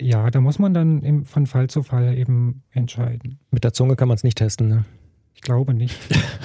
Ja, 0.00 0.30
da 0.30 0.40
muss 0.40 0.60
man 0.60 0.72
dann 0.74 1.02
im, 1.02 1.24
von 1.24 1.46
Fall 1.46 1.68
zu 1.68 1.82
Fall 1.82 2.16
eben 2.16 2.62
entscheiden. 2.70 3.40
Mit 3.50 3.64
der 3.64 3.72
Zunge 3.72 3.96
kann 3.96 4.06
man 4.06 4.14
es 4.14 4.22
nicht 4.22 4.38
testen. 4.38 4.68
Ne? 4.68 4.84
Ich 5.34 5.40
glaube 5.40 5.74
nicht. 5.74 5.98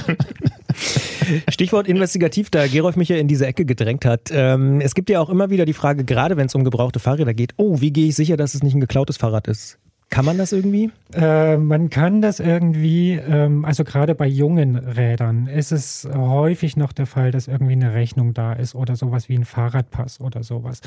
Stichwort 1.49 1.87
investigativ, 1.87 2.49
da 2.49 2.67
Gerolf 2.67 2.95
mich 2.95 3.09
ja 3.09 3.17
in 3.17 3.27
diese 3.27 3.45
Ecke 3.45 3.65
gedrängt 3.65 4.05
hat. 4.05 4.29
Ähm, 4.31 4.81
es 4.81 4.95
gibt 4.95 5.09
ja 5.09 5.19
auch 5.19 5.29
immer 5.29 5.49
wieder 5.49 5.65
die 5.65 5.73
Frage, 5.73 6.03
gerade 6.03 6.37
wenn 6.37 6.47
es 6.47 6.55
um 6.55 6.63
gebrauchte 6.63 6.99
Fahrräder 6.99 7.33
geht, 7.33 7.53
oh, 7.57 7.81
wie 7.81 7.91
gehe 7.91 8.07
ich 8.07 8.15
sicher, 8.15 8.37
dass 8.37 8.55
es 8.55 8.63
nicht 8.63 8.75
ein 8.75 8.81
geklautes 8.81 9.17
Fahrrad 9.17 9.47
ist? 9.47 9.79
Kann 10.09 10.23
man 10.23 10.37
das 10.37 10.53
irgendwie? 10.53 10.89
Äh, 11.13 11.57
man 11.57 11.89
kann 11.89 12.21
das 12.21 12.39
irgendwie, 12.39 13.13
ähm, 13.13 13.65
also 13.65 13.83
gerade 13.83 14.15
bei 14.15 14.25
jungen 14.25 14.77
Rädern 14.77 15.47
ist 15.47 15.73
es 15.73 16.07
häufig 16.11 16.77
noch 16.77 16.93
der 16.93 17.05
Fall, 17.05 17.31
dass 17.31 17.47
irgendwie 17.47 17.73
eine 17.73 17.93
Rechnung 17.93 18.33
da 18.33 18.53
ist 18.53 18.73
oder 18.73 18.95
sowas 18.95 19.27
wie 19.27 19.37
ein 19.37 19.43
Fahrradpass 19.43 20.21
oder 20.21 20.43
sowas. 20.43 20.79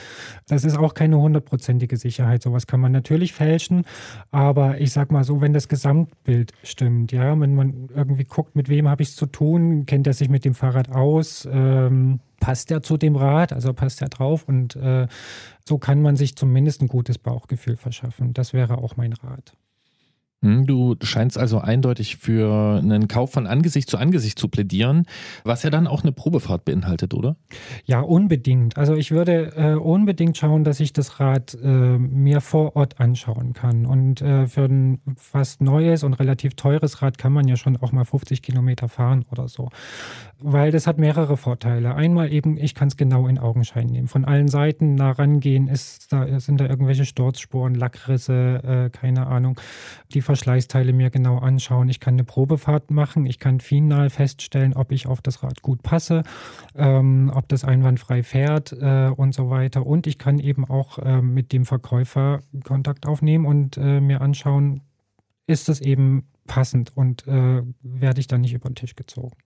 Das 0.48 0.64
ist 0.64 0.78
auch 0.78 0.94
keine 0.94 1.18
hundertprozentige 1.18 1.98
Sicherheit. 1.98 2.42
Sowas 2.42 2.66
kann 2.66 2.80
man 2.80 2.92
natürlich 2.92 3.34
fälschen, 3.34 3.84
aber 4.30 4.80
ich 4.80 4.90
sag 4.92 5.12
mal 5.12 5.22
so, 5.22 5.42
wenn 5.42 5.52
das 5.52 5.68
Gesamtbild 5.68 6.52
stimmt, 6.62 7.12
ja, 7.12 7.38
wenn 7.38 7.54
man 7.54 7.88
irgendwie 7.94 8.24
guckt, 8.24 8.56
mit 8.56 8.70
wem 8.70 8.88
habe 8.88 9.02
ich 9.02 9.10
es 9.10 9.16
zu 9.16 9.26
tun, 9.26 9.84
kennt 9.84 10.06
er 10.06 10.14
sich 10.14 10.30
mit 10.30 10.46
dem 10.46 10.54
Fahrrad 10.54 10.90
aus, 10.90 11.46
ähm, 11.52 12.20
passt 12.40 12.70
er 12.70 12.82
zu 12.82 12.96
dem 12.96 13.14
Rad, 13.14 13.52
also 13.52 13.72
passt 13.72 14.02
er 14.02 14.08
drauf 14.08 14.48
und 14.48 14.74
äh, 14.76 15.06
so 15.64 15.78
kann 15.78 16.02
man 16.02 16.16
sich 16.16 16.34
zumindest 16.36 16.82
ein 16.82 16.88
gutes 16.88 17.18
Bauchgefühl 17.18 17.76
verschaffen. 17.76 18.32
Das 18.32 18.52
wäre 18.52 18.78
auch 18.78 18.96
mein 18.96 19.12
Rat. 19.12 19.56
Hm, 20.42 20.66
du 20.66 20.96
scheinst 21.02 21.36
also 21.36 21.58
eindeutig 21.58 22.16
für 22.16 22.78
einen 22.78 23.08
Kauf 23.08 23.32
von 23.32 23.46
Angesicht 23.46 23.90
zu 23.90 23.98
Angesicht 23.98 24.38
zu 24.38 24.48
plädieren, 24.48 25.04
was 25.44 25.62
ja 25.62 25.68
dann 25.68 25.86
auch 25.86 26.02
eine 26.02 26.12
Probefahrt 26.12 26.64
beinhaltet, 26.64 27.12
oder? 27.12 27.36
Ja, 27.84 28.00
unbedingt. 28.00 28.78
Also 28.78 28.94
ich 28.94 29.10
würde 29.10 29.52
äh, 29.54 29.74
unbedingt 29.74 30.38
schauen, 30.38 30.64
dass 30.64 30.80
ich 30.80 30.94
das 30.94 31.20
Rad 31.20 31.58
äh, 31.62 31.66
mir 31.66 32.40
vor 32.40 32.74
Ort 32.74 33.00
anschauen 33.00 33.52
kann. 33.52 33.84
Und 33.84 34.22
äh, 34.22 34.46
für 34.46 34.64
ein 34.64 35.00
fast 35.16 35.60
neues 35.60 36.04
und 36.04 36.14
relativ 36.14 36.54
teures 36.54 37.02
Rad 37.02 37.18
kann 37.18 37.34
man 37.34 37.46
ja 37.46 37.56
schon 37.56 37.76
auch 37.76 37.92
mal 37.92 38.06
50 38.06 38.40
Kilometer 38.40 38.88
fahren 38.88 39.26
oder 39.30 39.46
so. 39.46 39.68
Weil 40.38 40.70
das 40.70 40.86
hat 40.86 40.96
mehrere 40.96 41.36
Vorteile. 41.36 41.94
Einmal 41.94 42.32
eben, 42.32 42.56
ich 42.56 42.74
kann 42.74 42.88
es 42.88 42.96
genau 42.96 43.26
in 43.26 43.38
Augenschein 43.38 43.88
nehmen. 43.88 44.08
Von 44.08 44.24
allen 44.24 44.48
Seiten 44.48 44.94
nah 44.94 45.10
rangehen, 45.10 45.68
ist 45.68 46.10
da, 46.14 46.40
sind 46.40 46.62
da 46.62 46.66
irgendwelche 46.66 47.04
Sturzspuren, 47.04 47.74
Lackrisse, 47.74 48.62
äh, 48.64 48.90
keine 48.90 49.26
Ahnung. 49.26 49.60
Die 50.14 50.22
Verschleißteile 50.30 50.92
mir 50.92 51.10
genau 51.10 51.38
anschauen. 51.38 51.88
Ich 51.88 51.98
kann 51.98 52.14
eine 52.14 52.22
Probefahrt 52.22 52.92
machen. 52.92 53.26
Ich 53.26 53.40
kann 53.40 53.58
final 53.58 54.10
feststellen, 54.10 54.74
ob 54.74 54.92
ich 54.92 55.08
auf 55.08 55.20
das 55.20 55.42
Rad 55.42 55.60
gut 55.60 55.82
passe, 55.82 56.22
ähm, 56.76 57.32
ob 57.34 57.48
das 57.48 57.64
einwandfrei 57.64 58.22
fährt 58.22 58.72
äh, 58.72 59.08
und 59.08 59.34
so 59.34 59.50
weiter. 59.50 59.84
Und 59.84 60.06
ich 60.06 60.18
kann 60.18 60.38
eben 60.38 60.64
auch 60.70 61.00
äh, 61.00 61.20
mit 61.20 61.50
dem 61.50 61.64
Verkäufer 61.66 62.42
Kontakt 62.62 63.06
aufnehmen 63.06 63.44
und 63.44 63.76
äh, 63.76 64.00
mir 64.00 64.20
anschauen, 64.20 64.82
ist 65.48 65.68
das 65.68 65.80
eben 65.80 66.28
passend 66.46 66.96
und 66.96 67.26
äh, 67.26 67.62
werde 67.82 68.20
ich 68.20 68.28
dann 68.28 68.42
nicht 68.42 68.54
über 68.54 68.70
den 68.70 68.76
Tisch 68.76 68.94
gezogen 68.94 69.36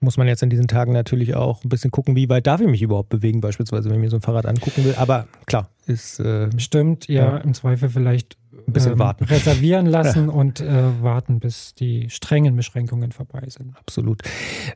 muss 0.00 0.16
man 0.16 0.28
jetzt 0.28 0.42
in 0.42 0.50
diesen 0.50 0.68
Tagen 0.68 0.92
natürlich 0.92 1.34
auch 1.34 1.64
ein 1.64 1.68
bisschen 1.68 1.90
gucken, 1.90 2.16
wie 2.16 2.28
weit 2.28 2.46
darf 2.46 2.60
ich 2.60 2.66
mich 2.66 2.82
überhaupt 2.82 3.08
bewegen, 3.08 3.40
beispielsweise, 3.40 3.88
wenn 3.88 3.96
ich 3.96 4.02
mir 4.02 4.10
so 4.10 4.16
ein 4.16 4.22
Fahrrad 4.22 4.46
angucken 4.46 4.84
will. 4.84 4.94
Aber 4.96 5.26
klar, 5.46 5.70
ist. 5.86 6.20
Äh, 6.20 6.48
Stimmt, 6.58 7.08
ja, 7.08 7.24
ja, 7.24 7.36
im 7.38 7.54
Zweifel 7.54 7.88
vielleicht 7.88 8.36
ein 8.66 8.72
bisschen 8.72 8.92
ähm, 8.92 8.98
warten. 8.98 9.24
reservieren 9.24 9.86
lassen 9.86 10.28
und 10.30 10.60
äh, 10.60 11.02
warten, 11.02 11.40
bis 11.40 11.74
die 11.74 12.10
strengen 12.10 12.56
Beschränkungen 12.56 13.12
vorbei 13.12 13.42
sind. 13.48 13.76
Absolut. 13.76 14.22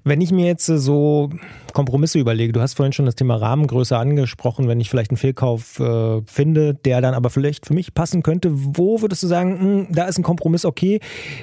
Wenn 0.04 0.20
ich 0.20 0.32
mir 0.32 0.46
jetzt 0.46 0.68
äh, 0.68 0.78
so 0.78 1.30
Kompromisse 1.72 2.18
überlege, 2.18 2.52
du 2.52 2.60
hast 2.60 2.74
vorhin 2.74 2.92
schon 2.92 3.06
das 3.06 3.14
Thema 3.14 3.36
Rahmengröße 3.36 3.96
angesprochen, 3.96 4.68
wenn 4.68 4.80
ich 4.80 4.90
vielleicht 4.90 5.10
einen 5.10 5.18
Fehlkauf 5.18 5.78
äh, 5.80 6.22
finde, 6.26 6.74
der 6.74 7.00
dann 7.00 7.14
aber 7.14 7.30
vielleicht 7.30 7.66
für 7.66 7.74
mich 7.74 7.94
passen 7.94 8.22
könnte, 8.22 8.50
wo 8.52 9.02
würdest 9.02 9.22
du 9.22 9.26
sagen, 9.26 9.52
mh, 9.52 9.60
hm, 9.60 9.86
da 9.90 10.04
ist 10.04 10.18
ein 10.18 10.22
Kompromiss 10.22 10.64
okay? 10.64 11.00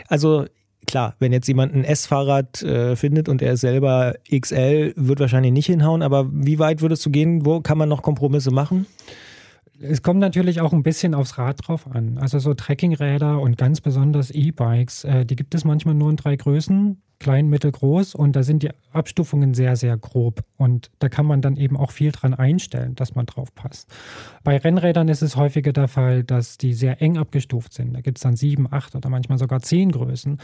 Also 0.08 0.46
klar, 0.88 1.16
wenn 1.20 1.34
jetzt 1.34 1.48
jemand 1.48 1.76
ein 1.76 1.84
S-Fahrrad 1.84 2.64
äh, 2.64 2.96
findet 2.96 3.30
und 3.30 3.42
er 3.42 3.54
ist 3.54 3.62
selber 3.62 4.16
XL, 4.34 4.94
wird 4.96 5.20
wahrscheinlich 5.20 5.52
nicht 5.52 5.68
hinhauen, 5.68 6.02
aber 6.02 6.28
wie 6.32 6.60
weit 6.60 6.82
würdest 6.82 7.06
du 7.06 7.12
gehen? 7.12 7.46
Wo 7.46 7.62
kann 7.62 7.78
man 7.78 7.90
noch 7.90 8.02
Kompromisse 8.02 8.52
machen? 8.52 8.88
Es 9.80 10.02
kommt 10.02 10.20
natürlich 10.20 10.62
auch 10.62 10.74
ein 10.74 10.84
bisschen 10.84 11.14
aufs 11.14 11.38
Rad 11.38 11.68
drauf 11.68 11.88
an. 11.88 12.18
Also 12.18 12.40
so 12.40 12.54
Trekkingräder 12.54 13.40
und 13.40 13.58
ganz 13.58 13.82
besonders 13.82 14.32
E-Bikes, 14.32 15.04
äh, 15.04 15.26
die 15.26 15.36
gibt 15.36 15.54
es 15.54 15.66
manchmal 15.66 15.96
nur 15.96 16.10
in 16.10 16.16
drei 16.16 16.36
Größen 16.36 17.02
klein, 17.20 17.48
mittel, 17.48 17.72
groß 17.72 18.16
und 18.16 18.36
da 18.36 18.44
sind 18.44 18.64
die 18.64 18.70
Abstufungen 18.92 19.54
sehr, 19.54 19.76
sehr 19.76 19.98
grob 19.98 20.44
und 20.58 20.92
da 21.00 21.10
kann 21.10 21.26
man 21.26 21.42
dann 21.42 21.56
eben 21.56 21.78
auch 21.78 21.92
viel 21.92 22.12
dran 22.12 22.34
einstellen, 22.34 22.96
dass 22.96 23.16
man 23.16 23.26
drauf 23.26 23.54
passt. 23.54 23.90
Bei 24.44 24.58
Rennrädern 24.58 25.08
ist 25.08 25.22
es 25.22 25.36
häufiger 25.36 25.74
der 25.74 25.88
Fall, 25.88 26.24
dass 26.24 26.58
die 26.58 26.74
sehr 26.74 27.02
eng 27.02 27.18
abgestuft 27.18 27.74
sind. 27.74 27.94
Da 27.94 28.02
gibt 28.02 28.18
es 28.18 28.24
dann 28.24 28.36
sieben, 28.36 28.72
acht 28.72 28.96
oder 28.96 29.10
manchmal 29.10 29.38
sogar 29.38 29.62
zehn 29.62 29.92
Größen 29.92 30.40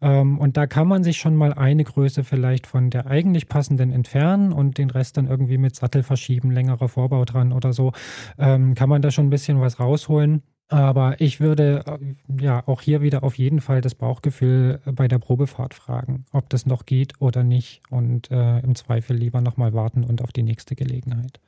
ähm, 0.00 0.38
und 0.38 0.56
da 0.56 0.66
kann 0.66 0.88
man 0.88 1.02
sich 1.02 1.18
schon 1.18 1.36
mal 1.36 1.54
eine 1.54 1.84
Größe 1.84 2.24
vielleicht 2.24 2.66
von 2.66 2.90
der 2.90 3.06
eigentlich 3.06 3.48
passenden 3.48 3.92
entfernen 3.92 4.52
und 4.52 4.78
den 4.78 4.90
Rest 4.90 5.16
dann 5.16 5.26
irgendwie 5.26 5.58
mit 5.58 5.76
Sattel 5.76 6.02
verschieben, 6.02 6.50
längerer 6.50 6.88
Vorbau 6.88 7.24
dran 7.24 7.52
oder 7.52 7.72
so, 7.72 7.92
ähm, 8.38 8.74
kann 8.74 8.88
man 8.88 9.02
da 9.02 9.10
schon 9.10 9.26
ein 9.26 9.30
bisschen 9.30 9.60
was 9.60 9.80
rausholen. 9.80 10.42
Aber 10.68 11.18
ich 11.20 11.40
würde 11.40 11.82
äh, 11.86 12.42
ja 12.42 12.62
auch 12.66 12.82
hier 12.82 13.00
wieder 13.00 13.22
auf 13.22 13.38
jeden 13.38 13.60
Fall 13.60 13.80
das 13.80 13.94
Bauchgefühl 13.94 14.80
bei 14.84 15.08
der 15.08 15.18
Probefahrt 15.18 15.72
fragen, 15.72 16.26
ob 16.30 16.50
das 16.50 16.66
noch 16.66 16.84
geht 16.84 17.14
oder 17.20 17.42
nicht 17.42 17.80
und 17.88 18.30
äh, 18.30 18.58
im 18.60 18.74
Zweifel 18.74 19.16
lieber 19.16 19.40
nochmal 19.40 19.72
warten 19.72 20.04
und 20.04 20.22
auf 20.22 20.30
die 20.32 20.42
nächste 20.42 20.76
Gelegenheit. 20.76 21.40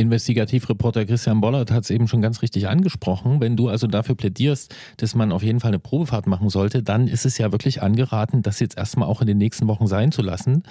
Investigativreporter 0.00 1.04
Christian 1.04 1.40
Bollert 1.40 1.70
hat 1.70 1.84
es 1.84 1.90
eben 1.90 2.08
schon 2.08 2.22
ganz 2.22 2.42
richtig 2.42 2.68
angesprochen. 2.68 3.40
Wenn 3.40 3.56
du 3.56 3.68
also 3.68 3.86
dafür 3.86 4.14
plädierst, 4.14 4.74
dass 4.96 5.14
man 5.14 5.30
auf 5.30 5.42
jeden 5.42 5.60
Fall 5.60 5.70
eine 5.70 5.78
Probefahrt 5.78 6.26
machen 6.26 6.48
sollte, 6.48 6.82
dann 6.82 7.06
ist 7.06 7.26
es 7.26 7.38
ja 7.38 7.52
wirklich 7.52 7.82
angeraten, 7.82 8.42
das 8.42 8.60
jetzt 8.60 8.76
erstmal 8.76 9.08
auch 9.08 9.20
in 9.20 9.26
den 9.26 9.38
nächsten 9.38 9.68
Wochen 9.68 9.86
sein 9.86 10.10
zu 10.10 10.22
lassen. 10.22 10.62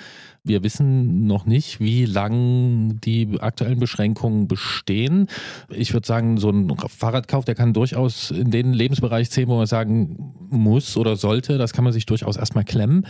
Wir 0.43 0.63
wissen 0.63 1.27
noch 1.27 1.45
nicht, 1.45 1.79
wie 1.79 2.05
lang 2.05 2.99
die 3.01 3.39
aktuellen 3.39 3.79
Beschränkungen 3.79 4.47
bestehen. 4.47 5.27
Ich 5.69 5.93
würde 5.93 6.07
sagen, 6.07 6.37
so 6.37 6.49
ein 6.49 6.75
Fahrradkauf, 6.87 7.45
der 7.45 7.55
kann 7.55 7.73
durchaus 7.73 8.31
in 8.31 8.51
den 8.51 8.73
Lebensbereich 8.73 9.29
zählen, 9.29 9.49
wo 9.49 9.57
man 9.57 9.67
sagen 9.67 10.33
muss 10.49 10.97
oder 10.97 11.15
sollte. 11.15 11.57
Das 11.57 11.73
kann 11.73 11.83
man 11.83 11.93
sich 11.93 12.05
durchaus 12.05 12.37
erstmal 12.37 12.63
klemmen. 12.63 13.05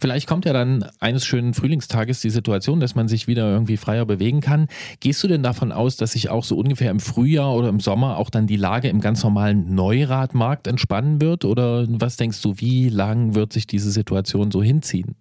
Vielleicht 0.00 0.26
kommt 0.26 0.46
ja 0.46 0.52
dann 0.52 0.86
eines 0.98 1.26
schönen 1.26 1.52
Frühlingstages 1.52 2.20
die 2.20 2.30
Situation, 2.30 2.80
dass 2.80 2.94
man 2.94 3.06
sich 3.06 3.26
wieder 3.26 3.50
irgendwie 3.50 3.76
freier 3.76 4.06
bewegen 4.06 4.40
kann. 4.40 4.68
Gehst 5.00 5.22
du 5.22 5.28
denn 5.28 5.42
davon 5.42 5.72
aus, 5.72 5.96
dass 5.96 6.12
sich 6.12 6.30
auch 6.30 6.44
so 6.44 6.56
ungefähr 6.56 6.90
im 6.90 7.00
Frühjahr 7.00 7.54
oder 7.54 7.68
im 7.68 7.80
Sommer 7.80 8.16
auch 8.16 8.30
dann 8.30 8.46
die 8.46 8.56
Lage 8.56 8.88
im 8.88 9.00
ganz 9.00 9.22
normalen 9.22 9.74
Neuradmarkt 9.74 10.66
entspannen 10.66 11.20
wird? 11.20 11.44
Oder 11.44 11.86
was 11.88 12.16
denkst 12.16 12.40
du, 12.40 12.54
wie 12.56 12.88
lang 12.88 13.34
wird 13.34 13.52
sich 13.52 13.66
diese 13.66 13.90
Situation 13.90 14.50
so 14.50 14.62
hinziehen? 14.62 15.16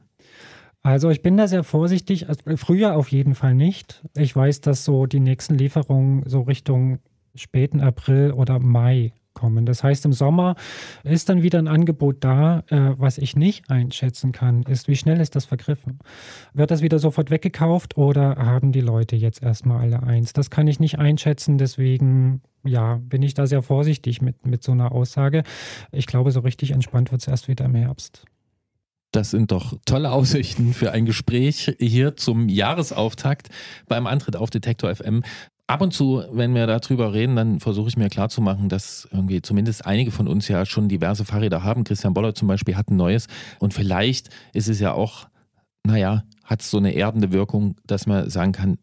Also 0.81 1.09
ich 1.09 1.21
bin 1.21 1.35
da 1.35 1.47
sehr 1.47 1.63
vorsichtig. 1.63 2.29
Also 2.29 2.55
früher 2.55 2.95
auf 2.95 3.09
jeden 3.11 3.35
Fall 3.35 3.55
nicht. 3.55 4.01
Ich 4.15 4.33
weiß, 4.33 4.61
dass 4.61 4.85
so 4.85 5.07
die 5.07 5.19
nächsten 5.19 5.57
Lieferungen 5.57 6.23
so 6.25 6.41
Richtung 6.41 6.99
späten 7.35 7.81
April 7.81 8.31
oder 8.31 8.59
Mai 8.59 9.11
kommen. 9.39 9.65
Das 9.65 9.83
heißt, 9.83 10.05
im 10.05 10.13
Sommer 10.13 10.55
ist 11.03 11.29
dann 11.29 11.41
wieder 11.41 11.59
ein 11.59 11.67
Angebot 11.67 12.17
da. 12.19 12.63
Äh, 12.67 12.95
was 12.97 13.17
ich 13.17 13.35
nicht 13.35 13.69
einschätzen 13.69 14.31
kann, 14.31 14.63
ist, 14.63 14.87
wie 14.87 14.95
schnell 14.95 15.21
ist 15.21 15.35
das 15.35 15.45
vergriffen? 15.45 15.99
Wird 16.53 16.71
das 16.71 16.81
wieder 16.81 16.99
sofort 16.99 17.31
weggekauft 17.31 17.97
oder 17.97 18.35
haben 18.35 18.71
die 18.71 18.81
Leute 18.81 19.15
jetzt 19.15 19.41
erstmal 19.41 19.81
alle 19.81 20.03
eins? 20.03 20.33
Das 20.33 20.49
kann 20.49 20.67
ich 20.67 20.79
nicht 20.79 20.99
einschätzen, 20.99 21.57
deswegen 21.57 22.41
ja, 22.65 22.99
bin 23.01 23.23
ich 23.23 23.33
da 23.33 23.47
sehr 23.47 23.61
vorsichtig 23.61 24.21
mit, 24.21 24.45
mit 24.45 24.63
so 24.63 24.73
einer 24.73 24.91
Aussage. 24.91 25.43
Ich 25.91 26.05
glaube, 26.05 26.31
so 26.31 26.41
richtig 26.41 26.71
entspannt 26.71 27.11
wird 27.11 27.21
es 27.21 27.27
erst 27.27 27.47
wieder 27.47 27.65
im 27.65 27.75
Herbst. 27.75 28.25
Das 29.11 29.31
sind 29.31 29.51
doch 29.51 29.73
tolle 29.85 30.11
Aussichten 30.11 30.73
für 30.73 30.91
ein 30.91 31.05
Gespräch 31.05 31.75
hier 31.79 32.15
zum 32.15 32.47
Jahresauftakt 32.47 33.49
beim 33.87 34.05
Antritt 34.05 34.35
auf 34.35 34.51
Detektor 34.51 34.93
FM 34.93 35.23
ab 35.69 35.81
und 35.81 35.93
zu, 35.93 36.23
wenn 36.31 36.55
wir 36.55 36.65
darüber 36.65 37.13
reden, 37.13 37.35
dann 37.35 37.59
versuche 37.59 37.89
ich 37.89 37.97
mir 37.97 38.09
klarzumachen, 38.09 38.69
dass 38.69 39.07
irgendwie 39.11 39.41
zumindest 39.41 39.85
einige 39.85 40.09
von 40.09 40.27
uns 40.27 40.47
ja 40.47 40.65
schon 40.65 40.89
diverse 40.89 41.25
Fahrräder 41.25 41.63
haben. 41.63 41.83
Christian 41.83 42.15
Boller 42.15 42.33
zum 42.33 42.47
Beispiel 42.47 42.75
hat 42.75 42.89
ein 42.89 42.95
neues. 42.95 43.27
Und 43.59 43.73
vielleicht 43.73 44.29
ist 44.53 44.67
es 44.67 44.79
ja 44.79 44.93
auch, 44.93 45.27
naja, 45.85 46.23
hat 46.43 46.61
es 46.61 46.71
so 46.71 46.77
eine 46.77 46.93
erdende 46.93 47.31
Wirkung, 47.31 47.75
dass 47.85 48.07
man 48.07 48.29
sagen 48.31 48.51
kann, 48.51 48.79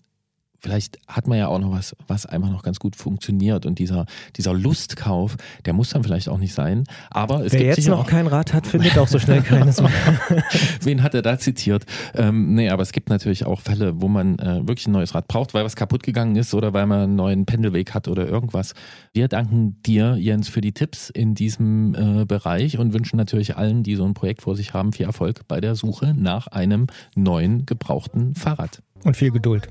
vielleicht 0.67 0.99
hat 1.07 1.29
man 1.29 1.39
ja 1.39 1.47
auch 1.47 1.61
noch 1.61 1.71
was, 1.71 1.95
was 2.09 2.27
einfach 2.27 2.51
noch 2.51 2.65
ganz 2.65 2.81
gut 2.81 2.97
funktioniert. 2.97 3.67
Und 3.67 3.79
dieser, 3.79 4.05
dieser 4.35 4.53
Lustkauf, 4.53 5.37
der 5.65 5.75
muss 5.75 5.91
dann 5.91 6.03
vielleicht 6.03 6.29
auch 6.29 6.39
nicht 6.39 6.55
sein. 6.55 6.83
Aber 7.09 7.45
es 7.45 7.53
Wer 7.53 7.61
gibt 7.61 7.77
jetzt 7.77 7.87
noch 7.87 8.01
auch, 8.01 8.07
kein 8.09 8.27
Rad 8.27 8.53
hat, 8.53 8.67
findet 8.67 8.99
auch 8.99 9.07
so 9.07 9.21
schnell 9.21 9.43
keines 9.43 9.81
mehr. 9.81 9.93
Wen 10.83 11.05
hat 11.05 11.15
er 11.15 11.23
da 11.23 11.39
zitiert? 11.39 11.87
Ähm, 12.15 12.55
nee, 12.55 12.69
aber 12.69 12.83
es 12.83 12.91
gibt 12.91 13.11
natürlich 13.11 13.47
auch 13.47 13.61
Fälle, 13.61 14.01
wo 14.03 14.09
man 14.09 14.41
äh, 14.41 14.67
wirklich 14.67 14.89
ein 14.89 14.93
neues 14.93 15.15
Rad 15.15 15.29
braucht, 15.29 15.55
weil 15.55 15.65
was 15.65 15.77
kaputt 15.77 16.03
gegangen 16.03 16.35
ist 16.35 16.53
oder 16.53 16.73
weil 16.73 16.87
man 16.87 16.99
einen 16.99 17.15
neuen 17.15 17.47
Pendelweg 17.47 17.95
hat 17.95 18.09
oder 18.09 18.27
irgendwas. 18.27 18.75
Wir 19.13 19.29
danken 19.29 19.81
dir, 19.87 20.17
Jens, 20.17 20.49
für 20.49 20.61
die 20.61 20.73
Tipps 20.73 21.11
in 21.11 21.37
diesem 21.37 21.95
äh, 21.95 22.25
Bereich 22.25 22.77
und 22.77 22.93
wünschen 22.93 23.19
natürlich 23.19 23.57
allen, 23.57 23.85
die 23.85 23.95
so 23.95 24.05
ein 24.05 24.15
Projekt 24.15 24.43
vor 24.43 24.57
sich 24.57 24.75
haben, 24.75 24.93
viel 24.93 25.07
Erfolg 25.07 25.47
bei 25.47 25.61
der 25.61 25.77
Suche 25.77 26.13
nach 26.13 26.49
einem 26.49 26.89
neuen 27.15 27.67
gebrauchten 27.67 28.35
Fahrrad. 28.35 28.83
Und 29.05 29.17
viel 29.17 29.31
Geduld. 29.31 29.69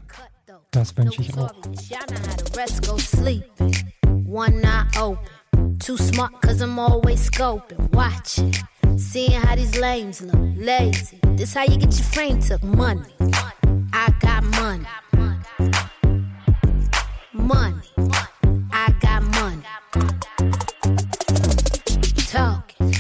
Das 0.76 0.96
wünsche 0.98 1.22
ich 1.22 1.34
auch. 1.38 1.54
One 4.28 4.62
eye 4.62 4.86
open, 5.00 5.80
too 5.80 5.96
smart 5.96 6.34
cause 6.42 6.62
I'm 6.62 6.78
always 6.78 7.30
scoping, 7.32 7.90
watching, 7.94 8.54
seeing 8.98 9.32
how 9.32 9.56
these 9.56 9.80
lames 9.80 10.20
look 10.20 10.36
lazy. 10.58 11.18
This 11.38 11.54
how 11.54 11.64
you 11.64 11.78
get 11.78 11.94
your 11.94 12.04
frame 12.12 12.42
took 12.42 12.62
money. 12.62 13.10
I 13.94 14.14
got 14.20 14.44
money, 14.44 14.86
money. 17.32 17.90
I 18.74 18.94
got 19.00 19.24
money. 19.24 19.64
Talking, 22.28 22.94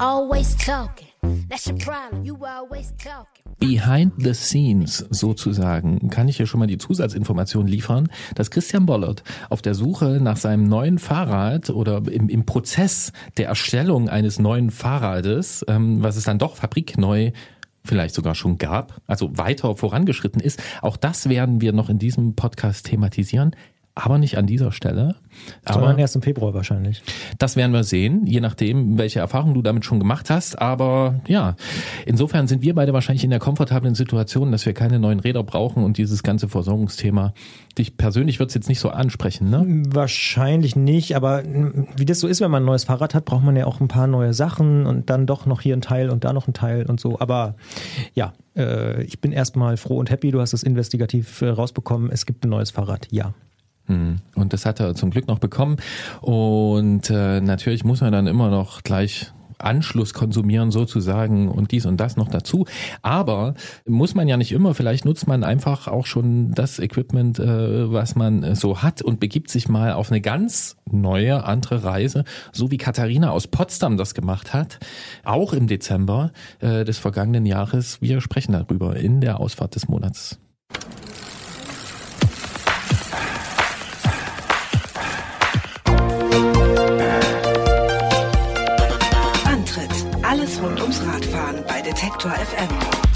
always 0.00 0.56
talking. 0.56 1.06
That's 1.48 1.68
your 1.68 1.78
problem. 1.78 2.24
You 2.24 2.44
always 2.44 2.92
talking. 2.98 3.41
Behind 3.62 4.12
the 4.18 4.34
scenes 4.34 5.06
sozusagen 5.10 6.10
kann 6.10 6.26
ich 6.26 6.36
hier 6.36 6.46
schon 6.46 6.58
mal 6.58 6.66
die 6.66 6.78
Zusatzinformation 6.78 7.68
liefern, 7.68 8.08
dass 8.34 8.50
Christian 8.50 8.86
Bollert 8.86 9.22
auf 9.50 9.62
der 9.62 9.74
Suche 9.74 10.18
nach 10.20 10.36
seinem 10.36 10.64
neuen 10.64 10.98
Fahrrad 10.98 11.70
oder 11.70 12.02
im, 12.10 12.28
im 12.28 12.44
Prozess 12.44 13.12
der 13.36 13.46
Erstellung 13.46 14.08
eines 14.08 14.40
neuen 14.40 14.72
Fahrrades, 14.72 15.64
ähm, 15.68 16.02
was 16.02 16.16
es 16.16 16.24
dann 16.24 16.40
doch 16.40 16.56
fabrikneu 16.56 17.30
vielleicht 17.84 18.16
sogar 18.16 18.34
schon 18.34 18.58
gab, 18.58 19.00
also 19.06 19.36
weiter 19.38 19.76
vorangeschritten 19.76 20.40
ist. 20.40 20.60
Auch 20.82 20.96
das 20.96 21.28
werden 21.28 21.60
wir 21.60 21.72
noch 21.72 21.88
in 21.88 22.00
diesem 22.00 22.34
Podcast 22.34 22.86
thematisieren 22.86 23.54
aber 23.94 24.18
nicht 24.18 24.38
an 24.38 24.46
dieser 24.46 24.72
Stelle. 24.72 25.16
Sondern 25.66 25.92
Aber 25.92 25.98
erst 25.98 26.16
im 26.16 26.22
Februar 26.22 26.54
wahrscheinlich. 26.54 27.02
das 27.38 27.56
werden 27.56 27.72
wir 27.72 27.84
sehen, 27.84 28.26
je 28.26 28.40
nachdem, 28.40 28.98
welche 28.98 29.20
Erfahrungen 29.20 29.54
du 29.54 29.62
damit 29.62 29.84
schon 29.84 29.98
gemacht 29.98 30.30
hast. 30.30 30.60
Aber 30.60 31.20
ja, 31.26 31.56
insofern 32.06 32.48
sind 32.48 32.62
wir 32.62 32.74
beide 32.74 32.92
wahrscheinlich 32.92 33.24
in 33.24 33.30
der 33.30 33.38
komfortablen 33.38 33.94
Situation, 33.94 34.52
dass 34.52 34.64
wir 34.66 34.72
keine 34.72 34.98
neuen 34.98 35.20
Räder 35.20 35.42
brauchen 35.42 35.84
und 35.84 35.98
dieses 35.98 36.22
ganze 36.22 36.48
Versorgungsthema. 36.48 37.34
Dich 37.76 37.96
persönlich 37.96 38.38
wird 38.38 38.50
es 38.50 38.54
jetzt 38.54 38.68
nicht 38.68 38.80
so 38.80 38.90
ansprechen, 38.90 39.50
ne? 39.50 39.64
Wahrscheinlich 39.88 40.76
nicht, 40.76 41.16
aber 41.16 41.42
wie 41.96 42.04
das 42.04 42.20
so 42.20 42.28
ist, 42.28 42.40
wenn 42.40 42.50
man 42.50 42.62
ein 42.62 42.66
neues 42.66 42.84
Fahrrad 42.84 43.14
hat, 43.14 43.24
braucht 43.24 43.44
man 43.44 43.56
ja 43.56 43.66
auch 43.66 43.80
ein 43.80 43.88
paar 43.88 44.06
neue 44.06 44.34
Sachen 44.34 44.86
und 44.86 45.10
dann 45.10 45.26
doch 45.26 45.46
noch 45.46 45.60
hier 45.60 45.76
ein 45.76 45.80
Teil 45.80 46.10
und 46.10 46.24
da 46.24 46.32
noch 46.32 46.48
ein 46.48 46.54
Teil 46.54 46.86
und 46.86 47.00
so. 47.00 47.18
Aber 47.20 47.56
ja, 48.14 48.32
äh, 48.56 49.02
ich 49.04 49.20
bin 49.20 49.32
erstmal 49.32 49.76
froh 49.76 49.98
und 49.98 50.10
happy, 50.10 50.30
du 50.30 50.40
hast 50.40 50.52
es 50.52 50.62
investigativ 50.62 51.42
äh, 51.42 51.48
rausbekommen. 51.48 52.10
Es 52.10 52.26
gibt 52.26 52.44
ein 52.44 52.50
neues 52.50 52.70
Fahrrad, 52.70 53.08
ja. 53.10 53.34
Hm. 53.86 54.16
Und 54.34 54.52
das 54.52 54.66
hat 54.66 54.80
er 54.80 54.94
zum 54.94 55.10
Glück 55.10 55.28
noch 55.28 55.38
bekommen. 55.38 55.76
Und 56.20 57.10
äh, 57.10 57.40
natürlich 57.40 57.84
muss 57.84 58.00
man 58.00 58.12
dann 58.12 58.26
immer 58.26 58.50
noch 58.50 58.82
gleich 58.82 59.32
Anschluss 59.62 60.14
konsumieren 60.14 60.70
sozusagen 60.70 61.48
und 61.48 61.70
dies 61.70 61.86
und 61.86 61.98
das 61.98 62.16
noch 62.16 62.28
dazu. 62.28 62.66
Aber 63.02 63.54
muss 63.86 64.14
man 64.14 64.28
ja 64.28 64.36
nicht 64.36 64.52
immer, 64.52 64.74
vielleicht 64.74 65.04
nutzt 65.04 65.26
man 65.26 65.44
einfach 65.44 65.88
auch 65.88 66.06
schon 66.06 66.52
das 66.52 66.78
Equipment, 66.78 67.38
äh, 67.38 67.92
was 67.92 68.14
man 68.14 68.42
äh, 68.42 68.56
so 68.56 68.82
hat 68.82 69.02
und 69.02 69.20
begibt 69.20 69.50
sich 69.50 69.68
mal 69.68 69.92
auf 69.92 70.10
eine 70.10 70.20
ganz 70.20 70.76
neue, 70.90 71.44
andere 71.44 71.84
Reise, 71.84 72.24
so 72.52 72.70
wie 72.70 72.76
Katharina 72.76 73.30
aus 73.30 73.46
Potsdam 73.46 73.96
das 73.96 74.14
gemacht 74.14 74.52
hat, 74.52 74.78
auch 75.24 75.52
im 75.52 75.66
Dezember 75.66 76.32
äh, 76.60 76.84
des 76.84 76.98
vergangenen 76.98 77.46
Jahres. 77.46 78.02
Wir 78.02 78.20
sprechen 78.20 78.52
darüber 78.52 78.96
in 78.96 79.20
der 79.20 79.40
Ausfahrt 79.40 79.74
des 79.74 79.88
Monats. 79.88 80.38
Detektor 91.92 92.30
FM. 92.30 93.11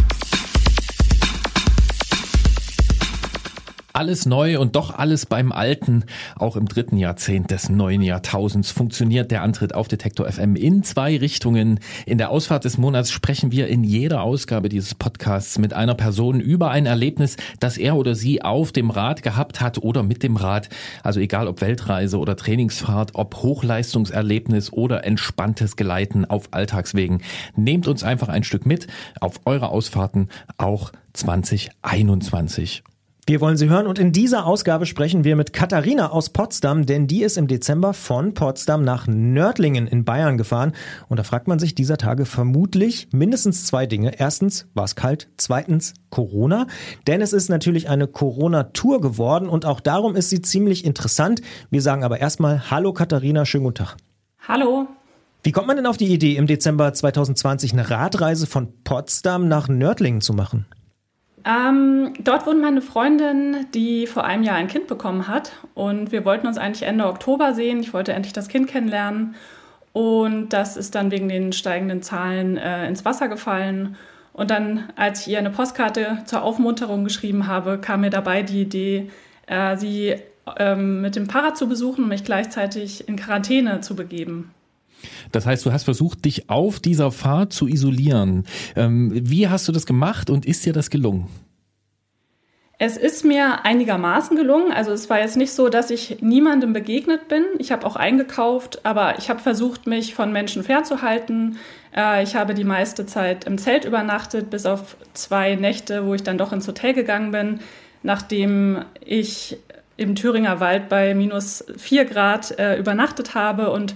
Alles 3.96 4.26
neu 4.26 4.60
und 4.60 4.76
doch 4.76 4.94
alles 4.94 5.24
beim 5.24 5.52
Alten. 5.52 6.04
Auch 6.38 6.56
im 6.56 6.66
dritten 6.66 6.98
Jahrzehnt 6.98 7.50
des 7.50 7.70
neuen 7.70 8.02
Jahrtausends 8.02 8.70
funktioniert 8.70 9.30
der 9.30 9.40
Antritt 9.40 9.74
auf 9.74 9.88
Detektor 9.88 10.30
FM 10.30 10.54
in 10.54 10.82
zwei 10.82 11.16
Richtungen. 11.16 11.80
In 12.04 12.18
der 12.18 12.28
Ausfahrt 12.28 12.66
des 12.66 12.76
Monats 12.76 13.10
sprechen 13.10 13.52
wir 13.52 13.68
in 13.68 13.84
jeder 13.84 14.20
Ausgabe 14.20 14.68
dieses 14.68 14.94
Podcasts 14.94 15.58
mit 15.58 15.72
einer 15.72 15.94
Person 15.94 16.40
über 16.40 16.70
ein 16.70 16.84
Erlebnis, 16.84 17.38
das 17.58 17.78
er 17.78 17.96
oder 17.96 18.14
sie 18.14 18.42
auf 18.42 18.70
dem 18.70 18.90
Rad 18.90 19.22
gehabt 19.22 19.62
hat 19.62 19.78
oder 19.78 20.02
mit 20.02 20.22
dem 20.22 20.36
Rad. 20.36 20.68
Also 21.02 21.20
egal 21.20 21.48
ob 21.48 21.62
Weltreise 21.62 22.18
oder 22.18 22.36
Trainingsfahrt, 22.36 23.12
ob 23.14 23.36
Hochleistungserlebnis 23.36 24.74
oder 24.74 25.06
entspanntes 25.06 25.74
Geleiten 25.74 26.26
auf 26.26 26.48
Alltagswegen. 26.50 27.22
Nehmt 27.54 27.88
uns 27.88 28.04
einfach 28.04 28.28
ein 28.28 28.44
Stück 28.44 28.66
mit 28.66 28.88
auf 29.20 29.40
eure 29.46 29.70
Ausfahrten 29.70 30.28
auch 30.58 30.92
2021. 31.14 32.82
Wir 33.28 33.40
wollen 33.40 33.56
Sie 33.56 33.68
hören 33.68 33.88
und 33.88 33.98
in 33.98 34.12
dieser 34.12 34.46
Ausgabe 34.46 34.86
sprechen 34.86 35.24
wir 35.24 35.34
mit 35.34 35.52
Katharina 35.52 36.12
aus 36.12 36.30
Potsdam, 36.30 36.86
denn 36.86 37.08
die 37.08 37.24
ist 37.24 37.36
im 37.36 37.48
Dezember 37.48 37.92
von 37.92 38.34
Potsdam 38.34 38.84
nach 38.84 39.08
Nördlingen 39.08 39.88
in 39.88 40.04
Bayern 40.04 40.38
gefahren. 40.38 40.74
Und 41.08 41.16
da 41.16 41.24
fragt 41.24 41.48
man 41.48 41.58
sich 41.58 41.74
dieser 41.74 41.96
Tage 41.96 42.24
vermutlich 42.24 43.08
mindestens 43.10 43.66
zwei 43.66 43.86
Dinge. 43.86 44.16
Erstens, 44.16 44.68
war 44.74 44.84
es 44.84 44.94
kalt? 44.94 45.28
Zweitens, 45.38 45.94
Corona? 46.08 46.68
Denn 47.08 47.20
es 47.20 47.32
ist 47.32 47.48
natürlich 47.48 47.88
eine 47.88 48.06
Corona-Tour 48.06 49.00
geworden 49.00 49.48
und 49.48 49.66
auch 49.66 49.80
darum 49.80 50.14
ist 50.14 50.30
sie 50.30 50.40
ziemlich 50.40 50.84
interessant. 50.84 51.42
Wir 51.68 51.82
sagen 51.82 52.04
aber 52.04 52.20
erstmal 52.20 52.70
Hallo 52.70 52.92
Katharina, 52.92 53.44
schönen 53.44 53.64
guten 53.64 53.78
Tag. 53.78 53.96
Hallo. 54.46 54.86
Wie 55.42 55.50
kommt 55.50 55.66
man 55.66 55.76
denn 55.76 55.86
auf 55.86 55.96
die 55.96 56.12
Idee, 56.12 56.36
im 56.36 56.46
Dezember 56.46 56.92
2020 56.92 57.72
eine 57.72 57.90
Radreise 57.90 58.46
von 58.46 58.68
Potsdam 58.84 59.48
nach 59.48 59.66
Nördlingen 59.66 60.20
zu 60.20 60.32
machen? 60.32 60.66
Ähm, 61.46 62.12
dort 62.18 62.44
wohnt 62.46 62.60
meine 62.60 62.82
Freundin, 62.82 63.66
die 63.72 64.08
vor 64.08 64.24
einem 64.24 64.42
Jahr 64.42 64.56
ein 64.56 64.66
Kind 64.66 64.88
bekommen 64.88 65.28
hat. 65.28 65.52
Und 65.74 66.10
wir 66.10 66.24
wollten 66.24 66.48
uns 66.48 66.58
eigentlich 66.58 66.82
Ende 66.82 67.06
Oktober 67.06 67.54
sehen. 67.54 67.78
Ich 67.80 67.94
wollte 67.94 68.12
endlich 68.12 68.32
das 68.32 68.48
Kind 68.48 68.66
kennenlernen. 68.66 69.36
Und 69.92 70.48
das 70.48 70.76
ist 70.76 70.96
dann 70.96 71.10
wegen 71.10 71.28
den 71.28 71.52
steigenden 71.52 72.02
Zahlen 72.02 72.56
äh, 72.56 72.88
ins 72.88 73.04
Wasser 73.04 73.28
gefallen. 73.28 73.96
Und 74.32 74.50
dann, 74.50 74.90
als 74.96 75.22
ich 75.22 75.32
ihr 75.32 75.38
eine 75.38 75.50
Postkarte 75.50 76.18
zur 76.26 76.42
Aufmunterung 76.42 77.04
geschrieben 77.04 77.46
habe, 77.46 77.78
kam 77.78 78.00
mir 78.00 78.10
dabei 78.10 78.42
die 78.42 78.62
Idee, 78.62 79.10
äh, 79.46 79.76
sie 79.76 80.16
ähm, 80.58 81.00
mit 81.00 81.16
dem 81.16 81.30
Fahrrad 81.30 81.56
zu 81.56 81.68
besuchen 81.68 82.02
und 82.02 82.08
mich 82.10 82.24
gleichzeitig 82.24 83.08
in 83.08 83.16
Quarantäne 83.16 83.80
zu 83.80 83.94
begeben. 83.94 84.52
Das 85.32 85.46
heißt, 85.46 85.64
du 85.66 85.72
hast 85.72 85.84
versucht, 85.84 86.24
dich 86.24 86.48
auf 86.50 86.80
dieser 86.80 87.10
Fahrt 87.12 87.52
zu 87.52 87.66
isolieren. 87.66 88.44
Ähm, 88.74 89.10
wie 89.14 89.48
hast 89.48 89.68
du 89.68 89.72
das 89.72 89.86
gemacht 89.86 90.30
und 90.30 90.46
ist 90.46 90.64
dir 90.66 90.72
das 90.72 90.90
gelungen? 90.90 91.28
Es 92.78 92.98
ist 92.98 93.24
mir 93.24 93.64
einigermaßen 93.64 94.36
gelungen. 94.36 94.70
Also 94.70 94.92
es 94.92 95.08
war 95.08 95.18
jetzt 95.18 95.38
nicht 95.38 95.52
so, 95.52 95.70
dass 95.70 95.90
ich 95.90 96.18
niemandem 96.20 96.74
begegnet 96.74 97.26
bin. 97.26 97.44
Ich 97.58 97.72
habe 97.72 97.86
auch 97.86 97.96
eingekauft, 97.96 98.84
aber 98.84 99.18
ich 99.18 99.30
habe 99.30 99.40
versucht, 99.40 99.86
mich 99.86 100.14
von 100.14 100.30
Menschen 100.30 100.62
fernzuhalten. 100.62 101.58
Äh, 101.96 102.22
ich 102.22 102.36
habe 102.36 102.52
die 102.52 102.64
meiste 102.64 103.06
Zeit 103.06 103.44
im 103.44 103.56
Zelt 103.56 103.86
übernachtet, 103.86 104.50
bis 104.50 104.66
auf 104.66 104.98
zwei 105.14 105.54
Nächte, 105.54 106.06
wo 106.06 106.12
ich 106.12 106.22
dann 106.22 106.36
doch 106.36 106.52
ins 106.52 106.68
Hotel 106.68 106.92
gegangen 106.92 107.30
bin, 107.30 107.60
nachdem 108.02 108.84
ich 109.02 109.56
im 109.96 110.14
Thüringer 110.14 110.60
Wald 110.60 110.90
bei 110.90 111.14
minus 111.14 111.64
vier 111.78 112.04
Grad 112.04 112.58
äh, 112.58 112.76
übernachtet 112.76 113.34
habe 113.34 113.70
und 113.70 113.94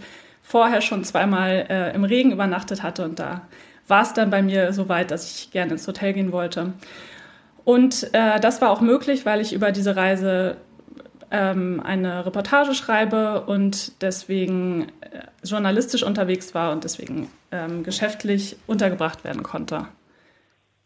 vorher 0.50 0.80
schon 0.80 1.04
zweimal 1.04 1.66
äh, 1.68 1.94
im 1.94 2.02
Regen 2.02 2.32
übernachtet 2.32 2.82
hatte. 2.82 3.04
Und 3.04 3.20
da 3.20 3.42
war 3.86 4.02
es 4.02 4.14
dann 4.14 4.30
bei 4.30 4.42
mir 4.42 4.72
so 4.72 4.88
weit, 4.88 5.12
dass 5.12 5.30
ich 5.30 5.52
gerne 5.52 5.72
ins 5.72 5.86
Hotel 5.86 6.12
gehen 6.12 6.32
wollte. 6.32 6.72
Und 7.64 8.12
äh, 8.14 8.40
das 8.40 8.60
war 8.60 8.70
auch 8.70 8.80
möglich, 8.80 9.24
weil 9.24 9.40
ich 9.40 9.52
über 9.52 9.70
diese 9.70 9.94
Reise 9.94 10.56
ähm, 11.30 11.80
eine 11.84 12.26
Reportage 12.26 12.74
schreibe 12.74 13.42
und 13.42 14.02
deswegen 14.02 14.88
äh, 15.02 15.20
journalistisch 15.44 16.02
unterwegs 16.02 16.52
war 16.52 16.72
und 16.72 16.82
deswegen 16.82 17.28
ähm, 17.52 17.84
geschäftlich 17.84 18.56
untergebracht 18.66 19.22
werden 19.22 19.44
konnte. 19.44 19.86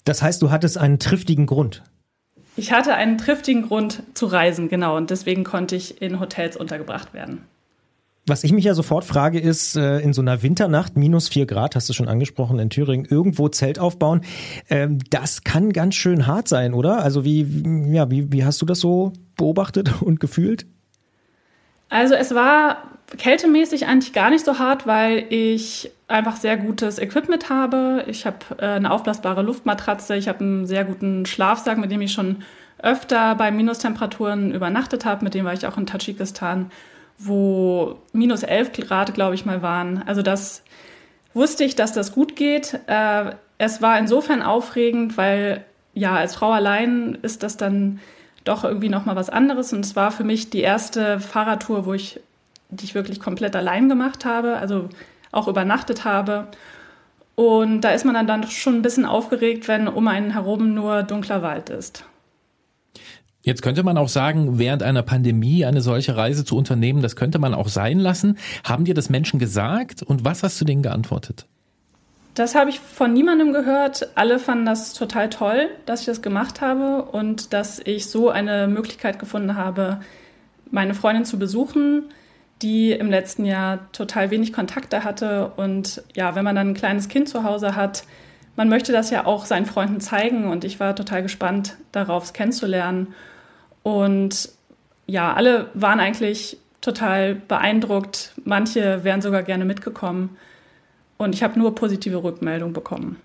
Das 0.04 0.22
heißt, 0.22 0.42
du 0.42 0.50
hattest 0.50 0.76
einen 0.76 0.98
triftigen 0.98 1.46
Grund. 1.46 1.82
Ich 2.56 2.70
hatte 2.70 2.94
einen 2.94 3.16
triftigen 3.16 3.62
Grund 3.62 4.02
zu 4.12 4.26
reisen, 4.26 4.68
genau, 4.68 4.94
und 4.98 5.08
deswegen 5.08 5.42
konnte 5.42 5.74
ich 5.74 6.02
in 6.02 6.20
Hotels 6.20 6.54
untergebracht 6.56 7.14
werden. 7.14 7.46
Was 8.26 8.42
ich 8.42 8.52
mich 8.52 8.64
ja 8.64 8.72
sofort 8.72 9.04
frage, 9.04 9.38
ist, 9.38 9.76
äh, 9.76 9.98
in 9.98 10.14
so 10.14 10.22
einer 10.22 10.42
Winternacht, 10.42 10.96
minus 10.96 11.28
vier 11.28 11.44
Grad, 11.44 11.76
hast 11.76 11.88
du 11.90 11.92
schon 11.92 12.08
angesprochen, 12.08 12.58
in 12.58 12.70
Thüringen, 12.70 13.04
irgendwo 13.04 13.48
Zelt 13.48 13.78
aufbauen, 13.78 14.22
ähm, 14.70 14.98
das 15.10 15.44
kann 15.44 15.72
ganz 15.72 15.94
schön 15.94 16.26
hart 16.26 16.48
sein, 16.48 16.72
oder? 16.72 17.02
Also 17.02 17.24
wie, 17.24 17.46
ja, 17.92 18.10
wie, 18.10 18.32
wie 18.32 18.44
hast 18.44 18.62
du 18.62 18.66
das 18.66 18.80
so 18.80 19.12
beobachtet 19.36 19.90
und 20.00 20.20
gefühlt? 20.20 20.64
Also 21.90 22.14
es 22.14 22.34
war 22.34 22.78
kältemäßig 23.18 23.86
eigentlich 23.86 24.12
gar 24.12 24.30
nicht 24.30 24.44
so 24.44 24.58
hart, 24.58 24.86
weil 24.86 25.26
ich 25.28 25.90
einfach 26.08 26.36
sehr 26.36 26.56
gutes 26.56 26.98
Equipment 26.98 27.50
habe. 27.50 28.04
Ich 28.08 28.26
habe 28.26 28.38
äh, 28.58 28.66
eine 28.66 28.90
aufblasbare 28.90 29.42
Luftmatratze, 29.42 30.16
ich 30.16 30.28
habe 30.28 30.40
einen 30.40 30.66
sehr 30.66 30.84
guten 30.84 31.26
Schlafsack, 31.26 31.78
mit 31.78 31.90
dem 31.90 32.00
ich 32.00 32.12
schon 32.12 32.42
öfter 32.78 33.34
bei 33.34 33.50
Minustemperaturen 33.50 34.52
übernachtet 34.52 35.04
habe. 35.04 35.24
Mit 35.24 35.34
dem 35.34 35.44
war 35.44 35.52
ich 35.52 35.66
auch 35.66 35.78
in 35.78 35.86
Tadschikistan, 35.86 36.70
wo 37.18 37.98
minus 38.12 38.42
11 38.42 38.72
Grad, 38.72 39.14
glaube 39.14 39.34
ich, 39.34 39.44
mal 39.44 39.62
waren. 39.62 40.02
Also 40.06 40.22
das 40.22 40.62
wusste 41.32 41.64
ich, 41.64 41.74
dass 41.74 41.92
das 41.92 42.12
gut 42.12 42.36
geht. 42.36 42.78
Äh, 42.86 43.32
es 43.58 43.82
war 43.82 43.98
insofern 43.98 44.42
aufregend, 44.42 45.16
weil 45.16 45.64
ja, 45.94 46.14
als 46.16 46.34
Frau 46.34 46.50
allein 46.50 47.18
ist 47.22 47.42
das 47.42 47.56
dann 47.56 48.00
doch 48.44 48.64
irgendwie 48.64 48.88
noch 48.88 49.04
mal 49.04 49.16
was 49.16 49.30
anderes. 49.30 49.72
Und 49.72 49.84
es 49.84 49.96
war 49.96 50.10
für 50.10 50.24
mich 50.24 50.50
die 50.50 50.60
erste 50.60 51.20
Fahrradtour, 51.20 51.86
wo 51.86 51.94
ich, 51.94 52.20
die 52.68 52.84
ich 52.84 52.94
wirklich 52.94 53.20
komplett 53.20 53.56
allein 53.56 53.88
gemacht 53.88 54.24
habe, 54.24 54.56
also 54.56 54.88
auch 55.32 55.48
übernachtet 55.48 56.04
habe. 56.04 56.48
Und 57.36 57.80
da 57.80 57.90
ist 57.90 58.04
man 58.04 58.14
dann, 58.14 58.26
dann 58.26 58.44
schon 58.44 58.76
ein 58.76 58.82
bisschen 58.82 59.04
aufgeregt, 59.04 59.66
wenn 59.66 59.88
um 59.88 60.06
einen 60.08 60.32
herum 60.32 60.74
nur 60.74 61.02
dunkler 61.02 61.42
Wald 61.42 61.70
ist. 61.70 62.04
Jetzt 63.44 63.60
könnte 63.60 63.82
man 63.82 63.98
auch 63.98 64.08
sagen, 64.08 64.58
während 64.58 64.82
einer 64.82 65.02
Pandemie 65.02 65.66
eine 65.66 65.82
solche 65.82 66.16
Reise 66.16 66.46
zu 66.46 66.56
unternehmen, 66.56 67.02
das 67.02 67.14
könnte 67.14 67.38
man 67.38 67.52
auch 67.52 67.68
sein 67.68 67.98
lassen. 67.98 68.38
Haben 68.64 68.86
dir 68.86 68.94
das 68.94 69.10
Menschen 69.10 69.38
gesagt 69.38 70.02
und 70.02 70.24
was 70.24 70.42
hast 70.42 70.58
du 70.62 70.64
denen 70.64 70.82
geantwortet? 70.82 71.46
Das 72.34 72.54
habe 72.54 72.70
ich 72.70 72.80
von 72.80 73.12
niemandem 73.12 73.52
gehört. 73.52 74.08
Alle 74.14 74.38
fanden 74.38 74.64
das 74.64 74.94
total 74.94 75.28
toll, 75.28 75.68
dass 75.84 76.00
ich 76.00 76.06
das 76.06 76.22
gemacht 76.22 76.62
habe 76.62 77.02
und 77.02 77.52
dass 77.52 77.80
ich 77.84 78.06
so 78.06 78.30
eine 78.30 78.66
Möglichkeit 78.66 79.18
gefunden 79.18 79.56
habe, 79.56 80.00
meine 80.70 80.94
Freundin 80.94 81.26
zu 81.26 81.38
besuchen, 81.38 82.04
die 82.62 82.92
im 82.92 83.10
letzten 83.10 83.44
Jahr 83.44 83.92
total 83.92 84.30
wenig 84.30 84.54
Kontakte 84.54 85.04
hatte. 85.04 85.52
Und 85.56 86.02
ja, 86.14 86.34
wenn 86.34 86.44
man 86.44 86.56
dann 86.56 86.70
ein 86.70 86.74
kleines 86.74 87.08
Kind 87.08 87.28
zu 87.28 87.44
Hause 87.44 87.76
hat, 87.76 88.04
man 88.56 88.70
möchte 88.70 88.90
das 88.92 89.10
ja 89.10 89.26
auch 89.26 89.44
seinen 89.44 89.66
Freunden 89.66 90.00
zeigen. 90.00 90.50
Und 90.50 90.64
ich 90.64 90.80
war 90.80 90.96
total 90.96 91.22
gespannt 91.22 91.76
darauf, 91.92 92.24
es 92.24 92.32
kennenzulernen. 92.32 93.08
Und 93.84 94.48
ja, 95.06 95.34
alle 95.34 95.68
waren 95.74 96.00
eigentlich 96.00 96.56
total 96.80 97.36
beeindruckt. 97.36 98.32
Manche 98.44 99.04
wären 99.04 99.22
sogar 99.22 99.44
gerne 99.44 99.64
mitgekommen. 99.64 100.30
Und 101.18 101.34
ich 101.34 101.44
habe 101.44 101.58
nur 101.58 101.76
positive 101.76 102.24
Rückmeldungen 102.24 102.72
bekommen. 102.72 103.18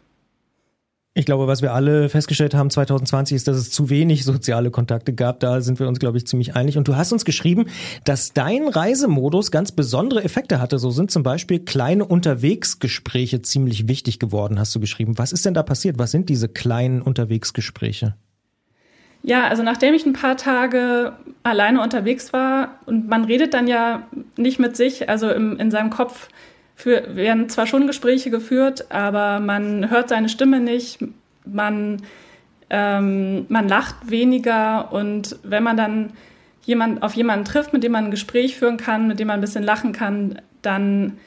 Ich 1.15 1.25
glaube, 1.25 1.47
was 1.47 1.61
wir 1.61 1.73
alle 1.73 2.07
festgestellt 2.07 2.53
haben 2.53 2.69
2020 2.69 3.35
ist, 3.35 3.47
dass 3.47 3.57
es 3.57 3.71
zu 3.71 3.89
wenig 3.89 4.23
soziale 4.23 4.69
Kontakte 4.69 5.13
gab. 5.13 5.39
Da 5.39 5.59
sind 5.59 5.79
wir 5.79 5.87
uns, 5.87 5.99
glaube 5.99 6.17
ich, 6.17 6.27
ziemlich 6.27 6.55
einig. 6.55 6.77
Und 6.77 6.87
du 6.87 6.95
hast 6.95 7.11
uns 7.11 7.25
geschrieben, 7.25 7.65
dass 8.03 8.33
dein 8.33 8.67
Reisemodus 8.67 9.49
ganz 9.49 9.71
besondere 9.71 10.23
Effekte 10.23 10.61
hatte. 10.61 10.77
So 10.77 10.91
sind 10.91 11.09
zum 11.09 11.23
Beispiel 11.23 11.59
kleine 11.59 12.05
Unterwegsgespräche 12.05 13.41
ziemlich 13.41 13.87
wichtig 13.87 14.19
geworden, 14.19 14.59
hast 14.59 14.75
du 14.75 14.79
geschrieben. 14.79 15.17
Was 15.17 15.31
ist 15.31 15.45
denn 15.45 15.53
da 15.53 15.63
passiert? 15.63 15.97
Was 15.97 16.11
sind 16.11 16.29
diese 16.29 16.47
kleinen 16.47 17.01
Unterwegsgespräche? 17.01 18.15
Ja, 19.21 19.47
also 19.47 19.63
nachdem 19.63 19.93
ich 19.93 20.05
ein 20.05 20.13
paar 20.13 20.37
Tage 20.37 21.13
alleine 21.43 21.81
unterwegs 21.81 22.31
war 22.31 22.79
und 22.85 23.07
man 23.07 23.25
redet 23.25 23.53
dann 23.53 23.67
ja 23.67 24.03
nicht 24.37 24.59
mit 24.59 24.77
sich, 24.77 25.09
also 25.09 25.29
im, 25.29 25.57
in 25.59 25.71
seinem 25.71 25.89
Kopf 25.89 26.29
für, 26.75 27.15
werden 27.15 27.49
zwar 27.49 27.67
schon 27.67 27.87
Gespräche 27.87 28.29
geführt, 28.29 28.89
aber 28.91 29.39
man 29.39 29.89
hört 29.89 30.09
seine 30.09 30.29
Stimme 30.29 30.61
nicht, 30.61 30.99
man, 31.45 32.01
ähm, 32.69 33.45
man 33.49 33.67
lacht 33.67 34.09
weniger 34.09 34.93
und 34.93 35.37
wenn 35.43 35.63
man 35.63 35.75
dann 35.75 36.13
jemand, 36.63 37.03
auf 37.03 37.13
jemanden 37.15 37.45
trifft, 37.45 37.73
mit 37.73 37.83
dem 37.83 37.91
man 37.91 38.05
ein 38.05 38.11
Gespräch 38.11 38.55
führen 38.55 38.77
kann, 38.77 39.07
mit 39.07 39.19
dem 39.19 39.27
man 39.27 39.39
ein 39.39 39.41
bisschen 39.41 39.63
lachen 39.63 39.91
kann, 39.91 40.41
dann, 40.61 41.17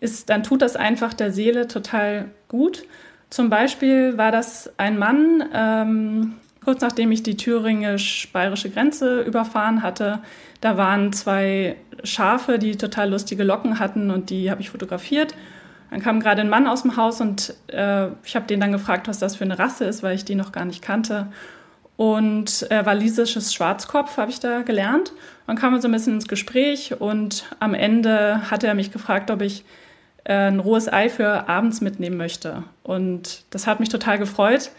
ist, 0.00 0.28
dann 0.28 0.42
tut 0.42 0.60
das 0.60 0.76
einfach 0.76 1.14
der 1.14 1.32
Seele 1.32 1.68
total 1.68 2.26
gut. 2.48 2.84
Zum 3.30 3.48
Beispiel 3.48 4.18
war 4.18 4.32
das 4.32 4.72
ein 4.76 4.98
Mann, 4.98 5.44
ähm, 5.54 6.34
kurz 6.64 6.80
nachdem 6.80 7.12
ich 7.12 7.22
die 7.22 7.36
thüringisch-bayerische 7.36 8.70
Grenze 8.70 9.22
überfahren 9.22 9.82
hatte, 9.82 10.20
da 10.60 10.76
waren 10.76 11.12
zwei 11.12 11.76
Schafe, 12.04 12.58
die 12.58 12.76
total 12.76 13.10
lustige 13.10 13.44
Locken 13.44 13.78
hatten 13.78 14.10
und 14.10 14.30
die 14.30 14.50
habe 14.50 14.60
ich 14.60 14.70
fotografiert. 14.70 15.34
Dann 15.90 16.00
kam 16.00 16.20
gerade 16.20 16.42
ein 16.42 16.50
Mann 16.50 16.66
aus 16.66 16.82
dem 16.82 16.96
Haus 16.96 17.20
und 17.20 17.54
äh, 17.68 18.08
ich 18.24 18.36
habe 18.36 18.46
den 18.46 18.60
dann 18.60 18.72
gefragt, 18.72 19.08
was 19.08 19.18
das 19.18 19.36
für 19.36 19.44
eine 19.44 19.58
Rasse 19.58 19.84
ist, 19.84 20.02
weil 20.02 20.14
ich 20.14 20.24
die 20.24 20.34
noch 20.34 20.52
gar 20.52 20.64
nicht 20.64 20.82
kannte. 20.82 21.28
Und 21.96 22.70
äh, 22.70 22.84
walisisches 22.86 23.52
Schwarzkopf 23.52 24.18
habe 24.18 24.30
ich 24.30 24.38
da 24.38 24.62
gelernt. 24.62 25.12
Dann 25.46 25.56
kamen 25.56 25.76
wir 25.76 25.82
so 25.82 25.88
ein 25.88 25.92
bisschen 25.92 26.14
ins 26.14 26.28
Gespräch 26.28 27.00
und 27.00 27.44
am 27.58 27.74
Ende 27.74 28.50
hatte 28.50 28.66
er 28.66 28.74
mich 28.74 28.92
gefragt, 28.92 29.30
ob 29.30 29.42
ich 29.42 29.64
äh, 30.24 30.34
ein 30.34 30.60
rohes 30.60 30.92
Ei 30.92 31.08
für 31.08 31.48
abends 31.48 31.80
mitnehmen 31.80 32.16
möchte. 32.16 32.64
Und 32.82 33.42
das 33.50 33.66
hat 33.66 33.80
mich 33.80 33.88
total 33.88 34.18
gefreut, 34.18 34.70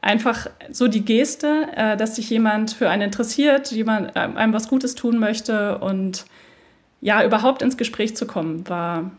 einfach 0.00 0.48
so 0.70 0.88
die 0.88 1.04
Geste, 1.04 1.68
äh, 1.74 1.96
dass 1.96 2.16
sich 2.16 2.30
jemand 2.30 2.72
für 2.72 2.90
einen 2.90 3.02
interessiert, 3.02 3.70
jemand 3.72 4.16
äh, 4.16 4.20
einem 4.20 4.52
was 4.52 4.68
Gutes 4.68 4.94
tun 4.94 5.18
möchte 5.18 5.78
und 5.78 6.24
ja, 7.00 7.24
überhaupt 7.24 7.62
ins 7.62 7.76
Gespräch 7.76 8.16
zu 8.16 8.26
kommen, 8.26 8.68
war, 8.68 9.10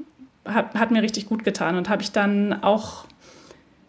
hat, 0.45 0.75
hat 0.75 0.91
mir 0.91 1.01
richtig 1.01 1.27
gut 1.27 1.43
getan 1.43 1.77
und 1.77 1.89
habe 1.89 2.01
ich 2.01 2.11
dann 2.11 2.63
auch 2.63 3.05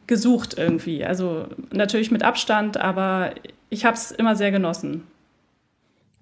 gesucht 0.06 0.58
irgendwie. 0.58 1.04
Also 1.04 1.46
natürlich 1.72 2.10
mit 2.10 2.22
Abstand, 2.22 2.76
aber 2.76 3.32
ich 3.68 3.84
habe 3.84 3.96
es 3.96 4.10
immer 4.10 4.36
sehr 4.36 4.50
genossen. 4.50 5.06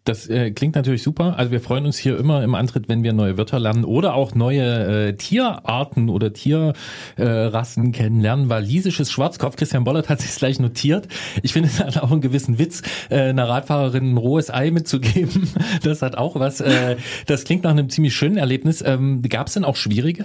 Das 0.08 0.26
äh, 0.26 0.52
klingt 0.52 0.74
natürlich 0.74 1.02
super. 1.02 1.34
Also 1.36 1.52
wir 1.52 1.60
freuen 1.60 1.84
uns 1.84 1.98
hier 1.98 2.18
immer 2.18 2.42
im 2.42 2.54
Antritt, 2.54 2.88
wenn 2.88 3.02
wir 3.02 3.12
neue 3.12 3.36
Wörter 3.36 3.60
lernen 3.60 3.84
oder 3.84 4.14
auch 4.14 4.34
neue 4.34 5.08
äh, 5.08 5.12
Tierarten 5.12 6.08
oder 6.08 6.32
Tierrassen 6.32 7.88
äh, 7.88 7.92
kennenlernen. 7.92 8.48
Walisisches 8.48 9.12
Schwarzkopf, 9.12 9.56
Christian 9.56 9.84
Bollert 9.84 10.08
hat 10.08 10.22
sich 10.22 10.34
gleich 10.34 10.60
notiert. 10.60 11.08
Ich 11.42 11.52
finde 11.52 11.68
es 11.68 11.78
hat 11.78 11.98
auch 11.98 12.10
einen 12.10 12.22
gewissen 12.22 12.58
Witz, 12.58 12.80
äh, 13.10 13.20
einer 13.20 13.50
Radfahrerin 13.50 14.14
ein 14.14 14.16
rohes 14.16 14.50
Ei 14.50 14.70
mitzugeben. 14.70 15.46
Das 15.82 16.00
hat 16.00 16.16
auch 16.16 16.36
was. 16.36 16.62
Äh, 16.62 16.96
das 17.26 17.44
klingt 17.44 17.64
nach 17.64 17.72
einem 17.72 17.90
ziemlich 17.90 18.14
schönen 18.14 18.38
Erlebnis. 18.38 18.82
Ähm, 18.84 19.20
Gab 19.28 19.48
es 19.48 19.54
denn 19.54 19.64
auch 19.64 19.76
schwierige? 19.76 20.24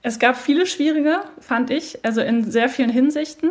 Es 0.00 0.18
gab 0.18 0.38
viele 0.38 0.66
schwierige, 0.66 1.18
fand 1.38 1.70
ich, 1.70 1.98
also 2.02 2.22
in 2.22 2.50
sehr 2.50 2.70
vielen 2.70 2.90
Hinsichten. 2.90 3.50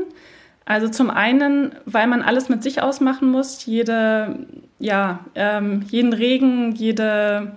Also 0.65 0.89
zum 0.89 1.11
einen, 1.11 1.75
weil 1.85 2.07
man 2.07 2.23
alles 2.23 2.49
mit 2.49 2.63
sich 2.63 2.81
ausmachen 2.81 3.29
muss, 3.29 3.65
jede, 3.67 4.47
ja, 4.79 5.19
ähm, 5.35 5.83
jeden 5.89 6.11
Regen, 6.11 6.73
jede, 6.73 7.53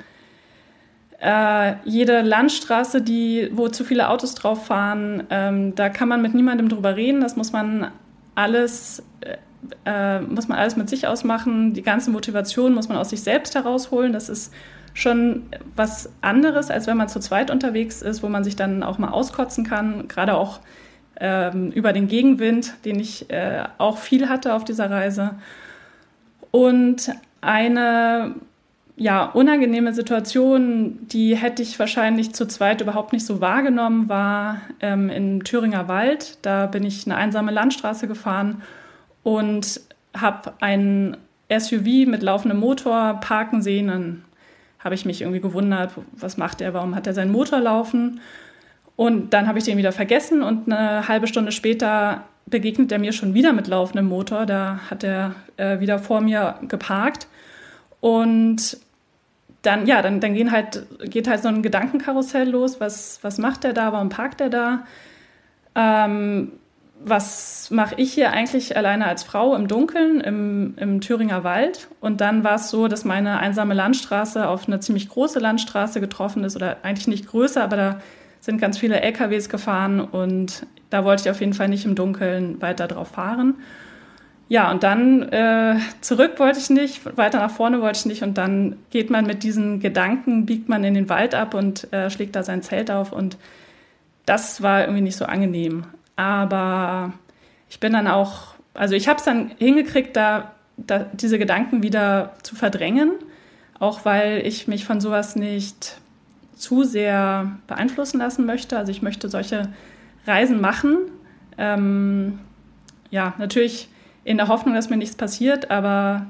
äh, 1.18 1.74
jede 1.84 2.20
Landstraße, 2.20 3.00
die, 3.00 3.48
wo 3.52 3.68
zu 3.68 3.84
viele 3.84 4.10
Autos 4.10 4.34
drauf 4.34 4.66
fahren, 4.66 5.24
ähm, 5.30 5.74
da 5.74 5.88
kann 5.88 6.08
man 6.08 6.20
mit 6.20 6.34
niemandem 6.34 6.68
drüber 6.68 6.96
reden. 6.96 7.22
Das 7.22 7.34
muss 7.34 7.50
man 7.50 7.90
alles, 8.34 9.02
äh, 9.20 10.18
äh 10.18 10.20
muss 10.20 10.48
man 10.48 10.58
alles 10.58 10.76
mit 10.76 10.90
sich 10.90 11.06
ausmachen. 11.06 11.72
Die 11.72 11.82
ganze 11.82 12.10
Motivation 12.10 12.74
muss 12.74 12.90
man 12.90 12.98
aus 12.98 13.08
sich 13.08 13.22
selbst 13.22 13.54
herausholen. 13.54 14.12
Das 14.12 14.28
ist 14.28 14.52
schon 14.92 15.44
was 15.74 16.10
anderes, 16.20 16.70
als 16.70 16.86
wenn 16.86 16.98
man 16.98 17.08
zu 17.08 17.20
zweit 17.20 17.50
unterwegs 17.50 18.02
ist, 18.02 18.22
wo 18.22 18.28
man 18.28 18.44
sich 18.44 18.54
dann 18.54 18.82
auch 18.82 18.98
mal 18.98 19.08
auskotzen 19.08 19.64
kann. 19.64 20.08
Gerade 20.08 20.34
auch 20.34 20.60
ähm, 21.20 21.70
über 21.72 21.92
den 21.92 22.08
Gegenwind, 22.08 22.74
den 22.84 23.00
ich 23.00 23.30
äh, 23.30 23.64
auch 23.78 23.98
viel 23.98 24.28
hatte 24.28 24.54
auf 24.54 24.64
dieser 24.64 24.90
Reise. 24.90 25.36
Und 26.50 27.10
eine 27.40 28.34
ja, 28.96 29.26
unangenehme 29.26 29.94
Situation, 29.94 30.98
die 31.06 31.36
hätte 31.36 31.62
ich 31.62 31.78
wahrscheinlich 31.78 32.34
zu 32.34 32.46
zweit 32.46 32.80
überhaupt 32.80 33.12
nicht 33.12 33.24
so 33.24 33.40
wahrgenommen, 33.40 34.08
war 34.08 34.60
ähm, 34.80 35.08
im 35.08 35.44
Thüringer 35.44 35.86
Wald. 35.86 36.38
Da 36.42 36.66
bin 36.66 36.84
ich 36.84 37.06
eine 37.06 37.16
einsame 37.16 37.52
Landstraße 37.52 38.08
gefahren 38.08 38.62
und 39.22 39.80
habe 40.16 40.52
einen 40.60 41.16
SUV 41.48 42.06
mit 42.06 42.22
laufendem 42.22 42.58
Motor 42.58 43.20
parken 43.20 43.62
sehen. 43.62 43.86
Dann 43.86 44.24
habe 44.80 44.96
ich 44.96 45.04
mich 45.04 45.20
irgendwie 45.22 45.40
gewundert, 45.40 45.92
was 46.12 46.36
macht 46.36 46.60
er, 46.60 46.74
warum 46.74 46.96
hat 46.96 47.06
er 47.06 47.14
seinen 47.14 47.30
Motor 47.30 47.60
laufen? 47.60 48.20
Und 48.98 49.32
dann 49.32 49.46
habe 49.46 49.58
ich 49.58 49.64
den 49.64 49.78
wieder 49.78 49.92
vergessen 49.92 50.42
und 50.42 50.66
eine 50.66 51.06
halbe 51.06 51.28
Stunde 51.28 51.52
später 51.52 52.24
begegnet 52.46 52.90
er 52.90 52.98
mir 52.98 53.12
schon 53.12 53.32
wieder 53.32 53.52
mit 53.52 53.68
laufendem 53.68 54.06
Motor. 54.06 54.44
Da 54.44 54.80
hat 54.90 55.04
er 55.04 55.36
äh, 55.56 55.78
wieder 55.78 56.00
vor 56.00 56.20
mir 56.20 56.56
geparkt. 56.66 57.28
Und 58.00 58.76
dann, 59.62 59.86
ja, 59.86 60.02
dann, 60.02 60.18
dann 60.18 60.34
gehen 60.34 60.50
halt, 60.50 60.84
geht 61.04 61.28
halt 61.28 61.42
so 61.42 61.48
ein 61.48 61.62
Gedankenkarussell 61.62 62.50
los. 62.50 62.80
Was, 62.80 63.20
was 63.22 63.38
macht 63.38 63.64
er 63.64 63.72
da? 63.72 63.92
Warum 63.92 64.08
parkt 64.08 64.40
er 64.40 64.50
da? 64.50 64.84
Ähm, 65.76 66.54
was 67.00 67.70
mache 67.70 67.94
ich 67.98 68.12
hier 68.12 68.32
eigentlich 68.32 68.76
alleine 68.76 69.06
als 69.06 69.22
Frau 69.22 69.54
im 69.54 69.68
Dunkeln 69.68 70.20
im, 70.20 70.74
im 70.76 71.00
Thüringer 71.00 71.44
Wald? 71.44 71.86
Und 72.00 72.20
dann 72.20 72.42
war 72.42 72.56
es 72.56 72.68
so, 72.68 72.88
dass 72.88 73.04
meine 73.04 73.38
einsame 73.38 73.74
Landstraße 73.74 74.48
auf 74.48 74.66
eine 74.66 74.80
ziemlich 74.80 75.08
große 75.08 75.38
Landstraße 75.38 76.00
getroffen 76.00 76.42
ist, 76.42 76.56
oder 76.56 76.78
eigentlich 76.82 77.06
nicht 77.06 77.28
größer, 77.28 77.62
aber 77.62 77.76
da 77.76 78.00
sind 78.40 78.60
ganz 78.60 78.78
viele 78.78 79.00
LKWs 79.00 79.48
gefahren 79.48 80.00
und 80.00 80.66
da 80.90 81.04
wollte 81.04 81.24
ich 81.24 81.30
auf 81.30 81.40
jeden 81.40 81.54
Fall 81.54 81.68
nicht 81.68 81.84
im 81.84 81.94
Dunkeln 81.94 82.60
weiter 82.62 82.88
drauf 82.88 83.08
fahren. 83.08 83.56
Ja, 84.48 84.70
und 84.70 84.82
dann 84.82 85.24
äh, 85.24 85.76
zurück 86.00 86.38
wollte 86.38 86.58
ich 86.58 86.70
nicht, 86.70 87.18
weiter 87.18 87.38
nach 87.38 87.50
vorne 87.50 87.82
wollte 87.82 87.98
ich 87.98 88.06
nicht 88.06 88.22
und 88.22 88.38
dann 88.38 88.76
geht 88.90 89.10
man 89.10 89.26
mit 89.26 89.42
diesen 89.42 89.78
Gedanken, 89.78 90.46
biegt 90.46 90.70
man 90.70 90.84
in 90.84 90.94
den 90.94 91.10
Wald 91.10 91.34
ab 91.34 91.52
und 91.52 91.92
äh, 91.92 92.08
schlägt 92.08 92.34
da 92.34 92.42
sein 92.42 92.62
Zelt 92.62 92.90
auf 92.90 93.12
und 93.12 93.36
das 94.24 94.62
war 94.62 94.80
irgendwie 94.80 95.02
nicht 95.02 95.16
so 95.16 95.26
angenehm. 95.26 95.84
Aber 96.16 97.12
ich 97.68 97.78
bin 97.78 97.92
dann 97.92 98.06
auch, 98.06 98.54
also 98.72 98.94
ich 98.94 99.06
habe 99.08 99.18
es 99.18 99.24
dann 99.24 99.50
hingekriegt, 99.58 100.16
da, 100.16 100.52
da 100.78 101.00
diese 101.12 101.38
Gedanken 101.38 101.82
wieder 101.82 102.32
zu 102.42 102.56
verdrängen, 102.56 103.12
auch 103.78 104.06
weil 104.06 104.46
ich 104.46 104.66
mich 104.66 104.86
von 104.86 105.00
sowas 105.00 105.36
nicht 105.36 106.00
zu 106.58 106.84
sehr 106.84 107.58
beeinflussen 107.66 108.18
lassen 108.18 108.46
möchte. 108.46 108.76
Also 108.76 108.90
ich 108.90 109.02
möchte 109.02 109.28
solche 109.28 109.68
Reisen 110.26 110.60
machen. 110.60 110.98
Ähm, 111.56 112.38
ja, 113.10 113.34
natürlich 113.38 113.88
in 114.24 114.36
der 114.36 114.48
Hoffnung, 114.48 114.74
dass 114.74 114.90
mir 114.90 114.96
nichts 114.96 115.16
passiert, 115.16 115.70
aber 115.70 116.26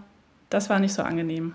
das 0.51 0.71
war 0.71 0.79
nicht 0.79 0.95
so 0.95 1.03
angenehm. 1.03 1.55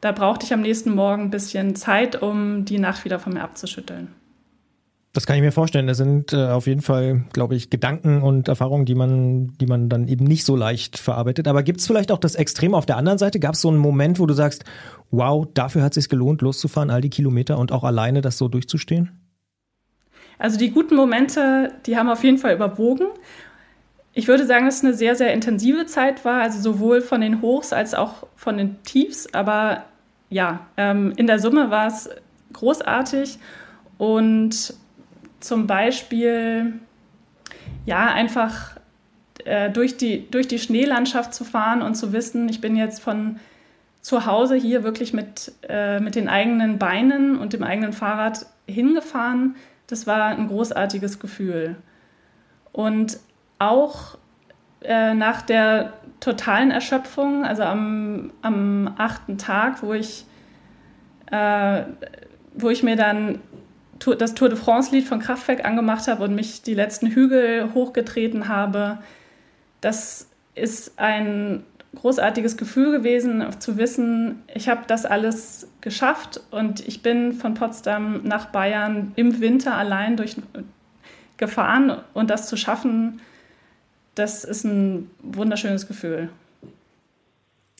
Da 0.00 0.12
brauchte 0.12 0.44
ich 0.44 0.52
am 0.52 0.60
nächsten 0.60 0.94
Morgen 0.94 1.24
ein 1.24 1.30
bisschen 1.30 1.76
Zeit, 1.76 2.20
um 2.20 2.64
die 2.64 2.78
Nacht 2.78 3.04
wieder 3.04 3.18
von 3.18 3.32
mir 3.32 3.42
abzuschütteln. 3.42 4.08
Das 5.14 5.26
kann 5.26 5.36
ich 5.36 5.42
mir 5.42 5.52
vorstellen. 5.52 5.86
Das 5.86 5.96
sind 5.96 6.32
äh, 6.32 6.48
auf 6.48 6.66
jeden 6.66 6.82
Fall, 6.82 7.24
glaube 7.32 7.54
ich, 7.54 7.70
Gedanken 7.70 8.20
und 8.20 8.48
Erfahrungen, 8.48 8.84
die 8.84 8.96
man, 8.96 9.56
die 9.58 9.66
man 9.66 9.88
dann 9.88 10.08
eben 10.08 10.24
nicht 10.24 10.44
so 10.44 10.56
leicht 10.56 10.98
verarbeitet. 10.98 11.46
Aber 11.46 11.62
gibt 11.62 11.78
es 11.78 11.86
vielleicht 11.86 12.10
auch 12.10 12.18
das 12.18 12.34
Extrem 12.34 12.74
auf 12.74 12.84
der 12.84 12.96
anderen 12.96 13.18
Seite? 13.18 13.38
Gab 13.38 13.54
es 13.54 13.60
so 13.60 13.68
einen 13.68 13.78
Moment, 13.78 14.18
wo 14.18 14.26
du 14.26 14.34
sagst, 14.34 14.64
wow, 15.12 15.46
dafür 15.54 15.82
hat 15.84 15.92
es 15.92 16.02
sich 16.02 16.08
gelohnt, 16.08 16.42
loszufahren, 16.42 16.90
all 16.90 17.00
die 17.00 17.10
Kilometer 17.10 17.58
und 17.58 17.70
auch 17.70 17.84
alleine 17.84 18.22
das 18.22 18.38
so 18.38 18.48
durchzustehen? 18.48 19.20
Also 20.40 20.58
die 20.58 20.72
guten 20.72 20.96
Momente, 20.96 21.72
die 21.86 21.96
haben 21.96 22.08
auf 22.08 22.24
jeden 22.24 22.38
Fall 22.38 22.52
überwogen. 22.52 23.06
Ich 24.14 24.26
würde 24.26 24.44
sagen, 24.46 24.66
dass 24.66 24.78
es 24.78 24.84
eine 24.84 24.94
sehr, 24.94 25.14
sehr 25.14 25.32
intensive 25.32 25.86
Zeit 25.86 26.24
war, 26.24 26.42
also 26.42 26.60
sowohl 26.60 27.00
von 27.00 27.20
den 27.20 27.40
Hochs 27.40 27.72
als 27.72 27.94
auch 27.94 28.26
von 28.34 28.58
den 28.58 28.82
Tiefs. 28.82 29.32
Aber 29.32 29.84
ja, 30.28 30.66
ähm, 30.76 31.12
in 31.16 31.28
der 31.28 31.38
Summe 31.38 31.70
war 31.70 31.86
es 31.86 32.10
großartig 32.52 33.38
und 33.96 34.74
zum 35.44 35.66
Beispiel 35.66 36.74
ja 37.86 38.12
einfach 38.12 38.76
äh, 39.44 39.70
durch, 39.70 39.96
die, 39.96 40.30
durch 40.30 40.48
die 40.48 40.58
Schneelandschaft 40.58 41.34
zu 41.34 41.44
fahren 41.44 41.82
und 41.82 41.94
zu 41.94 42.12
wissen, 42.12 42.48
ich 42.48 42.60
bin 42.60 42.76
jetzt 42.76 43.00
von 43.02 43.38
zu 44.00 44.26
Hause 44.26 44.54
hier 44.56 44.84
wirklich 44.84 45.12
mit, 45.12 45.52
äh, 45.68 46.00
mit 46.00 46.14
den 46.14 46.28
eigenen 46.28 46.78
Beinen 46.78 47.38
und 47.38 47.52
dem 47.52 47.62
eigenen 47.62 47.92
Fahrrad 47.92 48.46
hingefahren, 48.66 49.56
das 49.86 50.06
war 50.06 50.26
ein 50.26 50.48
großartiges 50.48 51.18
Gefühl. 51.20 51.76
Und 52.72 53.18
auch 53.58 54.18
äh, 54.82 55.14
nach 55.14 55.42
der 55.42 55.94
totalen 56.20 56.70
Erschöpfung, 56.70 57.44
also 57.44 57.62
am, 57.62 58.32
am 58.42 58.94
achten 58.98 59.38
Tag, 59.38 59.82
wo 59.82 59.92
ich, 59.92 60.24
äh, 61.30 61.82
wo 62.54 62.70
ich 62.70 62.82
mir 62.82 62.96
dann 62.96 63.40
das 63.98 64.34
Tour 64.34 64.48
de 64.48 64.58
France-Lied 64.58 65.06
von 65.06 65.20
Kraftwerk 65.20 65.64
angemacht 65.64 66.08
habe 66.08 66.24
und 66.24 66.34
mich 66.34 66.62
die 66.62 66.74
letzten 66.74 67.08
Hügel 67.08 67.72
hochgetreten 67.74 68.48
habe, 68.48 68.98
das 69.80 70.28
ist 70.54 70.98
ein 70.98 71.64
großartiges 71.94 72.56
Gefühl 72.56 72.92
gewesen, 72.92 73.44
zu 73.60 73.76
wissen, 73.76 74.42
ich 74.52 74.68
habe 74.68 74.82
das 74.86 75.06
alles 75.06 75.68
geschafft 75.80 76.40
und 76.50 76.86
ich 76.86 77.02
bin 77.02 77.32
von 77.32 77.54
Potsdam 77.54 78.22
nach 78.24 78.46
Bayern 78.46 79.12
im 79.16 79.40
Winter 79.40 79.76
allein 79.76 80.16
durch 80.16 80.36
gefahren 81.36 81.98
und 82.12 82.30
das 82.30 82.48
zu 82.48 82.56
schaffen, 82.56 83.20
das 84.14 84.44
ist 84.44 84.64
ein 84.64 85.10
wunderschönes 85.22 85.86
Gefühl. 85.86 86.30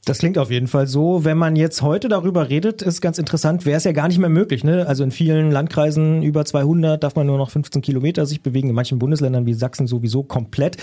Das 0.04 0.18
klingt 0.18 0.36
auf 0.38 0.50
jeden 0.50 0.66
Fall 0.66 0.86
so. 0.86 1.24
Wenn 1.24 1.38
man 1.38 1.56
jetzt 1.56 1.80
heute 1.80 2.08
darüber 2.08 2.50
redet, 2.50 2.82
ist 2.82 3.00
ganz 3.00 3.18
interessant, 3.18 3.64
wäre 3.64 3.78
es 3.78 3.84
ja 3.84 3.92
gar 3.92 4.08
nicht 4.08 4.18
mehr 4.18 4.28
möglich. 4.28 4.62
Ne? 4.62 4.86
Also 4.86 5.02
in 5.02 5.10
vielen 5.10 5.50
Landkreisen 5.50 6.22
über 6.22 6.44
200 6.44 7.02
darf 7.02 7.16
man 7.16 7.26
nur 7.26 7.38
noch 7.38 7.50
15 7.50 7.80
Kilometer 7.80 8.26
sich 8.26 8.42
bewegen, 8.42 8.68
in 8.68 8.74
manchen 8.74 8.98
Bundesländern 8.98 9.46
wie 9.46 9.54
Sachsen 9.54 9.86
sowieso 9.86 10.22
komplett. 10.22 10.76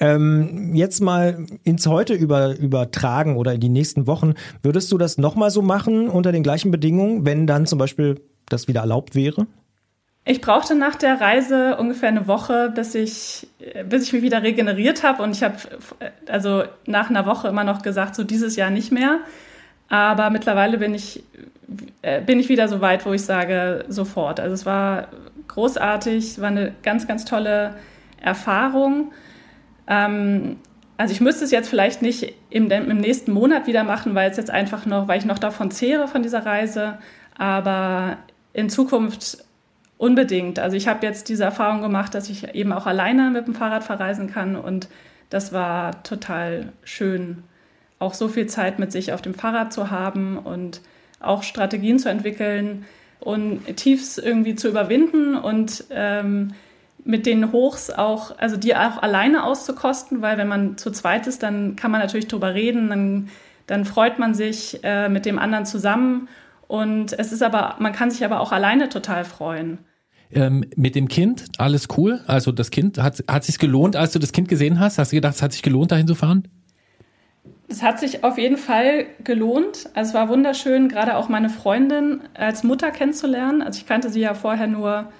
Ähm, 0.00 0.74
jetzt 0.74 1.00
mal 1.00 1.46
ins 1.62 1.86
Heute 1.86 2.14
über, 2.14 2.58
übertragen 2.58 3.36
oder 3.36 3.54
in 3.54 3.60
die 3.60 3.68
nächsten 3.68 4.06
Wochen. 4.06 4.34
Würdest 4.62 4.90
du 4.90 4.98
das 4.98 5.18
nochmal 5.18 5.50
so 5.50 5.62
machen 5.62 6.08
unter 6.08 6.32
den 6.32 6.42
gleichen 6.42 6.70
Bedingungen, 6.70 7.24
wenn 7.24 7.46
dann 7.46 7.66
zum 7.66 7.78
Beispiel 7.78 8.20
das 8.48 8.66
wieder 8.66 8.80
erlaubt 8.80 9.14
wäre? 9.14 9.46
Ich 10.26 10.40
brauchte 10.40 10.74
nach 10.74 10.94
der 10.94 11.20
Reise 11.20 11.76
ungefähr 11.76 12.08
eine 12.08 12.26
Woche, 12.26 12.72
bis 12.74 12.94
ich, 12.94 13.46
bis 13.88 14.04
ich 14.04 14.12
mich 14.14 14.22
wieder 14.22 14.42
regeneriert 14.42 15.02
habe. 15.02 15.22
Und 15.22 15.32
ich 15.32 15.42
habe 15.42 15.56
also 16.28 16.64
nach 16.86 17.10
einer 17.10 17.26
Woche 17.26 17.48
immer 17.48 17.64
noch 17.64 17.82
gesagt, 17.82 18.14
so 18.14 18.24
dieses 18.24 18.56
Jahr 18.56 18.70
nicht 18.70 18.90
mehr. 18.90 19.18
Aber 19.88 20.30
mittlerweile 20.30 20.78
bin 20.78 20.94
ich, 20.94 21.22
äh, 22.00 22.22
bin 22.22 22.40
ich 22.40 22.48
wieder 22.48 22.68
so 22.68 22.80
weit, 22.80 23.04
wo 23.04 23.12
ich 23.12 23.22
sage, 23.22 23.84
sofort. 23.88 24.40
Also 24.40 24.54
es 24.54 24.64
war 24.64 25.08
großartig, 25.48 26.40
war 26.40 26.48
eine 26.48 26.72
ganz, 26.82 27.06
ganz 27.06 27.26
tolle 27.26 27.74
Erfahrung. 28.20 29.12
Ähm, 29.86 30.56
also 30.96 31.12
ich 31.12 31.20
müsste 31.20 31.44
es 31.44 31.50
jetzt 31.50 31.68
vielleicht 31.68 32.00
nicht 32.00 32.32
im, 32.48 32.70
im 32.70 32.96
nächsten 32.96 33.32
Monat 33.32 33.66
wieder 33.66 33.84
machen, 33.84 34.14
weil 34.14 34.30
es 34.30 34.38
jetzt 34.38 34.50
einfach 34.50 34.86
noch, 34.86 35.06
weil 35.06 35.18
ich 35.18 35.26
noch 35.26 35.38
davon 35.38 35.70
zehre 35.70 36.08
von 36.08 36.22
dieser 36.22 36.46
Reise. 36.46 36.96
Aber 37.36 38.16
in 38.54 38.70
Zukunft 38.70 39.44
Unbedingt. 39.96 40.58
Also 40.58 40.76
ich 40.76 40.88
habe 40.88 41.06
jetzt 41.06 41.28
diese 41.28 41.44
Erfahrung 41.44 41.80
gemacht, 41.80 42.14
dass 42.14 42.28
ich 42.28 42.54
eben 42.54 42.72
auch 42.72 42.86
alleine 42.86 43.30
mit 43.30 43.46
dem 43.46 43.54
Fahrrad 43.54 43.84
verreisen 43.84 44.30
kann 44.30 44.56
und 44.56 44.88
das 45.30 45.52
war 45.52 46.02
total 46.02 46.72
schön, 46.84 47.44
auch 47.98 48.14
so 48.14 48.28
viel 48.28 48.46
Zeit 48.46 48.78
mit 48.78 48.92
sich 48.92 49.12
auf 49.12 49.22
dem 49.22 49.34
Fahrrad 49.34 49.72
zu 49.72 49.90
haben 49.90 50.38
und 50.38 50.80
auch 51.20 51.42
Strategien 51.42 51.98
zu 51.98 52.08
entwickeln 52.08 52.84
und 53.20 53.64
Tiefs 53.76 54.18
irgendwie 54.18 54.54
zu 54.54 54.68
überwinden 54.68 55.36
und 55.36 55.84
ähm, 55.90 56.52
mit 57.04 57.26
den 57.26 57.52
Hochs 57.52 57.90
auch, 57.90 58.38
also 58.38 58.56
die 58.56 58.74
auch 58.74 59.02
alleine 59.02 59.44
auszukosten, 59.44 60.22
weil 60.22 60.38
wenn 60.38 60.48
man 60.48 60.76
zu 60.76 60.90
zweit 60.90 61.26
ist, 61.26 61.42
dann 61.42 61.76
kann 61.76 61.90
man 61.90 62.00
natürlich 62.00 62.28
drüber 62.28 62.54
reden, 62.54 62.88
dann, 62.88 63.28
dann 63.66 63.84
freut 63.84 64.18
man 64.18 64.34
sich 64.34 64.80
äh, 64.82 65.08
mit 65.08 65.26
dem 65.26 65.38
anderen 65.38 65.66
zusammen 65.66 66.28
und 66.68 67.12
es 67.12 67.32
ist 67.32 67.42
aber, 67.42 67.76
man 67.78 67.92
kann 67.92 68.10
sich 68.10 68.24
aber 68.24 68.40
auch 68.40 68.52
alleine 68.52 68.88
total 68.88 69.24
freuen. 69.24 69.78
Ähm, 70.32 70.64
mit 70.76 70.94
dem 70.94 71.08
Kind, 71.08 71.44
alles 71.58 71.88
cool. 71.96 72.20
Also 72.26 72.50
das 72.50 72.70
Kind, 72.70 72.98
hat, 72.98 73.22
hat 73.28 73.44
sich 73.44 73.58
gelohnt, 73.58 73.96
als 73.96 74.12
du 74.12 74.18
das 74.18 74.32
Kind 74.32 74.48
gesehen 74.48 74.80
hast? 74.80 74.98
Hast 74.98 75.12
du 75.12 75.16
gedacht, 75.16 75.34
es 75.34 75.42
hat 75.42 75.52
sich 75.52 75.62
gelohnt, 75.62 75.92
dahin 75.92 76.08
zu 76.08 76.14
fahren? 76.14 76.48
Es 77.68 77.82
hat 77.82 78.00
sich 78.00 78.24
auf 78.24 78.36
jeden 78.36 78.56
Fall 78.56 79.06
gelohnt. 79.22 79.88
Also 79.94 80.10
es 80.10 80.14
war 80.14 80.28
wunderschön, 80.28 80.88
gerade 80.88 81.16
auch 81.16 81.28
meine 81.28 81.48
Freundin 81.48 82.20
als 82.34 82.62
Mutter 82.62 82.90
kennenzulernen. 82.90 83.62
Also 83.62 83.78
ich 83.78 83.86
kannte 83.86 84.10
sie 84.10 84.20
ja 84.20 84.34
vorher 84.34 84.66
nur 84.66 85.12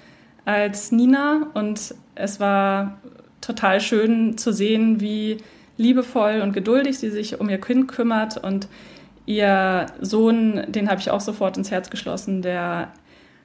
als 0.43 0.91
Nina 0.91 1.47
und 1.53 1.95
es 2.15 2.39
war 2.39 2.99
total 3.41 3.81
schön 3.81 4.37
zu 4.37 4.51
sehen, 4.51 5.01
wie 5.01 5.37
liebevoll 5.77 6.41
und 6.41 6.53
geduldig 6.53 6.99
sie 6.99 7.09
sich 7.09 7.39
um 7.39 7.49
ihr 7.49 7.59
Kind 7.59 7.87
kümmert 7.87 8.37
und 8.37 8.67
Ihr 9.25 9.87
Sohn, 10.01 10.63
den 10.67 10.89
habe 10.89 11.01
ich 11.01 11.09
auch 11.09 11.21
sofort 11.21 11.57
ins 11.57 11.71
Herz 11.71 11.89
geschlossen, 11.89 12.41
der 12.41 12.89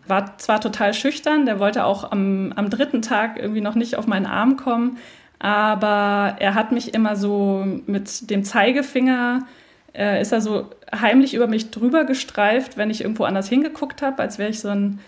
war 0.07 0.36
zwar 0.39 0.61
total 0.61 0.93
schüchtern, 0.93 1.47
der 1.47 1.59
wollte 1.59 1.85
auch 1.85 2.11
am, 2.11 2.52
am 2.55 2.69
dritten 2.69 3.01
Tag 3.01 3.39
irgendwie 3.39 3.61
noch 3.61 3.74
nicht 3.74 3.97
auf 3.97 4.07
meinen 4.07 4.27
Arm 4.27 4.57
kommen, 4.57 4.98
aber 5.39 6.36
er 6.39 6.55
hat 6.55 6.73
mich 6.73 6.93
immer 6.93 7.16
so 7.16 7.65
mit 7.86 8.28
dem 8.31 8.44
Zeigefinger, 8.44 9.47
äh, 9.94 10.20
ist 10.20 10.32
er 10.32 10.43
so 10.43 10.69
heimlich 10.94 11.32
über 11.32 11.47
mich 11.47 11.70
drüber 11.70 12.05
gestreift, 12.05 12.77
wenn 12.77 12.90
ich 12.90 13.02
irgendwo 13.02 13.24
anders 13.24 13.48
hingeguckt 13.48 14.02
habe, 14.02 14.20
als 14.20 14.39
wäre 14.39 14.51
ich 14.51 14.61
so 14.61 14.69
ein, 14.69 15.01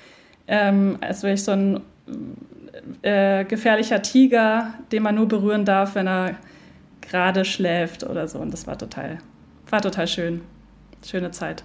ähm, 0.48 0.96
als 1.00 1.22
wäre 1.22 1.34
ich 1.34 1.44
so 1.44 1.52
ein 1.52 1.80
äh, 3.02 3.44
gefährlicher 3.44 4.00
Tiger, 4.00 4.72
den 4.90 5.02
man 5.02 5.16
nur 5.16 5.28
berühren 5.28 5.66
darf, 5.66 5.94
wenn 5.96 6.06
er 6.06 6.36
gerade 7.02 7.44
schläft 7.44 8.04
oder 8.04 8.26
so. 8.26 8.38
Und 8.38 8.52
das 8.52 8.66
war 8.66 8.78
total, 8.78 9.18
war 9.68 9.82
total 9.82 10.06
schön 10.06 10.40
schöne 11.04 11.30
Zeit. 11.30 11.64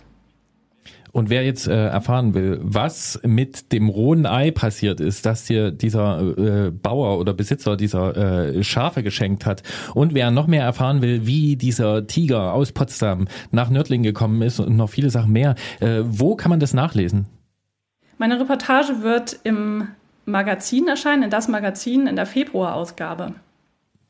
Und 1.12 1.30
wer 1.30 1.44
jetzt 1.44 1.68
äh, 1.68 1.88
erfahren 1.88 2.34
will, 2.34 2.60
was 2.62 3.20
mit 3.24 3.72
dem 3.72 3.90
rohen 3.90 4.26
Ei 4.26 4.52
passiert 4.52 5.00
ist, 5.00 5.26
das 5.26 5.46
dir 5.46 5.72
dieser 5.72 6.22
äh, 6.38 6.72
Bauer 6.72 7.18
oder 7.18 7.34
Besitzer 7.34 7.76
dieser 7.76 8.16
äh, 8.16 8.64
Schafe 8.64 9.04
geschenkt 9.04 9.46
hat, 9.46 9.64
und 9.96 10.14
wer 10.14 10.32
noch 10.32 10.48
mehr 10.48 10.64
erfahren 10.64 11.02
will, 11.02 11.26
wie 11.26 11.56
dieser 11.56 12.06
Tiger 12.06 12.54
aus 12.54 12.72
Potsdam 12.72 13.28
nach 13.52 13.70
Nördlingen 13.70 14.04
gekommen 14.04 14.42
ist 14.42 14.60
und 14.60 14.76
noch 14.76 14.90
viele 14.90 15.10
Sachen 15.10 15.32
mehr, 15.32 15.56
äh, 15.80 16.02
wo 16.04 16.36
kann 16.36 16.50
man 16.50 16.60
das 16.60 16.74
nachlesen? 16.74 17.26
Meine 18.20 18.40
Reportage 18.40 19.02
wird 19.02 19.40
im 19.44 19.88
Magazin 20.26 20.88
erscheinen, 20.88 21.24
in 21.24 21.30
das 21.30 21.48
Magazin 21.48 22.06
in 22.08 22.16
der 22.16 22.26
Februarausgabe 22.26 23.34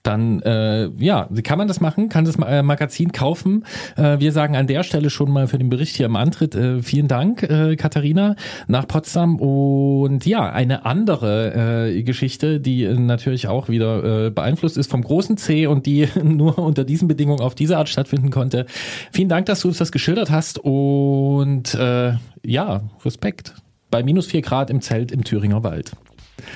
dann 0.07 0.41
äh, 0.41 0.89
ja, 0.97 1.27
kann 1.43 1.57
man 1.57 1.67
das 1.67 1.81
machen, 1.81 2.09
kann 2.09 2.25
das 2.25 2.37
äh, 2.37 2.63
Magazin 2.63 3.11
kaufen. 3.11 3.65
Äh, 3.97 4.19
wir 4.19 4.31
sagen 4.31 4.55
an 4.55 4.67
der 4.67 4.83
Stelle 4.83 5.09
schon 5.09 5.29
mal 5.31 5.47
für 5.47 5.57
den 5.57 5.69
Bericht 5.69 5.97
hier 5.97 6.05
im 6.05 6.15
Antritt 6.15 6.55
äh, 6.55 6.81
vielen 6.81 7.07
Dank, 7.07 7.43
äh, 7.43 7.75
Katharina, 7.75 8.35
nach 8.67 8.87
Potsdam. 8.87 9.37
Und 9.37 10.25
ja, 10.25 10.49
eine 10.49 10.85
andere 10.85 11.89
äh, 11.89 12.03
Geschichte, 12.03 12.59
die 12.59 12.87
natürlich 12.87 13.47
auch 13.47 13.67
wieder 13.67 14.27
äh, 14.27 14.29
beeinflusst 14.29 14.77
ist 14.77 14.89
vom 14.89 15.03
großen 15.03 15.35
C 15.37 15.67
und 15.67 15.85
die 15.85 16.07
nur 16.23 16.57
unter 16.57 16.85
diesen 16.85 17.07
Bedingungen 17.07 17.41
auf 17.41 17.53
diese 17.55 17.77
Art 17.77 17.89
stattfinden 17.89 18.29
konnte. 18.29 18.65
Vielen 19.11 19.29
Dank, 19.29 19.47
dass 19.47 19.61
du 19.61 19.67
uns 19.67 19.77
das 19.77 19.91
geschildert 19.91 20.31
hast 20.31 20.59
und 20.59 21.75
äh, 21.75 22.13
ja, 22.45 22.81
Respekt. 23.03 23.55
Bei 23.91 24.03
minus 24.03 24.27
vier 24.27 24.41
Grad 24.41 24.69
im 24.69 24.81
Zelt 24.81 25.11
im 25.11 25.23
Thüringer 25.23 25.63
Wald. 25.63 25.91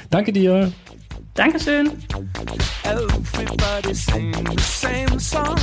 Danke 0.10 0.32
dir. 0.32 0.72
Dankeschön. 1.34 1.98
Everybody 2.84 3.94
sing 3.94 4.32
the 4.32 4.62
same 4.62 5.18
song. 5.20 5.58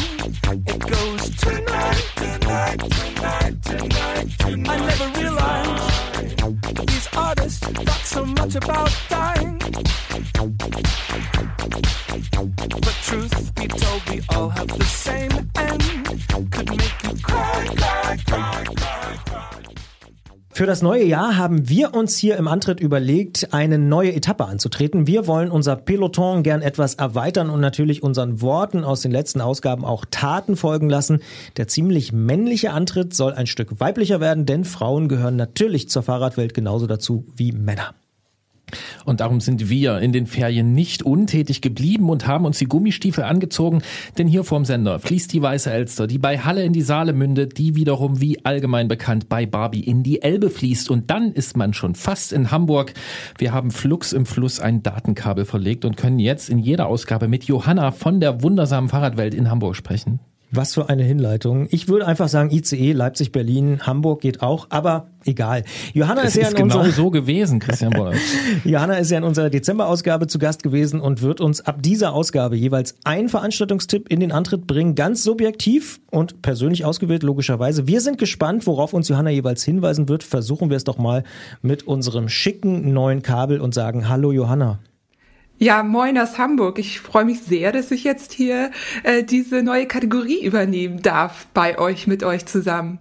It 0.67 0.79
goes 0.81 1.31
tonight, 1.37 2.05
tonight, 2.17 2.79
tonight, 2.79 3.63
tonight, 3.63 4.39
tonight. 4.39 4.69
I 4.69 4.77
never 4.79 5.09
realized 5.21 6.87
these 6.87 7.09
artists 7.15 7.59
thought 7.59 8.05
so 8.05 8.25
much 8.25 8.55
about 8.55 8.91
dying. 9.11 9.59
But 12.81 12.97
truth 13.03 13.55
be 13.55 13.69
told, 13.69 14.03
we 14.09 14.23
all 14.31 14.49
have 14.49 14.69
the 14.69 14.85
same 14.85 15.33
end. 15.57 15.83
Could 16.51 16.71
make 16.79 17.03
you 17.05 17.15
cry, 17.23 17.67
cry, 17.77 18.17
cry, 18.27 18.65
cry, 18.75 19.17
cry. 19.27 19.78
Für 20.51 20.67
das 20.67 20.83
neue 20.83 21.05
Jahr 21.05 21.37
haben 21.37 21.69
wir 21.69 21.95
uns 21.95 22.17
hier 22.17 22.37
im 22.37 22.49
Antritt 22.49 22.81
überlegt, 22.81 23.53
eine 23.53 23.79
neue 23.79 24.15
Etappe 24.15 24.47
anzutreten. 24.47 25.07
Wir 25.07 25.27
wollen 25.27 25.51
unser 25.51 25.77
Peloton 25.77 26.43
gern 26.43 26.63
etwas 26.63 26.95
erweitern 26.95 27.51
und 27.51 27.61
natürlich 27.61 28.03
unseren 28.03 28.41
Worten 28.41 28.83
aus 28.83 29.03
den 29.03 29.13
letzten 29.13 29.41
Ausgaben 29.41 29.85
auch 29.85 30.05
Taten 30.11 30.57
folgen 30.57 30.89
lassen. 30.89 31.21
Der 31.59 31.69
ziemlich 31.69 32.13
männliche 32.13 32.73
Antritt 32.73 33.15
soll 33.15 33.35
ein 33.35 33.47
Stück 33.47 33.79
weiblicher 33.79 34.21
werden, 34.21 34.47
denn 34.47 34.65
Frauen 34.65 35.09
gehören 35.09 35.37
natürlich 35.37 35.89
zur 35.91 36.03
Fahrradwelt 36.03 36.55
genauso 36.55 36.87
dazu 36.87 37.27
wie 37.37 37.53
Männer. 37.53 37.95
Und 39.05 39.21
darum 39.21 39.41
sind 39.41 39.69
wir 39.69 39.99
in 39.99 40.13
den 40.13 40.27
Ferien 40.27 40.73
nicht 40.73 41.03
untätig 41.03 41.61
geblieben 41.61 42.11
und 42.11 42.27
haben 42.27 42.45
uns 42.45 42.59
die 42.59 42.67
Gummistiefel 42.67 43.25
angezogen, 43.25 43.83
denn 44.19 44.29
hier 44.29 44.45
vorm 44.45 44.65
Sender 44.65 44.99
fließt 44.99 45.33
die 45.33 45.43
Weiße 45.43 45.71
Elster, 45.71 46.07
die 46.07 46.19
bei 46.19 46.39
Halle 46.39 46.65
in 46.65 46.73
die 46.73 46.83
Saale 46.83 47.13
mündet, 47.13 47.59
die 47.59 47.75
wiederum 47.75 48.21
wie 48.21 48.45
allgemein 48.45 48.89
bekannt 48.89 49.29
bei 49.29 49.47
Barbie 49.47 49.81
in 49.81 50.03
die 50.03 50.23
Elbe 50.23 50.51
fließt. 50.51 50.91
Und 50.91 51.11
dann 51.11 51.33
ist 51.33 51.57
man 51.57 51.73
schon 51.73 51.95
fast 51.95 52.33
in 52.33 52.51
Hamburg. 52.51 52.95
Wir 53.39 53.53
haben 53.53 53.71
flux 53.71 54.13
im 54.13 54.27
Fluss 54.27 54.61
ein 54.61 54.83
Datenkabel 54.83 55.45
verlegt 55.45 55.85
und 55.85 55.97
können 55.97 56.19
jetzt 56.19 56.49
in 56.51 56.59
jeder 56.59 56.87
Ausgabe 56.87 57.29
mit 57.29 57.45
Johanna 57.45 57.93
von 57.93 58.21
der 58.21 58.43
wundersamen 58.43 58.91
Fahrradwelt 58.91 59.35
in 59.35 59.51
Hamburg 59.51 59.77
sprechen. 59.77 60.21
Was 60.51 60.73
für 60.73 60.89
eine 60.89 61.03
Hinleitung. 61.03 61.69
Ich 61.71 61.89
würde 61.89 62.07
einfach 62.07 62.29
sagen 62.29 62.51
ICE, 62.51 62.93
Leipzig, 62.93 63.33
Berlin, 63.33 63.81
Hamburg 63.87 64.23
geht 64.23 64.41
auch, 64.41 64.69
aber 64.71 65.09
egal. 65.27 65.65
Johanna 65.93 66.23
Es 66.23 66.37
ist 66.37 66.43
ja 66.43 66.49
in 66.49 66.55
genau 66.55 66.79
unserer 66.79 66.91
so 66.91 67.11
gewesen, 67.11 67.59
Christian 67.59 67.91
Boller. 67.91 68.15
Johanna 68.65 68.95
ist 68.95 69.11
ja 69.11 69.19
in 69.19 69.25
unserer 69.25 69.51
Dezemberausgabe 69.51 70.27
zu 70.27 70.39
Gast 70.39 70.63
gewesen 70.63 71.01
und 71.01 71.21
wird 71.21 71.43
uns 71.43 71.61
ab 71.61 71.83
dieser 71.83 72.15
Ausgabe 72.15 72.57
jeweils 72.57 72.95
einen 73.05 73.29
Veranstaltungstipp 73.29 74.09
in 74.09 74.21
den 74.21 74.33
Antritt 74.33 74.67
bringen, 74.67 74.95
ganz 74.95 75.23
subjektiv 75.23 76.01
und 76.11 76.41
persönlich 76.41 76.87
ausgewählt, 76.87 77.23
logischerweise. 77.23 77.87
Wir 77.87 78.01
sind 78.01 78.17
gespannt, 78.17 78.67
worauf 78.67 78.95
uns 78.95 79.09
Johanna 79.09 79.31
jeweils 79.31 79.63
hinweisen 79.65 80.09
wird. 80.09 80.23
Versuchen 80.23 80.71
wir 80.71 80.79
es 80.79 80.85
doch 80.85 80.97
mal 80.97 81.25
mit 81.61 81.87
unserem 81.87 82.31
schicken 82.31 82.95
neuen 82.95 83.21
Kabel 83.21 83.61
und 83.61 83.75
sagen 83.75 84.09
Hallo 84.09 84.33
Johanna. 84.33 84.79
Ja, 85.61 85.83
moin 85.83 86.17
aus 86.19 86.39
Hamburg. 86.39 86.79
Ich 86.79 87.01
freue 87.01 87.25
mich 87.25 87.41
sehr, 87.41 87.73
dass 87.73 87.91
ich 87.91 88.05
jetzt 88.05 88.33
hier 88.33 88.71
äh, 89.03 89.25
diese 89.25 89.65
neue 89.65 89.87
Kategorie 89.87 90.45
übernehmen 90.45 91.03
darf 91.03 91.49
bei 91.53 91.79
euch, 91.79 92.07
mit 92.07 92.23
euch 92.23 92.47
zusammen. 92.47 93.01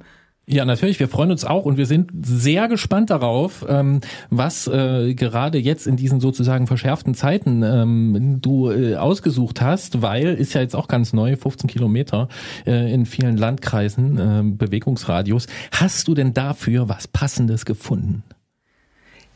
Ja, 0.49 0.65
natürlich. 0.65 0.99
Wir 0.99 1.07
freuen 1.07 1.29
uns 1.29 1.45
auch 1.45 1.65
und 1.65 1.77
wir 1.77 1.85
sind 1.85 2.09
sehr 2.23 2.67
gespannt 2.67 3.11
darauf, 3.11 3.63
ähm, 3.67 3.99
was 4.31 4.65
äh, 4.67 5.13
gerade 5.13 5.59
jetzt 5.59 5.85
in 5.85 5.97
diesen 5.97 6.19
sozusagen 6.19 6.65
verschärften 6.65 7.13
Zeiten 7.13 7.61
ähm, 7.63 8.37
du 8.41 8.71
äh, 8.71 8.95
ausgesucht 8.95 9.61
hast, 9.61 10.01
weil 10.01 10.33
ist 10.33 10.53
ja 10.53 10.61
jetzt 10.61 10.75
auch 10.75 10.87
ganz 10.87 11.13
neu, 11.13 11.35
15 11.35 11.69
Kilometer 11.69 12.27
äh, 12.65 12.91
in 12.91 13.05
vielen 13.05 13.37
Landkreisen 13.37 14.17
äh, 14.17 14.41
Bewegungsradius. 14.43 15.45
Hast 15.73 16.07
du 16.07 16.15
denn 16.15 16.33
dafür 16.33 16.89
was 16.89 17.07
Passendes 17.07 17.65
gefunden? 17.65 18.23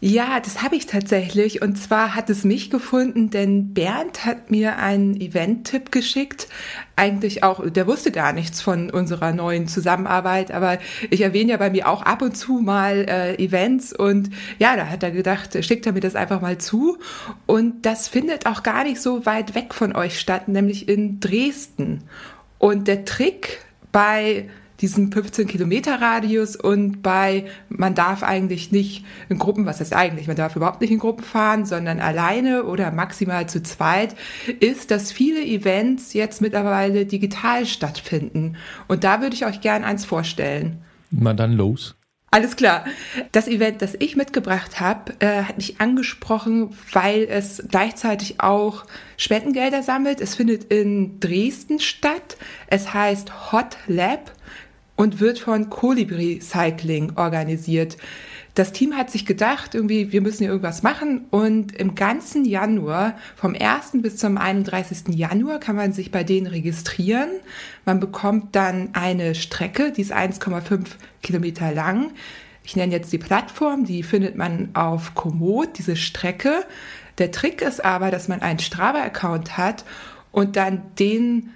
Ja, 0.03 0.40
das 0.40 0.64
habe 0.64 0.76
ich 0.76 0.88
tatsächlich. 0.88 1.61
Und 1.61 1.76
zwar 1.76 2.15
hat 2.15 2.32
es 2.32 2.44
mich 2.44 2.72
gefunden, 2.72 3.30
denn 3.30 3.76
Bernd 3.76 4.26
hat 4.26 4.49
mir 4.49 4.80
einen 4.80 5.15
Event-Tipp 5.15 5.91
geschickt. 5.91 6.48
Eigentlich 6.95 7.44
auch, 7.44 7.69
der 7.69 7.86
wusste 7.86 8.11
gar 8.11 8.34
nichts 8.34 8.61
von 8.61 8.90
unserer 8.90 9.32
neuen 9.32 9.68
Zusammenarbeit, 9.68 10.49
aber 10.49 10.80
ich 11.11 11.22
erwähne 11.22 11.52
ja 11.52 11.57
bei 11.57 11.69
mir 11.69 11.88
auch 11.88 12.02
ab 12.02 12.23
und 12.23 12.36
zu 12.36 12.53
mal 12.53 13.06
äh, 13.07 13.36
Events 13.36 13.94
und 13.94 14.32
ja, 14.57 14.76
da 14.76 14.88
hat 14.88 15.03
er 15.03 15.11
gedacht, 15.11 15.64
schickt 15.64 15.86
er 15.86 15.94
mir 15.94 15.99
das 15.99 16.15
einfach 16.15 16.41
mal 16.41 16.57
zu. 16.57 16.98
Und 17.45 17.86
das 17.86 18.07
findet 18.07 18.48
auch 18.48 18.64
gar 18.64 18.84
nicht 18.84 18.99
so 18.99 19.28
weit 19.28 19.53
weg 19.53 19.72
von 19.72 19.95
euch 19.95 20.19
statt, 20.19 20.48
nämlich 20.48 20.90
in 20.90 21.19
Dresden. 21.19 22.06
Und 22.57 22.88
der 22.88 23.06
Trick 23.06 23.64
bei 23.91 24.49
diesem 24.82 25.12
15 25.12 25.48
Kilometer 25.48 26.02
Radius 26.02 26.56
und 26.56 27.02
bei, 27.02 27.45
man 27.70 27.94
darf 27.94 28.24
eigentlich 28.24 28.72
nicht 28.72 29.06
in 29.30 29.38
Gruppen, 29.38 29.66
was 29.66 29.80
heißt 29.80 29.94
eigentlich, 29.94 30.28
man 30.28 30.36
darf 30.36 30.56
überhaupt 30.56 30.82
nicht 30.82 30.91
in 30.91 30.99
Gruppen 30.99 31.24
fahren, 31.24 31.66
sondern 31.66 31.99
alleine 31.99 32.64
oder 32.64 32.91
maximal 32.91 33.48
zu 33.48 33.62
zweit, 33.62 34.16
ist, 34.60 34.91
dass 34.91 35.12
viele 35.12 35.44
Events 35.44 36.14
jetzt 36.14 36.41
mittlerweile 36.41 37.06
digital 37.06 37.66
stattfinden. 37.66 38.58
Und 38.88 39.03
da 39.03 39.22
würde 39.22 39.36
ich 39.36 39.45
euch 39.45 39.62
gern 39.62 39.84
eins 39.84 40.06
vorstellen. 40.06 40.82
Na 41.12 41.34
dann 41.34 41.53
los. 41.53 41.95
Alles 42.34 42.56
klar. 42.56 42.86
Das 43.34 43.49
Event, 43.49 43.82
das 43.82 43.94
ich 43.99 44.16
mitgebracht 44.16 44.80
habe, 44.80 45.14
äh, 45.20 45.44
hat 45.44 45.58
mich 45.58 45.82
angesprochen, 45.82 46.70
weil 46.94 47.28
es 47.30 47.62
gleichzeitig 47.70 48.40
auch 48.40 48.86
Spendengelder 49.18 49.84
sammelt. 49.84 50.22
Es 50.22 50.36
findet 50.36 50.64
in 50.74 51.20
Dresden 51.20 51.82
statt. 51.82 52.38
Es 52.68 52.94
heißt 52.94 53.52
Hot 53.52 53.76
Lab 53.88 54.32
und 55.02 55.19
wird 55.19 55.40
von 55.40 55.72
Colibri 55.72 56.40
Cycling 56.41 57.14
organisiert. 57.15 57.98
Das 58.53 58.72
Team 58.72 58.95
hat 58.95 59.10
sich 59.10 59.26
gedacht, 59.26 59.73
irgendwie, 59.73 60.11
wir 60.11 60.22
müssen 60.22 60.44
hier 60.44 60.49
irgendwas 60.49 60.84
machen 60.84 61.26
und 61.32 61.76
im 61.76 61.95
ganzen 61.95 62.45
Januar, 62.45 63.18
vom 63.36 63.56
1. 63.60 63.94
bis 64.03 64.18
zum 64.18 64.38
31. 64.38 65.15
Januar, 65.15 65.60
kann 65.60 65.76
man 65.76 65.91
sich 65.91 66.11
bei 66.11 66.23
denen 66.23 66.45
registrieren. 66.45 67.30
Man 67.84 67.99
bekommt 67.99 68.56
dann 68.56 68.90
eine 68.94 69.34
Strecke, 69.34 69.91
die 69.91 70.02
ist 70.02 70.14
1,5 70.14 70.86
Kilometer 71.23 71.72
lang. 71.72 72.11
Ich 72.64 72.76
nenne 72.76 72.94
jetzt 72.94 73.11
die 73.11 73.18
Plattform, 73.18 73.86
die 73.86 74.03
findet 74.03 74.36
man 74.36 74.69
auf 74.76 75.15
Komoot, 75.15 75.80
diese 75.80 75.95
Strecke. 75.95 76.64
Der 77.18 77.32
Trick 77.32 77.64
ist 77.64 77.84
aber, 77.84 78.11
dass 78.11 78.28
man 78.28 78.44
einen 78.44 78.60
Strava-Account 78.60 79.57
hat 79.57 79.84
und 80.32 80.57
dann 80.57 80.84
den 80.99 81.49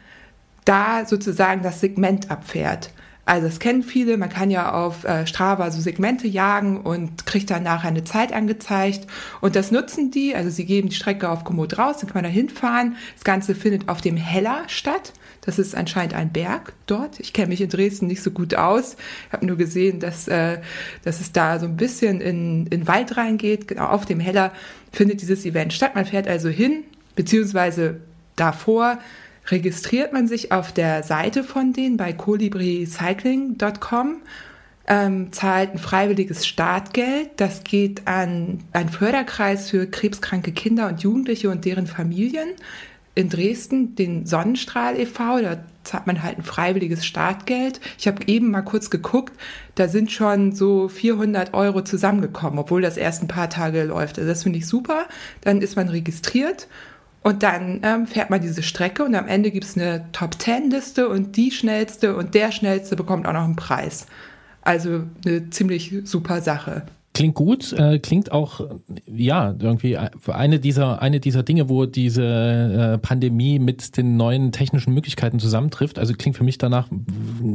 da 0.64 1.06
sozusagen 1.06 1.62
das 1.62 1.80
Segment 1.80 2.32
abfährt. 2.32 2.90
Also 3.26 3.48
das 3.48 3.60
kennen 3.60 3.82
viele, 3.82 4.18
man 4.18 4.30
kann 4.30 4.52
ja 4.52 4.72
auf 4.72 5.04
äh, 5.04 5.26
Strava 5.26 5.72
so 5.72 5.82
Segmente 5.82 6.28
jagen 6.28 6.80
und 6.82 7.26
kriegt 7.26 7.50
dann 7.50 7.64
nachher 7.64 7.88
eine 7.88 8.04
Zeit 8.04 8.32
angezeigt. 8.32 9.08
Und 9.42 9.56
das 9.56 9.72
nutzen 9.72 10.12
die, 10.12 10.36
also 10.36 10.52
sie 10.52 10.66
geben 10.66 10.90
die 10.90 10.96
Strecke 10.96 11.30
auf 11.30 11.44
Komoot 11.44 11.80
raus, 11.80 11.98
dann 11.98 12.08
kann 12.08 12.22
man 12.22 12.24
da 12.26 12.30
hinfahren. 12.30 12.98
Das 13.16 13.24
Ganze 13.24 13.56
findet 13.56 13.90
auf 13.90 14.02
dem 14.02 14.16
Heller 14.16 14.64
statt. 14.68 15.14
Das 15.42 15.58
ist 15.58 15.76
anscheinend 15.76 16.14
ein 16.14 16.32
Berg 16.32 16.74
dort. 16.86 17.20
Ich 17.20 17.34
kenne 17.34 17.48
mich 17.48 17.62
in 17.62 17.70
Dresden 17.70 18.08
nicht 18.08 18.22
so 18.22 18.32
gut 18.32 18.56
aus. 18.56 18.96
Ich 19.28 19.34
habe 19.34 19.46
nur 19.46 19.58
gesehen, 19.58 20.00
dass, 20.00 20.28
äh, 20.28 20.60
dass 21.04 21.20
es 21.20 21.32
da 21.32 21.60
so 21.60 21.66
ein 21.66 21.78
bisschen 21.78 22.22
in, 22.22 22.68
in 22.68 22.88
Wald 22.88 23.18
reingeht. 23.18 23.68
Genau 23.68 23.86
auf 23.86 24.06
dem 24.06 24.20
Heller 24.20 24.52
findet 24.92 25.22
dieses 25.22 25.46
Event 25.46 25.74
statt. 25.74 25.96
Man 25.96 26.06
fährt 26.06 26.28
also 26.28 26.50
hin, 26.50 26.84
beziehungsweise 27.16 28.02
davor 28.36 29.00
registriert 29.48 30.14
man 30.14 30.28
sich 30.28 30.52
auf 30.52 30.72
der 30.72 31.04
Seite 31.04 31.44
von 31.44 31.74
denen 31.74 31.98
bei 31.98 32.14
colibricycling.com, 32.14 34.18
ähm, 34.88 35.32
zahlt 35.32 35.74
ein 35.74 35.80
freiwilliges 35.80 36.46
Startgeld. 36.46 37.32
Das 37.38 37.64
geht 37.64 38.08
an 38.08 38.60
einen 38.72 38.90
Förderkreis 38.90 39.70
für 39.70 39.88
krebskranke 39.88 40.52
Kinder 40.52 40.88
und 40.88 41.02
Jugendliche 41.02 41.50
und 41.50 41.66
deren 41.66 41.88
Familien 41.88 42.50
in 43.16 43.30
Dresden, 43.30 43.96
den 43.96 44.26
Sonnenstrahl 44.26 45.00
e.V. 45.00 45.42
Da 45.42 45.58
zahlt 45.84 46.06
man 46.06 46.22
halt 46.22 46.38
ein 46.38 46.44
freiwilliges 46.44 47.06
Startgeld. 47.06 47.80
Ich 47.98 48.08
habe 48.08 48.28
eben 48.28 48.52
mal 48.52 48.62
kurz 48.62 48.90
geguckt, 48.90 49.34
da 49.76 49.88
sind 49.88 50.12
schon 50.12 50.52
so 50.52 50.90
400 50.90 51.54
Euro 51.54 51.82
zusammengekommen, 51.82 52.60
obwohl 52.60 52.82
das 52.82 52.98
erst 52.98 53.24
ein 53.24 53.28
paar 53.28 53.50
Tage 53.50 53.84
läuft. 53.84 54.20
Also 54.20 54.30
das 54.30 54.44
finde 54.44 54.60
ich 54.60 54.68
super. 54.68 55.06
Dann 55.42 55.62
ist 55.62 55.78
man 55.78 55.88
registriert 55.88 56.68
und 57.26 57.42
dann 57.42 57.80
ähm, 57.82 58.06
fährt 58.06 58.30
man 58.30 58.40
diese 58.40 58.62
Strecke 58.62 59.04
und 59.04 59.16
am 59.16 59.28
Ende 59.28 59.50
gibt 59.50 59.66
es 59.66 59.76
eine 59.76 60.06
Top-10-Liste 60.12 61.10
und 61.10 61.36
die 61.36 61.50
schnellste 61.50 62.16
und 62.16 62.36
der 62.36 62.52
schnellste 62.52 62.96
bekommt 62.96 63.26
auch 63.26 63.34
noch 63.34 63.46
einen 63.46 63.56
Preis. 63.56 64.06
Also 64.62 65.06
eine 65.26 65.50
ziemlich 65.50 65.92
super 66.04 66.42
Sache. 66.42 66.84
Klingt 67.16 67.36
gut, 67.36 67.72
äh, 67.72 67.98
klingt 68.00 68.34
auch, 68.34 68.60
ja, 69.08 69.56
irgendwie 69.58 69.96
eine 69.96 70.60
dieser, 70.60 71.02
eine 71.02 71.22
dieser 71.22 71.44
Dinge, 71.44 71.70
wo 71.70 71.86
diese 71.86 72.26
äh, 72.26 72.98
Pandemie 72.98 73.58
mit 73.58 73.96
den 73.96 74.18
neuen 74.18 74.52
technischen 74.52 74.94
Möglichkeiten 74.94 75.40
zusammentrifft. 75.40 75.98
Also 75.98 76.14
klingt 76.14 76.36
für 76.36 76.44
mich 76.44 76.58
danach 76.58 76.90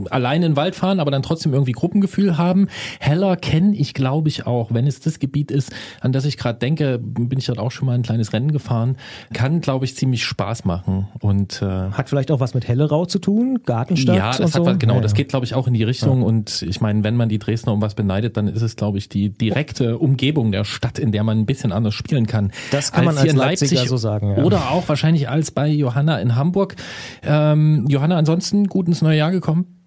allein 0.09 0.43
in 0.43 0.53
den 0.53 0.57
Wald 0.57 0.77
fahren, 0.77 0.99
aber 0.99 1.11
dann 1.11 1.21
trotzdem 1.21 1.53
irgendwie 1.53 1.73
Gruppengefühl 1.73 2.39
haben. 2.39 2.69
Heller 3.01 3.37
kenne 3.37 3.77
ich, 3.77 3.93
glaube 3.93 4.31
ich, 4.31 4.47
auch. 4.47 4.73
Wenn 4.73 4.87
es 4.87 5.01
das 5.01 5.19
Gebiet 5.19 5.51
ist, 5.51 5.75
an 6.01 6.13
das 6.13 6.25
ich 6.25 6.39
gerade 6.39 6.59
denke, 6.59 6.99
bin 6.99 7.39
ich 7.39 7.45
dort 7.45 7.59
auch 7.59 7.71
schon 7.71 7.85
mal 7.85 7.93
ein 7.93 8.03
kleines 8.03 8.33
Rennen 8.33 8.53
gefahren. 8.53 8.97
Kann, 9.35 9.61
glaube 9.61 9.85
ich, 9.85 9.95
ziemlich 9.95 10.25
Spaß 10.25 10.65
machen. 10.65 11.09
Und 11.21 11.61
äh, 11.61 11.67
Hat 11.67 12.09
vielleicht 12.09 12.31
auch 12.31 12.41
was 12.41 12.55
mit 12.55 12.67
Hellerau 12.67 13.05
zu 13.05 13.19
tun, 13.19 13.59
Gartenstadt 13.67 14.17
ja, 14.17 14.31
das 14.31 14.55
hat 14.55 14.65
so? 14.65 14.65
was, 14.65 14.79
genau, 14.79 14.95
Ja, 14.95 15.01
das 15.03 15.13
ja. 15.13 15.17
geht, 15.17 15.29
glaube 15.29 15.45
ich, 15.45 15.55
auch 15.55 15.67
in 15.67 15.75
die 15.75 15.85
Richtung. 15.85 16.23
Und 16.23 16.63
ich 16.63 16.81
meine, 16.81 17.05
wenn 17.05 17.17
man 17.17 17.29
die 17.29 17.39
Dresdner 17.39 17.75
um 17.75 17.83
was 17.83 17.95
beneidet, 17.95 18.39
dann 18.39 18.49
ist 18.49 18.63
es, 18.63 18.75
glaube 18.75 18.97
ich, 18.97 19.11
die 19.11 19.50
direkte 19.51 19.99
Umgebung 19.99 20.53
der 20.53 20.65
Stadt, 20.65 20.99
in 20.99 21.13
der 21.13 21.25
man 21.25 21.39
ein 21.39 21.47
bisschen 21.47 21.73
anders 21.73 21.95
spielen 21.95 22.27
kann. 22.27 22.53
Das 22.71 22.93
kann 22.93 23.05
man 23.05 23.15
hier 23.15 23.31
als 23.31 23.35
Leipziger 23.35 23.75
Leipzig 23.75 23.89
so 23.89 23.97
sagen, 23.97 24.37
ja. 24.37 24.45
Oder 24.45 24.71
auch 24.71 24.89
wahrscheinlich 24.89 25.29
als 25.29 25.51
bei 25.51 25.69
Johanna 25.69 26.21
in 26.21 26.37
Hamburg. 26.37 26.77
Ähm, 27.23 27.87
Johanna, 27.89 28.17
ansonsten 28.17 28.67
gut 28.67 28.89
ins 28.89 29.03
neue 29.03 29.19
Jahr 29.19 29.31
gekommen? 29.31 29.80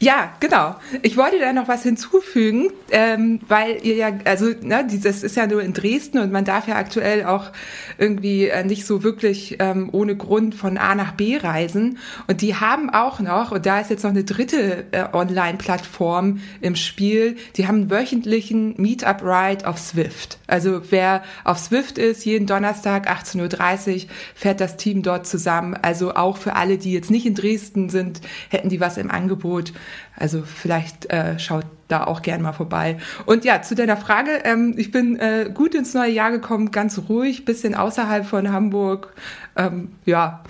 Ja, 0.00 0.32
genau. 0.38 0.76
Ich 1.02 1.16
wollte 1.16 1.40
da 1.40 1.52
noch 1.52 1.66
was 1.66 1.82
hinzufügen, 1.82 2.70
ähm, 2.92 3.40
weil 3.48 3.84
ihr 3.84 3.96
ja, 3.96 4.12
also 4.24 4.46
ne, 4.62 4.86
dieses 4.88 5.24
ist 5.24 5.36
ja 5.36 5.48
nur 5.48 5.60
in 5.60 5.72
Dresden 5.72 6.18
und 6.18 6.30
man 6.30 6.44
darf 6.44 6.68
ja 6.68 6.76
aktuell 6.76 7.24
auch 7.24 7.50
irgendwie 7.98 8.46
äh, 8.46 8.62
nicht 8.62 8.86
so 8.86 9.02
wirklich 9.02 9.56
ähm, 9.58 9.88
ohne 9.90 10.16
Grund 10.16 10.54
von 10.54 10.78
A 10.78 10.94
nach 10.94 11.12
B 11.12 11.36
reisen. 11.36 11.98
Und 12.28 12.42
die 12.42 12.54
haben 12.54 12.90
auch 12.90 13.18
noch, 13.18 13.50
und 13.50 13.66
da 13.66 13.80
ist 13.80 13.90
jetzt 13.90 14.04
noch 14.04 14.12
eine 14.12 14.22
dritte 14.22 14.84
äh, 14.92 15.06
Online-Plattform 15.12 16.42
im 16.60 16.76
Spiel, 16.76 17.36
die 17.56 17.66
haben 17.66 17.78
einen 17.78 17.90
wöchentlichen 17.90 18.80
Meetup-Ride 18.80 19.66
auf 19.66 19.78
Swift. 19.78 20.38
Also 20.46 20.80
wer 20.90 21.24
auf 21.42 21.58
Swift 21.58 21.98
ist, 21.98 22.24
jeden 22.24 22.46
Donnerstag 22.46 23.10
18.30 23.10 24.04
Uhr 24.04 24.10
fährt 24.36 24.60
das 24.60 24.76
Team 24.76 25.02
dort 25.02 25.26
zusammen. 25.26 25.76
Also 25.82 26.14
auch 26.14 26.36
für 26.36 26.54
alle, 26.54 26.78
die 26.78 26.92
jetzt 26.92 27.10
nicht 27.10 27.26
in 27.26 27.34
Dresden 27.34 27.88
sind, 27.88 28.20
hätten 28.48 28.68
die 28.68 28.78
was 28.78 28.96
im 28.96 29.10
Angebot. 29.10 29.72
Also 30.16 30.42
vielleicht 30.42 31.10
äh, 31.12 31.38
schaut 31.38 31.66
da 31.88 32.04
auch 32.04 32.22
gern 32.22 32.42
mal 32.42 32.52
vorbei. 32.52 32.98
Und 33.26 33.44
ja, 33.44 33.62
zu 33.62 33.74
deiner 33.74 33.96
Frage, 33.96 34.30
ähm, 34.44 34.74
ich 34.76 34.90
bin 34.90 35.18
äh, 35.18 35.50
gut 35.52 35.74
ins 35.74 35.94
neue 35.94 36.10
Jahr 36.10 36.30
gekommen, 36.30 36.70
ganz 36.70 37.00
ruhig, 37.08 37.44
bisschen 37.44 37.74
außerhalb 37.74 38.26
von 38.26 38.52
Hamburg. 38.52 39.14
Ähm, 39.56 39.92
ja, 40.04 40.44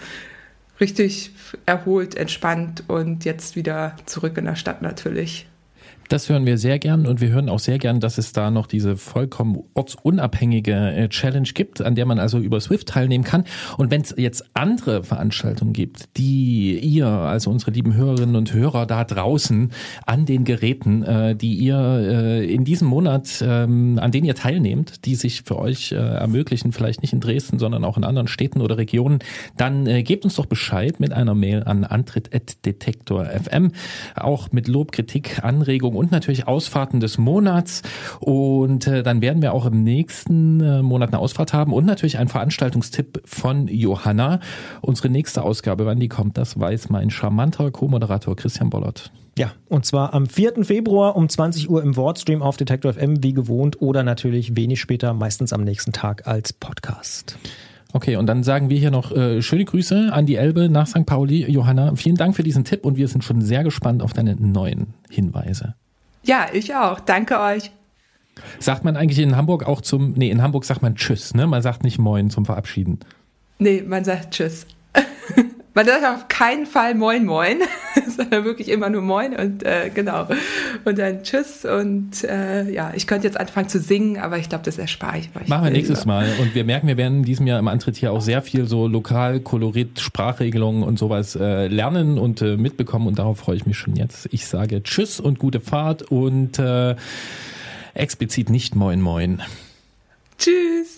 richtig 0.80 1.32
erholt, 1.66 2.16
entspannt 2.16 2.84
und 2.88 3.24
jetzt 3.24 3.56
wieder 3.56 3.96
zurück 4.06 4.36
in 4.38 4.44
der 4.44 4.56
Stadt 4.56 4.82
natürlich. 4.82 5.46
Das 6.08 6.30
hören 6.30 6.46
wir 6.46 6.56
sehr 6.56 6.78
gern 6.78 7.06
und 7.06 7.20
wir 7.20 7.28
hören 7.28 7.50
auch 7.50 7.58
sehr 7.58 7.78
gern, 7.78 8.00
dass 8.00 8.16
es 8.16 8.32
da 8.32 8.50
noch 8.50 8.66
diese 8.66 8.96
vollkommen 8.96 9.58
ortsunabhängige 9.74 10.72
äh, 10.72 11.08
Challenge 11.10 11.48
gibt, 11.52 11.82
an 11.82 11.96
der 11.96 12.06
man 12.06 12.18
also 12.18 12.38
über 12.38 12.60
Swift 12.62 12.88
teilnehmen 12.88 13.24
kann. 13.24 13.44
Und 13.76 13.90
wenn 13.90 14.00
es 14.00 14.14
jetzt 14.16 14.44
andere 14.54 15.02
Veranstaltungen 15.04 15.74
gibt, 15.74 16.16
die 16.16 16.78
ihr, 16.78 17.06
also 17.06 17.50
unsere 17.50 17.72
lieben 17.72 17.92
Hörerinnen 17.92 18.36
und 18.36 18.54
Hörer 18.54 18.86
da 18.86 19.04
draußen 19.04 19.70
an 20.06 20.24
den 20.24 20.44
Geräten, 20.44 21.02
äh, 21.02 21.36
die 21.36 21.54
ihr 21.56 21.76
äh, 21.76 22.54
in 22.54 22.64
diesem 22.64 22.88
Monat, 22.88 23.44
ähm, 23.46 23.98
an 24.00 24.10
denen 24.10 24.26
ihr 24.26 24.34
teilnehmt, 24.34 25.04
die 25.04 25.14
sich 25.14 25.42
für 25.42 25.58
euch 25.58 25.92
ermöglichen, 25.92 26.72
vielleicht 26.72 27.02
nicht 27.02 27.12
in 27.12 27.20
Dresden, 27.20 27.58
sondern 27.58 27.84
auch 27.84 27.98
in 27.98 28.04
anderen 28.04 28.28
Städten 28.28 28.62
oder 28.62 28.78
Regionen, 28.78 29.18
dann 29.56 29.84
gebt 30.04 30.24
uns 30.24 30.36
doch 30.36 30.46
Bescheid 30.46 31.00
mit 31.00 31.12
einer 31.12 31.34
Mail 31.34 31.64
an 31.64 31.84
antritt.detektor.fm, 31.84 33.72
auch 34.14 34.52
mit 34.52 34.68
Lob, 34.68 34.92
Kritik, 34.92 35.42
Anregungen 35.42 35.97
und 35.98 36.12
natürlich 36.12 36.48
Ausfahrten 36.48 37.00
des 37.00 37.18
Monats. 37.18 37.82
Und 38.20 38.86
äh, 38.86 39.02
dann 39.02 39.20
werden 39.20 39.42
wir 39.42 39.52
auch 39.52 39.66
im 39.66 39.82
nächsten 39.82 40.60
äh, 40.60 40.82
Monat 40.82 41.10
eine 41.10 41.18
Ausfahrt 41.18 41.52
haben 41.52 41.72
und 41.72 41.84
natürlich 41.84 42.18
einen 42.18 42.28
Veranstaltungstipp 42.28 43.22
von 43.24 43.68
Johanna. 43.68 44.40
Unsere 44.80 45.10
nächste 45.10 45.42
Ausgabe, 45.42 45.84
wann 45.84 46.00
die 46.00 46.08
kommt, 46.08 46.38
das 46.38 46.58
weiß 46.58 46.88
mein 46.88 47.10
charmanter 47.10 47.70
Co-Moderator 47.70 48.36
Christian 48.36 48.70
Bollert. 48.70 49.12
Ja, 49.38 49.52
und 49.68 49.86
zwar 49.86 50.14
am 50.14 50.26
4. 50.26 50.64
Februar 50.64 51.14
um 51.14 51.28
20 51.28 51.70
Uhr 51.70 51.80
im 51.82 51.94
Wordstream 51.96 52.42
auf 52.42 52.56
Detektor 52.56 52.92
FM 52.94 53.22
wie 53.22 53.32
gewohnt 53.32 53.80
oder 53.80 54.02
natürlich 54.02 54.56
wenig 54.56 54.80
später, 54.80 55.14
meistens 55.14 55.52
am 55.52 55.62
nächsten 55.62 55.92
Tag 55.92 56.26
als 56.26 56.52
Podcast. 56.52 57.38
Okay, 57.92 58.16
und 58.16 58.26
dann 58.26 58.42
sagen 58.42 58.68
wir 58.68 58.78
hier 58.78 58.90
noch 58.90 59.12
äh, 59.12 59.40
schöne 59.40 59.64
Grüße 59.64 60.12
an 60.12 60.26
die 60.26 60.34
Elbe 60.34 60.68
nach 60.68 60.86
St. 60.88 61.06
Pauli. 61.06 61.50
Johanna, 61.50 61.94
vielen 61.94 62.16
Dank 62.16 62.36
für 62.36 62.42
diesen 62.42 62.64
Tipp 62.64 62.84
und 62.84 62.96
wir 62.96 63.08
sind 63.08 63.24
schon 63.24 63.40
sehr 63.40 63.64
gespannt 63.64 64.02
auf 64.02 64.12
deine 64.12 64.34
neuen 64.34 64.94
Hinweise. 65.08 65.74
Ja, 66.22 66.46
ich 66.52 66.74
auch. 66.74 67.00
Danke 67.00 67.40
euch. 67.40 67.70
Sagt 68.58 68.84
man 68.84 68.96
eigentlich 68.96 69.18
in 69.18 69.36
Hamburg 69.36 69.66
auch 69.66 69.80
zum, 69.80 70.12
nee, 70.12 70.30
in 70.30 70.42
Hamburg 70.42 70.64
sagt 70.64 70.82
man 70.82 70.94
Tschüss, 70.94 71.34
ne? 71.34 71.46
Man 71.46 71.62
sagt 71.62 71.82
nicht 71.82 71.98
Moin 71.98 72.30
zum 72.30 72.44
Verabschieden. 72.44 73.00
Nee, 73.58 73.82
man 73.82 74.04
sagt 74.04 74.34
Tschüss. 74.34 74.66
Man 75.74 75.86
sagt 75.86 76.04
auf 76.04 76.28
keinen 76.28 76.66
Fall 76.66 76.94
Moin 76.94 77.24
Moin, 77.24 77.58
sondern 78.16 78.44
wirklich 78.44 78.68
immer 78.68 78.90
nur 78.90 79.02
Moin 79.02 79.36
und 79.36 79.62
äh, 79.62 79.90
genau. 79.94 80.26
Und 80.84 80.98
dann 80.98 81.22
Tschüss 81.22 81.64
und 81.64 82.24
äh, 82.24 82.70
ja, 82.70 82.92
ich 82.94 83.06
könnte 83.06 83.26
jetzt 83.26 83.38
anfangen 83.38 83.68
zu 83.68 83.78
singen, 83.78 84.18
aber 84.18 84.38
ich 84.38 84.48
glaube, 84.48 84.64
das 84.64 84.78
erspare 84.78 85.18
ich 85.18 85.28
euch. 85.40 85.46
Machen 85.46 85.64
wir 85.64 85.70
nächstes 85.70 86.04
Mal. 86.04 86.28
Und 86.40 86.54
wir 86.54 86.64
merken, 86.64 86.88
wir 86.88 86.96
werden 86.96 87.18
in 87.18 87.24
diesem 87.24 87.46
Jahr 87.46 87.58
im 87.58 87.68
Antritt 87.68 87.96
hier 87.96 88.12
auch 88.12 88.20
sehr 88.20 88.42
viel 88.42 88.66
so 88.66 88.88
lokal, 88.88 89.40
Kolorit, 89.40 90.00
Sprachregelungen 90.00 90.82
und 90.82 90.98
sowas 90.98 91.36
äh, 91.36 91.68
lernen 91.68 92.18
und 92.18 92.42
äh, 92.42 92.56
mitbekommen 92.56 93.06
und 93.06 93.18
darauf 93.18 93.38
freue 93.38 93.56
ich 93.56 93.66
mich 93.66 93.78
schon 93.78 93.94
jetzt. 93.94 94.28
Ich 94.32 94.46
sage 94.46 94.82
Tschüss 94.82 95.20
und 95.20 95.38
gute 95.38 95.60
Fahrt 95.60 96.02
und 96.02 96.58
äh, 96.58 96.96
explizit 97.94 98.50
nicht 98.50 98.74
Moin 98.74 99.00
Moin. 99.00 99.42
Tschüss. 100.38 100.97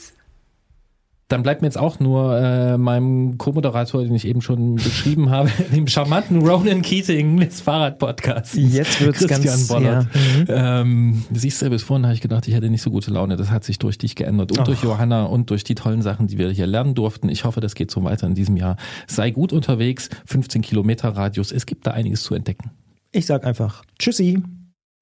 Dann 1.31 1.44
bleibt 1.44 1.62
mir 1.62 1.69
jetzt 1.69 1.78
auch 1.78 2.01
nur 2.01 2.36
äh, 2.36 2.77
meinem 2.77 3.39
Co-Moderator, 3.39 4.02
den 4.02 4.12
ich 4.16 4.27
eben 4.27 4.43
schon 4.43 4.74
beschrieben 4.74 5.31
habe, 5.31 5.48
dem 5.73 5.86
charmanten 5.86 6.44
Ronan 6.44 6.82
Keating 6.82 7.39
des 7.39 7.61
Fahrradpodcasts. 7.61 8.57
Jetzt 8.57 9.01
wird's 9.01 9.20
Christian 9.20 9.43
ganz, 9.43 9.69
Bollert. 9.69 10.09
Ja. 10.48 10.82
Mhm. 10.82 10.90
Ähm, 10.90 11.24
siehst 11.32 11.62
du, 11.62 11.70
bis 11.70 11.85
vorhin 11.85 12.05
habe 12.05 12.15
ich 12.15 12.20
gedacht, 12.20 12.48
ich 12.48 12.55
hätte 12.55 12.69
nicht 12.69 12.82
so 12.82 12.90
gute 12.90 13.12
Laune. 13.12 13.36
Das 13.36 13.52
hat 13.52 13.62
sich 13.62 13.78
durch 13.78 13.97
dich 13.97 14.16
geändert 14.16 14.51
und 14.51 14.59
Och. 14.59 14.65
durch 14.65 14.82
Johanna 14.82 15.23
und 15.23 15.51
durch 15.51 15.62
die 15.62 15.77
tollen 15.77 16.02
Sachen, 16.02 16.27
die 16.27 16.36
wir 16.36 16.51
hier 16.51 16.66
lernen 16.66 16.97
durften. 16.97 17.28
Ich 17.28 17.44
hoffe, 17.44 17.61
das 17.61 17.77
geht 17.77 17.93
so 17.93 18.02
weiter 18.02 18.27
in 18.27 18.35
diesem 18.35 18.57
Jahr. 18.57 18.77
Sei 19.07 19.31
gut 19.31 19.52
unterwegs, 19.52 20.11
15 20.27 20.62
Kilometer 20.62 21.11
Radius. 21.11 21.52
Es 21.52 21.65
gibt 21.65 21.86
da 21.86 21.93
einiges 21.93 22.24
zu 22.24 22.35
entdecken. 22.35 22.73
Ich 23.12 23.27
sag 23.27 23.47
einfach 23.47 23.85
Tschüssi. 24.01 24.43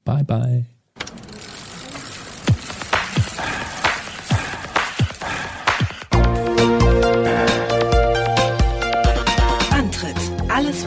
Bye, 0.04 0.24
bye. 0.24 0.66